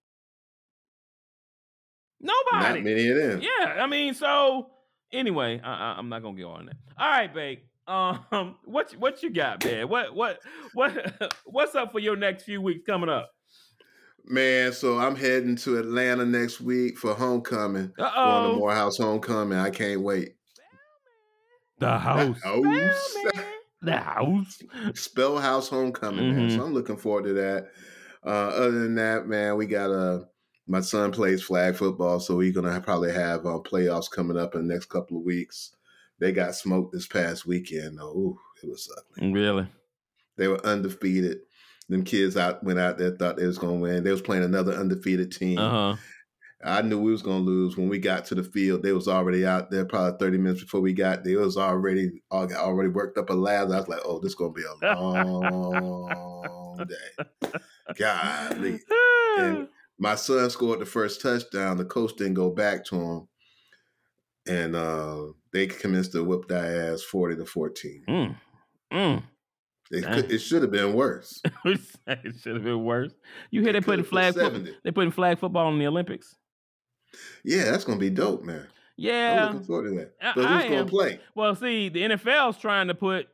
Nobody. 2.20 2.80
Not 2.80 2.82
many 2.84 3.08
of 3.08 3.16
them. 3.16 3.42
Yeah, 3.42 3.76
I 3.82 3.86
mean, 3.86 4.14
so 4.14 4.70
anyway, 5.12 5.60
I, 5.62 5.94
I'm 5.98 6.08
not 6.08 6.22
gonna 6.22 6.36
get 6.36 6.44
on 6.44 6.66
that. 6.66 6.76
All 6.98 7.10
right, 7.10 7.32
babe. 7.32 7.58
Um, 7.88 8.56
what 8.64 8.92
you- 8.92 8.98
what 8.98 9.22
you 9.22 9.30
got, 9.30 9.64
man? 9.64 9.88
What 9.88 10.14
what 10.14 10.38
what 10.74 11.32
what's 11.44 11.74
up 11.74 11.92
for 11.92 11.98
your 12.00 12.16
next 12.16 12.44
few 12.44 12.60
weeks 12.60 12.80
coming 12.86 13.08
up? 13.08 13.30
Man, 14.28 14.72
so 14.72 14.98
I'm 14.98 15.14
heading 15.14 15.54
to 15.56 15.78
Atlanta 15.78 16.24
next 16.26 16.60
week 16.60 16.98
for 16.98 17.14
homecoming. 17.14 17.92
Uh 17.96 18.02
Going 18.02 18.50
to 18.50 18.50
oh, 18.54 18.56
Morehouse 18.58 18.98
homecoming. 18.98 19.56
I 19.58 19.70
can't 19.70 20.00
wait. 20.00 20.30
the 21.78 21.96
house, 21.96 22.42
House. 22.42 23.14
the 23.82 23.96
house. 23.96 24.62
Spelhouse 24.94 25.68
homecoming, 25.68 26.34
man. 26.34 26.48
Mhm. 26.50 26.56
So 26.56 26.64
I'm 26.64 26.74
looking 26.74 26.96
forward 26.96 27.24
to 27.26 27.34
that. 27.34 27.68
Uh, 28.24 28.48
other 28.48 28.72
than 28.72 28.96
that, 28.96 29.28
man, 29.28 29.56
we 29.56 29.66
got 29.66 29.90
uh, 29.92 30.24
my 30.66 30.80
son 30.80 31.12
plays 31.12 31.42
flag 31.42 31.76
football, 31.76 32.20
so 32.20 32.36
we're 32.36 32.52
gonna 32.52 32.80
probably 32.80 33.12
have 33.12 33.40
uh, 33.46 33.58
playoffs 33.60 34.10
coming 34.10 34.36
up 34.36 34.54
in 34.54 34.66
the 34.66 34.72
next 34.74 34.86
couple 34.86 35.18
of 35.18 35.24
weeks. 35.24 35.72
They 36.18 36.32
got 36.32 36.54
smoked 36.54 36.92
this 36.92 37.06
past 37.06 37.46
weekend. 37.46 37.98
Ooh, 38.00 38.38
it 38.62 38.68
was 38.68 38.90
ugly. 38.96 39.32
Really? 39.32 39.68
They 40.36 40.48
were 40.48 40.64
undefeated. 40.64 41.38
Them 41.88 42.02
kids 42.02 42.36
out 42.36 42.64
went 42.64 42.78
out 42.80 42.98
there 42.98 43.12
thought 43.12 43.36
they 43.36 43.46
was 43.46 43.58
gonna 43.58 43.74
win. 43.74 44.02
They 44.02 44.10
was 44.10 44.22
playing 44.22 44.44
another 44.44 44.72
undefeated 44.72 45.30
team. 45.32 45.58
Uh 45.58 45.70
huh. 45.70 45.96
I 46.64 46.82
knew 46.82 46.98
we 47.00 47.12
was 47.12 47.22
gonna 47.22 47.44
lose 47.44 47.76
when 47.76 47.88
we 47.88 47.98
got 47.98 48.24
to 48.26 48.34
the 48.34 48.42
field. 48.42 48.82
They 48.82 48.92
was 48.92 49.06
already 49.06 49.46
out 49.46 49.70
there, 49.70 49.84
probably 49.84 50.18
thirty 50.18 50.38
minutes 50.38 50.62
before 50.62 50.80
we 50.80 50.94
got 50.94 51.22
there. 51.22 51.34
It 51.34 51.44
was 51.44 51.56
already 51.56 52.22
already 52.32 52.88
worked 52.88 53.18
up 53.18 53.30
a 53.30 53.34
lather. 53.34 53.74
I 53.74 53.78
was 53.78 53.88
like, 53.88 54.00
"Oh, 54.04 54.18
this 54.18 54.30
is 54.30 54.34
gonna 54.34 54.52
be 54.52 54.62
a 54.64 54.74
long 55.00 56.86
day." 56.88 57.24
Golly, 57.96 58.80
And 59.38 59.68
my 59.98 60.14
son 60.14 60.48
scored 60.50 60.80
the 60.80 60.86
first 60.86 61.20
touchdown. 61.20 61.76
The 61.76 61.84
coach 61.84 62.16
didn't 62.16 62.34
go 62.34 62.50
back 62.50 62.84
to 62.86 62.96
him, 62.96 63.28
and 64.46 64.76
uh, 64.76 65.26
they 65.52 65.66
commenced 65.66 66.12
to 66.12 66.24
whip 66.24 66.48
that 66.48 66.64
ass 66.64 67.02
forty 67.02 67.36
to 67.36 67.46
fourteen. 67.46 68.02
Mm. 68.08 68.36
Mm. 68.92 69.22
It, 69.90 70.04
could, 70.04 70.32
it 70.32 70.38
should 70.38 70.62
have 70.62 70.72
been 70.72 70.94
worse. 70.94 71.40
it 71.64 72.34
should 72.40 72.54
have 72.54 72.64
been 72.64 72.84
worse. 72.84 73.12
You 73.50 73.62
hear 73.62 73.72
They 73.72 73.80
putting 73.80 74.04
flag 74.04 74.34
football? 74.34 74.72
They 74.82 74.90
putting 74.90 75.12
flag 75.12 75.38
football 75.38 75.72
in 75.72 75.78
the 75.78 75.86
Olympics. 75.86 76.34
Yeah, 77.44 77.70
that's 77.70 77.84
gonna 77.84 77.98
be 77.98 78.10
dope, 78.10 78.42
man. 78.42 78.66
Yeah, 78.96 79.46
I'm 79.46 79.52
looking 79.52 79.66
forward 79.66 79.90
to 79.90 79.96
that. 79.96 80.34
But 80.34 80.44
I 80.44 80.54
who's 80.54 80.62
gonna 80.64 80.76
am. 80.76 80.88
play? 80.88 81.20
Well, 81.34 81.54
see, 81.54 81.88
the 81.88 82.02
NFL's 82.02 82.58
trying 82.58 82.88
to 82.88 82.94
put 82.94 83.28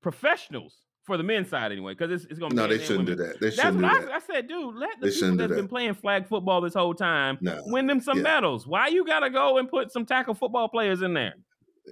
professionals 0.00 0.74
for 1.08 1.16
the 1.16 1.24
men's 1.24 1.48
side 1.48 1.72
anyway, 1.72 1.94
because 1.94 2.12
it's, 2.12 2.30
it's 2.30 2.38
going 2.38 2.50
to 2.50 2.54
be 2.56 2.62
No, 2.62 2.68
they 2.68 2.78
shouldn't 2.78 3.06
do 3.06 3.16
that. 3.16 3.40
They 3.40 3.46
That's 3.50 3.56
shouldn't 3.56 3.82
what 3.82 4.00
do 4.02 4.10
I. 4.12 4.16
I 4.16 4.18
said, 4.20 4.46
dude. 4.46 4.76
Let 4.76 4.90
They 5.00 5.08
the 5.08 5.12
people 5.12 5.18
shouldn't 5.18 5.38
that's 5.38 5.50
that. 5.50 5.56
been 5.56 5.66
playing 5.68 5.94
flag 5.94 6.28
football 6.28 6.60
this 6.60 6.74
whole 6.74 6.94
time 6.94 7.38
No, 7.40 7.60
win 7.66 7.88
them 7.88 8.00
some 8.00 8.18
Yeah. 8.18 8.22
medals. 8.22 8.66
Why 8.68 8.86
you 8.86 9.04
got 9.04 9.20
to 9.20 9.30
go 9.30 9.58
and 9.58 9.68
put 9.68 9.90
some 9.90 10.06
tackle 10.06 10.34
football 10.34 10.68
players 10.68 11.02
in 11.02 11.14
there? 11.14 11.34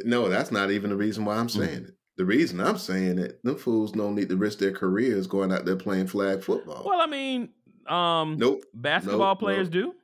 No, 0.05 0.29
that's 0.29 0.53
not 0.53 0.71
even 0.71 0.91
the 0.91 0.97
reason 0.97 1.25
why 1.25 1.37
I'm 1.37 1.49
Mm-hmm. 1.49 1.61
saying 1.65 1.85
it. 1.87 1.91
The 2.19 2.25
reason 2.25 2.61
I'm 2.61 2.79
saying 2.79 3.19
it, 3.19 3.43
them 3.43 3.57
fools 3.57 3.93
don't 3.93 4.15
need 4.15 4.29
to 4.29 4.37
risk 4.37 4.59
their 4.59 4.73
careers 4.73 5.27
going 5.27 5.53
out 5.53 5.65
there 5.65 5.77
playing 5.77 6.07
flag 6.07 6.43
football. 6.43 6.83
Well, 6.87 7.01
I 7.01 7.07
mean, 7.07 7.49
um, 7.89 8.37
nope. 8.39 8.63
basketball 8.73 9.33
nope, 9.35 9.39
players 9.41 9.69
nope. 9.71 9.95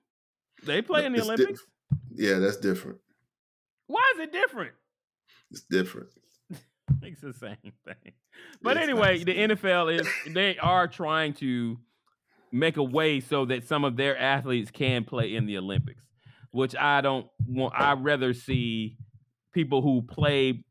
do. 0.63 0.67
They 0.67 0.83
play 0.83 1.05
in 1.07 1.13
the 1.13 1.19
it's 1.19 1.27
di- 1.29 1.33
Olympics. 1.35 1.63
Yeah, 2.15 2.39
that's 2.39 2.57
different. 2.59 2.99
Why 3.87 4.03
is 4.15 4.21
it 4.21 4.33
different? 4.33 4.73
It's 5.51 5.63
different. 5.63 6.09
It's 7.03 7.21
the 7.21 7.33
same 7.33 7.57
thing. 7.85 8.13
But 8.63 8.77
It's 8.77 8.85
anyway, 8.85 9.19
the 9.19 9.47
the 9.47 9.55
NFL 9.57 10.01
is 10.01 10.09
they 10.35 10.59
are 10.59 10.87
trying 10.89 11.35
to 11.35 11.79
make 12.51 12.77
a 12.77 12.83
way 12.83 13.21
so 13.21 13.45
that 13.47 13.67
some 13.67 13.85
of 13.85 13.97
their 13.97 14.17
athletes 14.19 14.71
can 14.71 15.05
play 15.05 15.35
in 15.35 15.47
the 15.47 15.59
Olympics, 15.59 16.05
which 16.51 16.75
I 16.77 17.01
don't 17.01 17.27
want. 17.47 17.75
I'd 17.77 18.03
rather 18.05 18.35
see 18.35 18.97
people 19.53 19.83
who 19.83 20.03
play. 20.03 20.65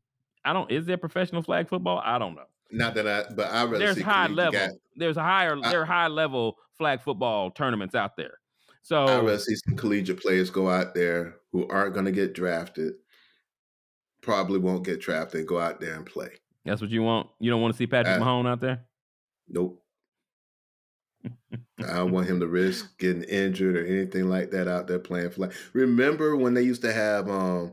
I 0.44 0.52
don't. 0.52 0.70
Is 0.70 0.86
there 0.86 0.96
professional 0.96 1.42
flag 1.42 1.68
football? 1.68 2.00
I 2.04 2.18
don't 2.18 2.34
know. 2.34 2.42
Not 2.70 2.94
that 2.94 3.06
I, 3.06 3.24
but 3.34 3.50
I 3.52 3.64
rather 3.64 3.78
There's 3.78 4.00
high 4.00 4.28
level. 4.28 4.52
guys- 4.52 4.72
There's 4.96 5.16
a 5.16 5.22
higher. 5.22 5.56
I- 5.62 5.70
there 5.70 5.82
are 5.82 5.86
high 5.86 6.08
level 6.08 6.56
flag 6.78 7.02
football 7.02 7.50
tournaments 7.50 7.94
out 7.94 8.16
there. 8.16 8.38
So 8.82 9.04
I'd 9.04 9.18
rather 9.24 9.38
see 9.38 9.54
some 9.54 9.76
collegiate 9.76 10.20
players 10.20 10.50
go 10.50 10.68
out 10.68 10.94
there 10.94 11.36
who 11.52 11.68
aren't 11.68 11.92
going 11.94 12.06
to 12.06 12.10
get 12.12 12.32
drafted, 12.32 12.94
probably 14.22 14.58
won't 14.58 14.84
get 14.84 15.00
trapped 15.00 15.34
and 15.34 15.46
go 15.46 15.58
out 15.58 15.80
there 15.80 15.94
and 15.94 16.06
play. 16.06 16.30
that's 16.64 16.80
what 16.80 16.90
you 16.90 17.02
want. 17.02 17.28
You 17.40 17.50
don't 17.50 17.60
want 17.60 17.74
to 17.74 17.78
see 17.78 17.86
Patrick 17.86 18.16
Uh, 18.16 18.20
Mahone 18.20 18.46
out 18.46 18.60
there. 18.60 18.86
Nope. 19.48 19.82
I 21.78 21.94
don't 21.96 22.12
want 22.12 22.28
him 22.28 22.40
to 22.40 22.46
risk 22.46 22.98
getting 22.98 23.24
injured 23.24 23.76
or 23.76 23.84
anything 23.84 24.28
like 24.28 24.50
that 24.50 24.68
out 24.68 24.86
there 24.86 24.98
playing 24.98 25.30
flag. 25.30 25.52
Remember 25.72 26.36
when 26.36 26.54
they 26.54 26.62
used 26.62 26.82
to 26.82 26.92
have 26.92 27.28
um 27.28 27.72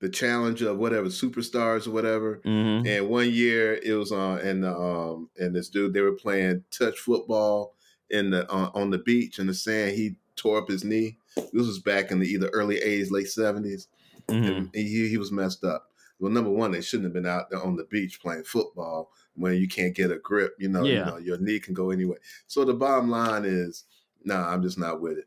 the 0.00 0.08
challenge 0.08 0.62
of 0.62 0.78
whatever 0.78 1.08
superstars 1.08 1.86
or 1.86 1.90
whatever, 1.90 2.40
hmm 2.44 2.86
and 2.86 3.08
one 3.10 3.30
year 3.30 3.74
it 3.74 3.92
was 3.92 4.12
on 4.12 4.38
and 4.40 4.64
the 4.64 4.74
um 4.74 5.28
and 5.38 5.54
this 5.54 5.68
dude 5.68 5.92
they 5.92 6.00
were 6.00 6.12
playing 6.14 6.64
touch 6.70 6.98
football 6.98 7.74
in 8.08 8.30
the 8.30 8.50
uh, 8.50 8.70
on 8.74 8.90
the 8.90 8.98
beach 8.98 9.38
in 9.38 9.46
the 9.46 9.54
sand. 9.54 9.94
He 9.96 10.16
tore 10.36 10.58
up 10.58 10.68
his 10.68 10.84
knee. 10.84 11.18
This 11.36 11.66
was 11.66 11.78
back 11.78 12.10
in 12.10 12.18
the 12.18 12.26
either 12.26 12.48
early 12.48 12.76
'80s, 12.80 13.10
late 13.10 13.26
'70s, 13.26 13.88
hmm 14.28 14.36
and 14.46 14.70
he 14.74 15.08
he 15.08 15.18
was 15.18 15.30
messed 15.32 15.64
up. 15.64 15.89
Well, 16.20 16.30
number 16.30 16.50
one, 16.50 16.70
they 16.70 16.82
shouldn't 16.82 17.06
have 17.06 17.12
been 17.14 17.26
out 17.26 17.50
there 17.50 17.62
on 17.62 17.76
the 17.76 17.84
beach 17.84 18.20
playing 18.20 18.44
football 18.44 19.10
when 19.34 19.54
you 19.54 19.66
can't 19.66 19.94
get 19.96 20.10
a 20.12 20.18
grip. 20.18 20.54
You 20.58 20.68
know, 20.68 20.84
you 20.84 21.04
know 21.06 21.16
your 21.18 21.38
knee 21.38 21.58
can 21.58 21.74
go 21.74 21.90
anyway. 21.90 22.16
So 22.46 22.64
the 22.64 22.74
bottom 22.74 23.08
line 23.10 23.44
is, 23.44 23.84
nah, 24.22 24.48
I'm 24.52 24.62
just 24.62 24.78
not 24.78 25.00
with 25.00 25.18
it. 25.18 25.24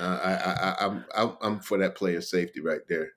Uh, 0.00 0.20
I, 0.22 0.32
I, 0.32 0.52
I, 0.52 0.86
I'm, 0.86 1.04
I'm, 1.16 1.36
I'm 1.40 1.60
for 1.60 1.78
that 1.78 1.94
player 1.94 2.20
safety 2.20 2.60
right 2.60 2.80
there. 2.88 3.12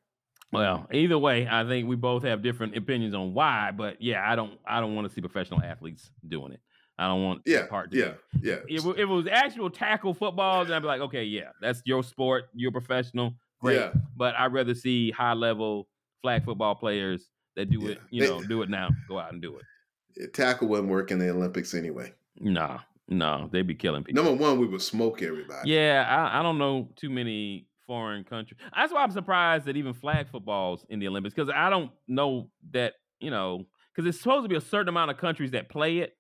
Well, 0.51 0.87
either 0.93 1.17
way, 1.17 1.47
I 1.49 1.65
think 1.67 1.87
we 1.87 1.95
both 1.95 2.23
have 2.23 2.41
different 2.41 2.77
opinions 2.77 3.13
on 3.13 3.33
why, 3.33 3.71
but 3.75 4.01
yeah, 4.01 4.29
I 4.29 4.35
don't 4.35 4.57
I 4.65 4.79
don't 4.79 4.95
want 4.95 5.07
to 5.07 5.13
see 5.13 5.19
professional 5.19 5.61
athletes 5.61 6.11
doing 6.27 6.53
it. 6.53 6.61
I 6.97 7.07
don't 7.07 7.23
want 7.23 7.41
Yeah, 7.45 7.65
part 7.67 7.91
to 7.91 7.97
yeah, 7.97 8.13
be- 8.39 8.47
yeah. 8.47 8.59
If, 8.69 8.85
it- 8.85 8.89
if 8.91 8.99
it 8.99 9.05
was 9.05 9.27
actual 9.27 9.69
tackle 9.69 10.13
football, 10.13 10.63
then 10.63 10.73
I'd 10.75 10.79
be 10.81 10.87
like, 10.87 11.01
okay, 11.01 11.23
yeah, 11.25 11.49
that's 11.59 11.81
your 11.85 12.03
sport, 12.03 12.45
you're 12.53 12.71
professional, 12.71 13.33
great. 13.59 13.75
Yeah. 13.75 13.91
But 14.15 14.35
I'd 14.35 14.53
rather 14.53 14.73
see 14.75 15.11
high 15.11 15.33
level 15.33 15.89
flag 16.25 16.43
football 16.43 16.73
players 16.73 17.29
that 17.55 17.69
do 17.69 17.87
it, 17.87 17.99
you 18.09 18.23
know, 18.27 18.41
do 18.41 18.63
it 18.63 18.69
now, 18.69 18.89
go 19.07 19.19
out 19.19 19.31
and 19.31 19.43
do 19.43 19.57
it. 19.57 20.33
Tackle 20.33 20.67
wouldn't 20.67 20.89
work 20.89 21.11
in 21.11 21.19
the 21.19 21.29
Olympics 21.29 21.75
anyway. 21.75 22.11
No, 22.39 22.79
no, 23.07 23.47
they'd 23.51 23.67
be 23.67 23.75
killing 23.75 24.03
people. 24.03 24.23
Number 24.23 24.41
one, 24.43 24.59
we 24.59 24.65
would 24.65 24.81
smoke 24.81 25.21
everybody. 25.21 25.69
Yeah, 25.69 26.03
I, 26.09 26.39
I 26.39 26.41
don't 26.43 26.57
know 26.57 26.89
too 26.95 27.11
many 27.11 27.67
foreign 27.85 28.23
countries. 28.23 28.59
That's 28.75 28.91
why 28.91 29.03
I'm 29.03 29.11
surprised 29.11 29.65
that 29.65 29.77
even 29.77 29.93
flag 29.93 30.27
football's 30.31 30.83
in 30.89 30.97
the 30.97 31.07
Olympics 31.07 31.35
because 31.35 31.51
I 31.55 31.69
don't 31.69 31.91
know 32.07 32.49
that 32.71 32.93
you 33.19 33.29
know 33.29 33.65
because 33.93 34.09
it's 34.09 34.19
supposed 34.19 34.45
to 34.45 34.49
be 34.49 34.55
a 34.55 34.61
certain 34.61 34.89
amount 34.89 35.11
of 35.11 35.17
countries 35.17 35.51
that 35.51 35.69
play 35.69 35.99
it 35.99 36.17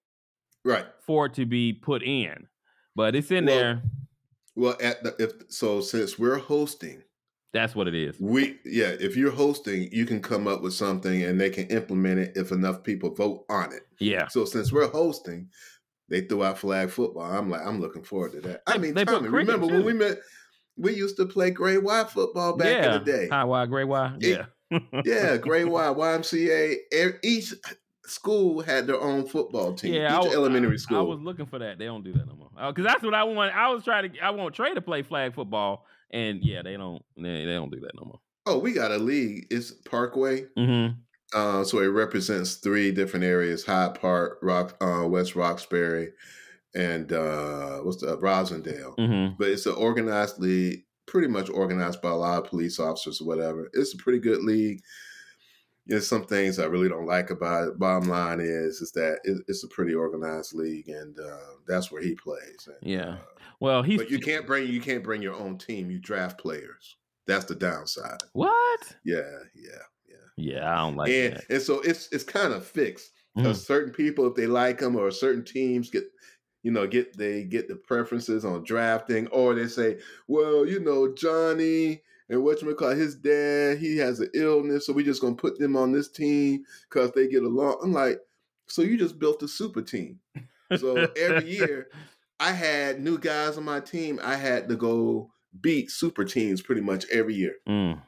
Right. 0.63 0.85
for 1.07 1.25
it 1.25 1.33
to 1.35 1.45
be 1.47 1.73
put 1.73 2.03
in, 2.03 2.47
but 2.95 3.15
it's 3.15 3.31
in 3.31 3.45
Well, 3.45 3.55
there. 3.55 3.81
Well, 4.55 4.77
at 4.81 5.03
the 5.03 5.15
if 5.19 5.31
so, 5.49 5.81
since 5.81 6.19
we're 6.19 6.37
hosting, 6.37 7.01
That's 7.55 7.73
what 7.73 7.87
it 7.87 7.95
is. 7.95 8.19
we 8.19 8.57
yeah, 8.65 8.95
if 8.99 9.15
you're 9.15 9.31
hosting, 9.31 9.87
you 9.93 10.05
can 10.05 10.21
come 10.21 10.45
up 10.45 10.61
with 10.61 10.73
something 10.73 11.23
and 11.23 11.39
they 11.39 11.49
can 11.49 11.67
implement 11.67 12.19
it 12.19 12.33
if 12.35 12.51
enough 12.51 12.83
people 12.83 13.15
vote 13.15 13.45
on 13.49 13.71
it. 13.71 13.83
Yeah, 13.97 14.27
So 14.27 14.43
since 14.43 14.73
we're 14.73 14.89
hosting, 14.89 15.47
they 16.09 16.19
threw 16.19 16.43
out 16.43 16.57
flag 16.57 16.89
football. 16.89 17.23
I'm 17.23 17.49
like, 17.49 17.61
I'm 17.65 17.79
looking 17.79 18.03
forward 18.03 18.33
to 18.33 18.41
that. 18.41 18.63
I 18.67 18.77
mean, 18.77 18.93
they 18.93 19.05
Tommy, 19.05 19.29
remember 19.29 19.67
when 19.67 19.85
we 19.85 19.93
met? 19.93 20.17
We 20.75 20.95
used 20.95 21.15
to 21.15 21.25
play 21.25 21.49
Gray 21.49 21.77
Y 21.77 22.03
football 22.03 22.57
back 22.57 22.67
yeah. 22.67 22.95
in 22.97 23.03
the 23.05 23.11
day. 23.11 23.29
High 23.29 23.45
Y, 23.45 23.65
gray 23.67 23.85
Y. 23.85 24.17
Yeah, 24.19 24.45
yeah, 25.05 25.37
Gray 25.37 25.63
Y, 25.63 25.81
YMCA. 25.81 26.75
Each 27.23 27.53
school 28.05 28.59
had 28.59 28.85
their 28.85 28.99
own 28.99 29.25
football 29.25 29.75
team. 29.75 29.93
Yeah, 29.93 30.19
Each 30.19 30.27
I, 30.27 30.33
elementary 30.33 30.77
school. 30.77 30.99
I 30.99 31.03
was 31.03 31.21
looking 31.21 31.45
for 31.45 31.59
that. 31.59 31.79
They 31.79 31.85
don't 31.85 32.03
do 32.03 32.11
that 32.11 32.27
no 32.27 32.35
more. 32.35 32.49
Because 32.67 32.83
that's 32.83 33.01
what 33.01 33.13
I 33.13 33.23
want. 33.23 33.55
I 33.55 33.69
was 33.69 33.85
trying 33.85 34.11
to. 34.11 34.19
I 34.19 34.31
want 34.31 34.53
Trey 34.53 34.73
to 34.73 34.81
play 34.81 35.03
flag 35.03 35.33
football, 35.33 35.85
and 36.15 36.39
yeah, 36.43 36.61
they 36.63 36.77
don't. 36.77 37.03
They, 37.17 37.45
they 37.45 37.53
don't 37.53 37.71
do 37.71 37.81
that 37.81 37.91
no 37.95 38.05
more. 38.05 38.19
oh, 38.45 38.57
we 38.57 38.71
got 38.71 38.91
a 38.91 38.97
league. 38.97 39.47
It's 39.51 39.71
Parkway. 39.71 40.45
Mm-hmm. 40.57 40.99
Uh, 41.33 41.63
so 41.63 41.79
it 41.79 41.87
represents 41.87 42.55
three 42.55 42.91
different 42.91 43.25
areas: 43.25 43.65
Hyde 43.65 43.99
Park, 43.99 44.39
Rock, 44.41 44.77
uh, 44.81 45.05
West 45.07 45.35
Roxbury, 45.35 46.11
and 46.73 47.11
uh, 47.11 47.79
what's 47.79 48.01
the 48.01 48.13
uh, 48.13 48.17
Roslindale. 48.17 48.95
Mm-hmm. 48.97 49.35
But 49.37 49.49
it's 49.49 49.65
an 49.65 49.73
organized 49.73 50.39
league, 50.39 50.83
pretty 51.05 51.27
much 51.27 51.49
organized 51.49 52.01
by 52.01 52.11
a 52.11 52.15
lot 52.15 52.43
of 52.43 52.49
police 52.49 52.79
officers 52.79 53.19
or 53.19 53.27
whatever. 53.27 53.69
It's 53.73 53.93
a 53.93 53.97
pretty 53.97 54.19
good 54.19 54.41
league. 54.41 54.81
There's 55.87 56.07
some 56.07 56.25
things 56.25 56.57
I 56.57 56.65
really 56.65 56.89
don't 56.89 57.05
like 57.05 57.29
about 57.29 57.67
it. 57.67 57.79
Bottom 57.79 58.09
line 58.09 58.39
is, 58.39 58.81
is 58.81 58.91
that 58.93 59.19
it, 59.23 59.43
it's 59.47 59.63
a 59.63 59.67
pretty 59.67 59.93
organized 59.93 60.53
league, 60.55 60.89
and 60.89 61.17
uh, 61.19 61.37
that's 61.67 61.91
where 61.91 62.01
he 62.01 62.15
plays. 62.15 62.67
And, 62.67 62.75
Yeah. 62.81 63.09
uh, 63.09 63.17
Well, 63.59 63.83
he's 63.83 63.99
but 63.99 64.09
you 64.09 64.19
can't 64.19 64.47
bring 64.47 64.67
you 64.67 64.81
can't 64.81 65.03
bring 65.03 65.21
your 65.21 65.35
own 65.35 65.57
team. 65.57 65.91
You 65.91 65.99
draft 65.99 66.39
players. 66.39 66.95
That's 67.27 67.45
the 67.45 67.55
downside. 67.55 68.19
what? 68.33 68.95
Yeah, 69.03 69.21
yeah, 69.55 69.81
yeah. 70.07 70.15
Yeah, 70.37 70.71
I 70.73 70.77
don't 70.77 70.95
like 70.95 71.11
and 71.11 71.35
that. 71.37 71.45
and 71.49 71.61
so 71.61 71.79
it's 71.81 72.09
it's 72.11 72.23
kind 72.23 72.53
of 72.53 72.65
fixed 72.65 73.11
because 73.35 73.65
certain 73.65 73.91
people, 73.93 74.25
if 74.27 74.35
they 74.35 74.47
like 74.47 74.79
them, 74.79 74.95
or 74.95 75.11
certain 75.11 75.43
teams 75.43 75.89
get, 75.89 76.05
you 76.63 76.71
know, 76.71 76.87
get 76.87 77.15
they 77.17 77.43
get 77.43 77.67
the 77.67 77.75
preferences 77.75 78.43
on 78.45 78.63
drafting, 78.63 79.27
or 79.27 79.53
they 79.53 79.67
say, 79.67 79.99
well, 80.27 80.65
you 80.65 80.79
know, 80.79 81.13
Johnny 81.13 82.01
and 82.29 82.43
what 82.43 82.61
you 82.61 82.73
call 82.75 82.91
his 82.95 83.15
dad, 83.15 83.77
he 83.77 83.97
has 83.97 84.19
an 84.19 84.29
illness, 84.33 84.85
so 84.85 84.93
we 84.93 85.03
just 85.03 85.21
gonna 85.21 85.35
put 85.35 85.59
them 85.59 85.75
on 85.75 85.91
this 85.91 86.09
team 86.09 86.63
because 86.89 87.11
they 87.11 87.27
get 87.27 87.43
along. 87.43 87.79
I'm 87.83 87.93
like, 87.93 88.19
so 88.67 88.81
you 88.81 88.97
just 88.97 89.19
built 89.19 89.43
a 89.43 89.47
super 89.47 89.81
team. 89.81 90.19
So 90.77 90.95
every 91.17 91.49
year, 91.57 91.87
I 92.39 92.51
had 92.51 92.99
new 92.99 93.17
guys 93.19 93.57
on 93.57 93.63
my 93.65 93.79
team. 93.79 94.19
I 94.23 94.35
had 94.35 94.67
to 94.69 94.75
go 94.75 95.31
beat 95.61 95.91
super 95.91 96.25
teams 96.25 96.61
pretty 96.61 96.81
much 96.81 97.05
every 97.11 97.35
year. 97.35 97.55
Mm. 97.69 98.01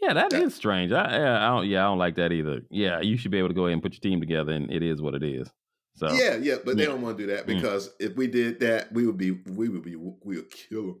Yeah, 0.00 0.14
that 0.14 0.30
That- 0.30 0.42
is 0.42 0.54
strange. 0.54 0.90
I, 0.92 1.16
yeah, 1.16 1.46
I 1.46 1.54
don't. 1.56 1.68
Yeah, 1.68 1.80
I 1.84 1.88
don't 1.88 1.98
like 1.98 2.16
that 2.16 2.32
either. 2.32 2.62
Yeah, 2.70 3.00
you 3.00 3.16
should 3.16 3.30
be 3.30 3.38
able 3.38 3.48
to 3.48 3.54
go 3.54 3.66
ahead 3.66 3.74
and 3.74 3.82
put 3.82 3.92
your 3.92 4.00
team 4.00 4.20
together, 4.20 4.52
and 4.52 4.70
it 4.72 4.82
is 4.82 5.00
what 5.02 5.14
it 5.14 5.22
is. 5.22 5.48
So 5.94 6.10
Yeah, 6.12 6.36
yeah, 6.36 6.56
but 6.64 6.76
they 6.76 6.86
don't 6.86 7.02
want 7.02 7.18
to 7.18 7.26
do 7.26 7.32
that 7.34 7.44
Mm. 7.44 7.54
because 7.56 7.90
if 8.00 8.16
we 8.16 8.26
did 8.26 8.60
that, 8.60 8.90
we 8.92 9.06
would 9.06 9.18
be, 9.18 9.32
we 9.32 9.68
would 9.68 9.82
be, 9.82 9.94
we 9.96 10.36
would 10.36 10.50
kill 10.50 10.82
them. 10.86 11.00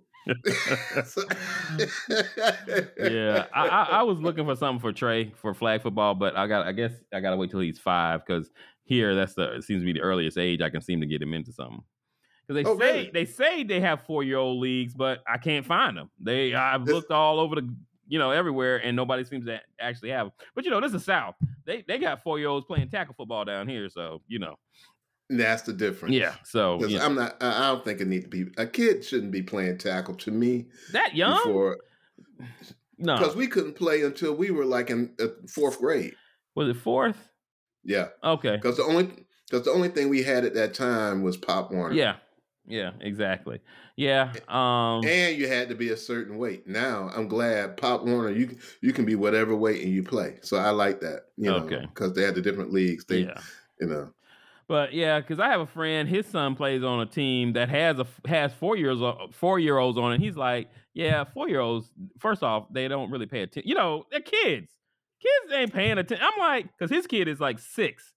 Yeah, 2.98 3.46
I, 3.54 3.68
I, 3.68 3.82
I 3.90 4.02
was 4.02 4.18
looking 4.18 4.44
for 4.44 4.56
something 4.56 4.80
for 4.80 4.92
Trey 4.92 5.30
for 5.30 5.54
flag 5.54 5.82
football, 5.82 6.14
but 6.14 6.36
I 6.36 6.46
got. 6.46 6.66
I 6.66 6.72
guess 6.72 6.92
I 7.12 7.20
got 7.20 7.30
to 7.30 7.36
wait 7.36 7.50
till 7.50 7.60
he's 7.60 7.78
five 7.78 8.24
because 8.24 8.50
here 8.84 9.14
that's 9.14 9.34
the 9.34 9.54
it 9.56 9.64
seems 9.64 9.82
to 9.82 9.86
be 9.86 9.92
the 9.92 10.00
earliest 10.00 10.38
age 10.38 10.60
I 10.60 10.70
can 10.70 10.80
seem 10.80 11.00
to 11.00 11.06
get 11.06 11.22
him 11.22 11.34
into 11.34 11.52
something. 11.52 11.82
Because 12.46 12.62
they 12.62 12.70
Oh, 12.70 12.78
say 12.78 12.92
really? 12.92 13.10
they 13.12 13.24
say 13.24 13.62
they 13.64 13.80
have 13.80 14.02
four 14.02 14.22
year 14.24 14.38
old 14.38 14.60
leagues, 14.60 14.94
but 14.94 15.22
I 15.26 15.38
can't 15.38 15.64
find 15.66 15.96
them. 15.96 16.10
They 16.20 16.54
I've 16.54 16.84
looked 16.84 17.10
all 17.10 17.40
over 17.40 17.56
the 17.56 17.74
you 18.08 18.18
know 18.18 18.30
everywhere, 18.30 18.76
and 18.78 18.96
nobody 18.96 19.24
seems 19.24 19.46
to 19.46 19.60
actually 19.80 20.10
have 20.10 20.26
them. 20.26 20.32
But 20.54 20.64
you 20.64 20.70
know, 20.70 20.80
this 20.80 20.92
is 20.92 21.04
South. 21.04 21.34
They 21.64 21.84
they 21.86 21.98
got 21.98 22.22
four 22.22 22.38
year 22.38 22.48
olds 22.48 22.66
playing 22.66 22.90
tackle 22.90 23.14
football 23.14 23.44
down 23.44 23.68
here, 23.68 23.88
so 23.88 24.22
you 24.26 24.38
know, 24.38 24.56
That's 25.38 25.62
the 25.62 25.72
difference. 25.72 26.14
yeah. 26.14 26.34
So. 26.44 26.78
I'm 27.00 27.14
not. 27.14 27.36
I 27.42 27.68
don't 27.68 27.84
think 27.84 28.00
it 28.00 28.06
need 28.08 28.22
to 28.22 28.28
be. 28.28 28.46
A 28.56 28.66
kid 28.66 29.04
shouldn't 29.04 29.32
be 29.32 29.42
playing 29.42 29.78
tackle 29.78 30.14
to 30.16 30.30
me 30.30 30.66
that 30.92 31.14
young? 31.14 31.36
before 31.36 31.78
no, 32.98 33.16
because 33.18 33.34
we 33.36 33.46
couldn't 33.46 33.74
play 33.74 34.02
until 34.02 34.34
we 34.34 34.50
were 34.50 34.64
like 34.64 34.90
in 34.90 35.12
uh, 35.20 35.26
fourth 35.48 35.78
grade. 35.78 36.14
was 36.54 36.68
it 36.68 36.76
fourth? 36.76 37.28
Yeah, 37.84 38.08
Okay. 38.22 38.56
because 38.56 38.76
the 38.76 38.84
only 38.84 39.10
because 39.50 39.64
the 39.64 39.72
only 39.72 39.88
thing 39.88 40.08
we 40.08 40.22
had 40.22 40.44
at 40.44 40.54
that 40.54 40.74
time 40.74 41.22
was 41.22 41.36
Pop 41.36 41.72
Warner. 41.72 41.94
Yeah. 41.94 42.16
Yeah, 42.64 42.92
exactly. 43.00 43.58
Yeah. 43.96 44.32
Um 44.46 45.04
and 45.04 45.36
you 45.36 45.48
had 45.48 45.68
to 45.70 45.74
be 45.74 45.88
a 45.90 45.96
certain 45.96 46.38
weight. 46.38 46.68
Now 46.68 47.10
I'm 47.14 47.26
glad 47.26 47.76
Pop 47.76 48.04
Warner 48.04 48.30
you 48.30 48.46
can- 48.46 48.58
you 48.80 48.92
can 48.92 49.04
be 49.04 49.16
whatever 49.16 49.56
weight 49.56 49.82
and 49.82 49.92
you 49.92 50.04
play. 50.04 50.38
So 50.42 50.56
I 50.56 50.70
like 50.70 51.00
that. 51.00 51.24
You 51.36 51.50
know, 51.50 51.56
Okay. 51.56 51.80
because 51.80 52.12
they 52.12 52.22
had 52.22 52.36
the 52.36 52.40
different 52.40 52.72
leagues. 52.72 53.04
They 53.04 53.20
yeah. 53.24 53.40
you 53.80 53.88
know. 53.88 54.12
But 54.72 54.94
yeah, 54.94 55.20
because 55.20 55.38
I 55.38 55.48
have 55.48 55.60
a 55.60 55.66
friend, 55.66 56.08
his 56.08 56.24
son 56.24 56.54
plays 56.54 56.82
on 56.82 57.00
a 57.00 57.04
team 57.04 57.52
that 57.52 57.68
has 57.68 57.98
a 57.98 58.06
has 58.26 58.54
four 58.54 58.74
years 58.74 59.00
four 59.32 59.58
year 59.58 59.76
olds 59.76 59.98
on 59.98 60.14
it. 60.14 60.20
He's 60.22 60.34
like, 60.34 60.70
yeah, 60.94 61.24
four 61.24 61.46
year 61.46 61.60
olds. 61.60 61.92
First 62.18 62.42
off, 62.42 62.72
they 62.72 62.88
don't 62.88 63.10
really 63.10 63.26
pay 63.26 63.42
attention. 63.42 63.68
You 63.68 63.74
know, 63.74 64.06
they're 64.10 64.20
kids. 64.20 64.70
Kids 65.20 65.52
ain't 65.52 65.74
paying 65.74 65.98
attention. 65.98 66.26
I'm 66.26 66.40
like, 66.40 66.68
because 66.72 66.90
his 66.90 67.06
kid 67.06 67.28
is 67.28 67.38
like 67.38 67.58
six, 67.58 68.14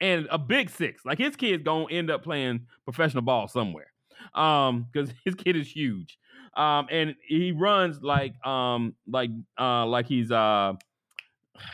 and 0.00 0.28
a 0.30 0.38
big 0.38 0.70
six. 0.70 1.04
Like 1.04 1.18
his 1.18 1.34
kid's 1.34 1.64
gonna 1.64 1.86
end 1.90 2.12
up 2.12 2.22
playing 2.22 2.68
professional 2.84 3.24
ball 3.24 3.48
somewhere. 3.48 3.92
Um, 4.36 4.86
because 4.92 5.12
his 5.24 5.34
kid 5.34 5.56
is 5.56 5.66
huge. 5.66 6.16
Um, 6.56 6.86
and 6.92 7.16
he 7.26 7.50
runs 7.50 8.04
like 8.04 8.34
um 8.46 8.94
like 9.08 9.30
uh 9.58 9.84
like 9.86 10.06
he's 10.06 10.30
uh 10.30 10.74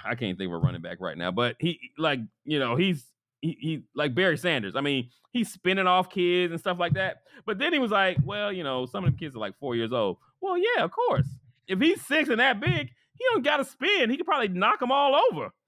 I 0.03 0.15
can't 0.15 0.39
think 0.39 0.49
of 0.49 0.55
a 0.55 0.57
running 0.57 0.81
back 0.81 1.03
right 1.03 1.19
now, 1.19 1.31
but 1.31 1.57
he 1.59 1.79
like 1.99 2.21
you 2.47 2.59
know 2.59 2.77
he's 2.77 3.05
he, 3.45 3.57
he 3.61 3.83
like 3.95 4.15
Barry 4.15 4.37
Sanders. 4.39 4.75
I 4.77 4.81
mean, 4.81 5.11
he's 5.33 5.53
spinning 5.53 5.87
off 5.87 6.09
kids 6.11 6.51
and 6.51 6.59
stuff 6.61 6.79
like 6.79 6.95
that. 6.95 7.23
But 7.47 7.59
then 7.59 7.73
he 7.73 7.79
was 7.79 7.91
like, 7.91 8.17
well, 8.25 8.53
you 8.53 8.65
know, 8.65 8.87
some 8.87 9.05
of 9.05 9.13
the 9.13 9.19
kids 9.19 9.37
are 9.37 9.41
like 9.41 9.59
four 9.59 9.77
years 9.77 9.93
old. 9.93 10.17
Well, 10.41 10.57
yeah, 10.57 10.83
of 10.85 10.91
course. 10.91 11.27
If 11.69 11.79
he's 11.81 12.01
six 12.03 12.29
and 12.29 12.41
that 12.41 12.61
big, 12.61 12.89
he 13.17 13.25
don't 13.33 13.45
got 13.45 13.59
to 13.59 13.65
spin. 13.65 14.11
He 14.11 14.17
could 14.17 14.27
probably 14.27 14.49
knock 14.49 14.81
them 14.81 14.91
all 14.93 15.15
over. 15.33 15.51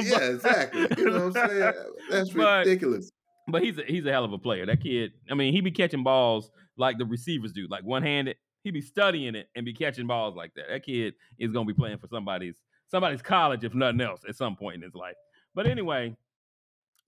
Yeah, 0.00 0.18
exactly. 0.18 0.88
You 0.98 1.04
know 1.04 1.28
what 1.28 1.36
I'm 1.36 1.48
saying? 1.48 1.72
That's 2.10 2.30
But- 2.34 2.66
ridiculous. 2.66 3.10
But 3.48 3.62
he's 3.62 3.78
a, 3.78 3.82
he's 3.86 4.06
a 4.06 4.10
hell 4.12 4.24
of 4.24 4.32
a 4.32 4.38
player. 4.38 4.66
That 4.66 4.80
kid. 4.82 5.12
I 5.30 5.34
mean, 5.34 5.52
he 5.52 5.60
be 5.60 5.70
catching 5.72 6.02
balls 6.04 6.50
like 6.76 6.98
the 6.98 7.04
receivers 7.04 7.52
do, 7.52 7.66
like 7.68 7.82
one 7.84 8.02
handed. 8.02 8.36
He 8.64 8.70
be 8.70 8.80
studying 8.80 9.34
it 9.34 9.48
and 9.56 9.64
be 9.64 9.72
catching 9.74 10.06
balls 10.06 10.36
like 10.36 10.52
that. 10.54 10.66
That 10.70 10.84
kid 10.84 11.14
is 11.38 11.50
gonna 11.52 11.64
be 11.66 11.74
playing 11.74 11.98
for 11.98 12.06
somebody's 12.06 12.54
somebody's 12.88 13.22
college, 13.22 13.64
if 13.64 13.74
nothing 13.74 14.00
else, 14.00 14.20
at 14.28 14.36
some 14.36 14.54
point 14.54 14.76
in 14.76 14.82
his 14.82 14.94
life. 14.94 15.14
But 15.56 15.66
anyway, 15.66 16.16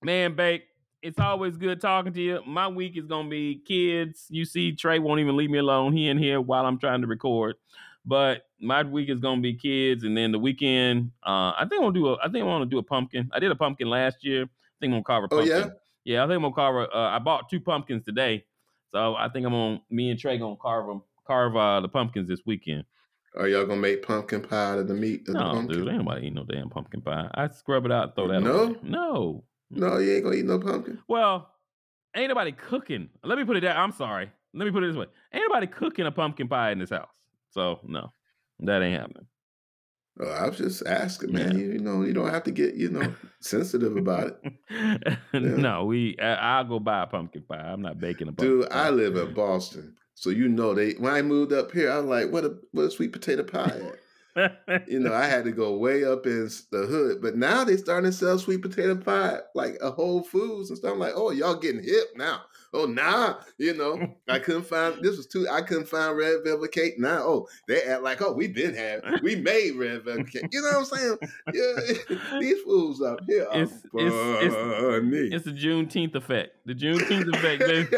man, 0.05 0.35
Bake, 0.35 0.65
it's 1.03 1.19
always 1.19 1.57
good 1.57 1.81
talking 1.81 2.13
to 2.13 2.21
you. 2.21 2.41
My 2.47 2.69
week 2.69 2.97
is 2.97 3.07
gonna 3.07 3.29
be 3.29 3.57
kids. 3.67 4.27
You 4.31 4.45
see, 4.45 4.73
Trey 4.73 4.99
won't 4.99 5.21
even 5.21 5.37
leave 5.37 5.51
me 5.51 5.59
alone. 5.59 5.93
He 5.93 6.09
in 6.09 6.19
here 6.19 6.41
while 6.41 6.65
I'm 6.67 6.79
trying 6.79 7.01
to 7.03 7.07
record. 7.07 7.57
But 8.07 8.47
my 8.61 8.83
week 8.83 9.09
is 9.09 9.21
gonna 9.21 9.41
be 9.41 9.55
kids, 9.55 10.05
and 10.05 10.17
then 10.17 10.31
the 10.33 10.39
weekend, 10.39 11.11
uh, 11.27 11.53
I 11.59 11.67
think 11.69 11.81
I'm 11.83 11.89
gonna 11.89 11.95
do 11.95 12.09
a. 12.09 12.17
I 12.19 12.29
think 12.29 12.43
I 12.45 12.47
want 12.47 12.63
to 12.63 12.69
do 12.69 12.79
a 12.79 12.83
pumpkin. 12.83 13.31
I 13.33 13.39
did 13.39 13.51
a 13.51 13.57
pumpkin 13.57 13.89
last 13.89 14.25
year. 14.25 14.43
I 14.43 14.47
think 14.81 14.91
I'm 14.91 15.03
gonna 15.03 15.05
carve 15.05 15.25
a 15.25 15.29
pumpkin. 15.29 15.53
Oh, 15.53 15.59
yeah? 15.59 15.69
Yeah, 16.05 16.25
I 16.25 16.27
think 16.27 16.37
I'm 16.37 16.43
gonna 16.43 16.55
carve. 16.55 16.77
A, 16.77 16.97
uh, 16.97 17.11
I 17.11 17.19
bought 17.19 17.49
two 17.49 17.61
pumpkins 17.61 18.05
today, 18.05 18.45
so 18.93 19.15
I 19.15 19.29
think 19.31 19.47
I'm 19.47 19.55
on. 19.55 19.81
Me 19.91 20.11
and 20.11 20.19
Trey 20.21 20.37
gonna 20.37 20.57
carve 20.57 20.87
them. 20.87 21.03
Carve 21.27 21.57
uh, 21.57 21.81
the 21.81 21.89
pumpkins 21.89 22.29
this 22.29 22.41
weekend. 22.45 22.85
Are 23.37 23.49
y'all 23.49 23.65
gonna 23.65 23.81
make 23.81 24.03
pumpkin 24.07 24.43
pie 24.43 24.73
out 24.73 24.79
of 24.79 24.87
the 24.89 24.95
meat 24.95 25.27
of 25.29 25.35
No, 25.35 25.41
pumpkin? 25.53 25.79
dude, 25.79 25.89
ain't 25.89 25.99
nobody 25.99 26.27
eat 26.27 26.35
no 26.35 26.45
damn 26.45 26.69
pumpkin 26.69 27.01
pie. 27.01 27.29
I 27.35 27.49
scrub 27.49 27.87
it 27.87 27.93
out, 27.93 28.05
and 28.05 28.15
throw 28.15 28.29
that 28.29 28.41
No? 28.43 28.65
away. 28.65 28.77
No, 28.83 29.45
No, 29.77 29.99
you 29.99 30.15
ain't 30.15 30.25
gonna 30.25 30.37
eat 30.37 30.45
no 30.45 30.59
pumpkin. 30.59 30.99
Well, 31.09 31.51
ain't 32.17 32.29
nobody 32.29 32.53
cooking. 32.53 33.09
Let 33.23 33.39
me 33.39 33.45
put 33.45 33.57
it 33.57 33.61
that. 33.61 33.77
I'm 33.77 33.93
sorry. 33.93 34.31
Let 34.55 34.65
me 34.65 34.71
put 34.71 34.85
it 34.85 34.89
this 34.89 34.97
way. 34.97 35.07
Ain't 35.33 35.45
nobody 35.49 35.67
cooking 35.67 36.07
a 36.07 36.13
pumpkin 36.13 36.49
pie 36.49 36.71
in 36.71 36.79
this 36.79 36.91
house. 36.91 37.15
So 37.51 37.81
no, 37.85 38.13
that 38.61 38.83
ain't 38.83 38.99
happening. 38.99 39.27
Oh, 40.21 40.31
I 40.31 40.49
was 40.49 40.59
just 40.59 40.87
asking, 40.87 41.33
man. 41.33 41.59
You, 41.59 41.73
you 41.73 41.79
know, 41.81 42.05
you 42.05 42.13
don't 42.13 42.31
have 42.31 42.45
to 42.45 42.53
get 42.53 42.75
you 42.75 42.89
know 42.89 43.13
sensitive 43.41 43.97
about 43.97 44.39
it, 44.45 45.19
no, 45.33 45.85
we. 45.85 46.17
I, 46.21 46.35
I'll 46.35 46.65
go 46.65 46.79
buy 46.79 47.03
a 47.03 47.07
pumpkin 47.07 47.43
pie. 47.43 47.57
I'm 47.57 47.83
not 47.83 47.99
baking 47.99 48.29
a 48.29 48.33
pumpkin 48.33 48.61
dude. 48.61 48.71
pie. 48.71 48.87
I 48.87 48.91
live 48.91 49.17
in 49.17 49.35
Boston, 49.35 49.97
so 50.15 50.31
you 50.31 50.49
know 50.49 50.73
they. 50.73 50.93
When 50.93 51.13
I 51.13 51.23
moved 51.23 51.53
up 51.53 51.73
here, 51.73 51.91
I 51.91 51.97
was 51.99 52.07
like, 52.07 52.31
"What 52.31 52.45
a 52.45 52.57
what 52.71 52.85
a 52.85 52.91
sweet 52.93 53.13
potato 53.13 53.43
pie!" 53.43 53.81
You 54.89 55.01
know, 55.01 55.13
I 55.13 55.27
had 55.27 55.45
to 55.45 55.53
go 55.53 55.77
way 55.77 56.05
up 56.05 56.27
in 56.27 56.49
the 56.73 56.87
hood, 56.87 57.21
but 57.23 57.37
now 57.37 57.65
they 57.65 57.77
starting 57.77 58.11
to 58.11 58.17
sell 58.17 58.39
sweet 58.39 58.63
potato 58.63 58.97
pie 58.97 59.41
like 59.55 59.77
a 59.81 59.91
Whole 59.91 60.23
Foods 60.23 60.71
and 60.71 60.79
stuff. 60.79 60.93
I'm 60.93 60.99
like, 60.99 61.13
"Oh, 61.15 61.31
y'all 61.31 61.55
getting 61.57 61.83
hip 61.83 62.09
now." 62.17 62.43
Oh, 62.77 62.87
nah, 62.87 63.37
you 63.57 63.73
know, 63.73 63.97
I 64.29 64.41
couldn't 64.41 64.65
find 64.67 64.97
this 65.01 65.17
was 65.17 65.29
too. 65.29 65.47
I 65.49 65.63
couldn't 65.63 65.87
find 65.89 66.19
red 66.19 66.39
velvet 66.45 66.73
cake. 66.73 66.99
Now, 66.99 67.19
oh, 67.19 67.47
they 67.69 67.81
act 67.83 68.03
like, 68.03 68.21
oh, 68.21 68.33
we 68.33 68.49
been 68.49 68.75
have, 68.75 69.21
we 69.23 69.37
made 69.37 69.77
red 69.77 70.03
velvet 70.03 70.29
cake. 70.33 70.49
You 70.51 70.61
know 70.61 70.81
what 70.81 70.93
I'm 70.93 70.95
saying? 70.99 71.17
Yeah, 71.55 71.77
these 72.41 72.61
fools 72.63 73.01
up 73.01 73.21
here 73.29 73.47
It's- 73.53 73.81
it's- 73.95 74.43
it's- 74.43 74.55
funny. 74.55 75.29
It's 75.33 75.45
the 75.45 75.53
Juneteenth 75.53 76.17
effect. 76.17 76.57
The 76.67 76.75
Juneteenth 76.75 77.33
effect, 77.33 77.61
baby. 77.61 77.97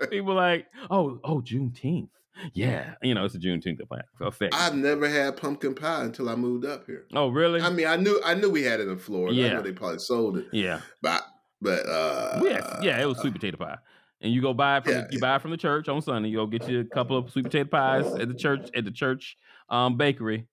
People 0.10 0.34
like, 0.34 0.66
oh, 0.90 1.20
oh, 1.22 1.40
Juneteenth. 1.40 2.08
Yeah, 2.54 2.94
you 3.02 3.14
know, 3.14 3.24
it's 3.24 3.34
a 3.34 3.38
Juneteenth 3.38 3.80
effect. 3.80 4.54
I've 4.54 4.74
never 4.74 5.08
had 5.08 5.36
pumpkin 5.36 5.74
pie 5.74 6.04
until 6.04 6.28
I 6.28 6.34
moved 6.36 6.64
up 6.64 6.86
here. 6.86 7.06
oh, 7.14 7.28
really? 7.28 7.60
I 7.60 7.70
mean, 7.70 7.86
I 7.86 7.96
knew 7.96 8.20
I 8.24 8.34
knew 8.34 8.50
we 8.50 8.62
had 8.62 8.80
it 8.80 8.88
in 8.88 8.98
Florida. 8.98 9.36
I 9.36 9.44
Yeah. 9.46 9.52
know 9.54 9.62
they 9.62 9.72
probably 9.72 9.98
sold 9.98 10.38
it, 10.38 10.46
yeah, 10.52 10.80
but 11.02 11.22
but 11.60 11.86
uh, 11.86 12.40
yeah, 12.44 12.78
yeah. 12.82 13.00
It 13.02 13.06
was 13.06 13.18
sweet 13.18 13.32
potato 13.34 13.56
pie, 13.56 13.76
and 14.20 14.32
you 14.32 14.40
go 14.40 14.54
buy 14.54 14.78
it 14.78 14.84
from 14.84 14.92
Yeah, 14.94 15.00
the, 15.02 15.12
you 15.12 15.20
buy 15.20 15.36
it 15.36 15.42
from 15.42 15.50
the 15.50 15.56
church 15.56 15.88
on 15.88 16.00
Sunday. 16.02 16.28
You 16.30 16.36
go 16.38 16.46
get 16.46 16.68
you 16.68 16.80
a 16.80 16.84
couple 16.84 17.16
of 17.18 17.30
sweet 17.30 17.44
potato 17.44 17.68
pies 17.68 18.06
at 18.14 18.28
the 18.28 18.34
church 18.34 18.70
at 18.74 18.84
the 18.84 18.90
church 18.92 19.36
um, 19.68 19.96
bakery. 19.96 20.46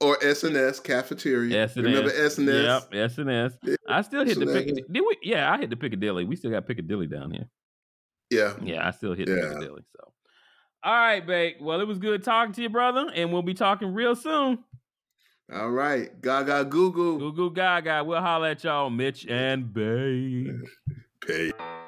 or 0.00 0.16
SNS 0.18 0.82
cafeteria. 0.82 1.62
S&S. 1.64 1.76
Remember 1.76 2.10
SNS? 2.10 2.64
Yep, 2.64 2.94
S 2.94 3.18
and 3.18 3.30
S. 3.30 3.52
Yeah, 3.62 3.76
I 3.88 4.02
still 4.02 4.24
hit 4.24 4.38
the 4.38 4.46
Piccadilly. 4.46 4.84
Did 4.90 5.00
we? 5.00 5.16
Yeah, 5.22 5.52
I 5.52 5.58
hit 5.58 5.70
the 5.70 5.76
Piccadilly. 5.76 6.24
We 6.24 6.34
still 6.36 6.50
got 6.50 6.66
Piccadilly 6.66 7.06
down 7.06 7.30
here. 7.30 7.48
Yeah. 8.30 8.54
Yeah, 8.62 8.88
I 8.88 8.90
still 8.92 9.12
hit 9.14 9.26
the 9.28 9.34
Piccadilly. 9.36 9.82
So, 9.94 10.11
all 10.84 10.92
right, 10.92 11.24
Bake. 11.24 11.56
Well, 11.60 11.80
it 11.80 11.86
was 11.86 11.98
good 11.98 12.22
talking 12.24 12.52
to 12.54 12.62
you, 12.62 12.68
brother, 12.68 13.10
and 13.14 13.32
we'll 13.32 13.42
be 13.42 13.54
talking 13.54 13.94
real 13.94 14.16
soon. 14.16 14.58
All 15.52 15.70
right. 15.70 16.20
Gaga 16.20 16.64
Goo 16.64 16.92
Goo. 16.92 17.18
Goo 17.18 17.32
goo 17.32 17.50
gaga. 17.50 18.02
We'll 18.02 18.20
holler 18.20 18.48
at 18.48 18.64
y'all, 18.64 18.90
Mitch 18.90 19.26
and 19.26 19.72
Bake. 19.72 20.54
Pay. 21.26 21.52